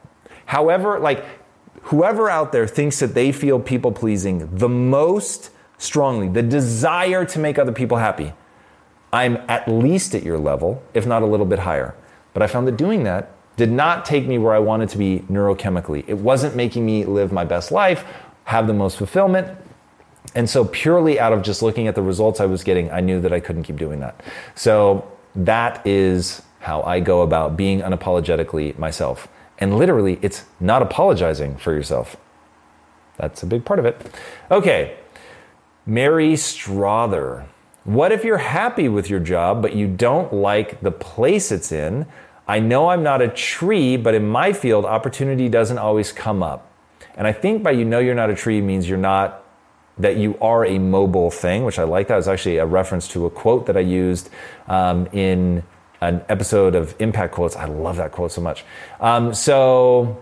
However, 0.45 0.97
like 0.99 1.25
whoever 1.83 2.29
out 2.29 2.51
there 2.51 2.67
thinks 2.67 2.99
that 2.99 3.13
they 3.13 3.31
feel 3.31 3.59
people 3.59 3.91
pleasing 3.91 4.55
the 4.55 4.69
most 4.69 5.51
strongly, 5.77 6.27
the 6.29 6.43
desire 6.43 7.25
to 7.25 7.39
make 7.39 7.59
other 7.59 7.71
people 7.73 7.97
happy, 7.97 8.33
I'm 9.11 9.37
at 9.47 9.67
least 9.67 10.15
at 10.15 10.23
your 10.23 10.37
level, 10.37 10.83
if 10.93 11.05
not 11.05 11.21
a 11.21 11.25
little 11.25 11.45
bit 11.45 11.59
higher. 11.59 11.95
But 12.33 12.43
I 12.43 12.47
found 12.47 12.67
that 12.67 12.77
doing 12.77 13.03
that 13.03 13.31
did 13.59 13.69
not 13.69 14.05
take 14.05 14.25
me 14.25 14.37
where 14.37 14.53
I 14.53 14.59
wanted 14.59 14.87
to 14.89 14.97
be 14.97 15.19
neurochemically. 15.29 16.05
It 16.07 16.17
wasn't 16.17 16.55
making 16.55 16.85
me 16.85 17.03
live 17.03 17.33
my 17.33 17.43
best 17.43 17.73
life, 17.73 18.05
have 18.45 18.67
the 18.67 18.73
most 18.73 18.97
fulfillment. 18.97 19.49
And 20.33 20.49
so, 20.49 20.63
purely 20.63 21.19
out 21.19 21.33
of 21.33 21.41
just 21.41 21.61
looking 21.61 21.87
at 21.87 21.93
the 21.93 22.01
results 22.01 22.39
I 22.39 22.45
was 22.45 22.63
getting, 22.63 22.89
I 22.89 23.01
knew 23.01 23.19
that 23.19 23.33
I 23.33 23.41
couldn't 23.41 23.63
keep 23.63 23.75
doing 23.75 23.99
that. 23.99 24.23
So, 24.55 25.11
that 25.35 25.85
is 25.85 26.41
how 26.59 26.83
I 26.83 27.01
go 27.01 27.21
about 27.21 27.57
being 27.57 27.81
unapologetically 27.81 28.77
myself. 28.77 29.27
And 29.57 29.77
literally, 29.77 30.19
it's 30.21 30.45
not 30.61 30.81
apologizing 30.81 31.57
for 31.57 31.73
yourself. 31.73 32.15
That's 33.17 33.43
a 33.43 33.45
big 33.45 33.65
part 33.65 33.79
of 33.79 33.85
it. 33.85 34.09
Okay, 34.49 34.95
Mary 35.85 36.37
Strother. 36.37 37.45
What 37.83 38.13
if 38.13 38.23
you're 38.23 38.37
happy 38.37 38.87
with 38.87 39.09
your 39.09 39.19
job, 39.19 39.61
but 39.61 39.75
you 39.75 39.87
don't 39.87 40.31
like 40.31 40.79
the 40.79 40.91
place 40.91 41.51
it's 41.51 41.73
in? 41.73 42.05
I 42.49 42.59
know 42.59 42.89
I'm 42.89 43.03
not 43.03 43.21
a 43.21 43.27
tree, 43.27 43.95
but 43.95 44.15
in 44.15 44.27
my 44.27 44.53
field, 44.53 44.83
opportunity 44.83 45.49
doesn't 45.49 45.77
always 45.77 46.11
come 46.11 46.41
up. 46.41 46.67
And 47.15 47.27
I 47.27 47.31
think 47.31 47.61
by 47.61 47.71
you 47.71 47.85
know 47.85 47.99
you're 47.99 48.15
not 48.15 48.31
a 48.31 48.35
tree 48.35 48.59
means 48.59 48.89
you're 48.89 48.97
not, 48.97 49.45
that 49.99 50.17
you 50.17 50.35
are 50.41 50.65
a 50.65 50.79
mobile 50.79 51.29
thing, 51.29 51.63
which 51.63 51.77
I 51.77 51.83
like 51.83 52.07
that. 52.07 52.17
It's 52.17 52.27
actually 52.27 52.57
a 52.57 52.65
reference 52.65 53.07
to 53.09 53.27
a 53.27 53.29
quote 53.29 53.67
that 53.67 53.77
I 53.77 53.81
used 53.81 54.31
um, 54.67 55.05
in 55.13 55.61
an 56.01 56.25
episode 56.27 56.73
of 56.73 56.95
Impact 56.97 57.35
Quotes. 57.35 57.55
I 57.55 57.65
love 57.65 57.97
that 57.97 58.11
quote 58.13 58.31
so 58.31 58.41
much. 58.41 58.65
Um, 58.99 59.35
so, 59.35 60.19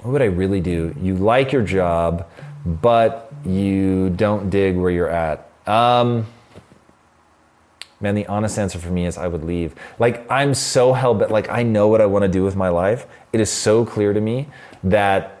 what 0.00 0.12
would 0.12 0.22
I 0.22 0.26
really 0.26 0.62
do? 0.62 0.94
You 0.98 1.16
like 1.16 1.52
your 1.52 1.62
job, 1.62 2.26
but 2.64 3.30
you 3.44 4.08
don't 4.08 4.48
dig 4.48 4.74
where 4.74 4.90
you're 4.90 5.10
at. 5.10 5.50
Um, 5.66 6.26
man, 8.00 8.14
the 8.14 8.26
honest 8.26 8.58
answer 8.58 8.78
for 8.78 8.90
me 8.90 9.06
is 9.06 9.16
I 9.16 9.26
would 9.26 9.44
leave. 9.44 9.74
Like, 9.98 10.30
I'm 10.30 10.54
so 10.54 10.92
hell 10.92 11.14
bent, 11.14 11.30
like, 11.30 11.48
I 11.48 11.62
know 11.62 11.88
what 11.88 12.00
I 12.00 12.06
want 12.06 12.22
to 12.22 12.28
do 12.28 12.44
with 12.44 12.56
my 12.56 12.68
life. 12.68 13.06
It 13.32 13.40
is 13.40 13.50
so 13.50 13.84
clear 13.84 14.12
to 14.12 14.20
me 14.20 14.48
that 14.84 15.36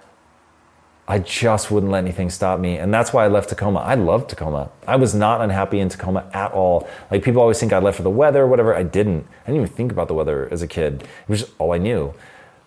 I 1.08 1.20
just 1.20 1.70
wouldn't 1.70 1.92
let 1.92 2.00
anything 2.00 2.30
stop 2.30 2.58
me. 2.58 2.78
And 2.78 2.92
that's 2.92 3.12
why 3.12 3.24
I 3.24 3.28
left 3.28 3.48
Tacoma. 3.50 3.80
I 3.80 3.94
loved 3.94 4.30
Tacoma. 4.30 4.70
I 4.88 4.96
was 4.96 5.14
not 5.14 5.40
unhappy 5.40 5.78
in 5.78 5.88
Tacoma 5.88 6.28
at 6.32 6.50
all. 6.52 6.88
Like 7.10 7.22
people 7.22 7.40
always 7.40 7.60
think 7.60 7.72
I 7.72 7.78
left 7.78 7.96
for 7.96 8.02
the 8.02 8.10
weather 8.10 8.42
or 8.42 8.48
whatever. 8.48 8.74
I 8.74 8.82
didn't. 8.82 9.26
I 9.44 9.52
didn't 9.52 9.62
even 9.62 9.74
think 9.76 9.92
about 9.92 10.08
the 10.08 10.14
weather 10.14 10.48
as 10.50 10.62
a 10.62 10.66
kid. 10.66 11.02
It 11.02 11.28
was 11.28 11.42
just 11.42 11.52
all 11.58 11.72
I 11.72 11.78
knew. 11.78 12.12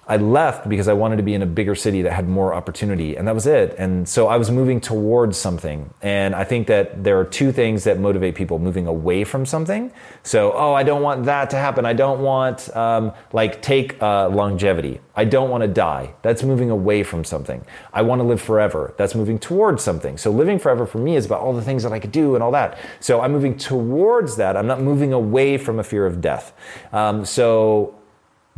I 0.10 0.18
left 0.18 0.68
because 0.68 0.88
I 0.88 0.94
wanted 0.94 1.18
to 1.18 1.23
be 1.23 1.36
in 1.36 1.44
a 1.44 1.45
bigger 1.45 1.76
city 1.76 2.02
that 2.02 2.11
had 2.11 2.27
more 2.27 2.52
opportunity, 2.52 3.15
and 3.15 3.27
that 3.27 3.36
was 3.36 3.45
it. 3.45 3.76
And 3.77 4.10
so 4.10 4.27
I 4.27 4.38
was 4.38 4.49
moving 4.49 4.81
towards 4.81 5.38
something. 5.38 5.94
And 6.02 6.34
I 6.34 6.44
think 6.45 6.65
that 6.65 7.03
there 7.03 7.19
are 7.19 7.26
two 7.26 7.52
things 7.52 7.84
that 7.84 7.99
motivate 7.99 8.34
people 8.34 8.57
moving 8.57 8.88
away 8.88 9.23
from 9.23 9.45
something. 9.45 9.91
So, 10.23 10.52
oh, 10.53 10.73
I 10.73 10.81
don't 10.81 11.03
want 11.03 11.26
that 11.26 11.52
to 11.52 11.57
happen. 11.57 11.86
I 11.86 11.94
don't 11.94 12.22
want, 12.22 12.76
um, 12.76 13.14
like, 13.34 13.61
take 13.61 14.02
uh, 14.02 14.30
longevity. 14.30 14.99
I 15.15 15.26
don't 15.26 15.52
want 15.52 15.61
to 15.61 15.68
die. 15.68 16.15
That's 16.23 16.41
moving 16.41 16.72
away 16.72 17.03
from 17.03 17.23
something. 17.23 17.64
I 17.94 18.02
want 18.02 18.19
to 18.19 18.27
live 18.27 18.41
forever. 18.41 18.95
That's 18.98 19.14
moving 19.14 19.38
towards 19.38 19.84
something. 19.84 20.18
So, 20.18 20.31
living 20.31 20.57
forever 20.57 20.88
for 20.88 20.98
me 20.98 21.18
is 21.18 21.27
about 21.27 21.41
all 21.41 21.53
the 21.53 21.61
things 21.61 21.84
that 21.84 21.91
I 21.91 21.99
could 21.99 22.11
do 22.11 22.34
and 22.34 22.44
all 22.44 22.52
that. 22.52 22.80
So, 22.99 23.22
I'm 23.22 23.31
moving 23.31 23.56
towards 23.57 24.38
that. 24.38 24.57
I'm 24.57 24.65
not 24.65 24.81
moving 24.81 25.14
away 25.14 25.60
from 25.60 25.77
a 25.77 25.84
fear 25.84 26.07
of 26.07 26.19
death. 26.19 26.52
Um, 26.91 27.26
so, 27.26 27.98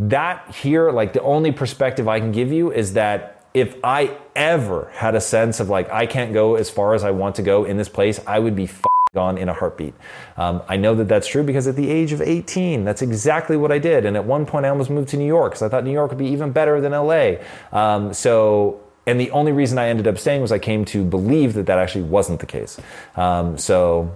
that 0.09 0.55
here, 0.55 0.91
like 0.91 1.13
the 1.13 1.21
only 1.21 1.51
perspective 1.51 2.07
I 2.07 2.19
can 2.19 2.31
give 2.31 2.51
you 2.51 2.71
is 2.71 2.93
that 2.93 3.45
if 3.53 3.75
I 3.83 4.17
ever 4.35 4.89
had 4.93 5.13
a 5.13 5.21
sense 5.21 5.59
of 5.59 5.69
like, 5.69 5.91
I 5.91 6.05
can't 6.05 6.33
go 6.33 6.55
as 6.55 6.69
far 6.69 6.93
as 6.95 7.03
I 7.03 7.11
want 7.11 7.35
to 7.35 7.43
go 7.43 7.65
in 7.65 7.77
this 7.77 7.89
place, 7.89 8.19
I 8.25 8.39
would 8.39 8.55
be 8.55 8.69
gone 9.13 9.37
in 9.37 9.49
a 9.49 9.53
heartbeat. 9.53 9.93
Um, 10.37 10.63
I 10.69 10.77
know 10.77 10.95
that 10.95 11.07
that's 11.07 11.27
true 11.27 11.43
because 11.43 11.67
at 11.67 11.75
the 11.75 11.89
age 11.89 12.13
of 12.13 12.21
18, 12.21 12.85
that's 12.85 13.01
exactly 13.01 13.57
what 13.57 13.71
I 13.71 13.77
did. 13.77 14.05
And 14.05 14.15
at 14.15 14.25
one 14.25 14.45
point, 14.45 14.65
I 14.65 14.69
almost 14.69 14.89
moved 14.89 15.09
to 15.09 15.17
New 15.17 15.27
York 15.27 15.51
because 15.51 15.61
I 15.61 15.69
thought 15.69 15.83
New 15.83 15.91
York 15.91 16.09
would 16.11 16.17
be 16.17 16.27
even 16.27 16.51
better 16.51 16.79
than 16.79 16.93
LA. 16.93 17.35
Um, 17.71 18.13
so, 18.13 18.79
and 19.05 19.19
the 19.19 19.29
only 19.31 19.51
reason 19.51 19.77
I 19.77 19.89
ended 19.89 20.07
up 20.07 20.17
staying 20.17 20.41
was 20.41 20.51
I 20.51 20.59
came 20.59 20.85
to 20.85 21.03
believe 21.03 21.53
that 21.55 21.65
that 21.65 21.77
actually 21.77 22.03
wasn't 22.03 22.39
the 22.39 22.45
case. 22.45 22.79
Um, 23.15 23.57
so, 23.57 24.15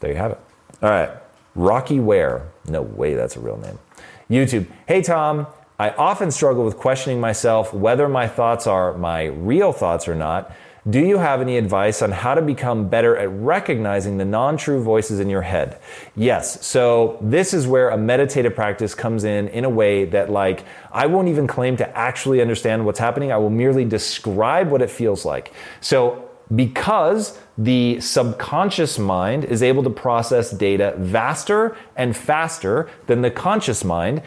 there 0.00 0.10
you 0.10 0.16
have 0.16 0.32
it. 0.32 0.40
All 0.82 0.90
right. 0.90 1.10
Rocky 1.54 2.00
Ware. 2.00 2.48
No 2.66 2.82
way 2.82 3.14
that's 3.14 3.36
a 3.36 3.40
real 3.40 3.58
name. 3.58 3.78
YouTube. 4.32 4.66
Hey, 4.86 5.02
Tom. 5.02 5.46
I 5.78 5.90
often 5.90 6.30
struggle 6.30 6.64
with 6.64 6.76
questioning 6.76 7.20
myself 7.20 7.74
whether 7.74 8.08
my 8.08 8.28
thoughts 8.28 8.66
are 8.66 8.96
my 8.96 9.24
real 9.24 9.72
thoughts 9.72 10.08
or 10.08 10.14
not. 10.14 10.54
Do 10.88 11.00
you 11.00 11.18
have 11.18 11.40
any 11.40 11.58
advice 11.58 12.02
on 12.02 12.12
how 12.12 12.34
to 12.34 12.42
become 12.42 12.88
better 12.88 13.16
at 13.16 13.28
recognizing 13.28 14.16
the 14.16 14.24
non 14.24 14.56
true 14.56 14.82
voices 14.82 15.20
in 15.20 15.28
your 15.28 15.42
head? 15.42 15.78
Yes. 16.16 16.64
So, 16.66 17.18
this 17.20 17.52
is 17.52 17.66
where 17.66 17.90
a 17.90 17.98
meditative 17.98 18.54
practice 18.54 18.94
comes 18.94 19.24
in 19.24 19.48
in 19.48 19.64
a 19.64 19.70
way 19.70 20.06
that, 20.06 20.30
like, 20.30 20.64
I 20.90 21.06
won't 21.06 21.28
even 21.28 21.46
claim 21.46 21.76
to 21.76 21.96
actually 21.96 22.40
understand 22.40 22.86
what's 22.86 22.98
happening. 22.98 23.30
I 23.30 23.36
will 23.36 23.50
merely 23.50 23.84
describe 23.84 24.70
what 24.70 24.82
it 24.82 24.90
feels 24.90 25.24
like. 25.24 25.52
So, 25.80 26.30
because 26.54 27.38
the 27.56 28.00
subconscious 28.00 28.98
mind 28.98 29.44
is 29.44 29.62
able 29.62 29.82
to 29.82 29.90
process 29.90 30.50
data 30.50 30.98
faster 31.10 31.76
and 31.96 32.16
faster 32.16 32.88
than 33.06 33.22
the 33.22 33.30
conscious 33.30 33.84
mind. 33.84 34.22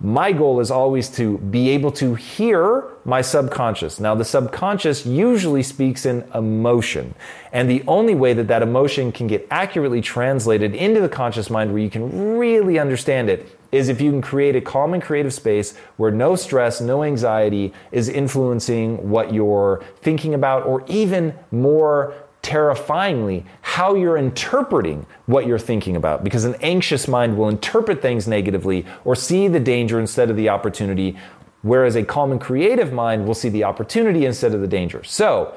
My 0.00 0.32
goal 0.32 0.58
is 0.58 0.70
always 0.70 1.08
to 1.10 1.38
be 1.38 1.70
able 1.70 1.92
to 1.92 2.16
hear 2.16 2.88
my 3.04 3.22
subconscious. 3.22 4.00
Now, 4.00 4.16
the 4.16 4.24
subconscious 4.24 5.06
usually 5.06 5.62
speaks 5.62 6.04
in 6.04 6.28
emotion. 6.34 7.14
And 7.52 7.70
the 7.70 7.84
only 7.86 8.16
way 8.16 8.32
that 8.32 8.48
that 8.48 8.62
emotion 8.62 9.12
can 9.12 9.28
get 9.28 9.46
accurately 9.50 10.00
translated 10.00 10.74
into 10.74 11.00
the 11.00 11.08
conscious 11.08 11.50
mind 11.50 11.72
where 11.72 11.80
you 11.80 11.90
can 11.90 12.36
really 12.36 12.80
understand 12.80 13.30
it 13.30 13.56
is 13.72 13.88
if 13.88 14.00
you 14.00 14.10
can 14.10 14.22
create 14.22 14.54
a 14.54 14.60
calm 14.60 14.94
and 14.94 15.02
creative 15.02 15.32
space 15.32 15.76
where 15.96 16.10
no 16.10 16.36
stress, 16.36 16.80
no 16.80 17.02
anxiety 17.02 17.72
is 17.90 18.08
influencing 18.08 19.08
what 19.08 19.32
you're 19.32 19.82
thinking 19.96 20.34
about, 20.34 20.64
or 20.66 20.84
even 20.86 21.34
more 21.50 22.14
terrifyingly 22.42 23.46
how 23.62 23.94
you're 23.94 24.16
interpreting 24.16 25.06
what 25.26 25.46
you're 25.46 25.58
thinking 25.58 25.96
about. 25.96 26.22
Because 26.22 26.44
an 26.44 26.56
anxious 26.60 27.08
mind 27.08 27.36
will 27.38 27.48
interpret 27.48 28.02
things 28.02 28.28
negatively 28.28 28.84
or 29.04 29.16
see 29.16 29.48
the 29.48 29.60
danger 29.60 29.98
instead 29.98 30.28
of 30.28 30.36
the 30.36 30.48
opportunity 30.48 31.16
whereas 31.62 31.94
a 31.94 32.02
calm 32.02 32.32
and 32.32 32.40
creative 32.40 32.92
mind 32.92 33.26
will 33.26 33.34
see 33.34 33.48
the 33.48 33.64
opportunity 33.64 34.26
instead 34.26 34.52
of 34.52 34.60
the 34.60 34.66
danger. 34.66 35.02
So 35.04 35.54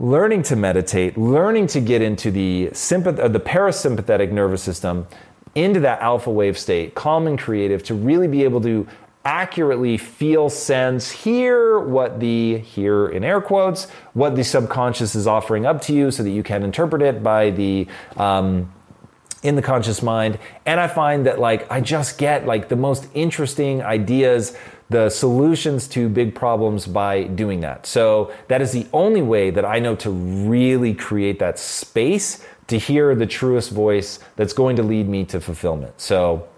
learning 0.00 0.42
to 0.42 0.56
meditate 0.56 1.16
learning 1.16 1.68
to 1.68 1.80
get 1.80 2.02
into 2.02 2.28
the 2.30 2.68
sympath- 2.72 3.20
uh, 3.20 3.28
the 3.28 3.38
parasympathetic 3.38 4.32
nervous 4.32 4.60
system 4.60 5.06
into 5.54 5.80
that 5.80 6.00
alpha 6.00 6.30
wave 6.30 6.58
state 6.58 6.94
calm 6.94 7.26
and 7.26 7.38
creative 7.38 7.82
to 7.84 7.94
really 7.94 8.28
be 8.28 8.44
able 8.44 8.60
to 8.60 8.86
accurately 9.24 9.96
feel, 9.96 10.50
sense, 10.50 11.10
hear 11.10 11.78
what 11.78 12.20
the, 12.20 12.58
here 12.58 13.08
in 13.08 13.24
air 13.24 13.40
quotes, 13.40 13.88
what 14.12 14.36
the 14.36 14.44
subconscious 14.44 15.14
is 15.14 15.26
offering 15.26 15.64
up 15.64 15.80
to 15.80 15.94
you 15.94 16.10
so 16.10 16.22
that 16.22 16.30
you 16.30 16.42
can 16.42 16.62
interpret 16.62 17.00
it 17.00 17.22
by 17.22 17.50
the, 17.50 17.86
um, 18.16 18.70
in 19.42 19.56
the 19.56 19.62
conscious 19.62 20.02
mind. 20.02 20.38
And 20.66 20.78
I 20.78 20.88
find 20.88 21.26
that 21.26 21.38
like 21.38 21.70
I 21.70 21.80
just 21.80 22.18
get 22.18 22.46
like 22.46 22.68
the 22.68 22.76
most 22.76 23.06
interesting 23.14 23.82
ideas, 23.82 24.56
the 24.90 25.08
solutions 25.08 25.88
to 25.88 26.08
big 26.10 26.34
problems 26.34 26.86
by 26.86 27.24
doing 27.24 27.60
that. 27.60 27.86
So 27.86 28.32
that 28.48 28.60
is 28.60 28.72
the 28.72 28.86
only 28.92 29.22
way 29.22 29.50
that 29.50 29.64
I 29.64 29.78
know 29.78 29.96
to 29.96 30.10
really 30.10 30.94
create 30.94 31.38
that 31.38 31.58
space 31.58 32.44
to 32.68 32.78
hear 32.78 33.14
the 33.14 33.26
truest 33.26 33.70
voice 33.70 34.18
that's 34.36 34.52
going 34.52 34.76
to 34.76 34.82
lead 34.82 35.08
me 35.08 35.24
to 35.26 35.40
fulfillment. 35.40 36.00
So 36.00 36.48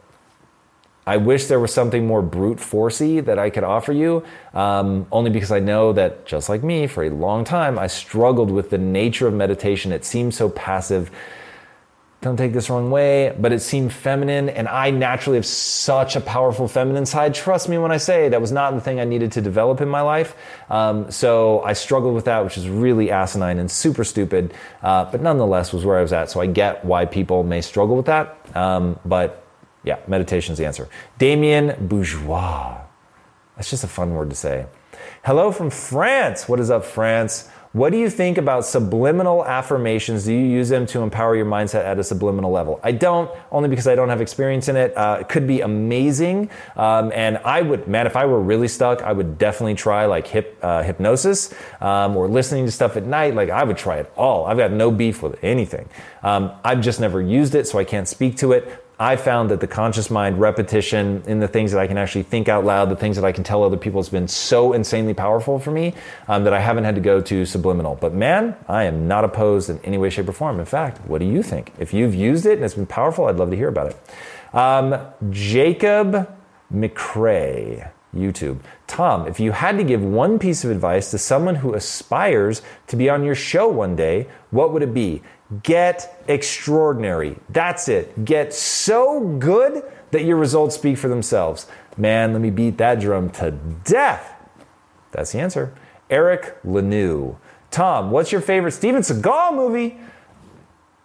I 1.09 1.19
wish 1.19 1.47
there 1.47 1.61
was 1.61 1.73
something 1.73 2.05
more 2.05 2.21
brute 2.21 2.59
forcey 2.59 3.25
that 3.25 3.39
I 3.39 3.49
could 3.49 3.63
offer 3.63 3.93
you, 3.93 4.25
um, 4.55 5.07
only 5.13 5.31
because 5.31 5.53
I 5.53 5.61
know 5.61 5.93
that, 5.93 6.27
just 6.27 6.49
like 6.49 6.65
me, 6.65 6.89
for 6.89 7.05
a 7.05 7.11
long 7.11 7.45
time, 7.45 7.79
I 7.79 7.87
struggled 7.87 8.51
with 8.51 8.71
the 8.71 8.79
nature 8.79 9.29
of 9.29 9.35
meditation. 9.35 9.93
It 9.93 10.05
seemed 10.05 10.35
so 10.35 10.49
passive. 10.49 11.13
Don't 12.23 12.37
take 12.37 12.55
this 12.55 12.71
wrong 12.71 12.91
way, 12.91 13.37
but 13.39 13.53
it 13.53 13.61
seemed 13.61 13.93
feminine, 13.93 14.49
and 14.49 14.67
I 14.69 14.91
naturally 14.91 15.37
have 15.37 15.47
such 15.47 16.17
a 16.17 16.21
powerful 16.21 16.67
feminine 16.67 17.05
side. 17.05 17.35
Trust 17.35 17.69
me 17.69 17.77
when 17.77 17.93
I 17.93 17.99
say 17.99 18.31
that 18.31 18.41
was 18.41 18.51
not 18.51 18.75
the 18.75 18.81
thing 18.81 18.99
I 18.99 19.05
needed 19.05 19.33
to 19.33 19.43
develop 19.43 19.83
in 19.83 19.89
my 19.89 20.01
life. 20.01 20.35
Um, 20.71 21.11
so 21.11 21.63
I 21.63 21.75
struggled 21.75 22.15
with 22.15 22.25
that, 22.25 22.43
which 22.43 22.57
is 22.57 22.69
really 22.69 23.11
asinine 23.11 23.59
and 23.59 23.71
super 23.71 24.03
stupid, 24.03 24.55
uh, 24.83 25.05
but 25.05 25.21
nonetheless 25.21 25.73
was 25.75 25.85
where 25.85 25.99
I 25.99 26.03
was 26.03 26.13
at. 26.13 26.31
So 26.31 26.41
I 26.41 26.47
get 26.47 26.85
why 26.85 27.05
people 27.05 27.43
may 27.43 27.61
struggle 27.61 27.97
with 27.97 28.07
that, 28.07 28.39
um, 28.57 28.99
but 29.05 29.45
yeah, 29.85 29.99
meditation 30.09 30.53
is 30.53 30.59
the 30.59 30.67
answer. 30.67 30.89
Damien 31.19 31.87
Bourgeois. 31.87 32.81
That's 33.57 33.71
just 33.71 33.85
a 33.85 33.89
fun 33.89 34.15
word 34.15 34.31
to 34.31 34.37
say. 34.37 34.67
Hello 35.25 35.53
from 35.53 35.71
France. 35.71 36.49
What 36.49 36.61
is 36.61 36.71
up, 36.71 36.85
France? 36.85 37.49
What 37.77 37.93
do 37.93 37.99
you 37.99 38.09
think 38.09 38.39
about 38.39 38.65
subliminal 38.65 39.45
affirmations? 39.45 40.25
Do 40.25 40.33
you 40.33 40.47
use 40.47 40.71
them 40.71 40.87
to 40.87 41.03
empower 41.03 41.37
your 41.37 41.45
mindset 41.45 41.85
at 41.85 41.99
a 41.99 42.03
subliminal 42.03 42.51
level? 42.51 42.81
I 42.83 42.93
don't, 42.93 43.31
only 43.53 43.69
because 43.69 43.87
I 43.87 43.95
don't 43.95 44.09
have 44.09 44.23
experience 44.23 44.69
in 44.69 44.77
it. 44.77 44.97
Uh, 44.97 45.19
it 45.21 45.29
could 45.29 45.47
be 45.47 45.61
amazing. 45.61 46.49
Um, 46.75 47.13
and 47.15 47.37
I 47.45 47.61
would, 47.61 47.87
man, 47.87 48.07
if 48.07 48.17
I 48.17 48.25
were 48.25 48.41
really 48.41 48.69
stuck, 48.69 49.03
I 49.03 49.13
would 49.13 49.37
definitely 49.37 49.75
try 49.75 50.07
like 50.07 50.27
hip, 50.27 50.59
uh, 50.63 50.85
hypnosis 50.85 51.53
um, 51.83 52.17
or 52.17 52.29
listening 52.29 52.65
to 52.65 52.73
stuff 52.73 52.97
at 52.97 53.05
night. 53.05 53.35
Like 53.35 53.51
I 53.51 53.63
would 53.63 53.77
try 53.77 53.99
it 53.99 54.11
all. 54.17 54.47
I've 54.47 54.57
got 54.57 54.73
no 54.73 54.91
beef 54.91 55.23
with 55.23 55.39
anything. 55.45 55.87
Um, 56.23 56.53
I've 56.65 56.81
just 56.81 56.99
never 56.99 57.21
used 57.21 57.55
it, 57.55 57.67
so 57.67 57.79
I 57.79 57.85
can't 57.85 58.09
speak 58.09 58.39
to 58.39 58.53
it. 58.53 58.86
I 58.99 59.17
found 59.17 59.51
that 59.51 59.61
the 59.61 59.67
conscious 59.67 60.11
mind 60.11 60.41
repetition 60.41 61.23
in 61.27 61.39
the 61.39 61.49
things 61.49 61.73
that 61.73 61.81
I 61.81 61.87
can 61.87 61.99
actually 61.99 62.23
think 62.23 62.49
out 62.49 62.65
loud, 62.65 62.89
the 62.89 62.97
things 62.97 63.17
that 63.17 63.27
I 63.27 63.33
can 63.33 63.45
tell 63.45 63.63
other 63.63 63.77
people 63.77 64.01
has 64.01 64.09
been 64.09 64.27
so 64.27 64.73
insanely 64.73 65.13
powerful 65.13 65.59
for 65.59 65.71
me 65.71 65.95
um, 66.29 66.45
that 66.45 66.55
I 66.55 66.61
haven't 66.61 66.85
had 66.85 66.95
to 66.95 67.03
go 67.03 67.21
to 67.21 67.45
subliminal. 67.45 67.97
But 67.97 68.15
man, 68.15 68.57
I 68.69 68.85
am 68.85 69.07
not 69.07 69.25
opposed 69.25 69.69
in 69.69 69.79
any 69.85 69.99
way, 69.99 70.09
shape, 70.09 70.29
or 70.29 70.33
form. 70.33 70.59
In 70.61 70.65
fact, 70.65 71.07
what 71.07 71.19
do 71.19 71.27
you 71.27 71.43
think? 71.43 71.73
If 71.79 71.93
you've 71.93 72.15
used 72.15 72.47
it 72.47 72.55
and 72.55 72.65
it's 72.65 72.75
been 72.75 72.87
powerful, 72.87 73.27
I'd 73.27 73.37
love 73.37 73.51
to 73.51 73.57
hear 73.57 73.69
about 73.69 73.89
it. 73.89 74.55
Um, 74.55 74.99
Jacob 75.31 76.35
McCrae. 76.73 77.91
YouTube. 78.17 78.61
Tom, 78.87 79.27
if 79.27 79.41
you 79.41 79.53
had 79.53 79.77
to 79.79 79.85
give 79.85 80.03
one 80.03 80.39
piece 80.39 80.65
of 80.65 80.71
advice 80.71 81.11
to 81.11 81.19
someone 81.19 81.57
who 81.57 81.75
aspires 81.75 82.63
to 82.87 82.97
be 82.97 83.09
on 83.09 83.25
your 83.25 83.35
show 83.35 83.69
one 83.69 83.97
day, 83.97 84.29
what 84.51 84.73
would 84.73 84.83
it 84.83 84.95
be? 84.95 85.23
Get 85.63 86.23
extraordinary. 86.29 87.37
That's 87.49 87.89
it. 87.89 88.25
Get 88.25 88.53
so 88.53 89.21
good 89.39 89.85
that 90.11 90.25
your 90.25 90.37
results 90.37 90.75
speak 90.75 90.99
for 90.99 91.09
themselves. 91.09 91.67
Man, 91.97 92.33
let 92.33 92.43
me 92.43 92.51
beat 92.51 92.79
that 92.79 93.01
drum 93.01 93.31
to 93.31 93.53
death. 93.53 94.33
That's 95.13 95.33
the 95.33 95.39
answer. 95.39 95.75
Eric 96.11 96.63
Lanou. 96.65 97.37
Tom, 97.71 98.11
what's 98.11 98.33
your 98.33 98.41
favorite 98.41 98.73
Steven 98.73 99.03
Seagal 99.03 99.55
movie? 99.55 99.99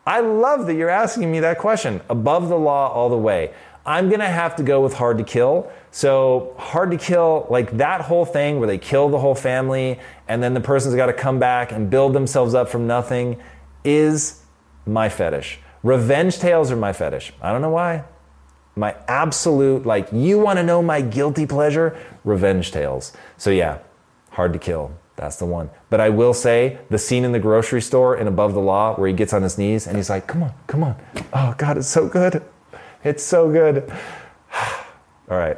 I 0.05 0.19
love 0.21 0.65
that 0.65 0.75
you're 0.75 0.89
asking 0.89 1.31
me 1.31 1.39
that 1.41 1.59
question. 1.59 2.01
Above 2.09 2.49
the 2.49 2.57
Law, 2.57 2.91
all 2.91 3.09
the 3.09 3.17
way. 3.17 3.53
I'm 3.85 4.09
gonna 4.09 4.29
have 4.29 4.55
to 4.57 4.63
go 4.63 4.81
with 4.81 4.93
Hard 4.93 5.17
to 5.17 5.23
Kill. 5.23 5.71
So, 5.93 6.55
Hard 6.57 6.91
to 6.91 6.97
Kill, 6.97 7.47
like 7.49 7.77
that 7.77 8.01
whole 8.01 8.23
thing 8.25 8.59
where 8.59 8.67
they 8.67 8.77
kill 8.77 9.09
the 9.09 9.19
whole 9.19 9.35
family 9.35 9.99
and 10.29 10.41
then 10.41 10.53
the 10.53 10.61
person's 10.61 10.95
gotta 10.95 11.13
come 11.13 11.37
back 11.37 11.73
and 11.73 11.89
build 11.89 12.13
themselves 12.13 12.53
up 12.53 12.69
from 12.69 12.87
nothing 12.87 13.41
is 13.83 14.41
my 14.85 15.09
fetish. 15.09 15.59
Revenge 15.83 16.39
tales 16.39 16.71
are 16.71 16.77
my 16.77 16.93
fetish. 16.93 17.33
I 17.41 17.51
don't 17.51 17.61
know 17.61 17.71
why. 17.71 18.05
My 18.77 18.95
absolute, 19.09 19.85
like, 19.85 20.07
you 20.13 20.39
wanna 20.39 20.63
know 20.63 20.81
my 20.81 21.01
guilty 21.01 21.45
pleasure? 21.45 21.97
Revenge 22.23 22.71
tales. 22.71 23.11
So, 23.37 23.49
yeah, 23.49 23.79
Hard 24.31 24.53
to 24.53 24.59
Kill. 24.59 24.93
That's 25.17 25.35
the 25.35 25.45
one. 25.45 25.69
But 25.89 25.99
I 25.99 26.07
will 26.07 26.33
say 26.33 26.79
the 26.89 26.97
scene 26.97 27.25
in 27.25 27.33
the 27.33 27.39
grocery 27.39 27.81
store 27.81 28.15
in 28.15 28.27
Above 28.27 28.53
the 28.53 28.61
Law 28.61 28.95
where 28.95 29.09
he 29.09 29.13
gets 29.13 29.33
on 29.33 29.43
his 29.43 29.57
knees 29.57 29.87
and 29.87 29.97
he's 29.97 30.09
like, 30.09 30.25
come 30.25 30.41
on, 30.41 30.53
come 30.67 30.83
on. 30.83 30.95
Oh, 31.33 31.53
God, 31.57 31.77
it's 31.77 31.89
so 31.89 32.07
good. 32.07 32.41
It's 33.03 33.23
so 33.23 33.51
good. 33.51 33.91
All 35.29 35.37
right. 35.37 35.57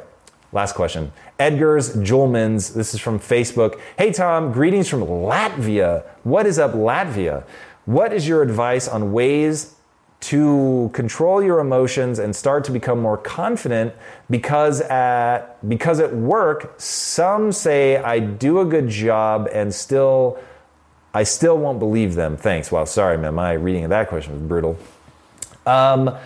Last 0.54 0.76
question. 0.76 1.12
Edgar's 1.40 1.96
Julmans. 1.96 2.74
This 2.74 2.94
is 2.94 3.00
from 3.00 3.18
Facebook. 3.18 3.80
Hey, 3.98 4.12
Tom, 4.12 4.52
greetings 4.52 4.88
from 4.88 5.00
Latvia. 5.00 6.04
What 6.22 6.46
is 6.46 6.60
up, 6.60 6.74
Latvia? 6.74 7.42
What 7.86 8.12
is 8.12 8.28
your 8.28 8.40
advice 8.40 8.86
on 8.86 9.12
ways 9.12 9.74
to 10.20 10.90
control 10.94 11.42
your 11.42 11.58
emotions 11.58 12.20
and 12.20 12.34
start 12.36 12.62
to 12.64 12.70
become 12.70 13.00
more 13.00 13.18
confident 13.18 13.92
because 14.30 14.80
at 14.82 15.68
because 15.68 16.00
at 16.00 16.14
work 16.14 16.72
some 16.78 17.52
say 17.52 17.98
I 17.98 18.20
do 18.20 18.60
a 18.60 18.64
good 18.64 18.88
job 18.88 19.48
and 19.52 19.74
still 19.74 20.38
I 21.12 21.24
still 21.24 21.58
won't 21.58 21.80
believe 21.80 22.14
them. 22.14 22.36
Thanks. 22.36 22.72
Well, 22.72 22.86
sorry, 22.86 23.18
man. 23.18 23.34
My 23.34 23.52
reading 23.52 23.84
of 23.84 23.90
that 23.90 24.08
question 24.08 24.32
was 24.32 24.42
brutal. 24.42 24.78
Um, 25.66 26.16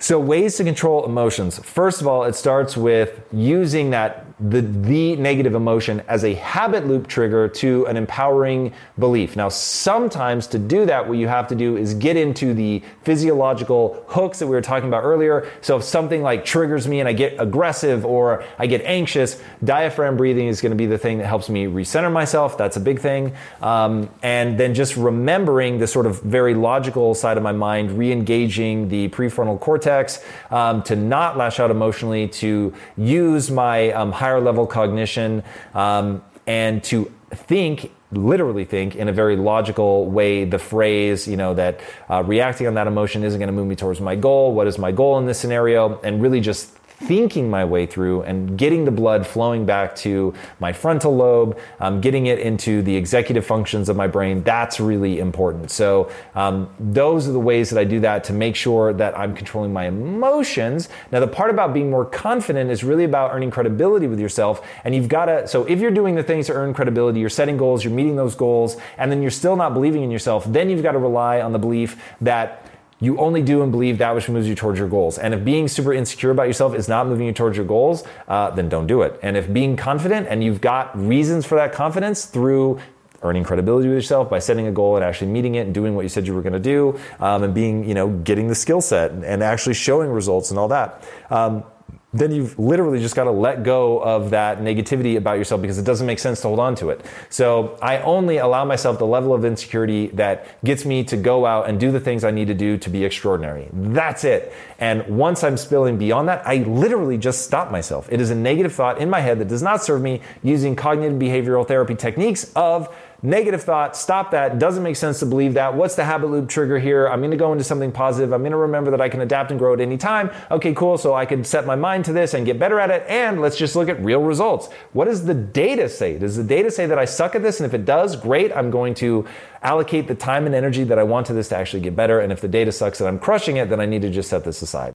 so, 0.00 0.20
ways 0.20 0.56
to 0.56 0.64
control 0.64 1.04
emotions. 1.04 1.58
First 1.58 2.00
of 2.00 2.06
all, 2.06 2.22
it 2.24 2.36
starts 2.36 2.76
with 2.76 3.20
using 3.32 3.90
that 3.90 4.27
the, 4.40 4.60
the 4.60 5.16
negative 5.16 5.54
emotion 5.54 6.00
as 6.08 6.24
a 6.24 6.34
habit 6.34 6.86
loop 6.86 7.08
trigger 7.08 7.48
to 7.48 7.86
an 7.86 7.96
empowering 7.96 8.72
belief. 8.98 9.34
Now, 9.34 9.48
sometimes 9.48 10.46
to 10.48 10.58
do 10.58 10.86
that, 10.86 11.08
what 11.08 11.18
you 11.18 11.26
have 11.26 11.48
to 11.48 11.54
do 11.54 11.76
is 11.76 11.94
get 11.94 12.16
into 12.16 12.54
the 12.54 12.82
physiological 13.02 14.04
hooks 14.08 14.38
that 14.38 14.46
we 14.46 14.54
were 14.54 14.62
talking 14.62 14.88
about 14.88 15.02
earlier. 15.02 15.50
So, 15.60 15.78
if 15.78 15.84
something 15.84 16.22
like 16.22 16.44
triggers 16.44 16.86
me 16.86 17.00
and 17.00 17.08
I 17.08 17.12
get 17.12 17.34
aggressive 17.38 18.04
or 18.04 18.44
I 18.58 18.66
get 18.66 18.82
anxious, 18.82 19.40
diaphragm 19.64 20.16
breathing 20.16 20.46
is 20.46 20.60
going 20.60 20.70
to 20.70 20.76
be 20.76 20.86
the 20.86 20.98
thing 20.98 21.18
that 21.18 21.26
helps 21.26 21.48
me 21.48 21.66
recenter 21.66 22.12
myself. 22.12 22.56
That's 22.56 22.76
a 22.76 22.80
big 22.80 23.00
thing. 23.00 23.34
Um, 23.60 24.08
and 24.22 24.58
then 24.58 24.74
just 24.74 24.96
remembering 24.96 25.78
the 25.78 25.86
sort 25.86 26.06
of 26.06 26.22
very 26.22 26.54
logical 26.54 27.14
side 27.14 27.36
of 27.36 27.42
my 27.42 27.52
mind, 27.52 27.98
re 27.98 28.12
engaging 28.12 28.88
the 28.88 29.08
prefrontal 29.08 29.58
cortex 29.58 30.24
um, 30.50 30.82
to 30.84 30.94
not 30.94 31.36
lash 31.36 31.58
out 31.58 31.70
emotionally, 31.70 32.28
to 32.28 32.72
use 32.96 33.50
my 33.50 33.90
um, 33.92 34.12
higher 34.28 34.40
level 34.40 34.66
cognition, 34.66 35.42
um, 35.74 36.22
and 36.46 36.84
to 36.84 37.10
think 37.30 37.92
literally 38.12 38.64
think 38.64 38.96
in 38.96 39.08
a 39.08 39.12
very 39.12 39.36
logical 39.36 40.06
way 40.06 40.44
the 40.44 40.58
phrase 40.58 41.28
you 41.28 41.36
know 41.36 41.52
that 41.52 41.78
uh, 42.08 42.22
reacting 42.24 42.66
on 42.66 42.72
that 42.72 42.86
emotion 42.86 43.22
isn't 43.22 43.38
going 43.38 43.48
to 43.48 43.52
move 43.52 43.66
me 43.66 43.76
towards 43.76 44.00
my 44.00 44.16
goal 44.16 44.54
what 44.54 44.66
is 44.66 44.78
my 44.78 44.90
goal 44.90 45.18
in 45.18 45.26
this 45.26 45.38
scenario 45.38 46.00
and 46.00 46.22
really 46.22 46.40
just 46.40 46.77
thinking 47.00 47.48
my 47.48 47.64
way 47.64 47.86
through 47.86 48.22
and 48.22 48.58
getting 48.58 48.84
the 48.84 48.90
blood 48.90 49.26
flowing 49.26 49.64
back 49.64 49.94
to 49.94 50.34
my 50.58 50.72
frontal 50.72 51.14
lobe, 51.14 51.58
um, 51.78 52.00
getting 52.00 52.26
it 52.26 52.40
into 52.40 52.82
the 52.82 52.94
executive 52.96 53.46
functions 53.46 53.88
of 53.88 53.96
my 53.96 54.06
brain, 54.06 54.42
that's 54.42 54.80
really 54.80 55.20
important. 55.20 55.70
So, 55.70 56.10
um, 56.34 56.68
those 56.80 57.28
are 57.28 57.32
the 57.32 57.40
ways 57.40 57.70
that 57.70 57.78
I 57.78 57.84
do 57.84 58.00
that 58.00 58.24
to 58.24 58.32
make 58.32 58.56
sure 58.56 58.92
that 58.92 59.16
I'm 59.16 59.34
controlling 59.34 59.72
my 59.72 59.86
emotions. 59.86 60.88
Now, 61.12 61.20
the 61.20 61.28
part 61.28 61.50
about 61.50 61.72
being 61.72 61.88
more 61.88 62.04
confident 62.04 62.70
is 62.70 62.82
really 62.82 63.04
about 63.04 63.32
earning 63.32 63.50
credibility 63.50 64.08
with 64.08 64.18
yourself. 64.18 64.66
And 64.84 64.94
you've 64.94 65.08
got 65.08 65.26
to, 65.26 65.46
so 65.46 65.64
if 65.64 65.80
you're 65.80 65.90
doing 65.92 66.16
the 66.16 66.22
things 66.22 66.46
to 66.46 66.52
earn 66.52 66.74
credibility, 66.74 67.20
you're 67.20 67.30
setting 67.30 67.56
goals, 67.56 67.84
you're 67.84 67.92
meeting 67.92 68.16
those 68.16 68.34
goals, 68.34 68.76
and 68.96 69.10
then 69.10 69.22
you're 69.22 69.30
still 69.30 69.54
not 69.54 69.72
believing 69.72 70.02
in 70.02 70.10
yourself, 70.10 70.44
then 70.46 70.68
you've 70.68 70.82
got 70.82 70.92
to 70.92 70.98
rely 70.98 71.40
on 71.40 71.52
the 71.52 71.58
belief 71.58 72.02
that 72.20 72.67
you 73.00 73.16
only 73.18 73.42
do 73.42 73.62
and 73.62 73.70
believe 73.70 73.98
that 73.98 74.14
which 74.14 74.28
moves 74.28 74.48
you 74.48 74.54
towards 74.54 74.78
your 74.78 74.88
goals. 74.88 75.18
And 75.18 75.32
if 75.32 75.44
being 75.44 75.68
super 75.68 75.92
insecure 75.92 76.30
about 76.30 76.48
yourself 76.48 76.74
is 76.74 76.88
not 76.88 77.06
moving 77.06 77.26
you 77.26 77.32
towards 77.32 77.56
your 77.56 77.66
goals, 77.66 78.04
uh, 78.26 78.50
then 78.50 78.68
don't 78.68 78.86
do 78.86 79.02
it. 79.02 79.18
And 79.22 79.36
if 79.36 79.52
being 79.52 79.76
confident 79.76 80.26
and 80.28 80.42
you've 80.42 80.60
got 80.60 80.98
reasons 80.98 81.46
for 81.46 81.54
that 81.56 81.72
confidence 81.72 82.24
through 82.24 82.80
earning 83.22 83.44
credibility 83.44 83.88
with 83.88 83.96
yourself 83.96 84.30
by 84.30 84.38
setting 84.38 84.66
a 84.66 84.72
goal 84.72 84.96
and 84.96 85.04
actually 85.04 85.30
meeting 85.30 85.56
it 85.56 85.60
and 85.60 85.74
doing 85.74 85.94
what 85.94 86.02
you 86.02 86.08
said 86.08 86.26
you 86.26 86.34
were 86.34 86.42
going 86.42 86.52
to 86.52 86.58
do 86.58 86.98
um, 87.20 87.42
and 87.42 87.54
being, 87.54 87.84
you 87.84 87.94
know, 87.94 88.08
getting 88.08 88.48
the 88.48 88.54
skill 88.54 88.80
set 88.80 89.10
and, 89.10 89.24
and, 89.24 89.42
actually 89.42 89.74
showing 89.74 90.10
results 90.10 90.50
and 90.50 90.58
all 90.58 90.68
that. 90.68 91.04
Um, 91.30 91.64
then 92.12 92.32
you've 92.32 92.58
literally 92.58 93.00
just 93.00 93.14
got 93.14 93.24
to 93.24 93.30
let 93.30 93.62
go 93.62 93.98
of 93.98 94.30
that 94.30 94.60
negativity 94.60 95.18
about 95.18 95.36
yourself 95.36 95.60
because 95.60 95.78
it 95.78 95.84
doesn't 95.84 96.06
make 96.06 96.18
sense 96.18 96.40
to 96.40 96.48
hold 96.48 96.58
on 96.58 96.74
to 96.74 96.88
it. 96.88 97.04
So 97.28 97.78
I 97.82 97.98
only 97.98 98.38
allow 98.38 98.64
myself 98.64 98.98
the 98.98 99.06
level 99.06 99.34
of 99.34 99.44
insecurity 99.44 100.06
that 100.08 100.62
gets 100.64 100.86
me 100.86 101.04
to 101.04 101.18
go 101.18 101.44
out 101.44 101.68
and 101.68 101.78
do 101.78 101.92
the 101.92 102.00
things 102.00 102.24
I 102.24 102.30
need 102.30 102.48
to 102.48 102.54
do 102.54 102.78
to 102.78 102.88
be 102.88 103.04
extraordinary. 103.04 103.68
That's 103.72 104.24
it. 104.24 104.54
And 104.78 105.06
once 105.18 105.44
I'm 105.44 105.58
spilling 105.58 105.98
beyond 105.98 106.28
that, 106.28 106.46
I 106.46 106.56
literally 106.62 107.18
just 107.18 107.44
stop 107.44 107.70
myself. 107.70 108.08
It 108.10 108.22
is 108.22 108.30
a 108.30 108.34
negative 108.34 108.72
thought 108.72 108.98
in 108.98 109.10
my 109.10 109.20
head 109.20 109.38
that 109.40 109.48
does 109.48 109.62
not 109.62 109.84
serve 109.84 110.00
me 110.00 110.22
using 110.42 110.76
cognitive 110.76 111.18
behavioral 111.18 111.68
therapy 111.68 111.94
techniques 111.94 112.50
of 112.56 112.88
Negative 113.20 113.60
thought, 113.60 113.96
stop 113.96 114.30
that. 114.30 114.60
Doesn't 114.60 114.84
make 114.84 114.94
sense 114.94 115.18
to 115.18 115.26
believe 115.26 115.54
that. 115.54 115.74
What's 115.74 115.96
the 115.96 116.04
habit 116.04 116.30
loop 116.30 116.48
trigger 116.48 116.78
here? 116.78 117.08
I'm 117.08 117.18
going 117.18 117.32
to 117.32 117.36
go 117.36 117.50
into 117.50 117.64
something 117.64 117.90
positive. 117.90 118.32
I'm 118.32 118.42
going 118.42 118.52
to 118.52 118.58
remember 118.58 118.92
that 118.92 119.00
I 119.00 119.08
can 119.08 119.20
adapt 119.20 119.50
and 119.50 119.58
grow 119.58 119.74
at 119.74 119.80
any 119.80 119.96
time. 119.96 120.30
Okay, 120.52 120.72
cool. 120.72 120.98
So 120.98 121.14
I 121.14 121.26
can 121.26 121.42
set 121.42 121.66
my 121.66 121.74
mind 121.74 122.04
to 122.04 122.12
this 122.12 122.32
and 122.32 122.46
get 122.46 122.60
better 122.60 122.78
at 122.78 122.90
it. 122.90 123.04
And 123.08 123.40
let's 123.40 123.56
just 123.56 123.74
look 123.74 123.88
at 123.88 124.00
real 124.00 124.22
results. 124.22 124.68
What 124.92 125.06
does 125.06 125.24
the 125.24 125.34
data 125.34 125.88
say? 125.88 126.16
Does 126.16 126.36
the 126.36 126.44
data 126.44 126.70
say 126.70 126.86
that 126.86 126.98
I 126.98 127.06
suck 127.06 127.34
at 127.34 127.42
this? 127.42 127.58
And 127.58 127.66
if 127.66 127.74
it 127.74 127.84
does, 127.84 128.14
great. 128.14 128.52
I'm 128.52 128.70
going 128.70 128.94
to 128.94 129.26
allocate 129.64 130.06
the 130.06 130.14
time 130.14 130.46
and 130.46 130.54
energy 130.54 130.84
that 130.84 131.00
I 131.00 131.02
want 131.02 131.26
to 131.26 131.32
this 131.32 131.48
to 131.48 131.56
actually 131.56 131.80
get 131.80 131.96
better. 131.96 132.20
And 132.20 132.30
if 132.30 132.40
the 132.40 132.46
data 132.46 132.70
sucks 132.70 133.00
and 133.00 133.08
I'm 133.08 133.18
crushing 133.18 133.56
it, 133.56 133.68
then 133.68 133.80
I 133.80 133.86
need 133.86 134.02
to 134.02 134.10
just 134.10 134.30
set 134.30 134.44
this 134.44 134.62
aside. 134.62 134.86